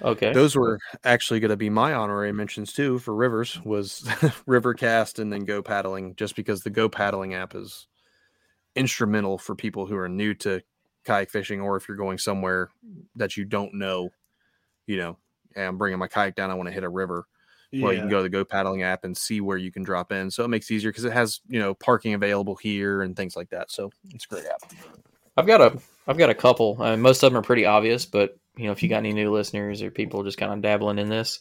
Okay. 0.02 0.32
Those 0.34 0.56
were 0.56 0.80
actually 1.04 1.40
going 1.42 1.50
to 1.50 1.58
be 1.58 1.70
my 1.70 1.94
honorary 1.94 2.32
mentions 2.32 2.72
too 2.74 2.98
for 2.98 3.14
rivers 3.14 3.62
was 3.64 4.00
Rivercast 4.48 5.20
and 5.20 5.32
then 5.32 5.44
Go 5.46 5.62
Paddling, 5.62 6.16
just 6.16 6.36
because 6.36 6.62
the 6.62 6.70
Go 6.70 6.88
Paddling 6.90 7.34
app 7.36 7.54
is 7.56 7.88
instrumental 8.76 9.38
for 9.38 9.54
people 9.54 9.86
who 9.86 9.98
are 9.98 10.08
new 10.10 10.34
to 10.36 10.62
kayak 11.06 11.30
fishing, 11.30 11.61
or 11.61 11.78
if 11.78 11.88
you're 11.88 11.98
going 11.98 12.18
somewhere 12.18 12.69
that 13.15 13.38
you 13.38 13.45
don't 13.45 13.73
know, 13.73 14.11
you 14.88 14.98
know, 14.98 15.18
I'm 15.56 15.78
bringing 15.78 15.99
my 15.99 16.07
kayak 16.07 16.36
down, 16.36 16.52
I 16.52 16.53
want 16.56 16.68
to 16.68 16.73
hit 16.73 16.84
a 16.84 16.90
river. 16.90 17.26
Well, 17.73 17.94
you 17.94 17.99
can 17.99 18.10
go 18.10 18.18
to 18.18 18.23
the 18.23 18.30
Go 18.30 18.44
Paddling 18.44 18.84
app 18.84 19.06
and 19.06 19.15
see 19.15 19.40
where 19.40 19.56
you 19.57 19.72
can 19.72 19.84
drop 19.84 20.11
in, 20.11 20.30
so 20.30 20.44
it 20.44 20.49
makes 20.49 20.69
it 20.69 20.73
easier 20.76 20.91
because 20.91 21.06
it 21.06 21.14
has 21.14 21.40
you 21.48 21.60
know 21.60 21.73
parking 21.73 22.14
available 22.14 22.56
here 22.56 23.02
and 23.02 23.15
things 23.15 23.36
like 23.38 23.49
that. 23.52 23.72
So 23.72 23.91
it's 24.14 24.26
a 24.26 24.28
great 24.28 24.45
app. 24.45 24.73
I've 25.38 25.48
got 25.48 25.61
a 25.61 25.80
I've 26.06 26.18
got 26.18 26.30
a 26.30 26.36
couple. 26.36 26.82
Uh, 26.82 26.98
most 26.98 27.23
of 27.23 27.32
them 27.32 27.40
are 27.40 27.44
pretty 27.45 27.65
obvious, 27.65 28.06
but 28.06 28.38
you 28.57 28.65
know, 28.65 28.73
if 28.73 28.84
you 28.84 28.90
got 28.90 28.98
any 28.98 29.14
new 29.14 29.32
listeners 29.32 29.82
or 29.82 29.90
people 29.90 30.23
just 30.23 30.38
kind 30.38 30.52
of 30.52 30.61
dabbling 30.61 30.99
in 30.99 31.07
this, 31.07 31.40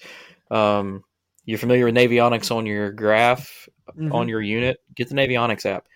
um, 0.53 1.03
you're 1.45 1.59
familiar 1.59 1.87
with 1.87 1.97
Navionics 1.97 2.55
on 2.55 2.65
your 2.67 2.93
graph 2.93 3.69
Mhm. 3.99 4.15
on 4.15 4.29
your 4.29 4.41
unit. 4.41 4.79
Get 4.95 5.09
the 5.09 5.17
Navionics 5.17 5.67
app. 5.67 5.89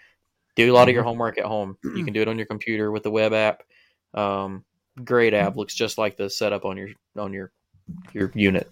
Do 0.56 0.72
a 0.72 0.74
lot 0.74 0.88
of 0.88 0.94
your 0.94 1.02
homework 1.02 1.38
at 1.38 1.44
home. 1.44 1.76
You 1.82 2.04
can 2.04 2.12
do 2.14 2.22
it 2.22 2.28
on 2.28 2.38
your 2.38 2.46
computer 2.46 2.90
with 2.90 3.02
the 3.02 3.10
web 3.10 3.32
app. 3.32 3.62
Um, 4.14 4.64
great 5.02 5.34
app. 5.34 5.56
Looks 5.56 5.74
just 5.74 5.98
like 5.98 6.16
the 6.16 6.30
setup 6.30 6.64
on 6.64 6.76
your 6.76 6.88
on 7.16 7.32
your 7.32 7.52
your 8.12 8.30
unit. 8.34 8.70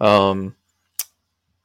Um, 0.00 0.54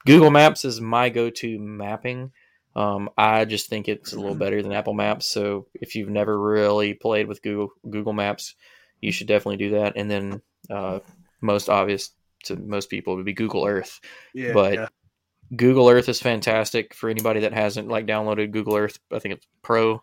Google 0.06 0.30
Maps 0.30 0.64
is 0.64 0.80
my 0.80 1.08
go-to 1.10 1.58
mapping. 1.58 2.32
Um, 2.74 3.10
I 3.18 3.44
just 3.44 3.68
think 3.68 3.88
it's 3.88 4.12
a 4.12 4.20
little 4.20 4.34
better 4.34 4.62
than 4.62 4.72
Apple 4.72 4.94
Maps. 4.94 5.26
So 5.26 5.66
if 5.74 5.94
you've 5.94 6.08
never 6.08 6.38
really 6.38 6.94
played 6.94 7.26
with 7.26 7.42
Google 7.42 7.72
Google 7.88 8.12
Maps, 8.12 8.54
you 9.00 9.12
should 9.12 9.26
definitely 9.26 9.56
do 9.56 9.70
that. 9.70 9.94
And 9.96 10.10
then 10.10 10.42
uh, 10.70 11.00
most 11.40 11.68
obvious 11.68 12.10
to 12.44 12.56
most 12.56 12.88
people 12.88 13.16
would 13.16 13.24
be 13.24 13.32
Google 13.32 13.66
Earth. 13.66 14.00
yeah, 14.32 14.52
but 14.52 14.74
yeah. 14.74 14.88
Google 15.56 15.88
Earth 15.88 16.08
is 16.08 16.20
fantastic 16.20 16.94
for 16.94 17.08
anybody 17.10 17.40
that 17.40 17.52
hasn't 17.52 17.88
like 17.88 18.06
downloaded 18.06 18.52
Google 18.52 18.76
Earth. 18.76 18.98
I 19.12 19.18
think 19.18 19.34
it's 19.34 19.46
Pro, 19.62 20.02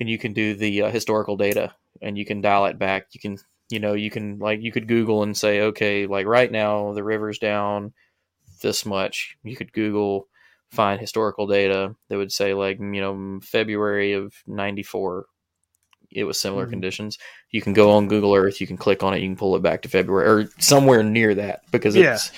and 0.00 0.08
you 0.08 0.18
can 0.18 0.32
do 0.32 0.54
the 0.54 0.82
uh, 0.82 0.90
historical 0.90 1.36
data 1.36 1.74
and 2.02 2.16
you 2.18 2.24
can 2.24 2.40
dial 2.40 2.66
it 2.66 2.78
back. 2.78 3.06
You 3.12 3.20
can, 3.20 3.38
you 3.70 3.78
know, 3.80 3.94
you 3.94 4.10
can 4.10 4.38
like 4.38 4.60
you 4.60 4.72
could 4.72 4.88
Google 4.88 5.22
and 5.22 5.36
say, 5.36 5.60
okay, 5.62 6.06
like 6.06 6.26
right 6.26 6.50
now 6.50 6.92
the 6.92 7.04
river's 7.04 7.38
down 7.38 7.92
this 8.62 8.84
much. 8.84 9.36
You 9.44 9.56
could 9.56 9.72
Google 9.72 10.28
find 10.70 11.00
historical 11.00 11.46
data 11.46 11.94
that 12.08 12.16
would 12.18 12.32
say 12.32 12.52
like 12.54 12.78
you 12.78 13.00
know 13.00 13.40
February 13.42 14.12
of 14.12 14.34
'94. 14.46 15.26
It 16.10 16.24
was 16.24 16.40
similar 16.40 16.66
Mhm. 16.66 16.70
conditions. 16.70 17.18
You 17.50 17.60
can 17.60 17.74
go 17.74 17.90
on 17.90 18.08
Google 18.08 18.34
Earth. 18.34 18.60
You 18.62 18.66
can 18.66 18.78
click 18.78 19.02
on 19.02 19.12
it. 19.14 19.20
You 19.20 19.28
can 19.28 19.36
pull 19.36 19.56
it 19.56 19.62
back 19.62 19.82
to 19.82 19.88
February 19.90 20.26
or 20.44 20.48
somewhere 20.58 21.02
near 21.02 21.34
that 21.34 21.60
because 21.70 21.94
Yeah. 21.94 22.14
it's 22.14 22.32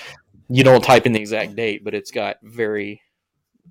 you 0.51 0.63
don't 0.63 0.83
type 0.83 1.05
in 1.05 1.13
the 1.13 1.19
exact 1.19 1.55
date, 1.55 1.83
but 1.83 1.93
it's 1.93 2.11
got 2.11 2.37
very. 2.43 3.01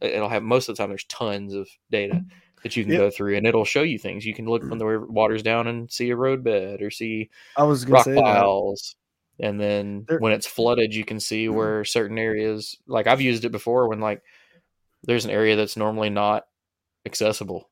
It'll 0.00 0.28
have 0.28 0.42
most 0.42 0.68
of 0.68 0.76
the 0.76 0.82
time. 0.82 0.88
There's 0.90 1.04
tons 1.04 1.54
of 1.54 1.68
data 1.90 2.24
that 2.62 2.76
you 2.76 2.84
can 2.84 2.92
Yep. 2.92 3.00
go 3.00 3.10
through, 3.10 3.36
and 3.36 3.46
it'll 3.46 3.64
show 3.64 3.82
you 3.82 3.98
things. 3.98 4.24
You 4.24 4.34
can 4.34 4.46
look 4.46 4.62
when 4.62 4.78
the 4.78 5.06
water's 5.08 5.42
down 5.42 5.66
and 5.66 5.90
see 5.90 6.10
a 6.10 6.16
roadbed 6.16 6.82
or 6.82 6.90
see 6.90 7.30
I 7.56 7.64
was 7.64 7.86
rock 7.86 8.04
say 8.04 8.14
piles. 8.14 8.96
And 9.38 9.58
then 9.58 10.06
when 10.18 10.32
it's 10.32 10.46
flooded, 10.46 10.94
you 10.94 11.04
can 11.04 11.18
see 11.18 11.46
mm-hmm. 11.46 11.56
where 11.56 11.84
certain 11.84 12.18
areas, 12.18 12.76
like 12.86 13.06
I've 13.06 13.22
used 13.22 13.44
it 13.44 13.52
before, 13.52 13.88
when 13.88 14.00
like 14.00 14.22
there's 15.04 15.24
an 15.24 15.30
area 15.30 15.56
that's 15.56 15.76
normally 15.76 16.10
not 16.10 16.44
accessible, 17.06 17.70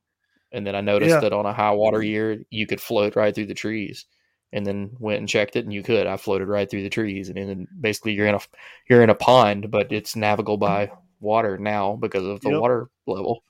and 0.50 0.66
then 0.66 0.74
I 0.74 0.80
noticed 0.80 1.10
Yeah. 1.10 1.20
that 1.20 1.32
on 1.34 1.44
a 1.46 1.52
high 1.52 1.72
water 1.72 2.02
year, 2.02 2.42
you 2.50 2.66
could 2.66 2.80
float 2.80 3.16
right 3.16 3.34
through 3.34 3.46
the 3.46 3.54
trees. 3.54 4.06
And 4.52 4.66
then 4.66 4.96
went 4.98 5.18
and 5.18 5.28
checked 5.28 5.56
it, 5.56 5.64
and 5.64 5.74
you 5.74 5.82
could. 5.82 6.06
I 6.06 6.16
floated 6.16 6.48
right 6.48 6.70
through 6.70 6.82
the 6.82 6.88
trees, 6.88 7.28
and 7.28 7.36
then 7.36 7.68
basically 7.78 8.12
you're 8.12 8.26
in 8.26 8.34
a 8.34 8.40
you're 8.88 9.02
in 9.02 9.10
a 9.10 9.14
pond, 9.14 9.70
but 9.70 9.92
it's 9.92 10.16
navigable 10.16 10.56
by 10.56 10.90
water 11.20 11.58
now 11.58 11.96
because 11.96 12.24
of 12.24 12.40
the 12.40 12.50
Yep. 12.50 12.60
water 12.60 12.88
level. 13.06 13.44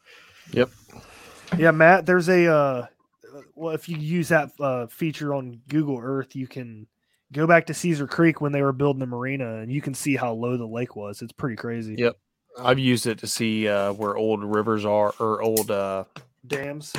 Yep. 0.53 0.71
Yeah, 1.57 1.71
Matt, 1.71 2.05
there's 2.05 2.29
a 2.29 2.47
uh 2.53 2.87
well 3.55 3.75
if 3.75 3.89
you 3.89 3.97
use 3.97 4.29
that 4.31 4.51
uh 4.59 4.87
feature 4.89 5.35
on 5.35 5.61
Google 5.69 6.01
Earth, 6.03 6.35
you 6.35 6.49
can 6.49 6.87
go 7.33 7.47
back 7.47 7.67
to 7.67 7.75
Caesar 7.75 8.07
Creek 8.07 8.41
when 8.41 8.53
they 8.53 8.63
were 8.63 8.73
building 8.73 9.01
the 9.01 9.07
marina 9.07 9.59
and 9.59 9.71
you 9.71 9.81
can 9.81 9.95
see 9.95 10.17
how 10.17 10.33
low 10.33 10.57
the 10.57 10.67
lake 10.67 10.97
was. 10.97 11.23
It's 11.23 11.33
pretty 11.33 11.57
crazy. 11.57 11.95
Yep. 11.99 12.17
I've 12.59 12.79
used 12.81 13.07
it 13.07 13.19
to 13.19 13.27
see 13.29 13.69
uh, 13.69 13.93
where 13.93 14.17
old 14.17 14.43
rivers 14.43 14.85
are 14.85 15.15
or 15.21 15.43
old 15.43 15.71
uh, 15.71 16.05
Dams. 16.47 16.93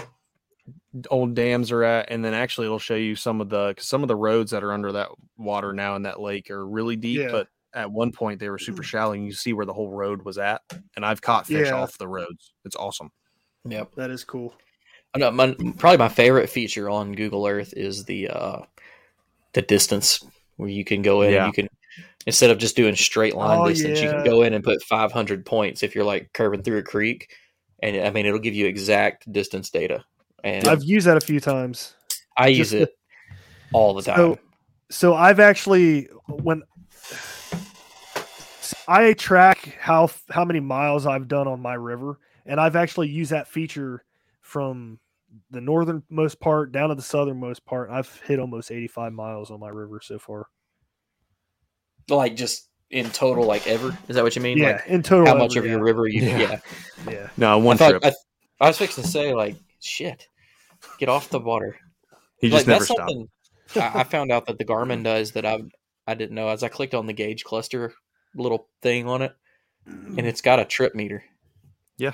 Old 1.10 1.34
dams 1.36 1.72
are 1.72 1.84
at, 1.84 2.10
and 2.12 2.24
then 2.24 2.34
actually 2.34 2.66
it'll 2.68 2.80
show 2.80 2.96
you 2.96 3.16
some 3.16 3.42
of 3.42 3.50
the 3.50 3.74
cause 3.76 3.88
some 3.88 4.02
of 4.04 4.08
the 4.08 4.16
roads 4.16 4.52
that 4.52 4.64
are 4.64 4.72
under 4.74 4.92
that 4.92 5.10
water 5.38 5.74
now 5.74 5.96
in 5.96 6.04
that 6.04 6.20
lake 6.20 6.50
are 6.52 6.66
really 6.68 6.96
deep, 6.96 7.20
Yeah. 7.22 7.32
but 7.32 7.48
at 7.74 7.92
one 7.92 8.12
point 8.12 8.40
they 8.40 8.50
were 8.50 8.58
super 8.58 8.82
shallow. 8.84 9.14
And 9.14 9.26
you 9.26 9.32
see 9.34 9.54
where 9.54 9.66
the 9.66 9.74
whole 9.74 9.92
road 9.92 10.24
was 10.24 10.38
at, 10.38 10.62
and 10.96 11.06
I've 11.06 11.22
caught 11.22 11.48
fish 11.48 11.68
Yeah. 11.68 11.76
off 11.82 11.98
the 11.98 12.08
roads. 12.08 12.54
It's 12.66 12.76
awesome. 12.76 13.12
Yep. 13.66 13.96
That 13.96 14.10
is 14.10 14.24
cool. 14.24 14.54
I 15.14 15.20
know, 15.20 15.32
my, 15.32 15.56
probably 15.78 15.98
my 15.98 16.10
favorite 16.10 16.50
feature 16.50 16.90
on 16.90 17.14
Google 17.14 17.48
Earth 17.48 17.74
is 17.76 18.06
the 18.06 18.30
uh, 18.30 18.60
the 19.54 19.62
distance 19.64 20.24
where 20.58 20.70
you 20.70 20.84
can 20.86 21.02
go 21.02 21.22
in 21.24 21.32
Yeah. 21.34 21.46
and 21.46 21.48
you 21.58 21.64
can 21.64 21.70
instead 22.28 22.50
of 22.52 22.58
just 22.58 22.76
doing 22.76 22.96
straight 22.96 23.34
line 23.36 23.60
Oh, 23.60 23.68
distance, 23.68 24.02
you 24.02 24.10
can 24.10 24.24
go 24.24 24.42
in 24.44 24.54
and 24.54 24.64
put 24.64 24.84
500 24.84 25.46
points 25.46 25.82
if 25.84 25.96
you're 25.96 26.04
like 26.04 26.32
curving 26.34 26.62
through 26.62 26.78
a 26.80 26.84
creek, 26.84 27.36
and 27.82 27.96
I 27.98 28.10
mean 28.12 28.26
it'll 28.26 28.40
give 28.40 28.54
you 28.56 28.66
exact 28.68 29.32
distance 29.32 29.70
data. 29.70 30.04
And 30.44 30.68
I've 30.68 30.84
used 30.84 31.08
that 31.08 31.18
a 31.18 31.22
few 31.22 31.40
times. 31.40 31.96
I 32.38 32.48
use 32.48 32.72
just- 32.72 32.84
it 32.84 32.98
all 33.74 33.94
the 33.94 34.02
time. 34.02 34.18
So, 34.18 34.40
so 34.90 35.14
I've 35.16 35.40
actually 35.40 36.06
when 36.28 36.64
I 38.88 39.14
track 39.14 39.78
how 39.80 40.10
how 40.30 40.46
many 40.46 40.60
miles 40.60 41.06
I've 41.06 41.28
done 41.28 41.48
on 41.48 41.62
my 41.62 41.74
river, 41.76 42.20
and 42.46 42.60
I've 42.60 42.76
actually 42.76 43.10
used 43.10 43.32
that 43.32 43.48
feature 43.48 44.04
from 44.42 45.00
the 45.52 45.62
northernmost 45.62 46.40
part 46.40 46.72
down 46.72 46.90
to 46.90 46.96
the 46.96 47.02
southernmost 47.02 47.66
part. 47.66 47.90
I've 47.92 48.12
hit 48.26 48.40
almost 48.40 48.72
85 48.72 49.14
miles 49.14 49.52
on 49.52 49.60
my 49.60 49.70
river 49.70 50.00
so 50.04 50.18
far. 50.18 50.48
like 52.10 52.36
just 52.36 52.68
in 52.90 53.08
total, 53.12 53.44
like 53.44 53.68
ever 53.68 53.96
is 54.08 54.16
that 54.16 54.24
what 54.24 54.36
you 54.36 54.42
mean? 54.42 54.58
yeah, 54.58 54.72
Like 54.78 54.88
in 54.88 55.04
total. 55.04 55.28
how 55.28 55.36
much 55.36 55.56
every- 55.56 55.70
of 55.70 55.76
your 55.76 55.84
river 55.84 56.08
you? 56.08 56.22
Yeah. 56.24 56.38
Yeah, 56.40 56.60
Yeah, 57.06 57.12
yeah. 57.12 57.30
No, 57.38 57.54
I 57.54 57.56
one 57.58 57.78
thought 57.78 57.90
trip. 57.92 58.06
I, 58.06 58.14
I 58.60 58.68
was 58.68 58.78
fixing 58.80 59.04
to 59.04 59.10
say 59.10 59.34
like 59.36 59.56
shit, 59.82 60.28
get 61.00 61.10
off 61.10 61.30
the 61.30 61.40
water. 61.40 61.78
he 62.40 62.50
like 62.50 62.66
just 62.66 62.68
never 62.68 62.80
that's 62.86 62.92
stopped. 62.92 63.96
I, 63.96 64.02
I 64.02 64.04
found 64.04 64.32
out 64.32 64.48
that 64.48 64.58
the 64.58 64.66
Garmin 64.66 65.04
does 65.04 65.32
that 65.34 65.46
I 65.46 65.60
I 66.08 66.16
didn't 66.16 66.36
know 66.36 66.50
as 66.50 66.64
I 66.64 66.70
clicked 66.70 66.96
on 66.96 67.06
the 67.08 67.14
gauge 67.14 67.44
cluster 67.44 67.94
little 68.36 68.68
thing 68.82 69.08
on 69.08 69.22
it. 69.22 69.36
and 69.86 70.26
it's 70.28 70.42
got 70.42 70.60
a 70.60 70.66
trip 70.66 70.96
meter. 70.96 71.24
Yeah. 71.98 72.14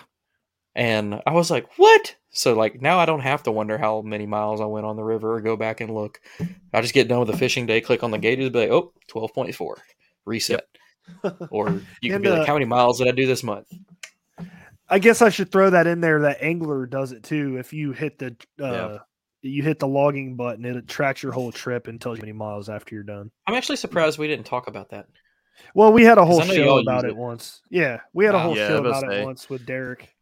And 0.76 1.22
I 1.26 1.32
was 1.32 1.50
like, 1.52 1.78
"What?" 1.78 2.16
So 2.32 2.54
like 2.54 2.82
now 2.82 3.00
I 3.00 3.06
don't 3.06 3.22
have 3.22 3.44
to 3.44 3.52
wonder 3.52 3.78
how 3.78 4.02
many 4.02 4.26
miles 4.26 4.60
I 4.62 4.66
went 4.66 4.86
on 4.86 4.98
the 4.98 5.04
river 5.04 5.36
or 5.36 5.42
go 5.42 5.56
back 5.56 5.80
and 5.82 5.94
look. 5.94 6.20
I 6.74 6.82
just 6.82 6.94
get 6.94 7.08
done 7.08 7.20
with 7.20 7.30
the 7.30 7.38
fishing 7.38 7.66
day, 7.66 7.80
click 7.82 8.04
on 8.04 8.12
the 8.12 8.18
gauges, 8.18 8.50
be 8.50 8.60
like, 8.60 8.72
"Oh, 8.72 8.92
12.4, 9.10 9.76
reset." 10.26 10.66
or 11.50 11.70
you 11.70 11.82
can 12.10 12.16
And, 12.16 12.24
be 12.24 12.30
like, 12.30 12.42
uh, 12.42 12.46
"How 12.46 12.54
many 12.54 12.66
miles 12.66 12.98
did 12.98 13.08
I 13.08 13.12
do 13.12 13.26
this 13.28 13.44
month?" 13.44 13.68
I 14.90 15.00
guess 15.00 15.22
I 15.22 15.30
should 15.30 15.52
throw 15.52 15.70
that 15.72 15.88
in 15.88 16.00
there. 16.02 16.22
That 16.22 16.42
ANGLR 16.42 16.90
does 16.90 17.12
it 17.12 17.24
too. 17.24 17.58
If 17.58 17.74
you 17.74 17.92
hit 17.92 18.20
the 18.20 18.36
uh, 18.60 18.66
Yeah. 18.72 18.98
you 19.42 19.64
hit 19.64 19.80
the 19.80 19.88
logging 19.88 20.36
button, 20.36 20.64
it 20.66 20.88
tracks 20.88 21.24
your 21.24 21.32
whole 21.32 21.52
trip 21.52 21.88
and 21.88 22.00
tells 22.00 22.18
you 22.18 22.22
how 22.22 22.26
many 22.26 22.34
miles 22.38 22.70
after 22.70 22.94
you're 22.96 23.04
done. 23.04 23.32
I'm 23.48 23.56
actually 23.56 23.78
surprised 23.78 24.20
we 24.20 24.28
didn't 24.28 24.46
talk 24.46 24.68
about 24.68 24.90
that. 24.90 25.08
Well, 25.74 25.94
we 25.94 26.04
had 26.04 26.18
a 26.18 26.26
whole 26.26 26.42
show 26.42 26.80
about 26.80 27.06
it 27.06 27.12
it. 27.12 27.18
once. 27.18 27.62
Yeah, 27.70 28.02
we 28.14 28.26
had 28.26 28.36
a 28.36 28.40
whole 28.40 28.56
Yeah, 28.58 28.68
show 28.68 28.78
about 28.80 29.04
about 29.04 29.10
to 29.12 29.22
it 29.22 29.24
once 29.26 29.50
with 29.50 29.66
Derek. 29.66 30.14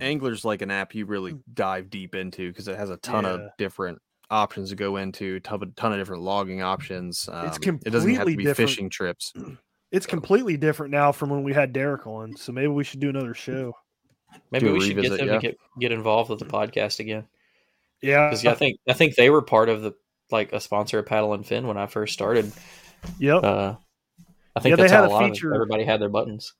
ANGLR's 0.00 0.44
like 0.44 0.60
an 0.60 0.70
app 0.72 0.94
you 0.94 1.06
really 1.06 1.36
dive 1.52 1.88
deep 1.88 2.14
into 2.16 2.50
because 2.50 2.66
it 2.66 2.76
has 2.76 2.90
a 2.90 2.96
ton 2.96 3.24
of 3.24 3.40
different 3.58 3.98
options 4.28 4.70
to 4.70 4.76
go 4.76 4.96
into, 4.96 5.38
ton 5.40 5.62
of, 5.62 5.76
ton 5.76 5.92
of 5.92 5.98
different 6.00 6.22
logging 6.22 6.62
options. 6.62 7.28
Um, 7.30 7.46
It's 7.46 7.58
it 7.58 7.90
doesn't 7.90 8.12
have 8.14 8.26
to 8.26 8.36
be 8.36 8.44
different. 8.44 8.70
fishing 8.70 8.90
trips. 8.90 9.32
It's 9.94 10.06
completely 10.06 10.56
different 10.56 10.92
now 10.92 11.12
from 11.12 11.30
when 11.30 11.42
we 11.44 11.52
had 11.52 11.72
Derek 11.72 12.06
on. 12.06 12.36
So 12.36 12.50
maybe 12.52 12.66
we 12.68 12.82
should 12.84 13.00
do 13.00 13.10
another 13.10 13.34
show. 13.34 13.74
Maybe 14.50 14.66
Do 14.66 14.72
we 14.72 14.80
should 14.80 15.00
get 15.00 15.16
them 15.16 15.28
yeah. 15.28 15.34
to 15.34 15.38
get, 15.38 15.56
get 15.78 15.92
involved 15.92 16.30
with 16.30 16.40
the 16.40 16.44
podcast 16.46 16.98
again. 16.98 17.28
Yeah, 18.02 18.28
Because 18.28 18.44
I 18.44 18.54
think 18.54 18.80
I 18.88 18.92
think 18.92 19.14
they 19.14 19.30
were 19.30 19.40
part 19.42 19.68
of 19.68 19.82
the 19.82 19.92
like 20.30 20.52
a 20.52 20.60
sponsor 20.60 20.98
of 20.98 21.06
Paddle 21.06 21.32
and 21.34 21.46
Fin 21.46 21.66
when 21.68 21.76
I 21.76 21.86
first 21.86 22.12
started. 22.12 22.50
yep. 23.18 23.44
Uh, 23.44 23.74
I 24.56 24.60
think 24.60 24.70
Yeah, 24.72 24.76
they 24.76 24.82
that's 24.82 24.92
had 24.92 25.04
how 25.04 25.04
a 25.04 25.08
a 25.08 25.12
lot 25.12 25.30
feature- 25.30 25.50
of 25.50 25.54
everybody 25.54 25.84
had 25.84 26.00
their 26.00 26.08
buttons. 26.08 26.54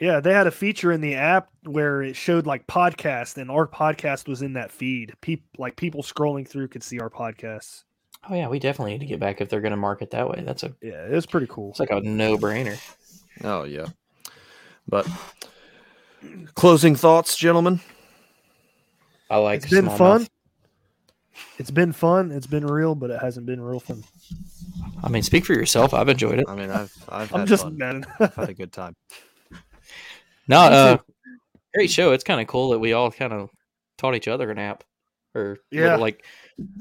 Yeah, 0.00 0.20
they 0.20 0.32
had 0.32 0.46
a 0.46 0.50
feature 0.50 0.90
in 0.92 1.02
the 1.02 1.14
app 1.16 1.50
where 1.64 2.02
it 2.02 2.16
showed 2.16 2.46
like 2.46 2.66
podcast, 2.66 3.36
and 3.36 3.50
our 3.50 3.68
podcast 3.68 4.26
was 4.28 4.40
in 4.40 4.54
that 4.54 4.72
feed. 4.72 5.12
People 5.20 5.46
like 5.58 5.76
people 5.76 6.02
scrolling 6.02 6.48
through 6.48 6.68
could 6.68 6.82
see 6.82 6.98
our 6.98 7.10
podcasts. 7.10 7.84
Oh 8.28 8.34
yeah, 8.34 8.48
we 8.48 8.58
definitely 8.58 8.92
need 8.92 9.00
to 9.00 9.06
get 9.06 9.18
back 9.20 9.40
if 9.40 9.48
they're 9.48 9.60
going 9.62 9.70
to 9.72 9.76
market 9.76 10.10
that 10.10 10.28
way. 10.28 10.42
That's 10.44 10.62
a 10.62 10.74
Yeah, 10.82 11.06
it 11.06 11.12
was 11.12 11.26
pretty 11.26 11.46
cool. 11.48 11.70
it's 11.70 11.80
like 11.80 11.90
a 11.90 12.00
no 12.00 12.36
brainer. 12.36 12.78
Oh 13.42 13.64
yeah. 13.64 13.86
But 14.88 15.06
closing 16.54 16.94
thoughts, 16.96 17.36
gentlemen. 17.36 17.80
I 19.30 19.36
like. 19.36 19.62
It's 19.62 19.70
been 19.70 19.86
smallmouth. 19.86 19.96
fun. 19.98 20.26
It's 21.58 21.70
been 21.70 21.92
fun. 21.92 22.32
It's 22.32 22.46
been 22.46 22.66
real, 22.66 22.94
but 22.94 23.10
it 23.10 23.20
hasn't 23.20 23.46
been 23.46 23.60
real 23.60 23.80
fun. 23.80 24.02
I 25.02 25.08
mean, 25.08 25.22
speak 25.22 25.46
for 25.46 25.54
yourself. 25.54 25.94
I've 25.94 26.08
enjoyed 26.08 26.38
it. 26.40 26.46
I 26.48 26.54
mean, 26.54 26.70
I've 26.70 26.94
I've 27.08 27.32
I'm 27.32 27.40
had 27.40 27.48
just 27.48 27.62
fun. 27.64 28.04
I've 28.18 28.34
had 28.34 28.48
a 28.50 28.54
good 28.54 28.72
time. 28.72 28.94
No, 30.48 30.58
uh, 30.58 30.98
great 31.74 31.90
show. 31.90 32.12
It's 32.12 32.24
kind 32.24 32.40
of 32.40 32.46
cool 32.48 32.70
that 32.70 32.78
we 32.80 32.92
all 32.92 33.10
kind 33.10 33.32
of 33.32 33.50
taught 33.98 34.14
each 34.14 34.28
other 34.28 34.50
an 34.50 34.58
app, 34.58 34.84
or 35.34 35.58
Yeah. 35.70 35.96
like 35.96 36.24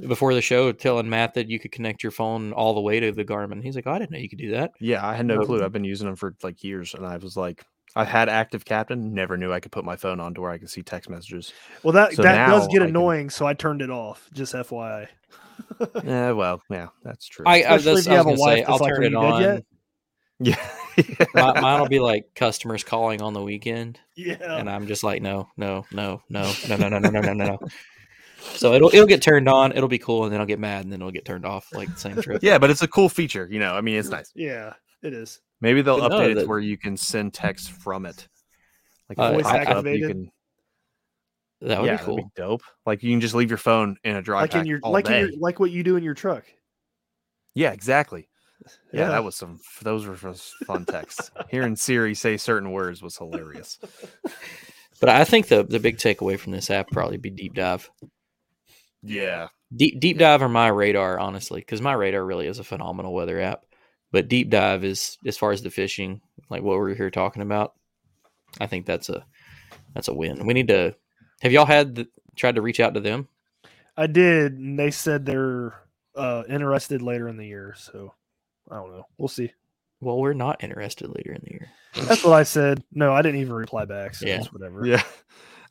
before 0.07 0.33
the 0.33 0.41
show, 0.41 0.71
telling 0.71 1.09
Matt 1.09 1.33
that 1.35 1.49
you 1.49 1.59
could 1.59 1.71
connect 1.71 2.03
your 2.03 2.11
phone 2.11 2.53
all 2.53 2.73
the 2.73 2.81
way 2.81 2.99
to 2.99 3.11
the 3.11 3.25
Garmin. 3.25 3.63
He's 3.63 3.75
like, 3.75 3.87
oh, 3.87 3.91
I 3.91 3.99
didn't 3.99 4.11
know 4.11 4.19
you 4.19 4.29
could 4.29 4.39
do 4.39 4.51
that. 4.51 4.71
Yeah, 4.79 5.05
I 5.05 5.15
had 5.15 5.25
no 5.25 5.39
clue. 5.45 5.59
Um, 5.59 5.63
I've 5.65 5.71
been 5.71 5.83
using 5.83 6.07
them 6.07 6.15
for 6.15 6.35
like 6.43 6.63
years, 6.63 6.93
and 6.93 7.05
I 7.05 7.17
was 7.17 7.35
like, 7.37 7.63
I 7.95 8.03
had 8.05 8.27
ActiveCaptain. 8.27 9.11
Never 9.11 9.35
knew 9.37 9.51
I 9.51 9.59
could 9.59 9.71
put 9.71 9.83
my 9.85 9.95
phone 9.95 10.19
on 10.19 10.33
to 10.35 10.41
where 10.41 10.51
I 10.51 10.57
could 10.57 10.69
see 10.69 10.83
text 10.83 11.09
messages. 11.09 11.53
well, 11.83 11.93
that 11.93 12.13
So 12.13 12.21
that 12.23 12.47
does 12.47 12.67
get 12.67 12.81
I 12.81 12.85
can- 12.85 12.89
annoying, 12.89 13.29
so 13.29 13.45
I 13.47 13.53
turned 13.53 13.81
it 13.81 13.89
off. 13.89 14.29
Just 14.33 14.53
FYI. 14.53 15.07
Yeah, 16.03 16.31
well, 16.31 16.61
yeah, 16.69 16.87
that's 17.03 17.27
true. 17.27 17.45
I, 17.47 17.63
I, 17.63 17.75
Especially 17.75 17.93
that's, 17.95 18.07
if 18.07 18.11
you 18.11 18.13
I 18.13 18.21
was 18.23 18.25
gonna 18.39 18.55
say, 18.55 18.63
I'll 18.63 18.77
like, 18.77 18.93
turn 18.93 19.03
it 19.03 19.15
on. 19.15 19.41
yet?" 19.41 19.65
yeah, 20.39 20.69
My, 21.33 21.59
mine 21.61 21.81
will 21.81 21.87
be 21.89 21.99
like 21.99 22.33
customers 22.35 22.83
calling 22.83 23.21
on 23.21 23.33
the 23.33 23.41
weekend, 23.41 23.99
Yeah. 24.15 24.37
and 24.57 24.69
I'm 24.69 24.87
just 24.87 25.03
like, 25.03 25.21
no, 25.21 25.49
no, 25.57 25.85
no, 25.91 26.21
no, 26.29 26.53
no, 26.69 26.77
no, 26.77 26.87
no, 26.89 26.99
no, 26.99 27.09
no, 27.09 27.21
no, 27.21 27.33
no, 27.33 27.45
no. 27.45 27.59
So 28.41 28.73
it'll 28.73 28.89
it'll 28.89 29.05
get 29.07 29.21
turned 29.21 29.47
on, 29.49 29.71
it'll 29.71 29.87
be 29.89 29.99
cool, 29.99 30.23
and 30.25 30.33
then 30.33 30.39
I'll 30.39 30.45
get 30.47 30.59
mad, 30.59 30.83
and 30.83 30.91
then 30.91 31.01
it'll 31.01 31.11
get 31.11 31.25
turned 31.25 31.45
off 31.45 31.67
like 31.73 31.93
the 31.93 31.99
same 31.99 32.15
trip. 32.21 32.41
yeah, 32.43 32.57
but 32.57 32.69
it's 32.69 32.81
a 32.81 32.87
cool 32.87 33.09
feature. 33.09 33.47
You 33.49 33.59
know, 33.59 33.73
I 33.73 33.81
mean, 33.81 33.97
it's 33.97 34.09
nice. 34.09 34.31
Yeah, 34.35 34.73
it 35.03 35.13
is. 35.13 35.39
Maybe 35.61 35.81
they'll 35.81 35.99
But 35.99 36.09
no, 36.09 36.19
update 36.19 36.31
it 36.31 36.35
that- 36.35 36.41
to 36.43 36.47
where 36.47 36.59
you 36.59 36.77
can 36.77 36.95
send 36.97 37.33
text 37.33 37.71
from 37.71 38.05
it. 38.05 38.27
Like 39.09 39.19
Uh, 39.19 39.33
Voice 39.33 39.43
pops 39.43 39.55
up, 39.55 39.63
you 39.65 39.69
activated? 39.71 40.07
can- 40.11 40.31
That 41.61 41.81
would 41.81 41.85
yeah, 41.87 41.91
be 41.93 41.97
that'd 41.97 42.05
cool. 42.05 42.15
be 42.17 42.23
dope. 42.35 42.61
Like 42.85 43.03
you 43.03 43.11
can 43.11 43.19
just 43.21 43.35
leave 43.35 43.49
your 43.49 43.57
phone 43.57 43.97
in 44.03 44.15
a 44.15 44.21
dry 44.21 44.41
Like 44.41 44.51
pack 44.51 44.61
in 44.61 44.67
your 44.67 44.79
all 44.83 44.91
like 44.93 45.05
day. 45.05 45.21
in 45.21 45.29
your 45.29 45.37
like 45.39 45.59
what 45.59 45.71
you 45.71 45.83
do 45.83 45.95
in 45.97 46.03
your 46.03 46.13
truck. 46.13 46.45
Yeah, 47.55 47.71
exactly. 47.71 48.29
Yeah, 48.93 49.01
Yeah. 49.01 49.09
that 49.09 49.23
was 49.23 49.35
some. 49.35 49.59
Those 49.81 50.05
were 50.05 50.15
some 50.17 50.35
fun 50.65 50.85
texts. 50.85 51.31
Hearing 51.49 51.75
Siri 51.75 52.13
say 52.13 52.37
certain 52.37 52.71
words 52.71 53.01
was 53.01 53.17
hilarious. 53.17 53.79
But 55.01 55.09
I 55.09 55.23
think 55.23 55.47
the 55.47 55.63
the 55.63 55.79
big 55.79 55.97
takeaway 55.97 56.37
from 56.39 56.51
this 56.51 56.69
app 56.69 56.91
probably 56.91 57.17
be 57.17 57.29
deep 57.29 57.53
dive. 57.55 57.89
Yeah, 59.01 59.47
Deep 59.75 59.99
deep 59.99 60.17
dive 60.17 60.41
or 60.41 60.49
MyRadar, 60.49 61.19
honestly, 61.19 61.61
because 61.61 61.79
MyRadar 61.81 62.25
really 62.27 62.47
is 62.47 62.59
a 62.59 62.63
phenomenal 62.63 63.13
weather 63.13 63.39
app. 63.39 63.65
But 64.11 64.27
deep 64.27 64.49
dive 64.49 64.83
is 64.83 65.17
as 65.25 65.37
far 65.37 65.51
as 65.51 65.61
the 65.61 65.69
fishing, 65.69 66.21
like 66.49 66.63
what 66.63 66.77
we're 66.77 66.95
here 66.95 67.11
talking 67.11 67.41
about. 67.43 67.73
I 68.59 68.65
think 68.65 68.85
that's 68.85 69.09
a 69.09 69.23
that's 69.93 70.07
a 70.07 70.13
win. 70.13 70.45
We 70.47 70.53
need 70.53 70.67
to. 70.69 70.95
Have 71.41 71.51
y'all 71.51 71.65
had 71.65 71.95
the, 71.95 72.07
tried 72.35 72.55
to 72.55 72.61
reach 72.61 72.79
out 72.79 72.95
to 72.95 72.99
them? 72.99 73.27
I 73.95 74.07
did, 74.07 74.53
and 74.53 74.77
they 74.79 74.91
said 74.91 75.25
they're 75.25 75.73
uh, 76.15 76.43
interested 76.49 77.01
later 77.01 77.27
in 77.29 77.37
the 77.37 77.45
year. 77.45 77.75
So 77.77 78.13
I 78.69 78.75
don't 78.75 78.91
know. 78.91 79.05
We'll 79.17 79.27
see. 79.27 79.51
Well, 80.01 80.17
we're 80.19 80.33
not 80.33 80.63
interested 80.63 81.09
later 81.15 81.33
in 81.33 81.41
the 81.43 81.51
year. 81.51 81.69
That's 82.07 82.23
what 82.23 82.33
I 82.33 82.43
said. 82.43 82.83
No, 82.93 83.13
I 83.13 83.21
didn't 83.21 83.41
even 83.41 83.53
reply 83.53 83.85
back. 83.85 84.15
So 84.15 84.25
Yeah. 84.25 84.37
it's 84.37 84.51
whatever. 84.51 84.85
yeah. 84.85 85.03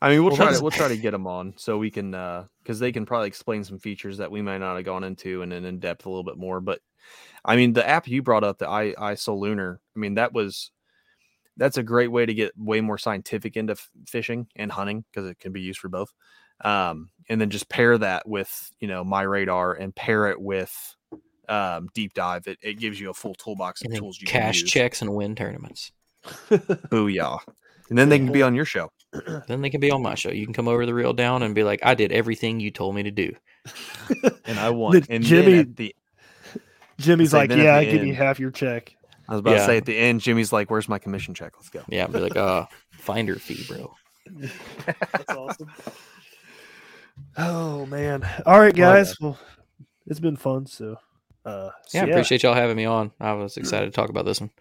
I 0.01 0.09
mean, 0.09 0.23
we'll 0.23 0.31
Well, 0.31 0.37
try 0.37 0.53
to 0.53 0.61
we'll 0.61 0.71
try 0.71 0.87
to 0.87 0.97
get 1.01 1.11
them 1.11 1.27
on 1.27 1.53
so 1.57 1.77
we 1.77 1.91
can 1.91 2.11
because 2.11 2.79
they 2.79 2.91
can 2.91 3.05
probably 3.05 3.27
explain 3.27 3.63
some 3.63 3.79
features 3.79 4.17
that 4.17 4.31
we 4.31 4.41
might 4.41 4.59
not 4.59 4.75
have 4.75 4.85
gone 4.85 5.03
into 5.03 5.41
and 5.41 5.51
then 5.51 5.65
in 5.65 5.79
depth 5.79 6.05
a 6.05 6.09
little 6.09 6.23
bit 6.23 6.37
more. 6.37 6.61
But 6.61 6.79
I 7.43 7.55
mean, 7.55 7.73
the 7.73 7.87
app 7.87 8.07
you 8.07 8.21
brought 8.21 8.43
up, 8.43 8.59
the 8.59 8.69
I 8.69 8.93
iSolunar, 8.97 9.77
I 9.95 9.99
mean, 9.99 10.15
that 10.15 10.33
was 10.33 10.71
that's 11.57 11.77
a 11.77 11.83
great 11.83 12.07
way 12.11 12.25
to 12.25 12.33
get 12.33 12.53
way 12.57 12.79
more 12.79 12.97
scientific 12.97 13.57
into 13.57 13.71
f- 13.73 13.89
fishing 14.07 14.47
and 14.55 14.71
hunting 14.71 15.03
because 15.11 15.29
it 15.29 15.39
can 15.39 15.51
be 15.51 15.61
used 15.61 15.79
for 15.79 15.89
both. 15.89 16.13
Um, 16.61 17.09
and 17.29 17.39
then 17.39 17.49
just 17.49 17.69
pair 17.69 17.97
that 17.97 18.27
with 18.27 18.71
you 18.79 18.87
know 18.87 19.03
MyRadar 19.03 19.79
and 19.79 19.93
pair 19.93 20.27
it 20.27 20.39
with 20.41 20.95
um, 21.49 21.89
deep 21.93 22.13
dive. 22.13 22.47
It, 22.47 22.57
it 22.61 22.73
gives 22.79 22.99
you 22.99 23.09
a 23.09 23.13
full 23.13 23.35
toolbox 23.35 23.83
of 23.83 23.93
tools 23.93 24.19
you 24.21 24.27
cash 24.27 24.59
can 24.59 24.61
use. 24.65 24.71
checks 24.71 25.01
and 25.01 25.13
win 25.13 25.35
tournaments. 25.35 25.91
Booyah! 26.49 27.39
And 27.89 27.97
then 27.97 28.09
they 28.09 28.19
can 28.19 28.31
be 28.31 28.43
on 28.43 28.55
your 28.55 28.65
show. 28.65 28.91
Then 29.47 29.61
they 29.61 29.69
can 29.69 29.81
be 29.81 29.91
on 29.91 30.01
my 30.01 30.15
show. 30.15 30.29
You 30.29 30.45
can 30.45 30.53
come 30.53 30.67
over 30.67 30.85
the 30.85 30.93
reel 30.93 31.13
down 31.13 31.41
and 31.43 31.55
be 31.55 31.63
like, 31.63 31.79
"I 31.83 31.95
did 31.95 32.11
everything 32.11 32.59
you 32.59 32.71
told 32.71 32.95
me 32.95 33.03
to 33.03 33.11
do." 33.11 33.35
and 34.45 34.59
I 34.59 34.69
won. 34.69 35.01
And 35.09 35.23
Jimmy- 35.23 35.63
the 35.63 35.95
Jimmy's 36.97 37.31
Say 37.31 37.37
like, 37.37 37.49
yeah, 37.51 37.79
the 37.79 37.85
give 37.85 38.01
me 38.03 38.09
end- 38.09 38.17
half 38.17 38.39
your 38.39 38.51
check. 38.51 38.95
I 39.27 39.33
was 39.33 39.39
about 39.39 39.53
to 39.53 39.65
say 39.65 39.77
at 39.77 39.85
the 39.85 39.97
end, 39.97 40.21
Jimmy's 40.21 40.51
like, 40.51 40.69
"Where's 40.69 40.89
my 40.89 40.99
commission 40.99 41.33
check? 41.33 41.53
Let's 41.55 41.69
go." 41.69 41.81
Yeah, 41.87 42.07
be 42.07 42.19
like, 42.19 42.35
"Uh, 42.35 42.65
finder 42.91 43.35
fee, 43.35 43.63
bro." 43.67 43.93
That's 44.35 45.29
awesome. 45.29 45.71
Oh 47.37 47.85
man! 47.85 48.27
All 48.45 48.59
right, 48.59 48.75
guys. 48.75 49.19
Well, 49.19 49.37
it's 50.07 50.19
been 50.19 50.35
fun. 50.35 50.65
So, 50.65 50.97
uh, 51.45 51.69
so 51.87 51.97
Yeah, 51.97 52.05
I 52.05 52.07
appreciate 52.07 52.43
y'all 52.43 52.53
having 52.53 52.75
me 52.75 52.85
on. 52.85 53.11
I 53.19 53.33
was 53.33 53.57
excited 53.57 53.85
to 53.85 53.91
talk 53.91 54.09
about 54.09 54.25
this 54.25 54.39
one. 54.41 54.51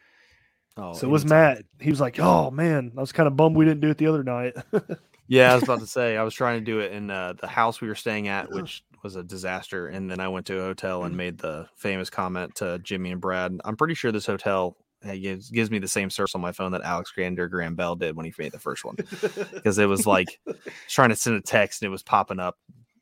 Oh, 0.78 0.92
So 0.94 1.06
it 1.06 1.10
was 1.10 1.24
anytime. 1.24 1.38
Matt. 1.56 1.64
He 1.80 1.90
was 1.90 2.00
like, 2.00 2.18
"Oh 2.20 2.50
man, 2.50 2.92
I 2.96 3.00
was 3.00 3.12
kind 3.12 3.26
of 3.26 3.36
bummed 3.36 3.56
we 3.56 3.64
didn't 3.64 3.80
do 3.80 3.90
it 3.90 3.98
the 3.98 4.06
other 4.06 4.22
night." 4.22 4.54
Yeah, 5.30 5.52
I 5.52 5.54
was 5.56 5.64
about 5.64 5.80
to 5.80 5.86
say 5.86 6.16
I 6.16 6.22
was 6.22 6.32
trying 6.32 6.58
to 6.58 6.64
do 6.64 6.80
it 6.80 6.92
in 6.92 7.10
uh, 7.10 7.34
the 7.38 7.46
house 7.46 7.82
we 7.82 7.88
were 7.88 7.94
staying 7.94 8.28
at, 8.28 8.50
which 8.50 8.82
was 9.02 9.14
a 9.14 9.22
disaster, 9.22 9.86
and 9.86 10.10
then 10.10 10.20
I 10.20 10.28
went 10.28 10.46
to 10.46 10.58
a 10.58 10.62
hotel 10.62 11.04
and 11.04 11.18
made 11.18 11.36
the 11.36 11.68
famous 11.76 12.08
comment 12.08 12.54
to 12.56 12.78
Jimmy 12.78 13.12
and 13.12 13.20
Brad. 13.20 13.60
I'm 13.62 13.76
pretty 13.76 13.92
sure 13.92 14.10
this 14.10 14.24
hotel 14.24 14.74
uh, 15.06 15.12
gives 15.12 15.50
gives 15.50 15.70
me 15.70 15.80
the 15.80 15.86
same 15.86 16.08
service 16.08 16.34
on 16.34 16.40
my 16.40 16.52
phone 16.52 16.72
that 16.72 16.80
Alex 16.80 17.10
Grander 17.10 17.46
Graham 17.46 17.74
Bell 17.74 17.94
did 17.94 18.16
when 18.16 18.24
he 18.24 18.32
made 18.38 18.52
the 18.52 18.58
first 18.58 18.86
one, 18.86 18.96
because 19.52 19.76
it 19.78 19.84
was 19.84 20.06
like 20.06 20.40
trying 20.88 21.10
to 21.10 21.16
send 21.16 21.36
a 21.36 21.42
text 21.42 21.82
and 21.82 21.88
it 21.88 21.92
was 21.92 22.02
popping 22.02 22.40
up 22.40 22.56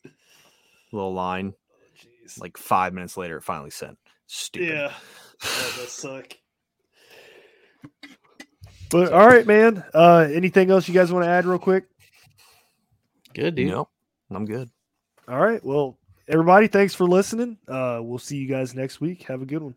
a 0.05 0.09
little 0.91 1.15
line. 1.15 1.55
Like 2.41 2.57
five 2.57 2.93
minutes 2.93 3.17
later, 3.17 3.37
it 3.37 3.45
finally 3.45 3.71
sent. 3.71 3.99
Stupid. 4.27 4.69
yeah, 4.69 4.93
that 5.43 5.73
does 5.77 5.93
suck. 5.93 6.37
But 8.91 9.13
all 9.13 9.27
right, 9.27 9.47
man. 9.47 9.85
Uh, 9.93 10.29
anything 10.33 10.71
else 10.71 10.87
you 10.89 10.95
guys 10.95 11.13
want 11.13 11.25
to 11.25 11.31
add, 11.31 11.45
real 11.45 11.59
quick? 11.59 11.85
Good 13.35 13.55
dude. 13.55 13.69
Nope, 13.69 13.91
I'm 14.31 14.47
good. 14.47 14.71
All 15.29 15.39
right. 15.39 15.63
Well, 15.65 15.99
everybody, 16.29 16.69
thanks 16.69 16.95
for 16.95 17.05
listening. 17.05 17.59
Uh, 17.67 18.01
we'll 18.03 18.19
see 18.19 18.37
you 18.37 18.49
guys 18.49 18.75
next 18.75 19.01
week. 19.01 19.25
Have 19.25 19.43
a 19.43 19.47
good 19.47 19.63
one. 19.63 19.75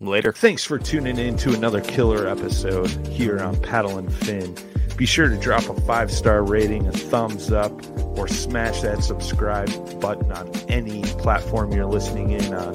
Later. 0.00 0.32
Thanks 0.32 0.64
for 0.64 0.78
tuning 0.78 1.18
in 1.18 1.36
to 1.38 1.54
another 1.54 1.80
killer 1.80 2.26
episode 2.26 2.90
here 3.06 3.40
on 3.40 3.60
Paddle 3.60 3.98
and 3.98 4.12
Fin. 4.12 4.54
Be 4.96 5.06
sure 5.06 5.28
to 5.28 5.36
drop 5.36 5.68
a 5.68 5.80
five 5.82 6.10
star 6.10 6.42
rating, 6.42 6.86
a 6.86 6.92
thumbs 6.92 7.50
up, 7.50 7.72
or 8.18 8.28
smash 8.28 8.82
that 8.82 9.02
subscribe 9.02 10.00
button 10.00 10.30
on 10.30 10.50
any 10.68 11.02
platform 11.02 11.72
you're 11.72 11.86
listening 11.86 12.30
in 12.30 12.54
on. 12.54 12.74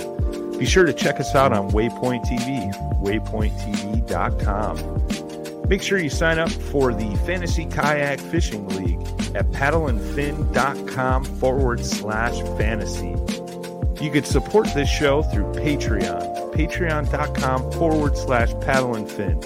Be 0.60 0.66
sure 0.66 0.86
to 0.86 0.94
check 0.94 1.22
us 1.22 1.36
out 1.36 1.54
on 1.54 1.72
Waypoint 1.72 2.26
TV, 2.26 2.70
waypointtv.com. 3.02 5.68
Make 5.70 5.82
sure 5.82 5.98
you 6.00 6.10
sign 6.10 6.38
up 6.40 6.50
for 6.50 6.94
the 6.94 7.16
Fantasy 7.26 7.66
Kayak 7.66 8.20
Fishing 8.20 8.68
League 8.68 9.00
at 9.36 9.46
paddleandfin.com 9.52 11.24
forward 11.24 11.86
slash 11.86 12.42
fantasy. 12.58 13.16
You 14.04 14.12
could 14.12 14.26
support 14.26 14.68
this 14.74 14.90
show 14.90 15.24
through 15.24 15.52
Patreon, 15.54 16.54
patreon.com 16.54 17.72
forward 17.74 18.18
slash 18.18 18.52
paddle 18.62 18.96
and 18.96 19.10
fin. 19.10 19.40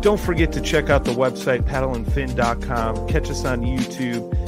Don't 0.00 0.20
forget 0.20 0.52
to 0.52 0.60
check 0.60 0.90
out 0.90 1.04
the 1.04 1.12
website, 1.12 1.62
paddleandfin.com. 1.62 3.08
Catch 3.08 3.30
us 3.30 3.44
on 3.44 3.62
YouTube. 3.62 4.47